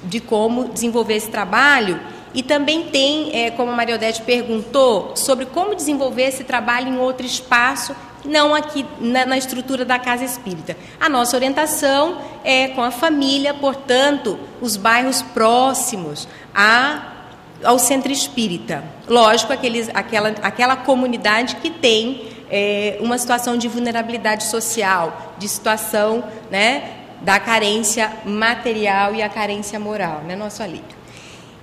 de 0.02 0.20
como 0.20 0.68
desenvolver 0.68 1.14
esse 1.14 1.30
trabalho 1.30 2.00
e 2.36 2.42
também 2.42 2.84
tem, 2.90 3.34
é, 3.34 3.50
como 3.50 3.72
a 3.72 3.74
Maria 3.74 3.94
Odete 3.94 4.20
perguntou, 4.20 5.16
sobre 5.16 5.46
como 5.46 5.74
desenvolver 5.74 6.24
esse 6.24 6.44
trabalho 6.44 6.86
em 6.86 6.98
outro 6.98 7.24
espaço, 7.24 7.96
não 8.26 8.54
aqui 8.54 8.84
na, 9.00 9.24
na 9.24 9.38
estrutura 9.38 9.86
da 9.86 9.98
Casa 9.98 10.22
Espírita. 10.22 10.76
A 11.00 11.08
nossa 11.08 11.34
orientação 11.34 12.18
é 12.44 12.68
com 12.68 12.82
a 12.82 12.90
família, 12.90 13.54
portanto, 13.54 14.38
os 14.60 14.76
bairros 14.76 15.22
próximos 15.22 16.28
a 16.54 17.14
ao 17.64 17.78
centro 17.78 18.12
espírita. 18.12 18.84
Lógico, 19.08 19.50
aqueles, 19.50 19.88
aquela, 19.94 20.28
aquela 20.42 20.76
comunidade 20.76 21.56
que 21.56 21.70
tem 21.70 22.28
é, 22.50 22.98
uma 23.00 23.16
situação 23.16 23.56
de 23.56 23.66
vulnerabilidade 23.66 24.44
social, 24.44 25.34
de 25.38 25.48
situação 25.48 26.22
né, 26.50 26.98
da 27.22 27.40
carência 27.40 28.12
material 28.26 29.14
e 29.14 29.22
a 29.22 29.28
carência 29.30 29.80
moral, 29.80 30.20
né, 30.20 30.36
nosso 30.36 30.62
alívio. 30.62 30.96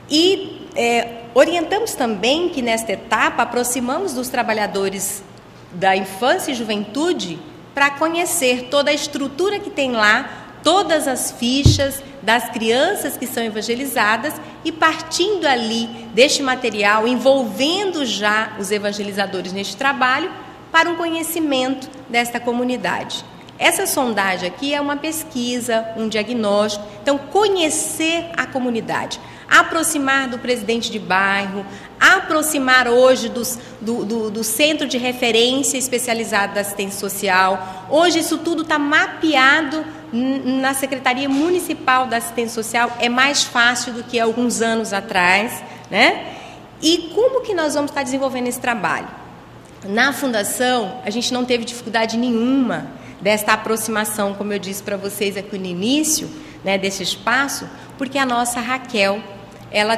E 0.10 0.63
é, 0.76 1.24
orientamos 1.34 1.94
também 1.94 2.50
que 2.50 2.62
nesta 2.62 2.92
etapa 2.92 3.44
aproximamos 3.44 4.14
dos 4.14 4.30
trabalhadores 4.30 5.24
da 5.72 5.96
infância 5.96 6.52
e 6.52 6.56
juventude 6.56 7.40
para 7.74 7.92
conhecer 7.92 8.68
toda 8.70 8.92
a 8.92 8.94
estrutura 8.94 9.60
que 9.60 9.70
tem 9.70 9.92
lá, 9.92 10.30
todas 10.64 11.08
as 11.08 11.32
fichas 11.32 12.04
das 12.22 12.50
crianças 12.50 13.18
que 13.18 13.28
são 13.28 13.44
evangelizadas 13.44 14.34
e 14.64 14.72
partindo 14.72 15.46
ali 15.46 15.88
deste 16.14 16.42
material, 16.42 17.08
envolvendo 17.08 18.06
já 18.06 18.54
os 18.60 18.72
evangelizadores 18.72 19.52
neste 19.52 19.76
trabalho 19.76 20.32
para 20.72 20.90
um 20.90 20.96
conhecimento 20.96 21.90
desta 22.10 22.40
comunidade. 22.40 23.26
Essa 23.60 23.86
sondagem 23.86 24.50
aqui 24.50 24.74
é 24.74 24.82
uma 24.82 24.96
pesquisa, 24.96 25.86
um 25.96 26.08
diagnóstico. 26.08 26.86
Então, 27.02 27.18
conhecer 27.18 28.30
a 28.36 28.46
comunidade 28.46 29.20
aproximar 29.50 30.28
do 30.28 30.40
presidente 30.40 30.92
de 30.92 31.00
bairro, 31.00 31.66
aproximar 32.00 32.88
hoje 32.88 33.30
dos, 33.30 33.58
do, 33.80 34.06
do, 34.06 34.30
do, 34.30 34.44
centro 34.44 34.88
de 34.88 34.98
referência 34.98 35.78
especializado 35.78 36.54
da 36.56 36.62
assistência 36.62 37.00
social. 37.00 37.88
Hoje 37.90 38.20
isso 38.20 38.38
tudo 38.40 38.64
está 38.64 38.78
mapeado 38.78 39.86
na 40.12 40.74
Secretaria 40.74 41.28
Municipal 41.28 42.06
da 42.06 42.18
Assistência 42.18 42.62
Social, 42.64 42.96
é 43.00 43.10
mais 43.10 43.44
fácil 43.44 43.94
do 43.94 44.04
que 44.04 44.20
alguns 44.20 44.62
anos 44.62 44.94
atrás. 44.94 45.64
Né? 45.90 46.36
E 46.82 47.10
como 47.16 47.42
que 47.42 47.54
nós 47.54 47.74
vamos 47.74 47.92
estar 47.92 48.04
desenvolvendo 48.04 48.48
esse 48.48 48.60
trabalho? 48.60 49.08
Na 49.86 50.14
fundação, 50.14 51.02
a 51.04 51.10
gente 51.10 51.34
não 51.34 51.44
teve 51.44 51.66
dificuldade 51.66 52.18
nenhuma 52.18 52.88
desta 53.22 53.54
aproximação, 53.54 54.34
como 54.34 54.54
eu 54.54 54.60
disse 54.60 54.84
para 54.84 54.98
vocês 54.98 55.38
aqui 55.38 55.58
no 55.58 55.66
início, 55.66 56.30
né, 56.64 56.78
desse 56.78 57.04
espaço, 57.04 57.68
porque 57.98 58.18
a 58.18 58.26
nossa 58.26 58.60
Raquel, 58.60 59.22
ela, 59.74 59.98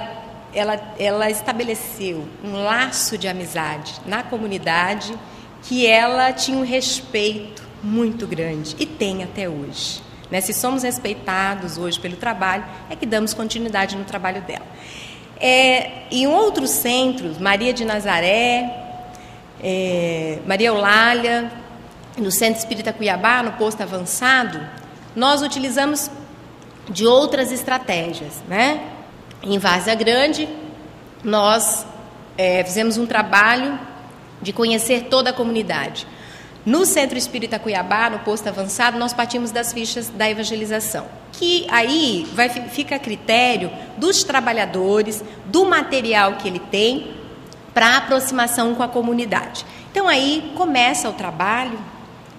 ela, 0.53 0.95
ela 0.97 1.29
estabeleceu 1.29 2.25
um 2.43 2.63
laço 2.63 3.17
de 3.17 3.27
amizade 3.27 3.93
na 4.05 4.23
comunidade 4.23 5.13
que 5.63 5.85
ela 5.85 6.31
tinha 6.31 6.57
um 6.57 6.63
respeito 6.63 7.61
muito 7.83 8.25
grande 8.25 8.75
e 8.79 8.85
tem 8.85 9.23
até 9.23 9.49
hoje. 9.49 10.01
Né? 10.31 10.41
Se 10.41 10.53
somos 10.53 10.83
respeitados 10.83 11.77
hoje 11.77 11.99
pelo 11.99 12.15
trabalho, 12.15 12.63
é 12.89 12.95
que 12.95 13.05
damos 13.05 13.33
continuidade 13.33 13.95
no 13.95 14.05
trabalho 14.05 14.41
dela. 14.41 14.65
É, 15.37 16.03
em 16.09 16.25
outros 16.27 16.69
centros, 16.69 17.37
Maria 17.37 17.73
de 17.73 17.83
Nazaré, 17.83 18.83
é, 19.61 20.39
Maria 20.47 20.69
Eulália, 20.69 21.51
no 22.17 22.31
Centro 22.31 22.59
Espírita 22.59 22.93
Cuiabá, 22.93 23.43
no 23.43 23.51
posto 23.53 23.81
avançado, 23.81 24.59
nós 25.15 25.41
utilizamos 25.41 26.09
de 26.89 27.05
outras 27.05 27.51
estratégias, 27.51 28.43
né? 28.47 28.94
Em 29.47 29.59
Várzea 29.59 29.93
Grande, 29.93 30.49
nós 31.23 31.85
é, 32.35 32.63
fizemos 32.63 32.97
um 32.97 33.05
trabalho 33.05 33.79
de 34.41 34.51
conhecer 34.51 35.03
toda 35.03 35.29
a 35.29 35.33
comunidade. 35.33 36.07
No 36.65 36.83
Centro 36.83 37.15
Espírita 37.15 37.59
Cuiabá, 37.59 38.09
no 38.09 38.17
posto 38.19 38.49
avançado, 38.49 38.97
nós 38.97 39.13
partimos 39.13 39.51
das 39.51 39.71
fichas 39.71 40.09
da 40.09 40.27
evangelização, 40.27 41.05
que 41.31 41.67
aí 41.69 42.27
vai, 42.33 42.49
fica 42.49 42.95
a 42.95 42.99
critério 42.99 43.69
dos 43.97 44.23
trabalhadores, 44.23 45.23
do 45.45 45.63
material 45.63 46.37
que 46.37 46.47
ele 46.47 46.59
tem 46.59 47.15
para 47.71 47.97
aproximação 47.97 48.73
com 48.73 48.81
a 48.81 48.87
comunidade. 48.87 49.63
Então 49.91 50.07
aí 50.07 50.53
começa 50.55 51.07
o 51.07 51.13
trabalho 51.13 51.77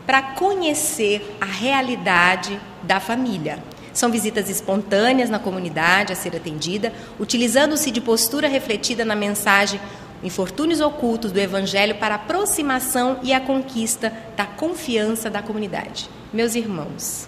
para 0.05 0.23
conhecer 0.23 1.37
a 1.41 1.45
realidade 1.45 2.61
da 2.83 2.99
família. 2.99 3.63
São 3.97 4.11
visitas 4.11 4.51
espontâneas 4.51 5.31
na 5.31 5.39
comunidade 5.39 6.13
a 6.13 6.17
ser 6.17 6.37
atendida, 6.37 6.93
utilizando-se 7.19 7.91
de 7.91 7.99
postura 7.99 8.47
refletida 8.47 9.07
na 9.07 9.17
mensagem 9.17 9.81
Infortúnios 10.23 10.83
Ocultos 10.83 11.33
do 11.33 11.41
Evangelho 11.41 11.95
para 11.95 12.15
a 12.15 12.17
aproximação 12.17 13.19
e 13.23 13.33
a 13.33 13.41
conquista 13.41 14.13
da 14.37 14.45
confiança 14.45 15.31
da 15.31 15.41
comunidade. 15.41 16.11
Meus 16.31 16.55
irmãos, 16.55 17.27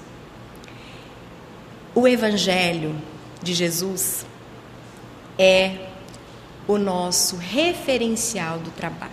o 1.95 2.07
Evangelho 2.07 2.95
de 3.43 3.55
Jesus 3.55 4.27
é 5.39 5.87
o 6.67 6.77
nosso 6.77 7.37
referencial 7.37 8.59
do 8.59 8.71
trabalho. 8.73 9.13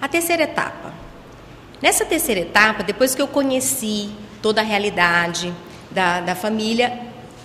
A 0.00 0.08
terceira 0.08 0.44
etapa. 0.44 0.94
Nessa 1.82 2.06
terceira 2.06 2.40
etapa, 2.40 2.82
depois 2.82 3.14
que 3.14 3.20
eu 3.20 3.28
conheci 3.28 4.08
toda 4.40 4.62
a 4.62 4.64
realidade 4.64 5.52
da, 5.96 6.20
da 6.20 6.34
família, 6.34 6.92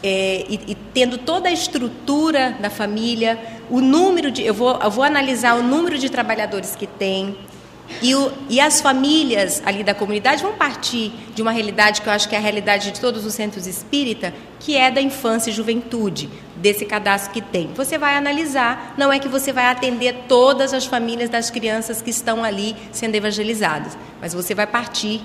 é, 0.03 0.45
e, 0.49 0.59
e, 0.67 0.75
tendo 0.93 1.17
toda 1.17 1.47
a 1.47 1.51
estrutura 1.53 2.57
da 2.59 2.69
família, 2.69 3.39
o 3.69 3.79
número 3.79 4.29
de. 4.29 4.43
Eu 4.43 4.53
vou, 4.53 4.77
eu 4.77 4.91
vou 4.91 5.05
analisar 5.05 5.55
o 5.55 5.63
número 5.63 5.97
de 5.97 6.09
trabalhadores 6.09 6.75
que 6.75 6.85
tem, 6.85 7.37
e, 8.01 8.13
o, 8.13 8.29
e, 8.49 8.59
as 8.59 8.81
famílias 8.81 9.61
ali 9.65 9.85
da 9.85 9.93
comunidade 9.93 10.43
vão 10.43 10.53
partir 10.53 11.13
de 11.33 11.41
uma 11.41 11.51
realidade 11.51 12.01
que 12.01 12.09
eu 12.09 12.13
acho 12.13 12.27
que 12.27 12.35
é 12.35 12.37
a 12.37 12.41
realidade 12.41 12.91
de 12.91 12.99
todos 12.99 13.25
os 13.25 13.33
centros 13.33 13.65
espírita, 13.65 14.33
que 14.59 14.75
é 14.75 14.91
da 14.91 15.01
infância 15.01 15.49
e 15.49 15.53
juventude, 15.53 16.29
desse 16.57 16.85
cadastro 16.85 17.31
que 17.31 17.41
tem. 17.41 17.69
Você 17.73 17.97
vai 17.97 18.17
analisar, 18.17 18.93
não 18.97 19.13
é 19.13 19.17
que 19.17 19.29
você 19.29 19.53
vai 19.53 19.67
atender 19.67 20.25
todas 20.27 20.73
as 20.73 20.85
famílias 20.85 21.29
das 21.29 21.49
crianças 21.49 22.01
que 22.01 22.09
estão 22.09 22.43
ali 22.43 22.75
sendo 22.91 23.15
evangelizadas, 23.15 23.97
mas 24.19 24.33
você 24.33 24.53
vai 24.53 24.67
partir 24.67 25.21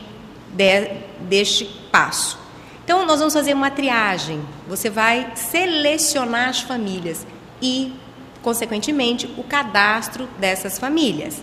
de, 0.53 0.91
deste 1.29 1.65
passo. 1.91 2.46
Então, 2.87 3.05
nós 3.05 3.19
vamos 3.19 3.35
fazer 3.35 3.53
uma 3.53 3.69
triagem. 3.69 4.41
Você 4.69 4.89
vai 4.89 5.33
selecionar 5.35 6.51
as 6.51 6.61
famílias 6.61 7.27
e, 7.61 7.93
consequentemente, 8.45 9.27
o 9.37 9.43
cadastro 9.43 10.29
dessas 10.39 10.79
famílias. 10.79 11.43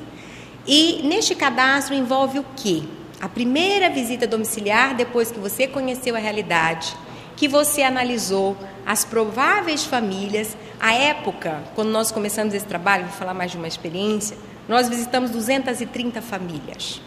E 0.65 1.02
neste 1.03 1.36
cadastro 1.36 1.94
envolve 1.94 2.40
o 2.40 2.45
quê? 2.56 2.84
A 3.20 3.28
primeira 3.28 3.90
visita 3.90 4.26
domiciliar, 4.26 4.95
depois 4.95 5.32
que 5.32 5.40
você 5.40 5.68
conheceu 5.68 6.15
a 6.15 6.18
realidade, 6.20 6.95
que 7.36 7.49
você 7.49 7.84
analisou 7.84 8.56
as 8.86 9.03
prováveis 9.03 9.84
famílias. 9.84 10.56
A 10.80 10.94
época, 10.94 11.61
quando 11.76 11.90
nós 11.90 12.10
começamos 12.10 12.53
esse 12.53 12.65
trabalho, 12.65 13.03
vou 13.03 13.18
falar 13.18 13.34
mais 13.34 13.52
de 13.52 13.57
uma 13.57 13.68
experiência, 13.68 14.38
nós 14.65 14.88
visitamos 14.88 15.30
230 15.30 16.22
famílias 16.22 17.02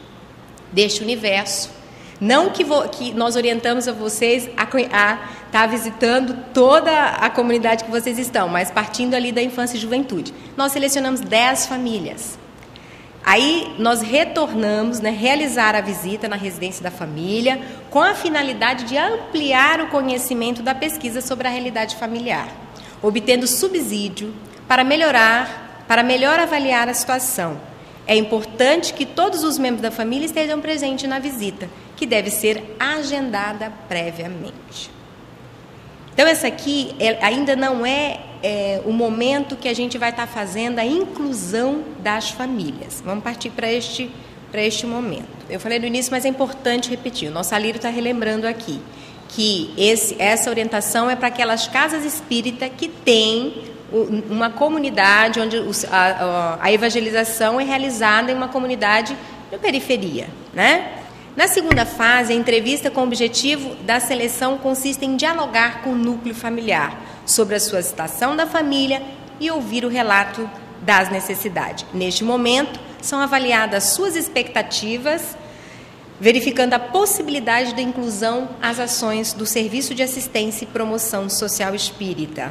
deste 0.70 1.02
universo. 1.02 1.85
Não 2.20 2.50
que, 2.50 2.64
que 2.92 3.12
nós 3.12 3.36
orientamos 3.36 3.86
a 3.86 3.92
vocês 3.92 4.48
a 4.56 4.64
estar 4.64 5.48
tá 5.52 5.66
visitando 5.66 6.36
toda 6.54 6.90
a 6.90 7.28
comunidade 7.28 7.84
que 7.84 7.90
vocês 7.90 8.18
estão, 8.18 8.48
mas 8.48 8.70
partindo 8.70 9.14
ali 9.14 9.32
da 9.32 9.42
infância 9.42 9.76
e 9.76 9.80
juventude. 9.80 10.32
Nós 10.56 10.72
selecionamos 10.72 11.20
10 11.20 11.66
famílias. 11.66 12.38
Aí 13.22 13.74
nós 13.78 14.02
retornamos, 14.02 15.00
né, 15.00 15.10
realizar 15.10 15.74
a 15.74 15.80
visita 15.80 16.28
na 16.28 16.36
residência 16.36 16.82
da 16.82 16.92
família, 16.92 17.60
com 17.90 18.00
a 18.00 18.14
finalidade 18.14 18.84
de 18.84 18.96
ampliar 18.96 19.80
o 19.80 19.88
conhecimento 19.88 20.62
da 20.62 20.74
pesquisa 20.74 21.20
sobre 21.20 21.48
a 21.48 21.50
realidade 21.50 21.96
familiar, 21.96 22.48
obtendo 23.02 23.46
subsídio 23.46 24.32
para 24.68 24.84
melhorar, 24.84 25.84
para 25.88 26.04
melhor 26.04 26.38
avaliar 26.38 26.88
a 26.88 26.94
situação. 26.94 27.60
É 28.06 28.14
importante 28.16 28.94
que 28.94 29.04
todos 29.04 29.42
os 29.42 29.58
membros 29.58 29.82
da 29.82 29.90
família 29.90 30.26
estejam 30.26 30.60
presentes 30.60 31.08
na 31.08 31.18
visita, 31.18 31.68
que 31.96 32.06
deve 32.06 32.30
ser 32.30 32.76
agendada 32.78 33.72
previamente. 33.88 34.90
Então, 36.12 36.26
essa 36.26 36.46
aqui 36.46 36.94
é, 36.98 37.18
ainda 37.24 37.54
não 37.56 37.84
é 37.84 38.20
é, 38.42 38.80
o 38.84 38.92
momento 38.92 39.56
que 39.56 39.68
a 39.68 39.74
gente 39.74 39.98
vai 39.98 40.10
estar 40.10 40.26
fazendo 40.26 40.78
a 40.78 40.84
inclusão 40.84 41.82
das 42.00 42.30
famílias. 42.30 43.02
Vamos 43.04 43.24
partir 43.24 43.50
para 43.50 43.70
este, 43.70 44.10
este 44.54 44.86
momento. 44.86 45.28
Eu 45.50 45.60
falei 45.60 45.78
no 45.78 45.86
início, 45.86 46.10
mas 46.10 46.24
é 46.24 46.28
importante 46.28 46.88
repetir. 46.88 47.28
O 47.28 47.32
nosso 47.32 47.54
Alírio 47.54 47.76
está 47.76 47.88
relembrando 47.88 48.46
aqui 48.46 48.80
que 49.28 49.74
esse, 49.76 50.16
essa 50.18 50.48
orientação 50.48 51.10
é 51.10 51.16
para 51.16 51.28
aquelas 51.28 51.66
casas 51.66 52.04
espíritas 52.04 52.70
que 52.76 52.88
têm 52.88 53.75
uma 53.92 54.50
comunidade 54.50 55.38
onde 55.40 55.56
a, 55.90 56.58
a 56.60 56.72
evangelização 56.72 57.60
é 57.60 57.64
realizada 57.64 58.32
em 58.32 58.34
uma 58.34 58.48
comunidade 58.48 59.16
de 59.50 59.58
periferia, 59.58 60.28
né? 60.52 61.02
Na 61.36 61.46
segunda 61.46 61.84
fase, 61.84 62.32
a 62.32 62.36
entrevista 62.36 62.90
com 62.90 63.02
o 63.02 63.04
objetivo 63.04 63.74
da 63.84 64.00
seleção 64.00 64.56
consiste 64.56 65.04
em 65.04 65.16
dialogar 65.16 65.82
com 65.82 65.90
o 65.90 65.94
núcleo 65.94 66.34
familiar 66.34 66.98
sobre 67.26 67.54
a 67.54 67.60
sua 67.60 67.82
situação 67.82 68.34
da 68.34 68.46
família 68.46 69.02
e 69.38 69.50
ouvir 69.50 69.84
o 69.84 69.88
relato 69.88 70.48
das 70.80 71.10
necessidades. 71.10 71.84
Neste 71.92 72.24
momento, 72.24 72.80
são 73.02 73.20
avaliadas 73.20 73.84
suas 73.84 74.16
expectativas, 74.16 75.36
verificando 76.18 76.72
a 76.72 76.78
possibilidade 76.78 77.74
da 77.74 77.82
inclusão 77.82 78.48
às 78.62 78.80
ações 78.80 79.34
do 79.34 79.44
Serviço 79.44 79.94
de 79.94 80.02
Assistência 80.02 80.64
e 80.64 80.68
Promoção 80.68 81.28
Social 81.28 81.74
Espírita. 81.74 82.50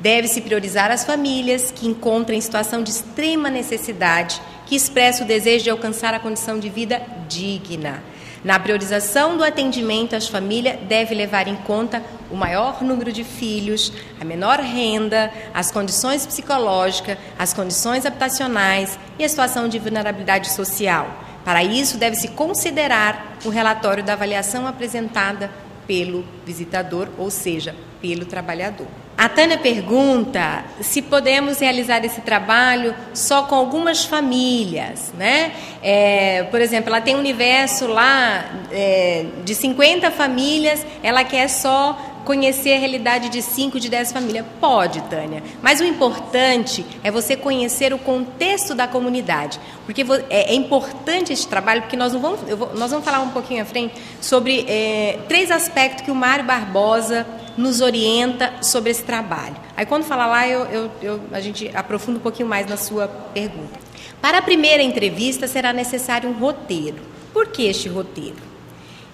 Deve-se 0.00 0.40
priorizar 0.40 0.90
as 0.90 1.04
famílias 1.04 1.70
que 1.70 1.86
encontram 1.86 2.36
em 2.36 2.40
situação 2.40 2.82
de 2.82 2.90
extrema 2.90 3.50
necessidade, 3.50 4.40
que 4.66 4.74
expressam 4.74 5.24
o 5.24 5.28
desejo 5.28 5.64
de 5.64 5.70
alcançar 5.70 6.14
a 6.14 6.18
condição 6.18 6.58
de 6.58 6.68
vida 6.68 7.02
digna. 7.28 8.02
Na 8.42 8.58
priorização 8.58 9.36
do 9.36 9.44
atendimento 9.44 10.16
às 10.16 10.26
famílias, 10.26 10.78
deve 10.88 11.14
levar 11.14 11.46
em 11.46 11.56
conta 11.56 12.02
o 12.30 12.36
maior 12.36 12.82
número 12.82 13.12
de 13.12 13.22
filhos, 13.22 13.92
a 14.18 14.24
menor 14.24 14.58
renda, 14.60 15.30
as 15.52 15.70
condições 15.70 16.24
psicológicas, 16.24 17.18
as 17.38 17.52
condições 17.52 18.06
habitacionais 18.06 18.98
e 19.18 19.24
a 19.24 19.28
situação 19.28 19.68
de 19.68 19.78
vulnerabilidade 19.78 20.50
social. 20.50 21.14
Para 21.44 21.62
isso, 21.62 21.98
deve-se 21.98 22.28
considerar 22.28 23.36
o 23.44 23.50
relatório 23.50 24.02
da 24.02 24.14
avaliação 24.14 24.66
apresentada 24.66 25.50
pelo 25.90 26.24
visitador, 26.46 27.08
ou 27.18 27.32
seja, 27.32 27.74
pelo 28.00 28.24
trabalhador. 28.24 28.86
A 29.18 29.28
Tânia 29.28 29.58
pergunta 29.58 30.64
se 30.80 31.02
podemos 31.02 31.58
realizar 31.58 32.04
esse 32.04 32.20
trabalho 32.20 32.94
só 33.12 33.42
com 33.42 33.56
algumas 33.56 34.04
famílias, 34.04 35.12
né? 35.18 35.52
É, 35.82 36.44
por 36.44 36.60
exemplo, 36.60 36.90
ela 36.90 37.00
tem 37.00 37.16
um 37.16 37.18
universo 37.18 37.88
lá 37.88 38.62
é, 38.70 39.26
de 39.44 39.52
50 39.52 40.12
famílias, 40.12 40.86
ela 41.02 41.24
quer 41.24 41.48
só 41.48 42.09
conhecer 42.24 42.74
a 42.74 42.78
realidade 42.78 43.28
de 43.28 43.42
5, 43.42 43.80
de 43.80 43.88
10 43.88 44.12
famílias? 44.12 44.46
Pode, 44.60 45.00
Tânia. 45.02 45.42
Mas 45.62 45.80
o 45.80 45.84
importante 45.84 46.84
é 47.02 47.10
você 47.10 47.36
conhecer 47.36 47.92
o 47.92 47.98
contexto 47.98 48.74
da 48.74 48.86
comunidade. 48.86 49.60
Porque 49.84 50.04
é, 50.28 50.52
é 50.52 50.54
importante 50.54 51.32
esse 51.32 51.46
trabalho, 51.46 51.82
porque 51.82 51.96
nós, 51.96 52.12
não 52.12 52.20
vamos, 52.20 52.40
vou, 52.40 52.74
nós 52.74 52.90
vamos 52.90 53.04
falar 53.04 53.20
um 53.20 53.30
pouquinho 53.30 53.62
à 53.62 53.64
frente 53.64 53.94
sobre 54.20 54.64
é, 54.68 55.18
três 55.28 55.50
aspectos 55.50 56.04
que 56.04 56.10
o 56.10 56.14
Mário 56.14 56.44
Barbosa 56.44 57.26
nos 57.56 57.80
orienta 57.80 58.54
sobre 58.62 58.90
esse 58.90 59.02
trabalho. 59.02 59.56
Aí 59.76 59.84
quando 59.86 60.04
falar 60.04 60.26
lá, 60.26 60.48
eu, 60.48 60.64
eu, 60.66 60.90
eu, 61.02 61.20
a 61.32 61.40
gente 61.40 61.70
aprofunda 61.74 62.18
um 62.18 62.22
pouquinho 62.22 62.48
mais 62.48 62.66
na 62.66 62.76
sua 62.76 63.08
pergunta. 63.08 63.78
Para 64.20 64.38
a 64.38 64.42
primeira 64.42 64.82
entrevista 64.82 65.46
será 65.46 65.72
necessário 65.72 66.28
um 66.28 66.32
roteiro. 66.32 66.98
Por 67.32 67.48
que 67.48 67.66
este 67.66 67.88
roteiro? 67.88 68.49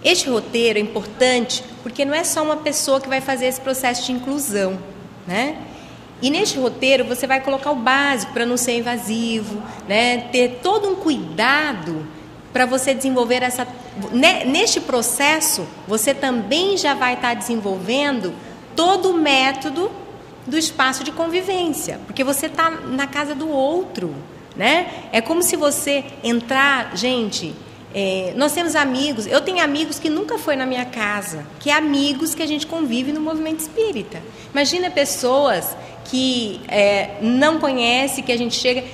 Este 0.04 0.28
roteiro 0.28 0.78
é 0.78 0.82
importante 0.82 1.64
porque 1.82 2.04
não 2.04 2.14
é 2.14 2.24
só 2.24 2.42
uma 2.42 2.56
pessoa 2.56 3.00
que 3.00 3.08
vai 3.08 3.20
fazer 3.20 3.46
esse 3.46 3.60
processo 3.60 4.04
de 4.04 4.12
inclusão, 4.12 4.78
né? 5.26 5.58
E 6.22 6.30
neste 6.30 6.58
roteiro 6.58 7.04
você 7.04 7.26
vai 7.26 7.40
colocar 7.40 7.70
o 7.70 7.76
básico 7.76 8.32
para 8.32 8.46
não 8.46 8.56
ser 8.56 8.78
invasivo, 8.78 9.62
né? 9.88 10.28
Ter 10.32 10.60
todo 10.62 10.88
um 10.88 10.94
cuidado 10.96 12.06
para 12.52 12.64
você 12.64 12.94
desenvolver 12.94 13.42
essa. 13.42 13.66
Neste 14.46 14.80
processo, 14.80 15.66
você 15.86 16.14
também 16.14 16.76
já 16.76 16.94
vai 16.94 17.14
estar 17.14 17.34
desenvolvendo 17.34 18.32
todo 18.74 19.10
o 19.10 19.14
método 19.14 19.90
do 20.46 20.56
espaço 20.56 21.02
de 21.02 21.12
convivência, 21.12 22.00
porque 22.06 22.22
você 22.22 22.46
está 22.46 22.70
na 22.70 23.06
casa 23.06 23.34
do 23.34 23.48
outro, 23.48 24.14
né? 24.54 25.08
É 25.12 25.20
como 25.20 25.42
se 25.42 25.56
você 25.56 26.04
entrar, 26.22 26.96
gente, 26.96 27.54
é, 27.94 28.34
nós 28.36 28.52
temos 28.52 28.74
amigos, 28.76 29.26
eu 29.26 29.40
tenho 29.40 29.62
amigos 29.62 29.98
que 29.98 30.10
nunca 30.10 30.38
foi 30.38 30.56
na 30.56 30.66
minha 30.66 30.84
casa, 30.84 31.46
que 31.60 31.70
é 31.70 31.74
amigos 31.74 32.34
que 32.34 32.42
a 32.42 32.46
gente 32.46 32.66
convive 32.66 33.12
no 33.12 33.20
movimento 33.20 33.60
espírita. 33.60 34.22
Imagina 34.52 34.90
pessoas 34.90 35.76
que 36.04 36.60
é, 36.68 37.18
não 37.20 37.58
conhece, 37.58 38.22
que 38.22 38.32
a 38.32 38.36
gente 38.36 38.54
chega. 38.54 38.84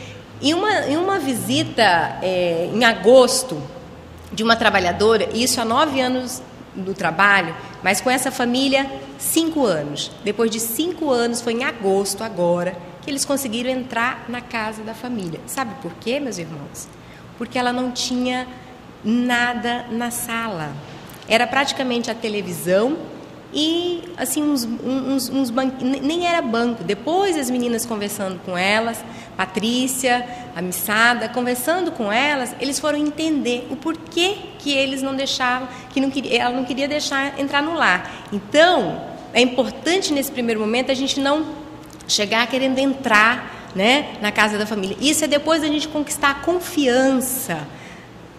Em 0.40 0.54
uma, 0.54 0.72
em 0.88 0.96
uma 0.96 1.18
visita 1.18 2.18
é, 2.22 2.68
em 2.72 2.84
agosto 2.84 3.62
de 4.32 4.42
uma 4.42 4.56
trabalhadora, 4.56 5.28
isso 5.34 5.60
há 5.60 5.64
nove 5.64 6.00
anos 6.00 6.42
do 6.74 6.94
trabalho, 6.94 7.54
mas 7.82 8.00
com 8.00 8.10
essa 8.10 8.30
família, 8.30 8.90
cinco 9.18 9.66
anos. 9.66 10.10
Depois 10.24 10.50
de 10.50 10.58
cinco 10.58 11.10
anos, 11.10 11.40
foi 11.40 11.52
em 11.52 11.64
agosto 11.64 12.24
agora, 12.24 12.76
que 13.02 13.10
eles 13.10 13.24
conseguiram 13.24 13.70
entrar 13.70 14.24
na 14.28 14.40
casa 14.40 14.82
da 14.82 14.94
família. 14.94 15.40
Sabe 15.46 15.74
por 15.82 15.92
quê, 15.94 16.18
meus 16.18 16.38
irmãos? 16.38 16.88
Porque 17.36 17.58
ela 17.58 17.72
não 17.72 17.90
tinha 17.90 18.46
nada 19.04 19.86
na 19.90 20.10
sala. 20.10 20.72
Era 21.28 21.46
praticamente 21.46 22.10
a 22.10 22.14
televisão 22.14 22.96
e 23.54 24.04
assim 24.16 24.42
uns, 24.42 24.64
uns, 24.64 25.28
uns 25.28 25.50
nem 25.50 26.26
era 26.26 26.40
banco. 26.40 26.82
Depois 26.82 27.36
as 27.36 27.50
meninas 27.50 27.84
conversando 27.84 28.40
com 28.44 28.56
elas, 28.56 29.04
Patrícia, 29.36 30.26
a 30.56 30.62
Missada, 30.62 31.28
conversando 31.28 31.92
com 31.92 32.10
elas, 32.10 32.54
eles 32.60 32.78
foram 32.78 32.98
entender 32.98 33.66
o 33.70 33.76
porquê 33.76 34.36
que 34.58 34.72
eles 34.72 35.02
não 35.02 35.14
deixavam, 35.14 35.68
que 35.90 36.00
não 36.00 36.10
queria, 36.10 36.42
ela 36.42 36.54
não 36.54 36.64
queria 36.64 36.88
deixar 36.88 37.38
entrar 37.38 37.62
no 37.62 37.74
lar. 37.74 38.26
Então, 38.32 39.02
é 39.34 39.40
importante 39.40 40.12
nesse 40.12 40.32
primeiro 40.32 40.60
momento 40.60 40.90
a 40.90 40.94
gente 40.94 41.20
não 41.20 41.46
chegar 42.08 42.46
querendo 42.46 42.78
entrar 42.78 43.70
né, 43.74 44.16
na 44.20 44.32
casa 44.32 44.58
da 44.58 44.66
família. 44.66 44.96
Isso 45.00 45.24
é 45.24 45.28
depois 45.28 45.62
da 45.62 45.68
gente 45.68 45.88
conquistar 45.88 46.30
a 46.30 46.34
confiança 46.34 47.66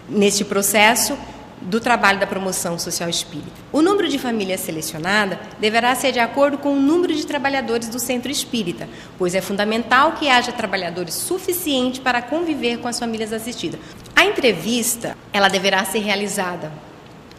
neste 0.08 0.44
processo 0.44 1.16
do 1.64 1.80
trabalho 1.80 2.20
da 2.20 2.26
promoção 2.26 2.78
social 2.78 3.08
espírita. 3.08 3.50
O 3.72 3.80
número 3.80 4.08
de 4.08 4.18
famílias 4.18 4.60
selecionada 4.60 5.40
deverá 5.58 5.94
ser 5.94 6.12
de 6.12 6.20
acordo 6.20 6.58
com 6.58 6.74
o 6.74 6.80
número 6.80 7.14
de 7.14 7.26
trabalhadores 7.26 7.88
do 7.88 7.98
centro 7.98 8.30
espírita, 8.30 8.88
pois 9.18 9.34
é 9.34 9.40
fundamental 9.40 10.12
que 10.12 10.28
haja 10.28 10.52
trabalhadores 10.52 11.14
suficientes 11.14 12.00
para 12.00 12.20
conviver 12.20 12.78
com 12.78 12.88
as 12.88 12.98
famílias 12.98 13.32
assistidas. 13.32 13.80
A 14.14 14.24
entrevista, 14.24 15.16
ela 15.32 15.48
deverá 15.48 15.84
ser 15.84 16.00
realizada 16.00 16.70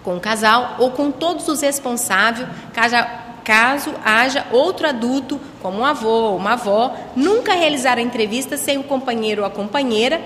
com 0.03 0.17
o 0.17 0.19
casal 0.19 0.75
ou 0.79 0.91
com 0.91 1.11
todos 1.11 1.47
os 1.47 1.61
responsáveis, 1.61 2.47
caso, 2.73 2.95
caso 3.43 3.93
haja 4.03 4.45
outro 4.51 4.87
adulto, 4.87 5.39
como 5.61 5.79
um 5.79 5.85
avô 5.85 6.31
ou 6.31 6.37
uma 6.37 6.53
avó, 6.53 6.95
nunca 7.15 7.53
realizar 7.53 7.97
a 7.97 8.01
entrevista 8.01 8.57
sem 8.57 8.77
o 8.77 8.83
companheiro 8.83 9.41
ou 9.41 9.47
a 9.47 9.51
companheira 9.51 10.19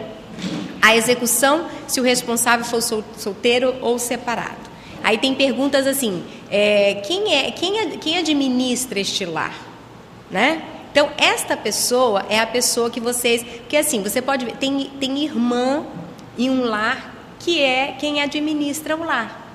a 0.82 0.96
execução 0.96 1.68
se 1.88 2.00
o 2.00 2.04
responsável 2.04 2.66
for 2.66 2.82
solteiro 2.82 3.76
ou 3.82 4.00
separado. 4.00 4.70
Aí 5.04 5.18
tem 5.18 5.36
perguntas 5.36 5.88
assim: 5.88 6.24
é, 6.50 6.96
quem, 7.06 7.34
é, 7.34 7.52
quem, 7.52 7.98
quem 7.98 8.18
administra 8.18 9.00
este 9.00 9.26
lar? 9.26 9.54
Né? 10.30 10.62
Então, 10.92 11.10
esta 11.18 11.56
pessoa 11.56 12.26
é 12.30 12.40
a 12.40 12.48
pessoa 12.48 12.90
que 12.90 13.00
vocês. 13.00 13.44
Porque 13.44 13.78
assim, 13.78 14.02
você 14.02 14.22
pode 14.22 14.46
ver, 14.46 14.58
tem, 14.58 14.92
tem 15.00 15.24
irmã 15.24 15.86
em 16.38 16.50
um 16.50 16.64
lar 16.64 17.16
que 17.40 17.62
é 17.62 17.96
quem 18.00 18.22
administra 18.22 18.96
o 18.96 19.04
lar. 19.04 19.48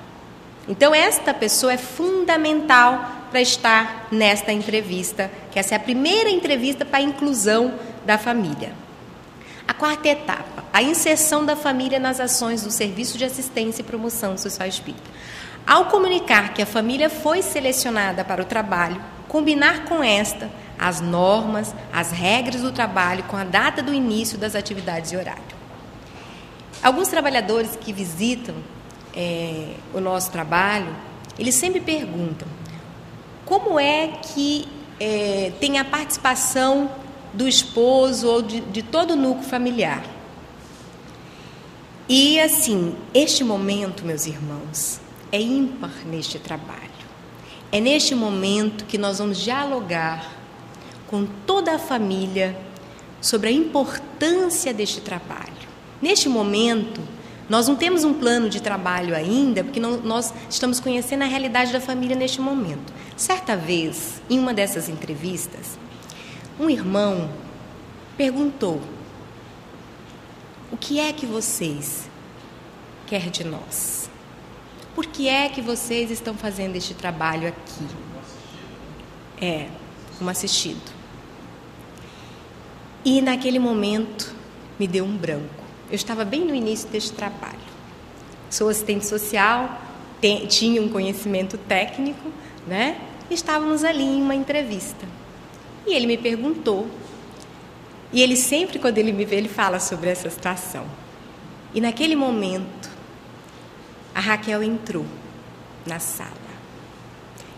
Então, 0.67 0.95
esta 0.95 1.33
pessoa 1.33 1.73
é 1.73 1.77
fundamental 1.77 3.11
para 3.29 3.41
estar 3.41 4.07
nesta 4.11 4.51
entrevista, 4.51 5.29
que 5.51 5.59
essa 5.59 5.75
é 5.75 5.77
a 5.77 5.79
primeira 5.79 6.29
entrevista 6.29 6.83
para 6.83 6.99
a 6.99 7.01
inclusão 7.01 7.73
da 8.05 8.17
família. 8.17 8.71
A 9.67 9.73
quarta 9.73 10.07
etapa, 10.07 10.63
a 10.71 10.81
inserção 10.83 11.45
da 11.45 11.55
família 11.55 11.99
nas 11.99 12.19
ações 12.19 12.63
do 12.63 12.71
Serviço 12.71 13.17
de 13.17 13.25
Assistência 13.25 13.81
e 13.81 13.85
Promoção 13.85 14.37
Social 14.37 14.67
Espírita. 14.67 15.09
Ao 15.65 15.85
comunicar 15.85 16.53
que 16.53 16.61
a 16.61 16.65
família 16.65 17.09
foi 17.09 17.41
selecionada 17.41 18.23
para 18.23 18.41
o 18.41 18.45
trabalho, 18.45 19.01
combinar 19.27 19.85
com 19.85 20.03
esta 20.03 20.49
as 20.77 21.01
normas, 21.01 21.73
as 21.91 22.11
regras 22.11 22.61
do 22.61 22.71
trabalho 22.71 23.23
com 23.23 23.37
a 23.37 23.43
data 23.43 23.81
do 23.81 23.93
início 23.93 24.37
das 24.37 24.55
atividades 24.55 25.11
e 25.11 25.17
horário. 25.17 25.55
Alguns 26.83 27.07
trabalhadores 27.07 27.75
que 27.75 27.91
visitam 27.91 28.55
é, 29.15 29.73
o 29.93 29.99
nosso 29.99 30.29
trabalho, 30.31 30.95
eles 31.39 31.55
sempre 31.55 31.79
perguntam 31.79 32.47
como 33.45 33.79
é 33.79 34.07
que 34.21 34.67
é, 34.99 35.51
tem 35.59 35.79
a 35.79 35.85
participação 35.85 36.91
do 37.35 37.47
esposo 37.47 38.27
ou 38.27 38.41
de, 38.41 38.61
de 38.61 38.81
todo 38.81 39.11
o 39.11 39.15
núcleo 39.15 39.47
familiar. 39.47 40.03
E 42.07 42.39
assim, 42.39 42.95
este 43.13 43.43
momento, 43.43 44.05
meus 44.05 44.25
irmãos, 44.25 44.99
é 45.31 45.41
ímpar 45.41 45.91
neste 46.05 46.37
trabalho. 46.39 46.79
É 47.71 47.79
neste 47.79 48.13
momento 48.15 48.85
que 48.85 48.97
nós 48.97 49.17
vamos 49.19 49.39
dialogar 49.39 50.31
com 51.07 51.25
toda 51.45 51.75
a 51.75 51.79
família 51.79 52.55
sobre 53.19 53.49
a 53.49 53.51
importância 53.51 54.73
deste 54.73 55.01
trabalho. 55.01 55.53
Neste 56.01 56.29
momento, 56.29 57.01
nós 57.49 57.67
não 57.67 57.75
temos 57.75 58.03
um 58.03 58.13
plano 58.13 58.49
de 58.49 58.61
trabalho 58.61 59.15
ainda, 59.15 59.63
porque 59.63 59.79
não, 59.79 59.97
nós 59.97 60.33
estamos 60.49 60.79
conhecendo 60.79 61.23
a 61.23 61.27
realidade 61.27 61.73
da 61.73 61.81
família 61.81 62.15
neste 62.15 62.39
momento. 62.39 62.93
Certa 63.17 63.55
vez, 63.55 64.21
em 64.29 64.37
uma 64.37 64.53
dessas 64.53 64.89
entrevistas, 64.89 65.77
um 66.59 66.69
irmão 66.69 67.29
perguntou: 68.17 68.81
O 70.71 70.77
que 70.77 70.99
é 70.99 71.11
que 71.11 71.25
vocês 71.25 72.09
querem 73.07 73.29
de 73.29 73.43
nós? 73.43 74.09
Por 74.93 75.05
que 75.05 75.27
é 75.27 75.49
que 75.49 75.61
vocês 75.61 76.09
estão 76.09 76.35
fazendo 76.35 76.75
este 76.75 76.93
trabalho 76.93 77.49
aqui? 77.49 77.85
É, 79.41 79.67
um 80.21 80.29
assistido. 80.29 80.93
E 83.03 83.21
naquele 83.21 83.59
momento 83.59 84.33
me 84.79 84.87
deu 84.87 85.03
um 85.03 85.15
branco. 85.15 85.63
Eu 85.89 85.95
estava 85.95 86.23
bem 86.23 86.45
no 86.45 86.55
início 86.55 86.87
deste 86.89 87.11
trabalho. 87.11 87.59
Sou 88.49 88.69
assistente 88.69 89.05
social, 89.05 89.81
tinha 90.47 90.81
um 90.81 90.89
conhecimento 90.89 91.57
técnico, 91.57 92.31
né? 92.65 92.99
Estávamos 93.29 93.83
ali 93.83 94.03
em 94.03 94.21
uma 94.21 94.33
entrevista. 94.33 95.05
E 95.85 95.93
ele 95.93 96.07
me 96.07 96.17
perguntou. 96.17 96.87
E 98.11 98.21
ele 98.21 98.35
sempre, 98.35 98.79
quando 98.79 98.97
ele 98.97 99.11
me 99.11 99.25
vê, 99.25 99.35
ele 99.35 99.49
fala 99.49 99.79
sobre 99.79 100.09
essa 100.09 100.29
situação. 100.29 100.85
E 101.73 101.81
naquele 101.81 102.15
momento, 102.15 102.89
a 104.13 104.19
Raquel 104.19 104.63
entrou 104.63 105.05
na 105.85 105.99
sala. 105.99 106.31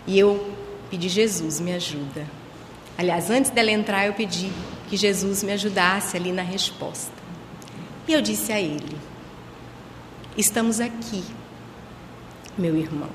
E 0.07 0.17
eu 0.17 0.51
pedi, 0.89 1.07
Jesus, 1.07 1.59
me 1.59 1.73
ajuda. 1.73 2.25
Aliás, 2.97 3.29
antes 3.29 3.51
dela 3.51 3.69
entrar, 3.69 4.07
eu 4.07 4.13
pedi 4.13 4.51
que 4.89 4.97
Jesus 4.97 5.43
me 5.43 5.51
ajudasse 5.51 6.17
ali 6.17 6.31
na 6.31 6.41
resposta. 6.41 7.11
E 8.07 8.13
eu 8.13 8.21
disse 8.21 8.51
a 8.51 8.59
ele: 8.59 8.97
Estamos 10.35 10.79
aqui, 10.79 11.23
meu 12.57 12.75
irmão, 12.75 13.09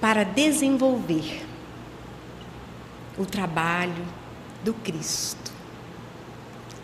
para 0.00 0.22
desenvolver 0.22 1.47
o 3.18 3.26
trabalho 3.26 4.04
do 4.64 4.72
Cristo, 4.72 5.52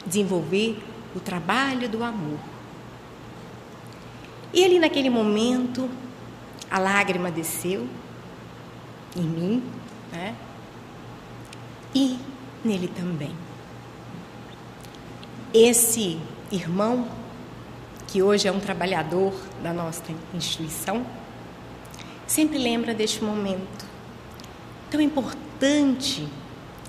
desenvolver 0.05 0.83
o 1.15 1.21
trabalho 1.21 1.89
do 1.89 2.03
amor. 2.03 2.39
E 4.53 4.65
ali 4.65 4.79
naquele 4.79 5.11
momento, 5.11 5.89
a 6.71 6.79
lágrima 6.79 7.31
desceu 7.31 7.89
em 9.17 9.23
mim, 9.23 9.63
né? 10.13 10.35
E 11.95 12.19
nele 12.65 12.89
também. 12.89 13.35
Esse 15.53 16.19
irmão, 16.51 17.07
que 18.09 18.23
hoje 18.23 18.49
é 18.49 18.53
um 18.53 18.61
trabalhador 18.61 19.33
da 19.63 19.73
nossa 19.73 20.03
instituição, 20.33 21.07
sempre 22.27 22.59
lembra 22.59 22.93
deste 22.93 23.23
momento 23.23 23.85
tão 24.91 25.01
importante 25.01 25.44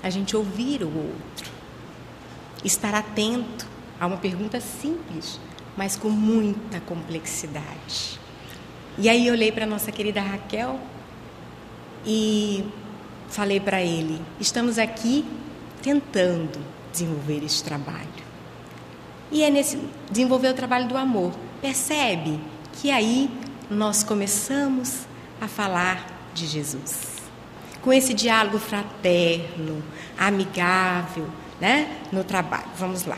a 0.02 0.10
gente 0.10 0.36
ouvir 0.36 0.82
o 0.82 0.86
outro, 0.86 1.50
estar 2.64 2.94
atento 2.94 3.66
a 3.98 4.06
uma 4.06 4.16
pergunta 4.16 4.60
simples, 4.60 5.40
mas 5.76 5.96
com 5.96 6.08
muita 6.08 6.80
complexidade. 6.80 8.20
E 8.98 9.08
aí 9.08 9.26
eu 9.26 9.34
olhei 9.34 9.52
para 9.52 9.66
nossa 9.66 9.90
querida 9.90 10.20
Raquel 10.20 10.80
e 12.04 12.64
falei 13.28 13.60
para 13.60 13.82
ele: 13.82 14.20
estamos 14.40 14.78
aqui 14.78 15.24
tentando 15.82 16.58
desenvolver 16.92 17.44
esse 17.44 17.62
trabalho. 17.62 18.26
E 19.30 19.42
é 19.42 19.50
nesse 19.50 19.78
desenvolver 20.10 20.48
o 20.48 20.54
trabalho 20.54 20.88
do 20.88 20.96
amor. 20.96 21.32
Percebe 21.60 22.40
que 22.74 22.90
aí 22.90 23.30
nós 23.70 24.02
começamos 24.02 25.06
a 25.40 25.48
falar 25.48 26.30
de 26.34 26.46
Jesus 26.46 27.15
com 27.86 27.92
esse 27.92 28.12
diálogo 28.12 28.58
fraterno, 28.58 29.80
amigável, 30.18 31.28
né, 31.60 31.86
no 32.10 32.24
trabalho. 32.24 32.66
Vamos 32.76 33.04
lá. 33.04 33.16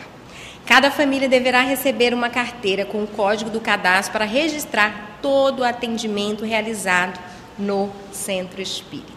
Cada 0.67 0.91
família 0.91 1.27
deverá 1.27 1.63
receber 1.63 2.13
uma 2.13 2.29
carteira 2.29 2.85
com 2.85 3.03
o 3.03 3.07
código 3.07 3.49
do 3.49 3.61
cadastro 3.61 4.13
para 4.13 4.27
registrar 4.27 5.21
todo 5.23 5.61
o 5.61 5.65
atendimento 5.65 6.45
realizado 6.45 7.19
no 7.59 7.91
centro 8.13 8.61
espírita. 8.61 9.11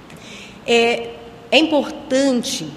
É, 0.66 1.16
é 1.52 1.58
importante 1.58 2.72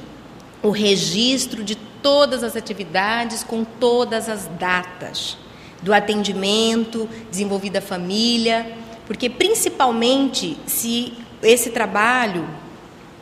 o 0.61 0.71
registro 0.71 1.63
de 1.63 1.77
todas 1.77 2.43
as 2.43 2.57
atividades 2.57 3.45
com 3.45 3.63
todas 3.63 4.29
as 4.29 4.49
datas 4.59 5.39
do 5.81 5.95
atendimento 5.95 7.09
desenvolvido 7.31 7.77
à 7.77 7.81
família, 7.81 8.67
porque 9.07 9.31
principalmente 9.31 10.59
se 10.67 11.13
esse 11.41 11.71
trabalho 11.71 12.64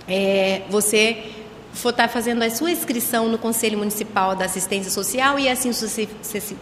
é, 0.08 0.62
você 0.68 1.32
for 1.72 1.90
estar 1.90 2.04
tá 2.04 2.08
fazendo 2.08 2.42
a 2.42 2.50
sua 2.50 2.70
inscrição 2.70 3.28
no 3.28 3.38
Conselho 3.38 3.78
Municipal 3.78 4.36
da 4.36 4.44
Assistência 4.44 4.90
Social 4.90 5.38
e 5.38 5.48
assim 5.48 5.70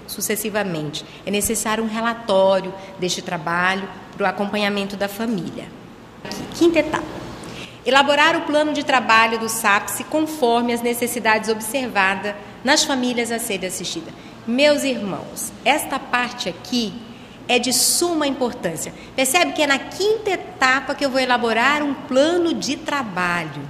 sucessivamente. 0.06 1.04
É 1.26 1.30
necessário 1.30 1.82
um 1.82 1.88
relatório 1.88 2.72
deste 2.98 3.20
trabalho 3.20 3.88
para 4.16 4.24
o 4.24 4.28
acompanhamento 4.28 4.96
da 4.96 5.08
família. 5.08 5.66
Quinta 6.54 6.78
etapa. 6.78 7.20
Elaborar 7.84 8.36
o 8.36 8.42
plano 8.42 8.72
de 8.72 8.84
trabalho 8.84 9.38
do 9.38 9.48
SAPSE 9.48 10.04
conforme 10.04 10.72
as 10.72 10.82
necessidades 10.82 11.48
observadas 11.48 12.34
nas 12.62 12.84
famílias 12.84 13.32
a 13.32 13.38
serem 13.38 13.68
assistidas. 13.68 14.12
Meus 14.46 14.84
irmãos, 14.84 15.52
esta 15.64 15.98
parte 15.98 16.48
aqui 16.48 16.92
é 17.50 17.58
de 17.58 17.72
suma 17.72 18.28
importância. 18.28 18.94
Percebe 19.16 19.52
que 19.54 19.62
é 19.62 19.66
na 19.66 19.76
quinta 19.76 20.30
etapa 20.30 20.94
que 20.94 21.04
eu 21.04 21.10
vou 21.10 21.18
elaborar 21.18 21.82
um 21.82 21.92
plano 21.92 22.54
de 22.54 22.76
trabalho. 22.76 23.62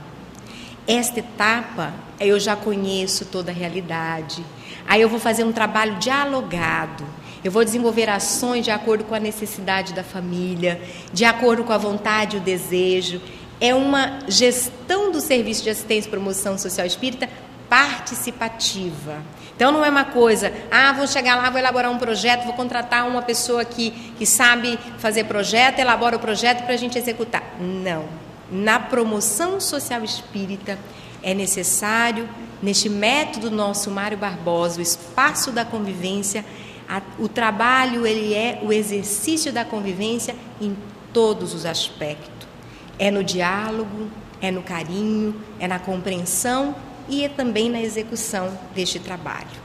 Esta 0.86 1.20
etapa 1.20 1.94
eu 2.20 2.38
já 2.38 2.54
conheço 2.54 3.24
toda 3.24 3.50
a 3.50 3.54
realidade. 3.54 4.44
Aí 4.86 5.00
eu 5.00 5.08
vou 5.08 5.18
fazer 5.18 5.44
um 5.44 5.52
trabalho 5.52 5.96
dialogado. 5.96 7.06
Eu 7.42 7.50
vou 7.50 7.64
desenvolver 7.64 8.10
ações 8.10 8.66
de 8.66 8.70
acordo 8.70 9.04
com 9.04 9.14
a 9.14 9.18
necessidade 9.18 9.94
da 9.94 10.04
família, 10.04 10.78
de 11.10 11.24
acordo 11.24 11.64
com 11.64 11.72
a 11.72 11.78
vontade 11.78 12.36
e 12.36 12.38
o 12.38 12.42
desejo. 12.42 13.18
É 13.58 13.74
uma 13.74 14.18
gestão 14.28 15.10
do 15.10 15.22
serviço 15.22 15.62
de 15.62 15.70
assistência 15.70 16.06
e 16.06 16.10
promoção 16.10 16.58
social 16.58 16.86
espírita 16.86 17.30
participativa. 17.66 19.22
Então 19.60 19.70
não 19.70 19.84
é 19.84 19.90
uma 19.90 20.06
coisa, 20.06 20.50
ah, 20.70 20.90
vou 20.94 21.06
chegar 21.06 21.36
lá, 21.36 21.50
vou 21.50 21.58
elaborar 21.58 21.92
um 21.92 21.98
projeto, 21.98 22.44
vou 22.44 22.54
contratar 22.54 23.06
uma 23.06 23.20
pessoa 23.20 23.62
que, 23.62 23.90
que 24.16 24.24
sabe 24.24 24.78
fazer 24.96 25.24
projeto, 25.24 25.80
elabora 25.80 26.16
o 26.16 26.18
projeto 26.18 26.64
para 26.64 26.72
a 26.72 26.78
gente 26.78 26.96
executar. 26.96 27.42
Não. 27.60 28.06
Na 28.50 28.80
promoção 28.80 29.60
social 29.60 30.02
espírita 30.02 30.78
é 31.22 31.34
necessário, 31.34 32.26
neste 32.62 32.88
método 32.88 33.50
nosso 33.50 33.90
Mário 33.90 34.16
Barbosa, 34.16 34.78
o 34.78 34.82
espaço 34.82 35.52
da 35.52 35.62
convivência, 35.62 36.42
a, 36.88 37.02
o 37.18 37.28
trabalho 37.28 38.06
ele 38.06 38.32
é 38.32 38.60
o 38.62 38.72
exercício 38.72 39.52
da 39.52 39.62
convivência 39.62 40.34
em 40.58 40.74
todos 41.12 41.52
os 41.52 41.66
aspectos. 41.66 42.48
É 42.98 43.10
no 43.10 43.22
diálogo, 43.22 44.08
é 44.40 44.50
no 44.50 44.62
carinho, 44.62 45.38
é 45.58 45.68
na 45.68 45.78
compreensão 45.78 46.74
e 47.10 47.24
é 47.24 47.28
também 47.28 47.68
na 47.68 47.80
execução 47.80 48.56
deste 48.74 48.98
trabalho. 48.98 49.60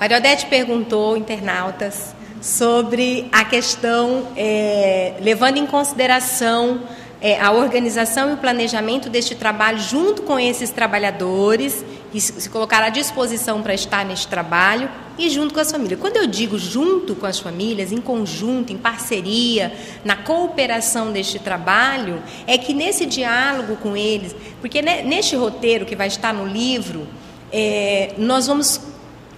Maria 0.00 0.18
Odete 0.18 0.46
perguntou, 0.46 1.16
internautas, 1.16 2.14
sobre 2.40 3.28
a 3.32 3.44
questão, 3.44 4.28
é, 4.36 5.14
levando 5.20 5.56
em 5.56 5.66
consideração 5.66 6.82
é, 7.20 7.40
a 7.40 7.50
organização 7.50 8.30
e 8.30 8.34
o 8.34 8.36
planejamento 8.36 9.08
deste 9.08 9.34
trabalho 9.34 9.78
junto 9.78 10.22
com 10.22 10.38
esses 10.38 10.70
trabalhadores 10.70 11.84
que 12.14 12.20
se 12.20 12.48
colocaram 12.48 12.86
à 12.86 12.90
disposição 12.90 13.60
para 13.60 13.74
estar 13.74 14.04
neste 14.04 14.28
trabalho 14.28 14.88
e 15.18 15.28
junto 15.28 15.52
com 15.52 15.58
as 15.58 15.72
famílias. 15.72 15.98
Quando 15.98 16.16
eu 16.16 16.28
digo 16.28 16.56
junto 16.56 17.16
com 17.16 17.26
as 17.26 17.40
famílias, 17.40 17.90
em 17.90 18.00
conjunto, 18.00 18.72
em 18.72 18.78
parceria, 18.78 19.72
na 20.04 20.14
cooperação 20.14 21.10
deste 21.10 21.40
trabalho, 21.40 22.22
é 22.46 22.56
que 22.56 22.72
nesse 22.72 23.04
diálogo 23.04 23.74
com 23.78 23.96
eles, 23.96 24.32
porque 24.60 24.80
neste 24.80 25.34
roteiro 25.34 25.84
que 25.84 25.96
vai 25.96 26.06
estar 26.06 26.32
no 26.32 26.46
livro, 26.46 27.04
é, 27.52 28.14
nós 28.16 28.46
vamos 28.46 28.80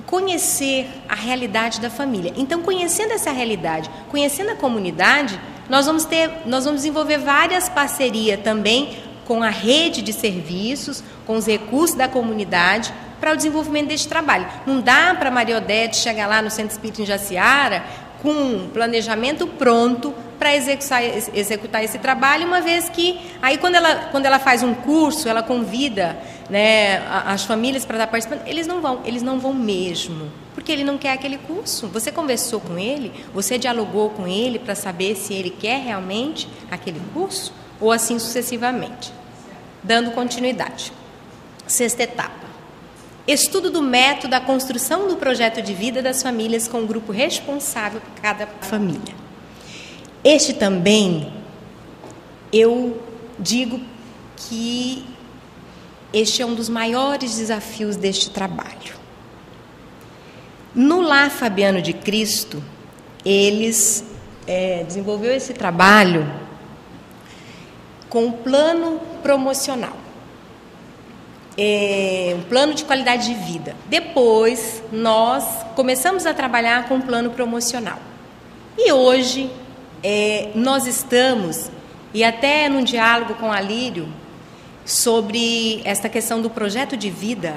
conhecer 0.05 0.87
a 1.09 1.15
realidade 1.15 1.81
da 1.81 1.89
família. 1.89 2.31
Então, 2.37 2.61
conhecendo 2.61 3.13
essa 3.13 3.31
realidade, 3.31 3.89
conhecendo 4.11 4.51
a 4.51 4.55
comunidade, 4.55 5.41
nós 5.71 5.87
vamos 5.87 6.05
ter, 6.05 6.31
nós 6.45 6.67
vamos 6.67 6.83
desenvolver 6.83 7.17
várias 7.17 7.71
parcerias 7.71 8.39
também 8.41 9.06
com 9.27 9.43
a 9.43 9.51
rede 9.51 10.03
de 10.03 10.13
serviços, 10.13 11.03
com 11.27 11.37
os 11.37 11.47
recursos 11.47 11.97
da 11.97 12.09
comunidade 12.09 12.93
para 13.21 13.33
o 13.33 13.37
desenvolvimento 13.37 13.89
deste 13.89 14.09
trabalho. 14.09 14.47
Não 14.67 14.81
dá 14.81 15.15
para 15.15 15.29
a 15.29 15.33
Maria 15.33 15.57
Odete 15.57 15.97
chegar 15.97 16.27
lá 16.27 16.41
no 16.41 16.51
Centro 16.51 16.73
Espírita 16.73 17.03
em 17.03 17.07
Jaciara 17.07 17.85
com 18.23 18.31
um 18.31 18.69
planejamento 18.71 19.47
pronto 19.47 20.15
para 20.39 20.55
executar, 20.55 21.03
executar 21.35 21.85
esse 21.85 21.99
trabalho, 21.99 22.47
uma 22.47 22.61
vez 22.61 22.89
que 22.89 23.19
aí 23.41 23.57
quando 23.57 23.75
ela, 23.75 24.09
quando 24.11 24.27
ela 24.27 24.39
faz 24.39 24.63
um 24.63 24.75
curso, 24.75 25.29
ela 25.29 25.43
convida 25.43 26.17
né, 26.51 26.99
as 27.25 27.45
famílias 27.45 27.85
para 27.85 27.97
estar 27.97 28.07
participando, 28.07 28.47
eles 28.47 28.67
não 28.67 28.81
vão, 28.81 29.01
eles 29.05 29.23
não 29.23 29.39
vão 29.39 29.55
mesmo, 29.55 30.31
porque 30.55 30.73
ele 30.73 30.85
não 30.85 30.99
quer 30.99 31.13
aquele 31.13 31.39
curso. 31.39 31.87
Você 31.89 32.13
conversou 32.13 32.61
com 32.61 32.79
ele, 32.79 33.13
você 33.33 33.59
dialogou 33.59 34.11
com 34.11 34.27
ele 34.27 34.59
para 34.59 34.75
saber 34.75 35.15
se 35.17 35.33
ele 35.33 35.51
quer 35.51 35.81
realmente 35.81 36.49
aquele 36.71 37.01
curso 37.15 37.53
ou 37.81 37.93
assim 37.93 38.19
sucessivamente. 38.19 39.13
Dando 39.83 40.11
continuidade. 40.13 40.93
Sexta 41.67 42.03
etapa. 42.03 42.47
Estudo 43.27 43.71
do 43.71 43.83
método 43.83 44.29
da 44.29 44.41
construção 44.41 45.09
do 45.09 45.17
projeto 45.17 45.61
de 45.61 45.75
vida 45.75 46.01
das 46.01 46.23
famílias 46.23 46.69
com 46.69 46.83
o 46.83 46.87
grupo 46.87 47.11
responsável 47.11 48.01
por 48.01 48.23
cada 48.23 48.47
família. 48.61 49.15
Este 50.23 50.53
também, 50.53 51.33
eu 52.53 53.03
digo 53.39 53.81
que 54.37 55.05
este 56.13 56.41
é 56.41 56.47
um 56.47 56.55
dos 56.55 56.69
maiores 56.69 57.37
desafios 57.37 57.97
deste 57.97 58.31
trabalho. 58.31 58.95
No 60.75 61.01
Lar 61.01 61.31
Fabiano 61.31 61.83
de 61.83 61.93
Cristo, 61.93 62.63
eles 63.25 64.05
é, 64.47 64.85
desenvolveu 64.85 65.35
esse 65.35 65.53
trabalho 65.53 66.46
com 68.09 68.27
um 68.27 68.33
plano 68.33 69.01
promocional, 69.23 69.97
é, 71.59 72.35
um 72.39 72.43
plano 72.43 72.75
de 72.75 72.85
qualidade 72.85 73.27
de 73.27 73.35
vida. 73.35 73.75
Depois, 73.87 74.83
nós 74.93 75.45
começamos 75.75 76.27
a 76.27 76.35
trabalhar 76.35 76.89
com 76.89 76.97
um 76.97 77.01
plano 77.01 77.31
promocional. 77.31 77.99
E 78.79 78.93
hoje, 78.93 79.51
é, 80.03 80.51
nós 80.55 80.87
estamos, 80.87 81.71
e 82.13 82.23
até 82.23 82.69
num 82.69 82.85
diálogo 82.85 83.35
com 83.35 83.51
a 83.51 83.61
Lírio, 83.61 84.09
sobre 84.85 85.83
esta 85.85 86.09
questão 86.09 86.41
do 86.41 86.49
projeto 86.49 86.97
de 86.97 87.11
vida 87.11 87.57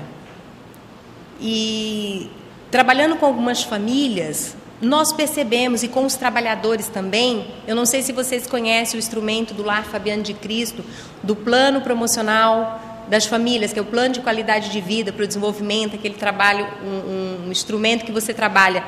e 1.39 2.29
trabalhando 2.71 3.15
com 3.15 3.25
algumas 3.25 3.63
famílias, 3.63 4.55
nós 4.81 5.11
percebemos, 5.11 5.83
e 5.83 5.87
com 5.87 6.05
os 6.05 6.15
trabalhadores 6.15 6.87
também, 6.87 7.47
eu 7.67 7.75
não 7.75 7.85
sei 7.85 8.01
se 8.01 8.13
vocês 8.13 8.47
conhecem 8.47 8.97
o 8.97 8.99
instrumento 8.99 9.53
do 9.53 9.63
Lar 9.63 9.83
Fabiano 9.83 10.23
de 10.23 10.33
Cristo, 10.33 10.83
do 11.21 11.35
plano 11.35 11.81
promocional 11.81 12.79
das 13.09 13.25
famílias, 13.25 13.73
que 13.73 13.79
é 13.79 13.81
o 13.81 13.85
plano 13.85 14.13
de 14.13 14.21
qualidade 14.21 14.69
de 14.69 14.79
vida 14.79 15.11
para 15.11 15.23
o 15.23 15.27
desenvolvimento, 15.27 15.95
aquele 15.95 16.13
trabalho, 16.13 16.65
um, 16.83 17.47
um 17.47 17.51
instrumento 17.51 18.05
que 18.05 18.11
você 18.11 18.33
trabalha 18.33 18.83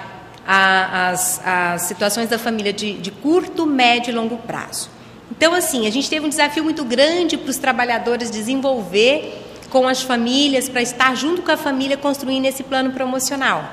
a, 0.47 1.09
as, 1.09 1.41
as 1.45 1.81
situações 1.83 2.29
da 2.29 2.37
família 2.37 2.71
de, 2.71 2.93
de 2.93 3.11
curto, 3.11 3.65
médio 3.65 4.11
e 4.11 4.13
longo 4.13 4.37
prazo. 4.37 4.89
Então, 5.29 5.53
assim, 5.53 5.87
a 5.87 5.89
gente 5.89 6.09
teve 6.09 6.25
um 6.25 6.29
desafio 6.29 6.63
muito 6.63 6.85
grande 6.85 7.37
para 7.37 7.49
os 7.49 7.57
trabalhadores 7.57 8.29
desenvolver 8.29 9.43
com 9.69 9.87
as 9.87 10.01
famílias, 10.01 10.69
para 10.69 10.81
estar 10.81 11.15
junto 11.15 11.41
com 11.41 11.51
a 11.51 11.57
família 11.57 11.97
construindo 11.97 12.45
esse 12.45 12.63
plano 12.63 12.91
promocional, 12.91 13.63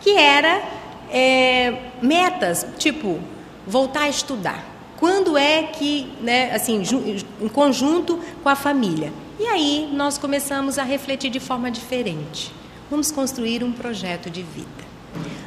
que 0.00 0.16
era 0.16 0.62
é, 1.12 1.90
metas, 2.00 2.66
tipo, 2.78 3.20
voltar 3.66 4.02
a 4.02 4.08
estudar. 4.08 4.64
Quando 4.98 5.36
é 5.36 5.64
que, 5.64 6.12
né, 6.20 6.52
assim, 6.54 6.82
em 7.40 7.48
conjunto 7.48 8.18
com 8.42 8.48
a 8.48 8.54
família. 8.54 9.12
E 9.38 9.46
aí 9.46 9.90
nós 9.92 10.16
começamos 10.16 10.78
a 10.78 10.84
refletir 10.84 11.30
de 11.30 11.40
forma 11.40 11.70
diferente. 11.70 12.52
Vamos 12.90 13.10
construir 13.10 13.64
um 13.64 13.72
projeto 13.72 14.30
de 14.30 14.42
vida. 14.42 14.92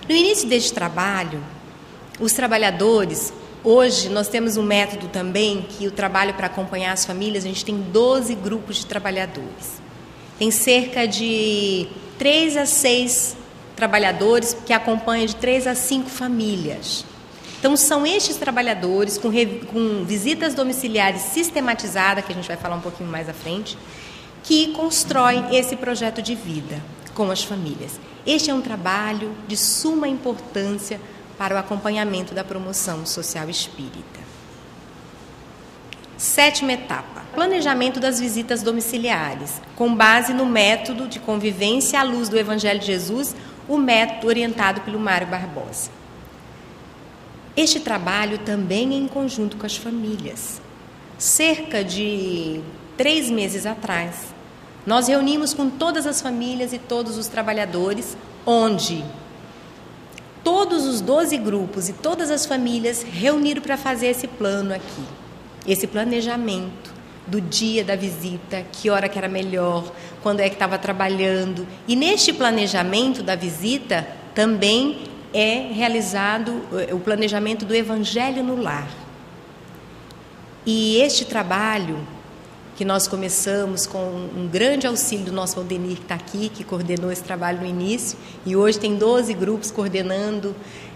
No 0.08 0.16
início 0.16 0.48
deste 0.48 0.74
trabalho, 0.74 1.42
os 2.20 2.34
trabalhadores 2.34 3.34
Hoje 3.66 4.10
nós 4.10 4.28
temos 4.28 4.58
um 4.58 4.62
método 4.62 5.08
também 5.08 5.64
que 5.64 5.88
o 5.88 5.92
trabalho 5.92 6.36
para 6.36 6.46
acompanhar 6.46 6.92
as 6.92 7.04
famílias, 7.04 7.44
a 7.44 7.48
gente 7.48 7.66
tem 7.66 7.76
12 7.76 8.36
grupos 8.36 8.76
de 8.76 8.86
trabalhadores. 8.86 9.82
Tem 10.38 10.52
cerca 10.52 11.08
de 11.08 11.88
3 12.20 12.58
a 12.58 12.68
6 12.68 13.36
trabalhadores 13.76 14.56
que 14.66 14.74
acompanham 14.74 15.26
de 15.26 15.36
3 15.36 15.68
a 15.68 15.76
5 15.76 16.10
famílias. 16.10 17.06
Então 17.60 17.76
são 17.76 18.06
estes 18.06 18.38
trabalhadores 18.38 19.18
com, 19.18 19.32
com 19.72 20.06
visitas 20.06 20.54
domiciliares 20.54 21.22
sistematizadas, 21.22 22.24
que 22.24 22.32
a 22.32 22.36
gente 22.36 22.48
vai 22.48 22.58
falar 22.58 22.76
um 22.76 22.82
pouquinho 22.82 23.10
mais 23.10 23.28
à 23.28 23.34
frente, 23.34 23.78
que 24.44 24.72
constroem 24.74 25.56
esse 25.56 25.76
projeto 25.76 26.22
de 26.22 26.36
vida 26.36 26.82
com 27.16 27.32
as 27.32 27.44
famílias. 27.44 28.00
Este 28.26 28.52
é 28.52 28.54
um 28.54 28.62
trabalho 28.62 29.36
de 29.48 29.58
suma 29.58 30.08
importância 30.08 31.00
para 31.38 31.56
o 31.56 31.58
acompanhamento 31.58 32.34
da 32.34 32.44
promoção 32.44 33.06
social 33.06 33.50
espírita. 33.50 34.26
Sétima 36.18 36.74
etapa: 36.74 37.24
planejamento 37.34 38.00
das 38.00 38.20
visitas 38.20 38.62
domiciliares, 38.62 39.62
com 39.76 39.94
base 39.94 40.34
no 40.34 40.46
método 40.46 41.08
de 41.08 41.20
convivência 41.20 42.00
à 42.00 42.04
luz 42.04 42.30
do 42.30 42.38
Evangelho 42.38 42.80
de 42.80 42.86
Jesus, 42.86 43.36
o 43.68 43.78
método 43.78 44.28
orientado 44.28 44.82
pelo 44.82 45.00
Mário 45.00 45.28
Barbosa. 45.28 45.90
Este 47.56 47.80
trabalho 47.80 48.40
também 48.40 48.94
é 48.94 48.98
em 48.98 49.08
conjunto 49.08 49.58
com 49.58 49.66
as 49.66 49.78
famílias. 49.78 50.62
Cerca 51.18 51.84
de 51.84 52.62
três 52.98 53.30
meses 53.30 53.66
atrás, 53.66 54.34
nós 54.86 55.08
reunimos 55.08 55.54
com 55.54 55.70
todas 55.70 56.06
as 56.06 56.22
famílias 56.22 56.74
e 56.74 56.78
todos 56.78 57.18
os 57.18 57.28
trabalhadores, 57.28 58.18
onde 58.46 59.04
todos 60.44 60.86
os 60.86 61.02
12 61.02 61.38
grupos 61.38 61.90
e 61.90 61.94
todas 61.94 62.30
as 62.30 62.46
famílias 62.46 63.02
reuniram 63.02 63.62
para 63.62 63.78
fazer 63.78 64.08
esse 64.08 64.28
plano 64.28 64.74
aqui, 64.74 65.04
esse 65.66 65.88
planejamento 65.88 66.95
do 67.28 67.42
dia 67.42 67.84
da 67.84 67.96
visita, 67.96 68.64
que 68.72 68.90
hora 68.90 69.10
que 69.10 69.18
era 69.18 69.28
melhor, 69.28 69.92
quando 70.22 70.40
é 70.40 70.50
que 70.50 70.56
estava 70.56 70.78
trabalhando. 70.78 71.68
E 71.88 71.96
neste 71.96 72.32
planejamento 72.32 73.24
da 73.24 73.36
visita 73.36 74.08
também 74.34 75.04
é 75.34 75.70
realizado 75.74 76.62
eh, 76.74 76.94
o 76.94 77.00
planejamento 77.00 77.66
do 77.66 77.76
evangelho 77.76 78.44
no 78.44 78.62
lar. 78.62 78.90
E 80.66 80.98
este 81.02 81.26
trabalho 81.26 82.00
que 82.76 82.84
nós 82.84 83.08
começamos 83.08 83.88
com 83.88 84.30
um 84.36 84.50
grande 84.52 84.86
auxílio 84.86 85.26
do 85.26 85.32
nosso 85.32 85.58
Aldenir 85.60 85.96
que 85.96 86.02
está 86.02 86.16
aqui, 86.16 86.50
que 86.50 86.64
coordenou 86.64 87.10
esse 87.10 87.24
trabalho 87.24 87.60
no 87.60 87.66
início, 87.66 88.18
e 88.46 88.56
hoje 88.56 88.78
tem 88.78 88.96
12 88.98 89.34
grupos 89.34 89.72
coordenando 89.72 90.54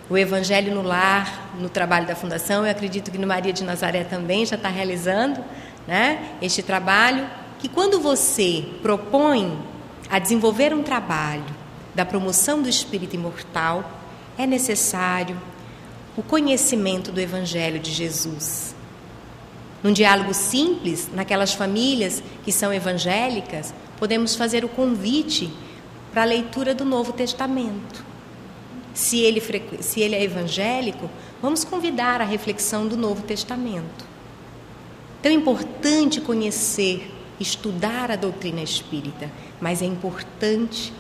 o 0.10 0.18
Evangelho 0.18 0.74
no 0.74 0.82
Lar, 0.82 1.52
no 1.58 1.70
trabalho 1.70 2.06
da 2.06 2.16
Fundação. 2.16 2.66
Eu 2.66 2.72
acredito 2.72 3.12
que 3.12 3.18
no 3.18 3.28
Maria 3.28 3.54
de 3.54 3.64
Nazaré 3.64 4.04
também 4.04 4.46
já 4.46 4.56
está 4.56 4.68
realizando 4.68 5.40
né, 5.88 6.38
este 6.42 6.62
trabalho. 6.62 7.28
Que 7.60 7.68
quando 7.68 8.00
você 8.00 8.66
propõe 8.82 9.60
a 10.10 10.18
desenvolver 10.20 10.74
um 10.74 10.82
trabalho 10.82 11.46
da 11.94 12.06
promoção 12.06 12.62
do 12.62 12.70
espírito 12.70 13.16
imortal, 13.16 13.90
é 14.38 14.48
necessário 14.48 15.40
o 16.16 16.24
conhecimento 16.24 17.12
do 17.12 17.20
Evangelho 17.20 17.80
de 17.80 17.92
Jesus. 17.92 18.76
Num 19.82 19.94
diálogo 19.94 20.34
simples, 20.34 21.10
naquelas 21.14 21.54
famílias 21.54 22.22
que 22.44 22.52
são 22.52 22.74
evangélicas, 22.74 23.74
podemos 23.98 24.36
fazer 24.36 24.66
o 24.66 24.70
convite 24.70 25.52
para 26.12 26.24
a 26.24 26.26
leitura 26.26 26.74
do 26.74 26.84
Novo 26.84 27.14
Testamento. 27.14 28.04
Se 28.94 29.20
ele, 29.20 29.42
se 29.82 30.02
ele 30.02 30.16
é 30.16 30.24
evangélico, 30.24 31.10
vamos 31.42 31.64
convidar 31.64 32.20
a 32.20 32.26
reflexão 32.26 32.88
do 32.88 32.98
Novo 32.98 33.22
Testamento. 33.24 34.09
Então 35.20 35.32
é 35.32 35.36
importante 35.36 36.22
conhecer, 36.22 37.14
estudar 37.40 38.10
a 38.10 38.16
doutrina 38.16 38.62
espírita, 38.62 39.30
mas 39.60 39.82
é 39.82 39.86
importante 39.86 40.94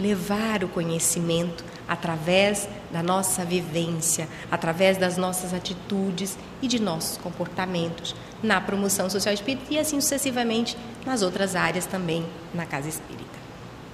levar 0.00 0.64
o 0.64 0.68
conhecimento 0.68 1.64
através 1.86 2.68
da 2.90 3.02
nossa 3.02 3.44
vivência, 3.44 4.28
através 4.50 4.96
das 4.96 5.16
nossas 5.16 5.54
atitudes 5.54 6.36
e 6.60 6.66
de 6.66 6.80
nossos 6.80 7.18
comportamentos 7.18 8.16
na 8.42 8.60
promoção 8.60 9.08
social 9.08 9.32
espírita 9.32 9.66
e 9.70 9.78
assim 9.78 10.00
sucessivamente 10.00 10.76
nas 11.06 11.22
outras 11.22 11.54
áreas 11.54 11.86
também 11.86 12.26
na 12.52 12.66
casa 12.66 12.88
espírita. 12.88 13.30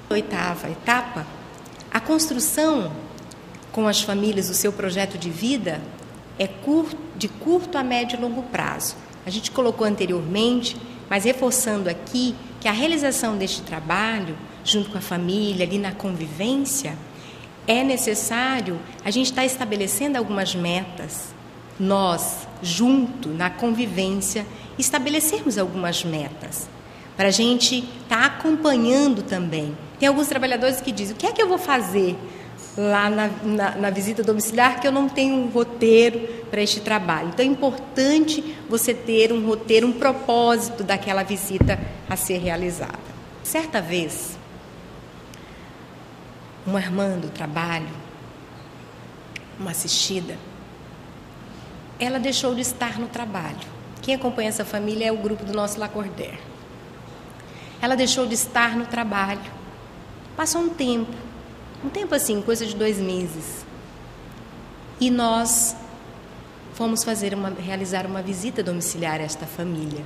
Oitava 0.09 0.71
etapa, 0.71 1.27
a 1.91 2.01
construção 2.01 2.91
com 3.71 3.87
as 3.87 4.01
famílias 4.01 4.49
do 4.49 4.55
seu 4.55 4.73
projeto 4.73 5.19
de 5.19 5.29
vida 5.29 5.83
é 6.39 6.49
de 7.17 7.29
curto 7.29 7.77
a 7.77 7.85
médio 7.85 8.19
e 8.19 8.23
longo 8.23 8.43
prazo. 8.45 8.97
A 9.29 9.31
gente 9.31 9.51
colocou 9.51 9.87
anteriormente, 9.87 10.75
mas 11.07 11.25
reforçando 11.25 11.91
aqui 11.91 12.35
que 12.59 12.67
a 12.67 12.73
realização 12.73 13.37
deste 13.37 13.61
trabalho, 13.61 14.35
junto 14.65 14.89
com 14.89 14.97
a 14.97 15.03
família, 15.03 15.67
ali 15.67 15.79
na 15.79 15.93
convivência, 15.93 16.97
é 17.67 17.85
necessário 17.85 18.81
a 19.05 19.11
gente 19.11 19.27
estar 19.27 19.43
tá 19.43 19.47
estabelecendo 19.47 20.17
algumas 20.17 20.55
metas. 20.55 21.35
Nós, 21.79 22.49
junto, 22.63 23.29
na 23.29 23.51
convivência, 23.51 24.47
estabelecermos 24.79 25.59
algumas 25.59 26.03
metas. 26.03 26.67
Para 27.15 27.29
a 27.29 27.31
gente 27.31 27.81
estar 28.05 28.21
tá 28.21 28.25
acompanhando 28.25 29.23
também. 29.23 29.77
Tem 30.01 30.09
alguns 30.09 30.27
trabalhadores 30.27 30.81
que 30.81 30.91
dizem: 30.91 31.15
o 31.15 31.19
que 31.19 31.27
é 31.27 31.33
que 31.33 31.43
eu 31.43 31.49
vou 31.49 31.59
fazer 31.59 32.17
lá 32.77 33.11
na, 33.11 33.29
na, 33.43 33.71
na 33.77 33.91
visita 33.91 34.23
domiciliar 34.23 34.81
que 34.81 34.87
eu 34.87 34.93
não 34.93 35.09
tenho 35.09 35.35
um 35.35 35.49
roteiro 35.49 36.45
para 36.51 36.63
este 36.63 36.81
trabalho? 36.81 37.29
Então 37.29 37.45
é 37.45 37.49
importante 37.49 38.57
você 38.69 38.95
ter 38.95 39.33
um 39.33 39.47
roteiro, 39.47 39.87
um 39.87 39.93
propósito 39.93 40.85
daquela 40.85 41.23
visita 41.23 41.79
a 42.09 42.17
ser 42.17 42.39
realizada. 42.39 42.99
Certa 43.43 43.81
vez, 43.81 44.39
uma 46.67 46.81
irmã 46.81 47.19
do 47.19 47.31
trabalho, 47.31 47.89
uma 49.59 49.71
assistida, 49.71 50.37
ela 51.99 52.19
deixou 52.19 52.55
de 52.55 52.61
estar 52.61 52.99
no 52.99 53.09
trabalho. 53.09 53.67
Quem 54.03 54.15
acompanha 54.15 54.49
essa 54.49 54.65
família 54.65 55.07
é 55.07 55.13
o 55.13 55.17
grupo 55.17 55.45
do 55.45 55.53
nosso 55.53 55.81
Lacordaire. 55.81 56.39
Ela 57.81 57.97
deixou 57.97 58.27
de 58.27 58.35
estar 58.35 58.77
no 58.77 58.87
trabalho. 58.87 59.41
Passou 60.37 60.61
um 60.61 60.69
tempo, 60.69 61.13
um 61.85 61.89
tempo 61.89 62.15
assim, 62.15 62.43
coisa 62.43 62.67
de 62.67 62.75
dois 62.75 62.99
meses. 62.99 63.65
E 65.01 65.11
nós 65.11 65.77
fomos 66.75 67.05
fazer 67.05 67.35
uma, 67.35 67.51
realizar 67.51 68.07
uma 68.07 68.23
visita 68.23 68.63
domiciliar 68.63 69.21
a 69.21 69.25
esta 69.25 69.47
família. 69.47 70.05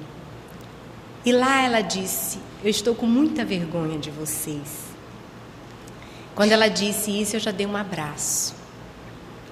E 1.24 1.32
lá 1.32 1.62
ela 1.62 1.80
disse: 1.80 2.38
Eu 2.62 2.70
estou 2.70 2.94
com 2.94 3.06
muita 3.06 3.44
vergonha 3.44 3.98
de 3.98 4.10
vocês. 4.10 4.92
Quando 6.34 6.52
ela 6.52 6.68
disse 6.68 7.10
isso, 7.10 7.36
eu 7.36 7.40
já 7.40 7.50
dei 7.50 7.66
um 7.66 7.76
abraço. 7.76 8.54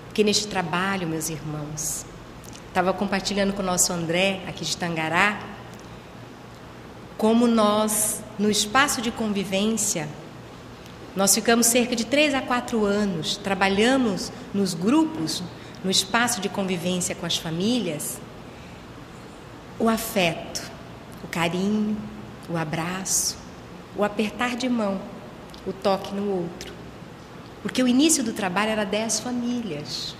Porque 0.06 0.24
neste 0.24 0.46
trabalho, 0.46 1.06
meus 1.06 1.28
irmãos, 1.28 2.04
estava 2.68 2.92
compartilhando 2.92 3.52
com 3.52 3.62
o 3.62 3.66
nosso 3.66 3.92
André, 3.92 4.42
aqui 4.48 4.64
de 4.64 4.76
Tangará, 4.76 5.40
como 7.16 7.46
nós, 7.46 8.22
no 8.38 8.50
espaço 8.50 9.02
de 9.02 9.10
convivência, 9.10 10.08
nós 11.14 11.34
ficamos 11.34 11.66
cerca 11.66 11.96
de 11.96 12.04
três 12.04 12.34
a 12.34 12.40
quatro 12.40 12.84
anos, 12.84 13.36
trabalhamos 13.36 14.30
nos 14.54 14.74
grupos, 14.74 15.42
no 15.82 15.90
espaço 15.90 16.40
de 16.40 16.48
convivência 16.48 17.14
com 17.14 17.26
as 17.26 17.36
famílias, 17.36 18.20
o 19.78 19.88
afeto, 19.88 20.62
o 21.24 21.28
carinho, 21.28 21.96
o 22.48 22.56
abraço, 22.56 23.36
o 23.96 24.04
apertar 24.04 24.56
de 24.56 24.68
mão 24.68 25.00
o 25.66 25.72
toque 25.72 26.14
no 26.14 26.28
outro. 26.30 26.72
Porque 27.62 27.82
o 27.82 27.88
início 27.88 28.24
do 28.24 28.32
trabalho 28.32 28.70
era 28.70 28.84
dez 28.84 29.20
famílias. 29.20 30.14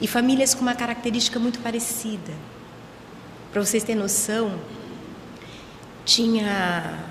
E 0.00 0.08
famílias 0.08 0.54
com 0.54 0.62
uma 0.62 0.74
característica 0.74 1.38
muito 1.38 1.60
parecida. 1.60 2.32
Para 3.52 3.64
vocês 3.64 3.84
terem 3.84 4.00
noção, 4.00 4.58
tinha 6.04 7.04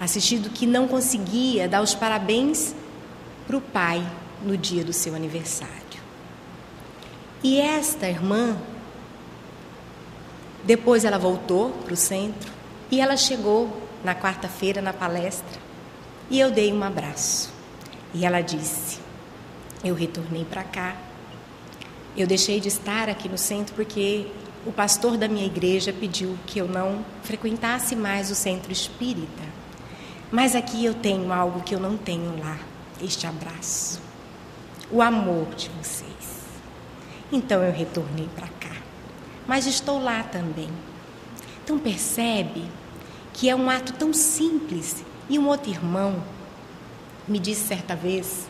assistido 0.00 0.50
que 0.50 0.66
não 0.66 0.86
conseguia 0.86 1.68
dar 1.68 1.82
os 1.82 1.94
parabéns 1.94 2.74
para 3.46 3.56
o 3.56 3.60
pai 3.60 4.06
no 4.42 4.56
dia 4.56 4.84
do 4.84 4.92
seu 4.92 5.14
aniversário. 5.14 5.74
E 7.42 7.60
esta 7.60 8.08
irmã, 8.08 8.56
depois 10.64 11.04
ela 11.04 11.18
voltou 11.18 11.70
para 11.70 11.94
o 11.94 11.96
centro 11.96 12.52
e 12.90 13.00
ela 13.00 13.16
chegou 13.16 13.88
na 14.04 14.14
quarta-feira 14.14 14.80
na 14.82 14.92
palestra 14.92 15.60
e 16.30 16.38
eu 16.38 16.50
dei 16.50 16.72
um 16.72 16.82
abraço. 16.82 17.50
E 18.12 18.24
ela 18.24 18.40
disse: 18.40 18.98
Eu 19.84 19.94
retornei 19.94 20.44
para 20.44 20.64
cá. 20.64 20.96
Eu 22.16 22.26
deixei 22.26 22.60
de 22.60 22.68
estar 22.68 23.08
aqui 23.08 23.28
no 23.28 23.38
centro 23.38 23.74
porque 23.74 24.26
o 24.66 24.72
pastor 24.72 25.16
da 25.16 25.28
minha 25.28 25.46
igreja 25.46 25.92
pediu 25.92 26.36
que 26.46 26.58
eu 26.58 26.66
não 26.66 27.04
frequentasse 27.22 27.94
mais 27.94 28.30
o 28.30 28.34
centro 28.34 28.72
espírita. 28.72 29.57
Mas 30.30 30.54
aqui 30.54 30.84
eu 30.84 30.94
tenho 30.94 31.32
algo 31.32 31.62
que 31.62 31.74
eu 31.74 31.80
não 31.80 31.96
tenho 31.96 32.38
lá: 32.38 32.58
este 33.02 33.26
abraço, 33.26 34.00
o 34.90 35.00
amor 35.00 35.46
de 35.54 35.70
vocês. 35.70 36.08
Então 37.32 37.62
eu 37.62 37.72
retornei 37.72 38.28
para 38.34 38.48
cá. 38.48 38.76
Mas 39.46 39.66
estou 39.66 40.02
lá 40.02 40.22
também. 40.22 40.68
Então 41.64 41.78
percebe 41.78 42.64
que 43.32 43.48
é 43.48 43.56
um 43.56 43.70
ato 43.70 43.92
tão 43.94 44.12
simples 44.12 45.04
e 45.28 45.38
um 45.38 45.46
outro 45.48 45.70
irmão 45.70 46.22
me 47.26 47.38
disse 47.38 47.66
certa 47.66 47.94
vez, 47.94 48.48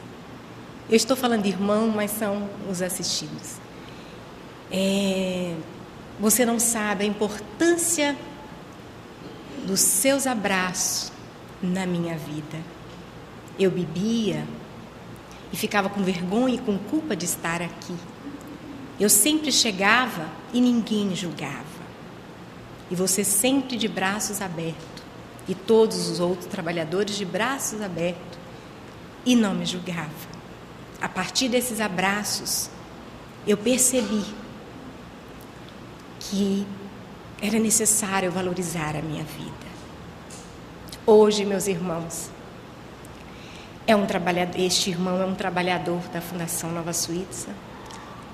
eu 0.89 0.97
estou 0.97 1.17
falando 1.17 1.43
de 1.43 1.49
irmão, 1.49 1.89
mas 1.89 2.13
são 2.13 2.49
os 2.71 2.81
assistidos. 2.81 3.57
É, 4.71 5.57
você 6.21 6.47
não 6.47 6.61
sabe 6.61 7.05
a 7.05 7.07
importância 7.07 8.17
dos 9.67 9.81
seus 9.81 10.27
abraços 10.27 11.18
na 11.63 11.87
minha 11.87 12.17
vida. 12.17 12.59
Eu 13.59 13.71
bebia 13.71 14.47
e 15.53 15.57
ficava 15.57 15.89
com 15.89 16.03
vergonha 16.03 16.55
e 16.55 16.59
com 16.59 16.79
culpa 16.79 17.17
de 17.17 17.25
estar 17.25 17.61
aqui. 17.63 17.95
Eu 18.99 19.09
sempre 19.09 19.53
chegava 19.53 20.29
e 20.53 20.61
ninguém 20.61 21.15
julgava. 21.15 21.65
E 22.91 22.95
você 22.95 23.23
sempre 23.23 23.77
de 23.77 23.87
braços 23.87 24.41
abertos 24.41 25.03
e 25.47 25.55
todos 25.55 26.09
os 26.09 26.21
outros 26.21 26.47
trabalhadores 26.47 27.17
de 27.17 27.25
braços 27.25 27.81
abertos 27.81 28.39
e 29.25 29.35
não 29.35 29.55
me 29.55 29.65
julgava. 29.65 30.11
A 31.01 31.09
partir 31.09 31.49
desses 31.49 31.81
abraços, 31.81 32.71
eu 33.47 33.57
percebi 33.57 34.25
que 36.21 36.67
era 37.41 37.59
necessário 37.59 38.31
valorizar 38.31 38.97
a 38.97 39.03
minha 39.03 39.23
vida. 39.23 39.68
Hoje, 41.11 41.43
meus 41.47 41.67
irmãos, 41.67 42.31
é 43.87 43.97
um 43.97 44.05
trabalhador, 44.05 44.61
este 44.61 44.91
irmão 44.91 45.19
é 45.19 45.25
um 45.25 45.35
trabalhador 45.35 46.03
da 46.13 46.21
Fundação 46.21 46.71
Nova 46.71 46.93
Suíça. 46.93 47.49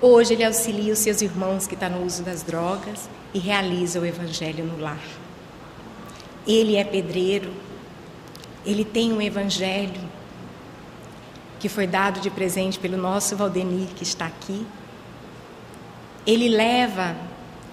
Hoje 0.01 0.33
ele 0.33 0.43
auxilia 0.43 0.91
os 0.91 0.99
seus 0.99 1.21
irmãos 1.21 1.65
que 1.65 1.73
estão 1.73 1.89
no 1.89 2.05
uso 2.05 2.21
das 2.21 2.43
drogas 2.43 3.07
e 3.33 3.39
realiza 3.39 4.01
o 4.01 4.05
evangelho 4.05 4.65
no 4.65 4.77
lar. 4.77 4.99
Ele 6.45 6.75
é 6.75 6.83
pedreiro, 6.83 7.49
ele 8.65 8.83
tem 8.83 9.13
um 9.13 9.21
evangelho 9.21 10.01
que 11.61 11.69
foi 11.69 11.87
dado 11.87 12.19
de 12.19 12.29
presente 12.29 12.77
pelo 12.77 12.97
nosso 12.97 13.37
Valdenir, 13.37 13.87
que 13.95 14.03
está 14.03 14.25
aqui. 14.25 14.67
Ele 16.27 16.49
leva, 16.49 17.15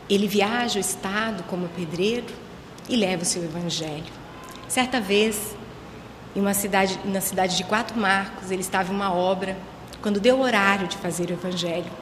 ele 0.09 0.29
viaja 0.29 0.79
o 0.79 0.81
estado 0.81 1.43
como 1.49 1.69
pedreiro 1.71 2.33
e 2.89 2.95
leva 2.95 3.25
o 3.25 3.27
seu 3.27 3.43
evangelho. 3.43 4.22
Certa 4.73 5.03
vez, 5.03 5.55
em 6.35 6.41
uma 6.41 6.55
cidade, 6.55 6.99
na 7.05 7.21
cidade 7.21 7.59
de 7.59 7.65
Quatro 7.65 7.95
Marcos, 8.01 8.51
ele 8.51 8.63
estava 8.63 8.91
em 8.91 8.97
uma 8.97 9.13
obra. 9.13 9.55
Quando 10.01 10.19
deu 10.19 10.39
o 10.39 10.41
horário 10.41 10.89
de 10.89 10.97
fazer 10.97 11.29
o 11.29 11.35
evangelho, 11.35 11.93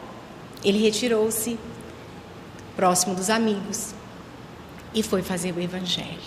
ele 0.62 0.78
retirou-se 0.78 1.59
próximo 2.76 3.12
dos 3.16 3.28
amigos 3.28 3.92
e 4.94 5.02
foi 5.02 5.20
fazer 5.20 5.52
o 5.52 5.60
evangelho. 5.60 6.20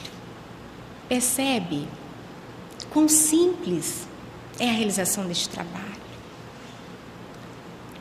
Percebe 1.08 1.88
quão 2.92 3.08
simples 3.08 4.06
é 4.60 4.70
a 4.70 4.74
realização 4.74 5.26
deste 5.26 5.48
trabalho. 5.48 6.04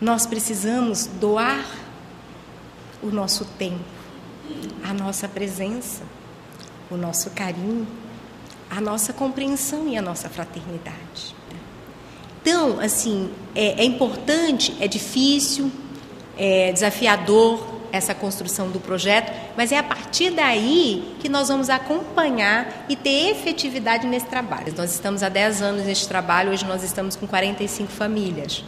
Nós 0.00 0.26
precisamos 0.26 1.06
doar 1.06 1.64
o 3.00 3.06
nosso 3.06 3.44
tempo, 3.44 3.84
a 4.82 4.92
nossa 4.92 5.28
presença, 5.28 6.02
o 6.90 6.96
nosso 6.96 7.30
carinho, 7.30 7.86
a 8.74 8.80
nossa 8.80 9.12
compreensão 9.12 9.86
e 9.86 9.98
a 9.98 10.02
nossa 10.02 10.30
fraternidade. 10.30 11.36
Então, 12.40 12.80
assim, 12.80 13.30
é, 13.54 13.82
é 13.82 13.84
importante, 13.84 14.74
é 14.80 14.88
difícil, 14.88 15.70
é 16.38 16.72
desafiador 16.72 17.82
essa 17.92 18.14
construção 18.14 18.70
do 18.70 18.80
projeto, 18.80 19.30
mas 19.54 19.70
é 19.70 19.78
a 19.78 19.82
partir 19.82 20.30
daí 20.30 21.14
que 21.20 21.28
nós 21.28 21.48
vamos 21.48 21.68
acompanhar 21.68 22.86
e 22.88 22.96
ter 22.96 23.30
efetividade 23.32 24.06
nesse 24.06 24.24
trabalho. 24.24 24.72
Nós 24.74 24.94
estamos 24.94 25.22
há 25.22 25.28
10 25.28 25.60
anos 25.60 25.84
nesse 25.84 26.08
trabalho, 26.08 26.50
hoje 26.50 26.64
nós 26.64 26.82
estamos 26.82 27.14
com 27.14 27.26
45 27.26 27.92
famílias. 27.92 28.64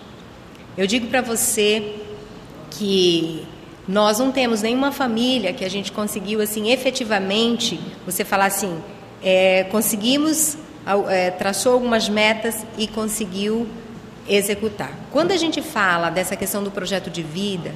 Eu 0.77 0.87
digo 0.87 1.07
para 1.07 1.23
você 1.23 1.97
que 2.71 3.47
nós 3.89 4.19
não 4.19 4.31
temos 4.31 4.61
nenhuma 4.61 4.93
família 4.93 5.55
que 5.55 5.65
a 5.65 5.71
gente 5.71 5.91
conseguiu 5.93 6.43
assim 6.43 6.71
efetivamente, 6.71 7.81
você 8.05 8.23
falar 8.23 8.47
assim, 8.47 8.79
é, 9.25 9.65
conseguimos, 9.65 10.59
é, 11.09 11.31
traçou 11.31 11.73
algumas 11.73 12.09
metas 12.09 12.67
e 12.77 12.87
conseguiu 12.87 13.67
executar. 14.29 14.93
Quando 15.11 15.33
a 15.33 15.37
gente 15.37 15.63
fala 15.63 16.11
dessa 16.11 16.37
questão 16.37 16.63
do 16.63 16.71
projeto 16.71 17.09
de 17.11 17.23
vida, 17.23 17.75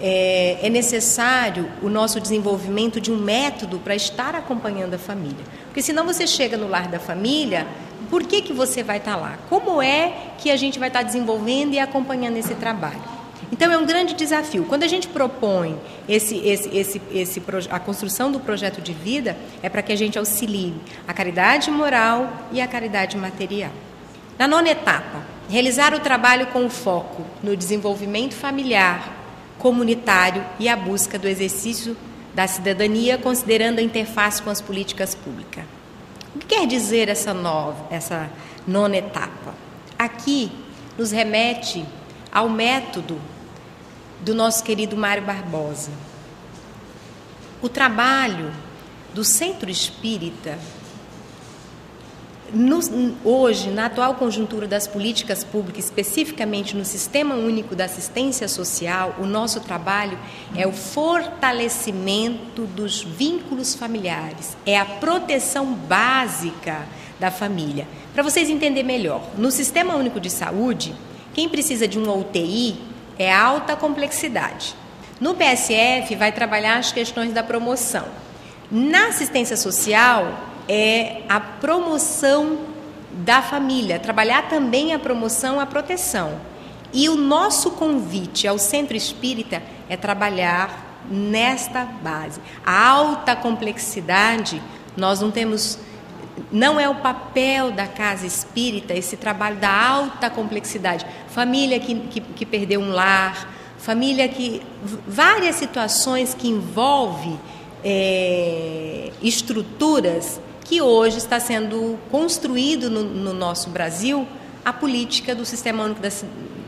é, 0.00 0.58
é 0.60 0.68
necessário 0.68 1.68
o 1.80 1.88
nosso 1.88 2.20
desenvolvimento 2.20 3.00
de 3.00 3.12
um 3.12 3.16
método 3.16 3.78
para 3.78 3.94
estar 3.94 4.34
acompanhando 4.34 4.94
a 4.94 4.98
família. 4.98 5.44
Porque 5.66 5.80
senão 5.80 6.04
você 6.04 6.26
chega 6.26 6.56
no 6.56 6.68
lar 6.68 6.88
da 6.88 6.98
família, 6.98 7.66
por 8.10 8.24
que, 8.24 8.42
que 8.42 8.52
você 8.52 8.82
vai 8.82 8.96
estar 8.96 9.16
lá? 9.16 9.38
Como 9.48 9.80
é 9.80 10.32
que 10.38 10.50
a 10.50 10.56
gente 10.56 10.78
vai 10.78 10.88
estar 10.88 11.02
desenvolvendo 11.02 11.74
e 11.74 11.78
acompanhando 11.78 12.36
esse 12.36 12.54
trabalho? 12.56 13.21
Então 13.52 13.70
é 13.70 13.76
um 13.76 13.84
grande 13.84 14.14
desafio. 14.14 14.64
Quando 14.64 14.82
a 14.82 14.88
gente 14.88 15.06
propõe 15.08 15.78
esse, 16.08 16.38
esse, 16.38 16.74
esse, 16.74 17.02
esse, 17.12 17.42
a 17.70 17.78
construção 17.78 18.32
do 18.32 18.40
projeto 18.40 18.80
de 18.80 18.94
vida, 18.94 19.36
é 19.62 19.68
para 19.68 19.82
que 19.82 19.92
a 19.92 19.96
gente 19.96 20.18
auxilie 20.18 20.74
a 21.06 21.12
caridade 21.12 21.70
moral 21.70 22.32
e 22.50 22.62
a 22.62 22.66
caridade 22.66 23.14
material. 23.18 23.70
Na 24.38 24.48
nona 24.48 24.70
etapa, 24.70 25.22
realizar 25.50 25.92
o 25.92 26.00
trabalho 26.00 26.46
com 26.46 26.70
foco 26.70 27.26
no 27.42 27.54
desenvolvimento 27.54 28.34
familiar, 28.34 29.14
comunitário 29.58 30.42
e 30.58 30.66
a 30.66 30.74
busca 30.74 31.18
do 31.18 31.28
exercício 31.28 31.94
da 32.34 32.46
cidadania, 32.46 33.18
considerando 33.18 33.80
a 33.80 33.82
interface 33.82 34.40
com 34.40 34.48
as 34.48 34.62
políticas 34.62 35.14
públicas. 35.14 35.64
O 36.34 36.38
que 36.38 36.46
quer 36.46 36.66
dizer 36.66 37.10
essa, 37.10 37.34
nova, 37.34 37.86
essa 37.90 38.30
nona 38.66 38.96
etapa? 38.96 39.54
Aqui 39.98 40.50
nos 40.96 41.10
remete 41.10 41.84
ao 42.32 42.48
método 42.48 43.20
do 44.22 44.34
nosso 44.34 44.62
querido 44.62 44.96
Mário 44.96 45.24
Barbosa. 45.24 45.90
O 47.60 47.68
trabalho 47.68 48.52
do 49.12 49.24
Centro 49.24 49.68
Espírita, 49.68 50.58
no, 52.52 52.80
hoje, 53.24 53.70
na 53.70 53.86
atual 53.86 54.14
conjuntura 54.14 54.66
das 54.66 54.86
políticas 54.86 55.42
públicas, 55.42 55.86
especificamente 55.86 56.76
no 56.76 56.84
Sistema 56.84 57.34
Único 57.34 57.74
da 57.74 57.86
Assistência 57.86 58.46
Social, 58.46 59.16
o 59.18 59.26
nosso 59.26 59.60
trabalho 59.60 60.18
é 60.54 60.66
o 60.66 60.72
fortalecimento 60.72 62.66
dos 62.66 63.02
vínculos 63.02 63.74
familiares, 63.74 64.56
é 64.66 64.78
a 64.78 64.84
proteção 64.84 65.72
básica 65.72 66.86
da 67.18 67.30
família. 67.30 67.86
Para 68.12 68.22
vocês 68.22 68.50
entenderem 68.50 68.84
melhor, 68.84 69.22
no 69.36 69.50
Sistema 69.50 69.94
Único 69.94 70.20
de 70.20 70.28
Saúde, 70.28 70.94
quem 71.32 71.48
precisa 71.48 71.88
de 71.88 71.98
uma 71.98 72.12
UTI 72.12 72.91
é 73.18 73.32
alta 73.32 73.76
complexidade. 73.76 74.74
No 75.20 75.34
PSF, 75.34 76.16
vai 76.16 76.32
trabalhar 76.32 76.78
as 76.78 76.90
questões 76.90 77.32
da 77.32 77.42
promoção. 77.42 78.06
Na 78.70 79.08
assistência 79.08 79.56
social, 79.56 80.32
é 80.68 81.22
a 81.28 81.38
promoção 81.38 82.58
da 83.12 83.42
família, 83.42 83.98
trabalhar 83.98 84.48
também 84.48 84.94
a 84.94 84.98
promoção, 84.98 85.60
a 85.60 85.66
proteção. 85.66 86.40
E 86.92 87.08
o 87.08 87.16
nosso 87.16 87.72
convite 87.72 88.46
ao 88.48 88.58
centro 88.58 88.96
espírita 88.96 89.62
é 89.88 89.96
trabalhar 89.96 91.02
nesta 91.10 91.84
base. 91.84 92.40
A 92.64 92.88
alta 92.88 93.34
complexidade, 93.36 94.62
nós 94.96 95.20
não 95.20 95.30
temos 95.30 95.78
não 96.50 96.78
é 96.78 96.88
o 96.88 96.96
papel 96.96 97.72
da 97.72 97.86
casa 97.86 98.26
espírita 98.26 98.94
esse 98.94 99.16
trabalho 99.16 99.56
da 99.56 99.70
alta 99.70 100.30
complexidade. 100.30 101.06
Família 101.28 101.78
que, 101.78 101.94
que, 101.94 102.20
que 102.20 102.46
perdeu 102.46 102.80
um 102.80 102.90
lar, 102.90 103.52
família 103.78 104.28
que. 104.28 104.62
várias 105.06 105.56
situações 105.56 106.34
que 106.34 106.48
envolvem 106.48 107.38
é, 107.84 109.10
estruturas 109.22 110.40
que 110.64 110.80
hoje 110.80 111.18
está 111.18 111.40
sendo 111.40 111.98
construído 112.10 112.88
no, 112.88 113.02
no, 113.02 113.34
nosso 113.34 113.68
Brasil 113.70 114.26
a 114.64 114.72
política 114.72 115.34
do 115.34 115.44
Sistema 115.44 115.84
Único 115.84 116.00
da, 116.00 116.10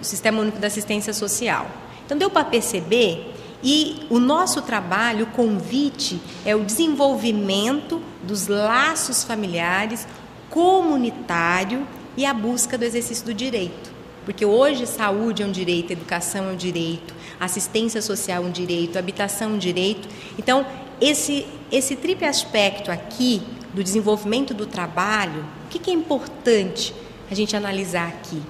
Sistema 0.02 0.40
Único 0.40 0.58
da 0.58 0.66
Assistência 0.66 1.12
Social. 1.14 1.66
Então 2.04 2.18
deu 2.18 2.28
para 2.28 2.44
perceber 2.44 3.33
e 3.64 4.06
o 4.10 4.20
nosso 4.20 4.60
trabalho, 4.60 5.24
o 5.24 5.28
convite, 5.28 6.20
é 6.44 6.54
o 6.54 6.62
desenvolvimento 6.62 8.02
dos 8.22 8.46
laços 8.46 9.24
familiares, 9.24 10.06
comunitário 10.50 11.86
e 12.14 12.26
a 12.26 12.34
busca 12.34 12.76
do 12.76 12.84
exercício 12.84 13.24
do 13.24 13.32
direito. 13.32 13.90
Porque 14.26 14.44
hoje 14.44 14.86
saúde 14.86 15.42
é 15.42 15.46
um 15.46 15.50
direito, 15.50 15.92
educação 15.92 16.50
é 16.50 16.52
um 16.52 16.56
direito, 16.56 17.14
assistência 17.40 18.02
social 18.02 18.44
é 18.44 18.46
um 18.46 18.50
direito, 18.50 18.98
habitação 18.98 19.52
é 19.52 19.54
um 19.54 19.58
direito. 19.58 20.08
Então, 20.38 20.66
esse, 21.00 21.46
esse 21.72 21.96
triplo 21.96 22.26
aspecto 22.26 22.90
aqui 22.90 23.42
do 23.72 23.82
desenvolvimento 23.82 24.52
do 24.52 24.66
trabalho, 24.66 25.42
o 25.64 25.68
que, 25.70 25.78
que 25.78 25.90
é 25.90 25.94
importante 25.94 26.94
a 27.30 27.34
gente 27.34 27.56
analisar 27.56 28.08
aqui? 28.08 28.42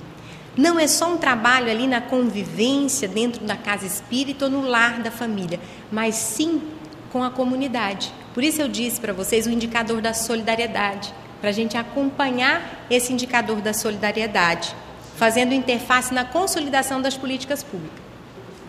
Não 0.57 0.79
é 0.79 0.87
só 0.87 1.13
um 1.13 1.17
trabalho 1.17 1.71
ali 1.71 1.87
na 1.87 2.01
convivência 2.01 3.09
dentro 3.09 3.45
da 3.45 3.57
casa 3.57 3.87
espírita 3.87 4.45
ou 4.45 4.51
no 4.51 4.63
lar 4.63 5.01
da 5.01 5.11
família, 5.11 5.59
mas 5.91 6.15
sim 6.15 6.63
com 7.11 7.25
a 7.25 7.31
comunidade. 7.31 8.13
Por 8.33 8.43
isso 8.43 8.61
eu 8.61 8.69
disse 8.69 9.01
para 9.01 9.13
vocês 9.13 9.47
o 9.47 9.51
indicador 9.51 10.01
da 10.01 10.15
solidariedade, 10.15 11.13
para 11.41 11.51
a 11.51 11.53
gente 11.53 11.77
acompanhar 11.77 12.87
esse 12.89 13.13
indicador 13.13 13.61
da 13.61 13.73
solidariedade, 13.73 14.75
fazendo 15.17 15.55
interface 15.55 16.15
na 16.15 16.25
consolidação 16.25 17.03
das 17.03 17.17
políticas 17.17 17.63
públicas. 17.63 18.05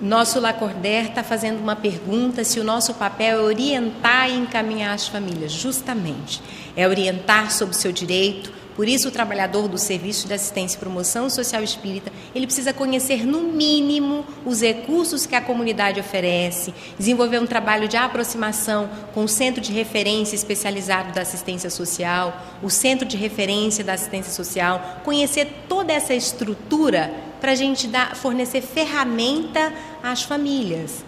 Nosso 0.01 0.41
Lacordaire 0.41 1.07
está 1.07 1.23
fazendo 1.23 1.59
uma 1.59 1.75
pergunta 1.75 2.43
se 2.43 2.59
o 2.59 2.63
nosso 2.63 2.93
papel 2.95 3.39
é 3.39 3.41
orientar 3.41 4.29
e 4.29 4.35
encaminhar 4.35 4.93
as 4.93 5.07
famílias. 5.07 5.53
Justamente, 5.53 6.41
é 6.75 6.87
orientar 6.87 7.49
sobre 7.49 7.73
o 7.73 7.77
seu 7.77 7.93
direito, 7.93 8.51
por 8.75 8.89
isso, 8.89 9.07
o 9.07 9.11
trabalhador 9.11 9.69
do 9.69 9.77
Serviço 9.77 10.27
de 10.27 10.33
Assistência 10.33 10.75
e 10.75 10.79
Promoção 10.79 11.29
Social 11.29 11.63
Espírita, 11.63 12.11
ele 12.35 12.45
precisa 12.45 12.73
conhecer 12.73 13.25
no 13.25 13.43
mínimo 13.43 14.25
os 14.45 14.61
recursos 14.61 15.25
que 15.25 15.33
a 15.33 15.39
comunidade 15.39 15.97
oferece, 15.97 16.73
desenvolver 16.99 17.39
um 17.39 17.47
trabalho 17.47 17.87
de 17.87 17.95
aproximação 17.95 18.89
com 19.13 19.23
o 19.23 19.29
Centro 19.29 19.61
de 19.61 19.71
Referência 19.71 20.35
Especializado 20.35 21.13
da 21.13 21.21
Assistência 21.21 21.69
Social, 21.69 22.37
o 22.61 22.69
Centro 22.69 23.07
de 23.07 23.15
Referência 23.15 23.81
da 23.81 23.93
Assistência 23.93 24.33
Social, 24.33 24.99
conhecer 25.05 25.47
toda 25.69 25.93
essa 25.93 26.13
estrutura 26.13 27.13
para 27.39 27.53
a 27.53 27.55
gente 27.55 27.87
dar, 27.87 28.13
fornecer 28.13 28.61
ferramenta 28.61 29.71
às 30.03 30.23
famílias. 30.23 31.05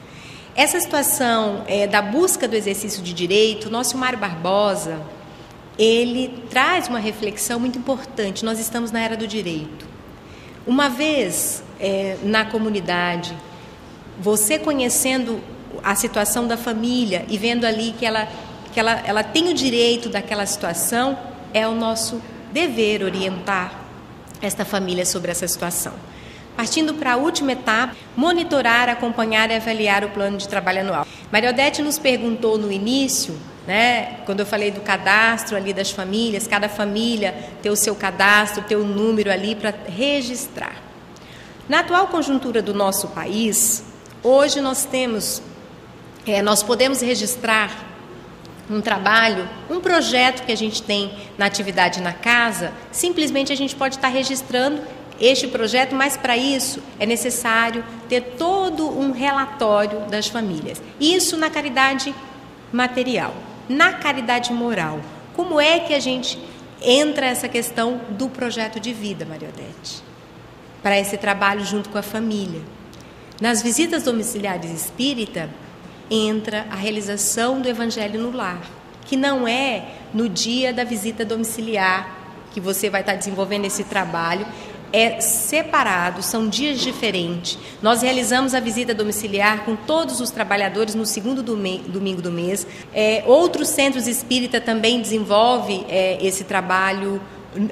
Essa 0.56 0.80
situação 0.80 1.66
é, 1.68 1.86
da 1.86 2.02
busca 2.02 2.48
do 2.48 2.56
exercício 2.56 3.04
de 3.04 3.12
direito, 3.14 3.70
nosso 3.70 3.98
Mário 3.98 4.18
Barbosa, 4.18 5.02
ele 5.78 6.44
traz 6.50 6.88
uma 6.88 7.00
reflexão 7.00 7.60
muito 7.60 7.78
importante. 7.78 8.44
Nós 8.44 8.60
estamos 8.60 8.92
na 8.92 9.00
era 9.00 9.16
do 9.16 9.28
direito. 9.28 9.86
Uma 10.66 10.90
vez 10.90 11.64
é, 11.80 12.18
na 12.24 12.46
comunidade, 12.46 13.36
você 14.20 14.58
conhecendo 14.58 15.40
a 15.84 15.96
situação 15.96 16.48
da 16.48 16.58
família 16.58 17.26
e 17.30 17.38
vendo 17.38 17.66
ali 17.66 17.94
que 17.98 18.06
ela, 18.06 18.28
que 18.74 18.80
ela, 18.80 19.02
ela 19.06 19.24
tem 19.24 19.50
o 19.50 19.54
direito 19.54 20.10
daquela 20.10 20.46
situação, 20.46 21.18
é 21.54 21.68
o 21.68 21.76
nosso 21.76 22.22
dever 22.52 23.04
orientar 23.04 23.80
esta 24.42 24.66
família 24.66 25.06
sobre 25.06 25.32
essa 25.32 25.48
situação. 25.48 25.94
Partindo 26.56 26.96
para 26.96 27.14
a 27.14 27.16
última 27.18 27.52
etapa, 27.52 27.96
monitorar, 28.16 28.90
acompanhar 28.90 29.52
e 29.52 29.56
avaliar 29.56 30.04
o 30.04 30.10
plano 30.10 30.38
de 30.38 30.48
trabalho 30.48 30.82
anual. 30.82 31.08
Maria 31.32 31.52
Odete 31.52 31.84
nos 31.84 32.00
perguntou 32.00 32.58
no 32.58 32.72
início 32.72 33.38
né? 33.68 34.22
Quando 34.26 34.40
eu 34.40 34.46
falei 34.46 34.72
do 34.72 34.80
cadastro 34.80 35.58
ali 35.58 35.74
das 35.74 35.92
famílias, 35.92 36.48
cada 36.48 36.70
família 36.70 37.36
ter 37.62 37.70
o 37.70 37.76
seu 37.76 37.94
cadastro, 37.94 38.64
ter 38.64 38.78
o 38.78 38.84
um 38.84 38.88
número 38.88 39.30
ali 39.30 39.54
para 39.54 39.74
registrar. 39.88 40.82
Na 41.68 41.82
atual 41.82 42.08
conjuntura 42.08 42.62
do 42.62 42.74
nosso 42.74 43.10
país, 43.10 43.84
hoje 44.24 44.62
nós 44.62 44.86
temos, 44.86 45.42
é, 46.26 46.42
nós 46.42 46.64
podemos 46.64 47.02
registrar 47.02 47.86
um 48.70 48.80
trabalho, 48.80 49.48
um 49.70 49.82
projeto 49.82 50.46
que 50.46 50.52
a 50.52 50.58
gente 50.58 50.82
tem 50.82 51.12
na 51.38 51.46
atividade 51.46 52.02
na 52.02 52.14
casa, 52.14 52.72
simplesmente 52.92 53.52
a 53.52 53.56
gente 53.56 53.76
pode 53.76 53.96
estar 53.96 54.08
registrando 54.08 54.82
este 55.20 55.48
projeto, 55.48 55.94
mas 55.94 56.16
para 56.16 56.38
isso 56.38 56.82
é 57.00 57.06
necessário 57.06 57.84
ter 58.08 58.22
todo 58.38 58.88
um 58.88 59.12
relatório 59.12 60.02
das 60.10 60.28
famílias. 60.28 60.82
Isso 61.02 61.36
na 61.36 61.50
caridade 61.50 62.16
material. 62.72 63.34
Na 63.70 63.94
caridade 63.94 64.54
moral, 64.54 65.00
como 65.36 65.60
é 65.60 65.80
que 65.80 65.94
a 65.94 66.00
gente 66.00 66.40
entra 66.82 67.26
essa 67.26 67.50
questão 67.50 68.00
do 68.12 68.30
projeto 68.30 68.80
de 68.80 68.94
vida, 68.94 69.26
Maria 69.26 69.50
Odete? 69.50 70.02
Para 70.82 70.98
esse 70.98 71.18
trabalho 71.18 71.66
junto 71.66 71.90
com 71.90 71.98
a 71.98 72.04
família. 72.04 72.62
Nas 73.42 73.62
visitas 73.62 74.04
domiciliares 74.04 74.72
espírita, 74.72 75.50
entra 76.10 76.66
a 76.72 76.76
realização 76.76 77.62
do 77.62 77.68
evangelho 77.68 78.22
no 78.22 78.36
lar, 78.36 78.62
que 79.06 79.16
não 79.16 79.48
é 79.48 79.86
no 80.14 80.30
dia 80.30 80.74
da 80.74 80.84
visita 80.84 81.26
domiciliar 81.26 82.18
que 82.52 82.62
você 82.62 82.90
vai 82.90 83.02
estar 83.02 83.14
desenvolvendo 83.14 83.66
esse 83.66 83.84
trabalho, 83.84 84.48
é 84.92 85.20
separado, 85.20 86.22
são 86.22 86.48
dias 86.48 86.80
diferentes. 86.80 87.58
Nós 87.82 88.02
realizamos 88.02 88.54
a 88.54 88.60
visita 88.60 88.94
domiciliar 88.94 89.66
com 89.66 89.76
todos 89.76 90.22
os 90.22 90.32
trabalhadores 90.32 90.96
no 90.96 91.06
segundo 91.06 91.44
domingo 91.44 92.22
do 92.22 92.32
mês. 92.32 92.66
É, 92.94 93.24
outros 93.26 93.68
centros 93.70 94.08
espírita 94.08 94.62
também 94.62 95.02
desenvolvem 95.02 95.86
é, 95.90 96.18
esse 96.26 96.44
trabalho. 96.44 97.22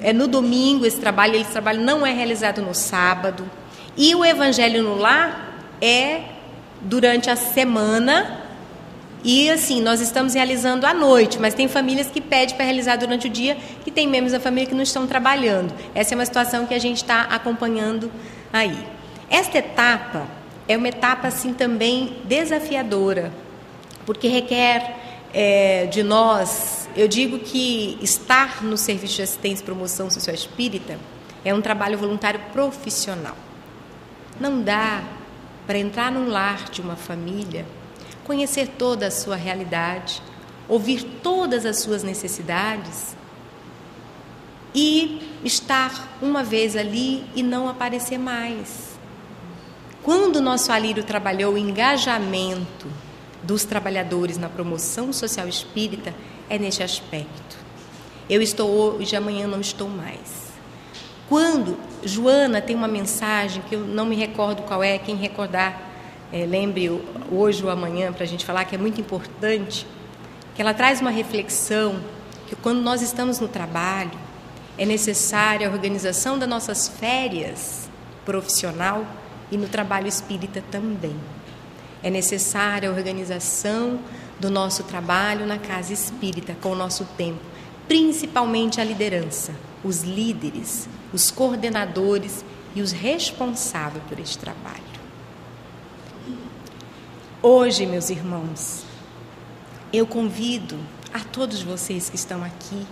É 0.02 0.12
no 0.12 0.26
domingo 0.26 0.84
esse 0.84 0.98
trabalho, 0.98 1.36
esse 1.36 1.50
trabalho 1.50 1.80
não 1.80 2.06
é 2.06 2.12
realizado 2.12 2.60
no 2.60 2.74
sábado. 2.74 3.48
E 3.96 4.14
o 4.14 4.24
Evangelho 4.24 4.82
no 4.82 4.96
Lar 4.96 5.60
é 5.80 6.20
durante 6.82 7.30
a 7.30 7.36
semana 7.36 8.45
e 9.24 9.50
assim, 9.50 9.80
nós 9.80 10.00
estamos 10.00 10.34
realizando 10.34 10.86
à 10.86 10.94
noite, 10.94 11.38
mas 11.38 11.54
tem 11.54 11.66
famílias 11.66 12.08
que 12.08 12.20
pedem 12.20 12.54
para 12.54 12.64
realizar 12.64 12.96
durante 12.96 13.26
o 13.26 13.30
dia, 13.30 13.56
que 13.84 13.90
tem 13.90 14.06
membros 14.06 14.32
da 14.32 14.40
família 14.40 14.68
que 14.68 14.74
não 14.74 14.82
estão 14.82 15.06
trabalhando. 15.06 15.74
Essa 15.94 16.14
é 16.14 16.16
uma 16.16 16.24
situação 16.24 16.66
que 16.66 16.74
a 16.74 16.78
gente 16.78 16.98
está 16.98 17.22
acompanhando 17.22 18.10
aí. 18.52 18.78
Esta 19.28 19.58
etapa 19.58 20.26
é 20.68 20.76
uma 20.76 20.88
etapa 20.88 21.28
assim 21.28 21.52
também 21.52 22.18
desafiadora, 22.24 23.32
porque 24.04 24.28
requer 24.28 24.96
é, 25.34 25.86
de 25.86 26.02
nós, 26.02 26.88
eu 26.96 27.08
digo 27.08 27.38
que 27.40 27.98
estar 28.00 28.62
no 28.62 28.76
serviço 28.76 29.16
de 29.16 29.22
assistência 29.22 29.62
e 29.62 29.66
promoção 29.66 30.08
social 30.08 30.34
espírita 30.34 30.98
é 31.44 31.52
um 31.52 31.60
trabalho 31.60 31.98
voluntário 31.98 32.40
profissional. 32.52 33.36
Não 34.38 34.62
dá 34.62 35.02
para 35.66 35.78
entrar 35.78 36.12
num 36.12 36.28
lar 36.28 36.70
de 36.70 36.80
uma 36.80 36.96
família 36.96 37.66
conhecer 38.26 38.68
toda 38.76 39.06
a 39.06 39.10
sua 39.10 39.36
realidade, 39.36 40.20
ouvir 40.68 41.04
todas 41.22 41.64
as 41.64 41.78
suas 41.78 42.02
necessidades 42.02 43.16
e 44.74 45.38
estar 45.44 46.18
uma 46.20 46.42
vez 46.42 46.76
ali 46.76 47.24
e 47.34 47.42
não 47.42 47.68
aparecer 47.68 48.18
mais. 48.18 48.98
Quando 50.02 50.36
o 50.36 50.42
nosso 50.42 50.70
Alírio 50.72 51.04
trabalhou 51.04 51.54
o 51.54 51.58
engajamento 51.58 52.86
dos 53.42 53.64
trabalhadores 53.64 54.36
na 54.36 54.48
promoção 54.48 55.12
social 55.12 55.48
espírita, 55.48 56.12
é 56.50 56.58
neste 56.58 56.82
aspecto. 56.82 57.56
Eu 58.28 58.42
estou 58.42 58.68
hoje, 58.68 59.14
amanhã 59.14 59.46
não 59.46 59.60
estou 59.60 59.88
mais. 59.88 60.46
Quando 61.28 61.76
Joana 62.04 62.60
tem 62.60 62.74
uma 62.74 62.88
mensagem 62.88 63.62
que 63.68 63.74
eu 63.74 63.80
não 63.80 64.04
me 64.04 64.16
recordo 64.16 64.62
qual 64.62 64.82
é, 64.82 64.98
quem 64.98 65.16
recordar 65.16 65.85
é, 66.32 66.44
lembre 66.44 66.90
hoje 67.30 67.62
ou 67.64 67.70
amanhã 67.70 68.12
para 68.12 68.24
a 68.24 68.26
gente 68.26 68.44
falar 68.44 68.64
que 68.64 68.74
é 68.74 68.78
muito 68.78 69.00
importante, 69.00 69.86
que 70.54 70.62
ela 70.62 70.74
traz 70.74 71.00
uma 71.00 71.10
reflexão 71.10 72.00
que 72.46 72.56
quando 72.56 72.80
nós 72.80 73.02
estamos 73.02 73.40
no 73.40 73.48
trabalho 73.48 74.18
é 74.78 74.84
necessária 74.84 75.68
a 75.68 75.70
organização 75.70 76.38
das 76.38 76.48
nossas 76.48 76.88
férias 76.88 77.88
profissional 78.24 79.06
e 79.50 79.56
no 79.56 79.68
trabalho 79.68 80.08
espírita 80.08 80.62
também. 80.70 81.16
É 82.02 82.10
necessária 82.10 82.88
a 82.88 82.92
organização 82.92 83.98
do 84.38 84.50
nosso 84.50 84.82
trabalho 84.82 85.46
na 85.46 85.58
casa 85.58 85.92
espírita 85.92 86.56
com 86.60 86.70
o 86.70 86.74
nosso 86.74 87.04
tempo, 87.16 87.40
principalmente 87.88 88.80
a 88.80 88.84
liderança, 88.84 89.54
os 89.82 90.02
líderes, 90.02 90.88
os 91.12 91.30
coordenadores 91.30 92.44
e 92.74 92.82
os 92.82 92.92
responsáveis 92.92 94.04
por 94.08 94.18
este 94.20 94.38
trabalho. 94.38 94.85
Hoje, 97.48 97.86
meus 97.86 98.10
irmãos, 98.10 98.82
eu 99.92 100.04
convido 100.04 100.76
a 101.14 101.20
todos 101.20 101.62
vocês 101.62 102.10
que 102.10 102.16
estão 102.16 102.42
aqui, 102.42 102.84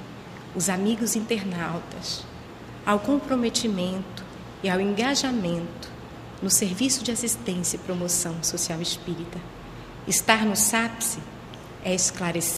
os 0.55 0.69
amigos 0.69 1.17
internautas, 1.17 2.25
ao 2.87 3.01
comprometimento 3.01 4.23
e 4.63 4.71
ao 4.71 4.81
engajamento 4.81 5.91
no 6.41 6.49
serviço 6.49 7.03
de 7.03 7.11
assistência 7.11 7.75
e 7.75 7.81
promoção 7.81 8.45
social 8.45 8.81
espírita. 8.81 9.41
Estar 10.07 10.47
no 10.47 10.55
SAPSE 10.55 11.19
é 11.85 11.93
esclarecer 11.93 12.53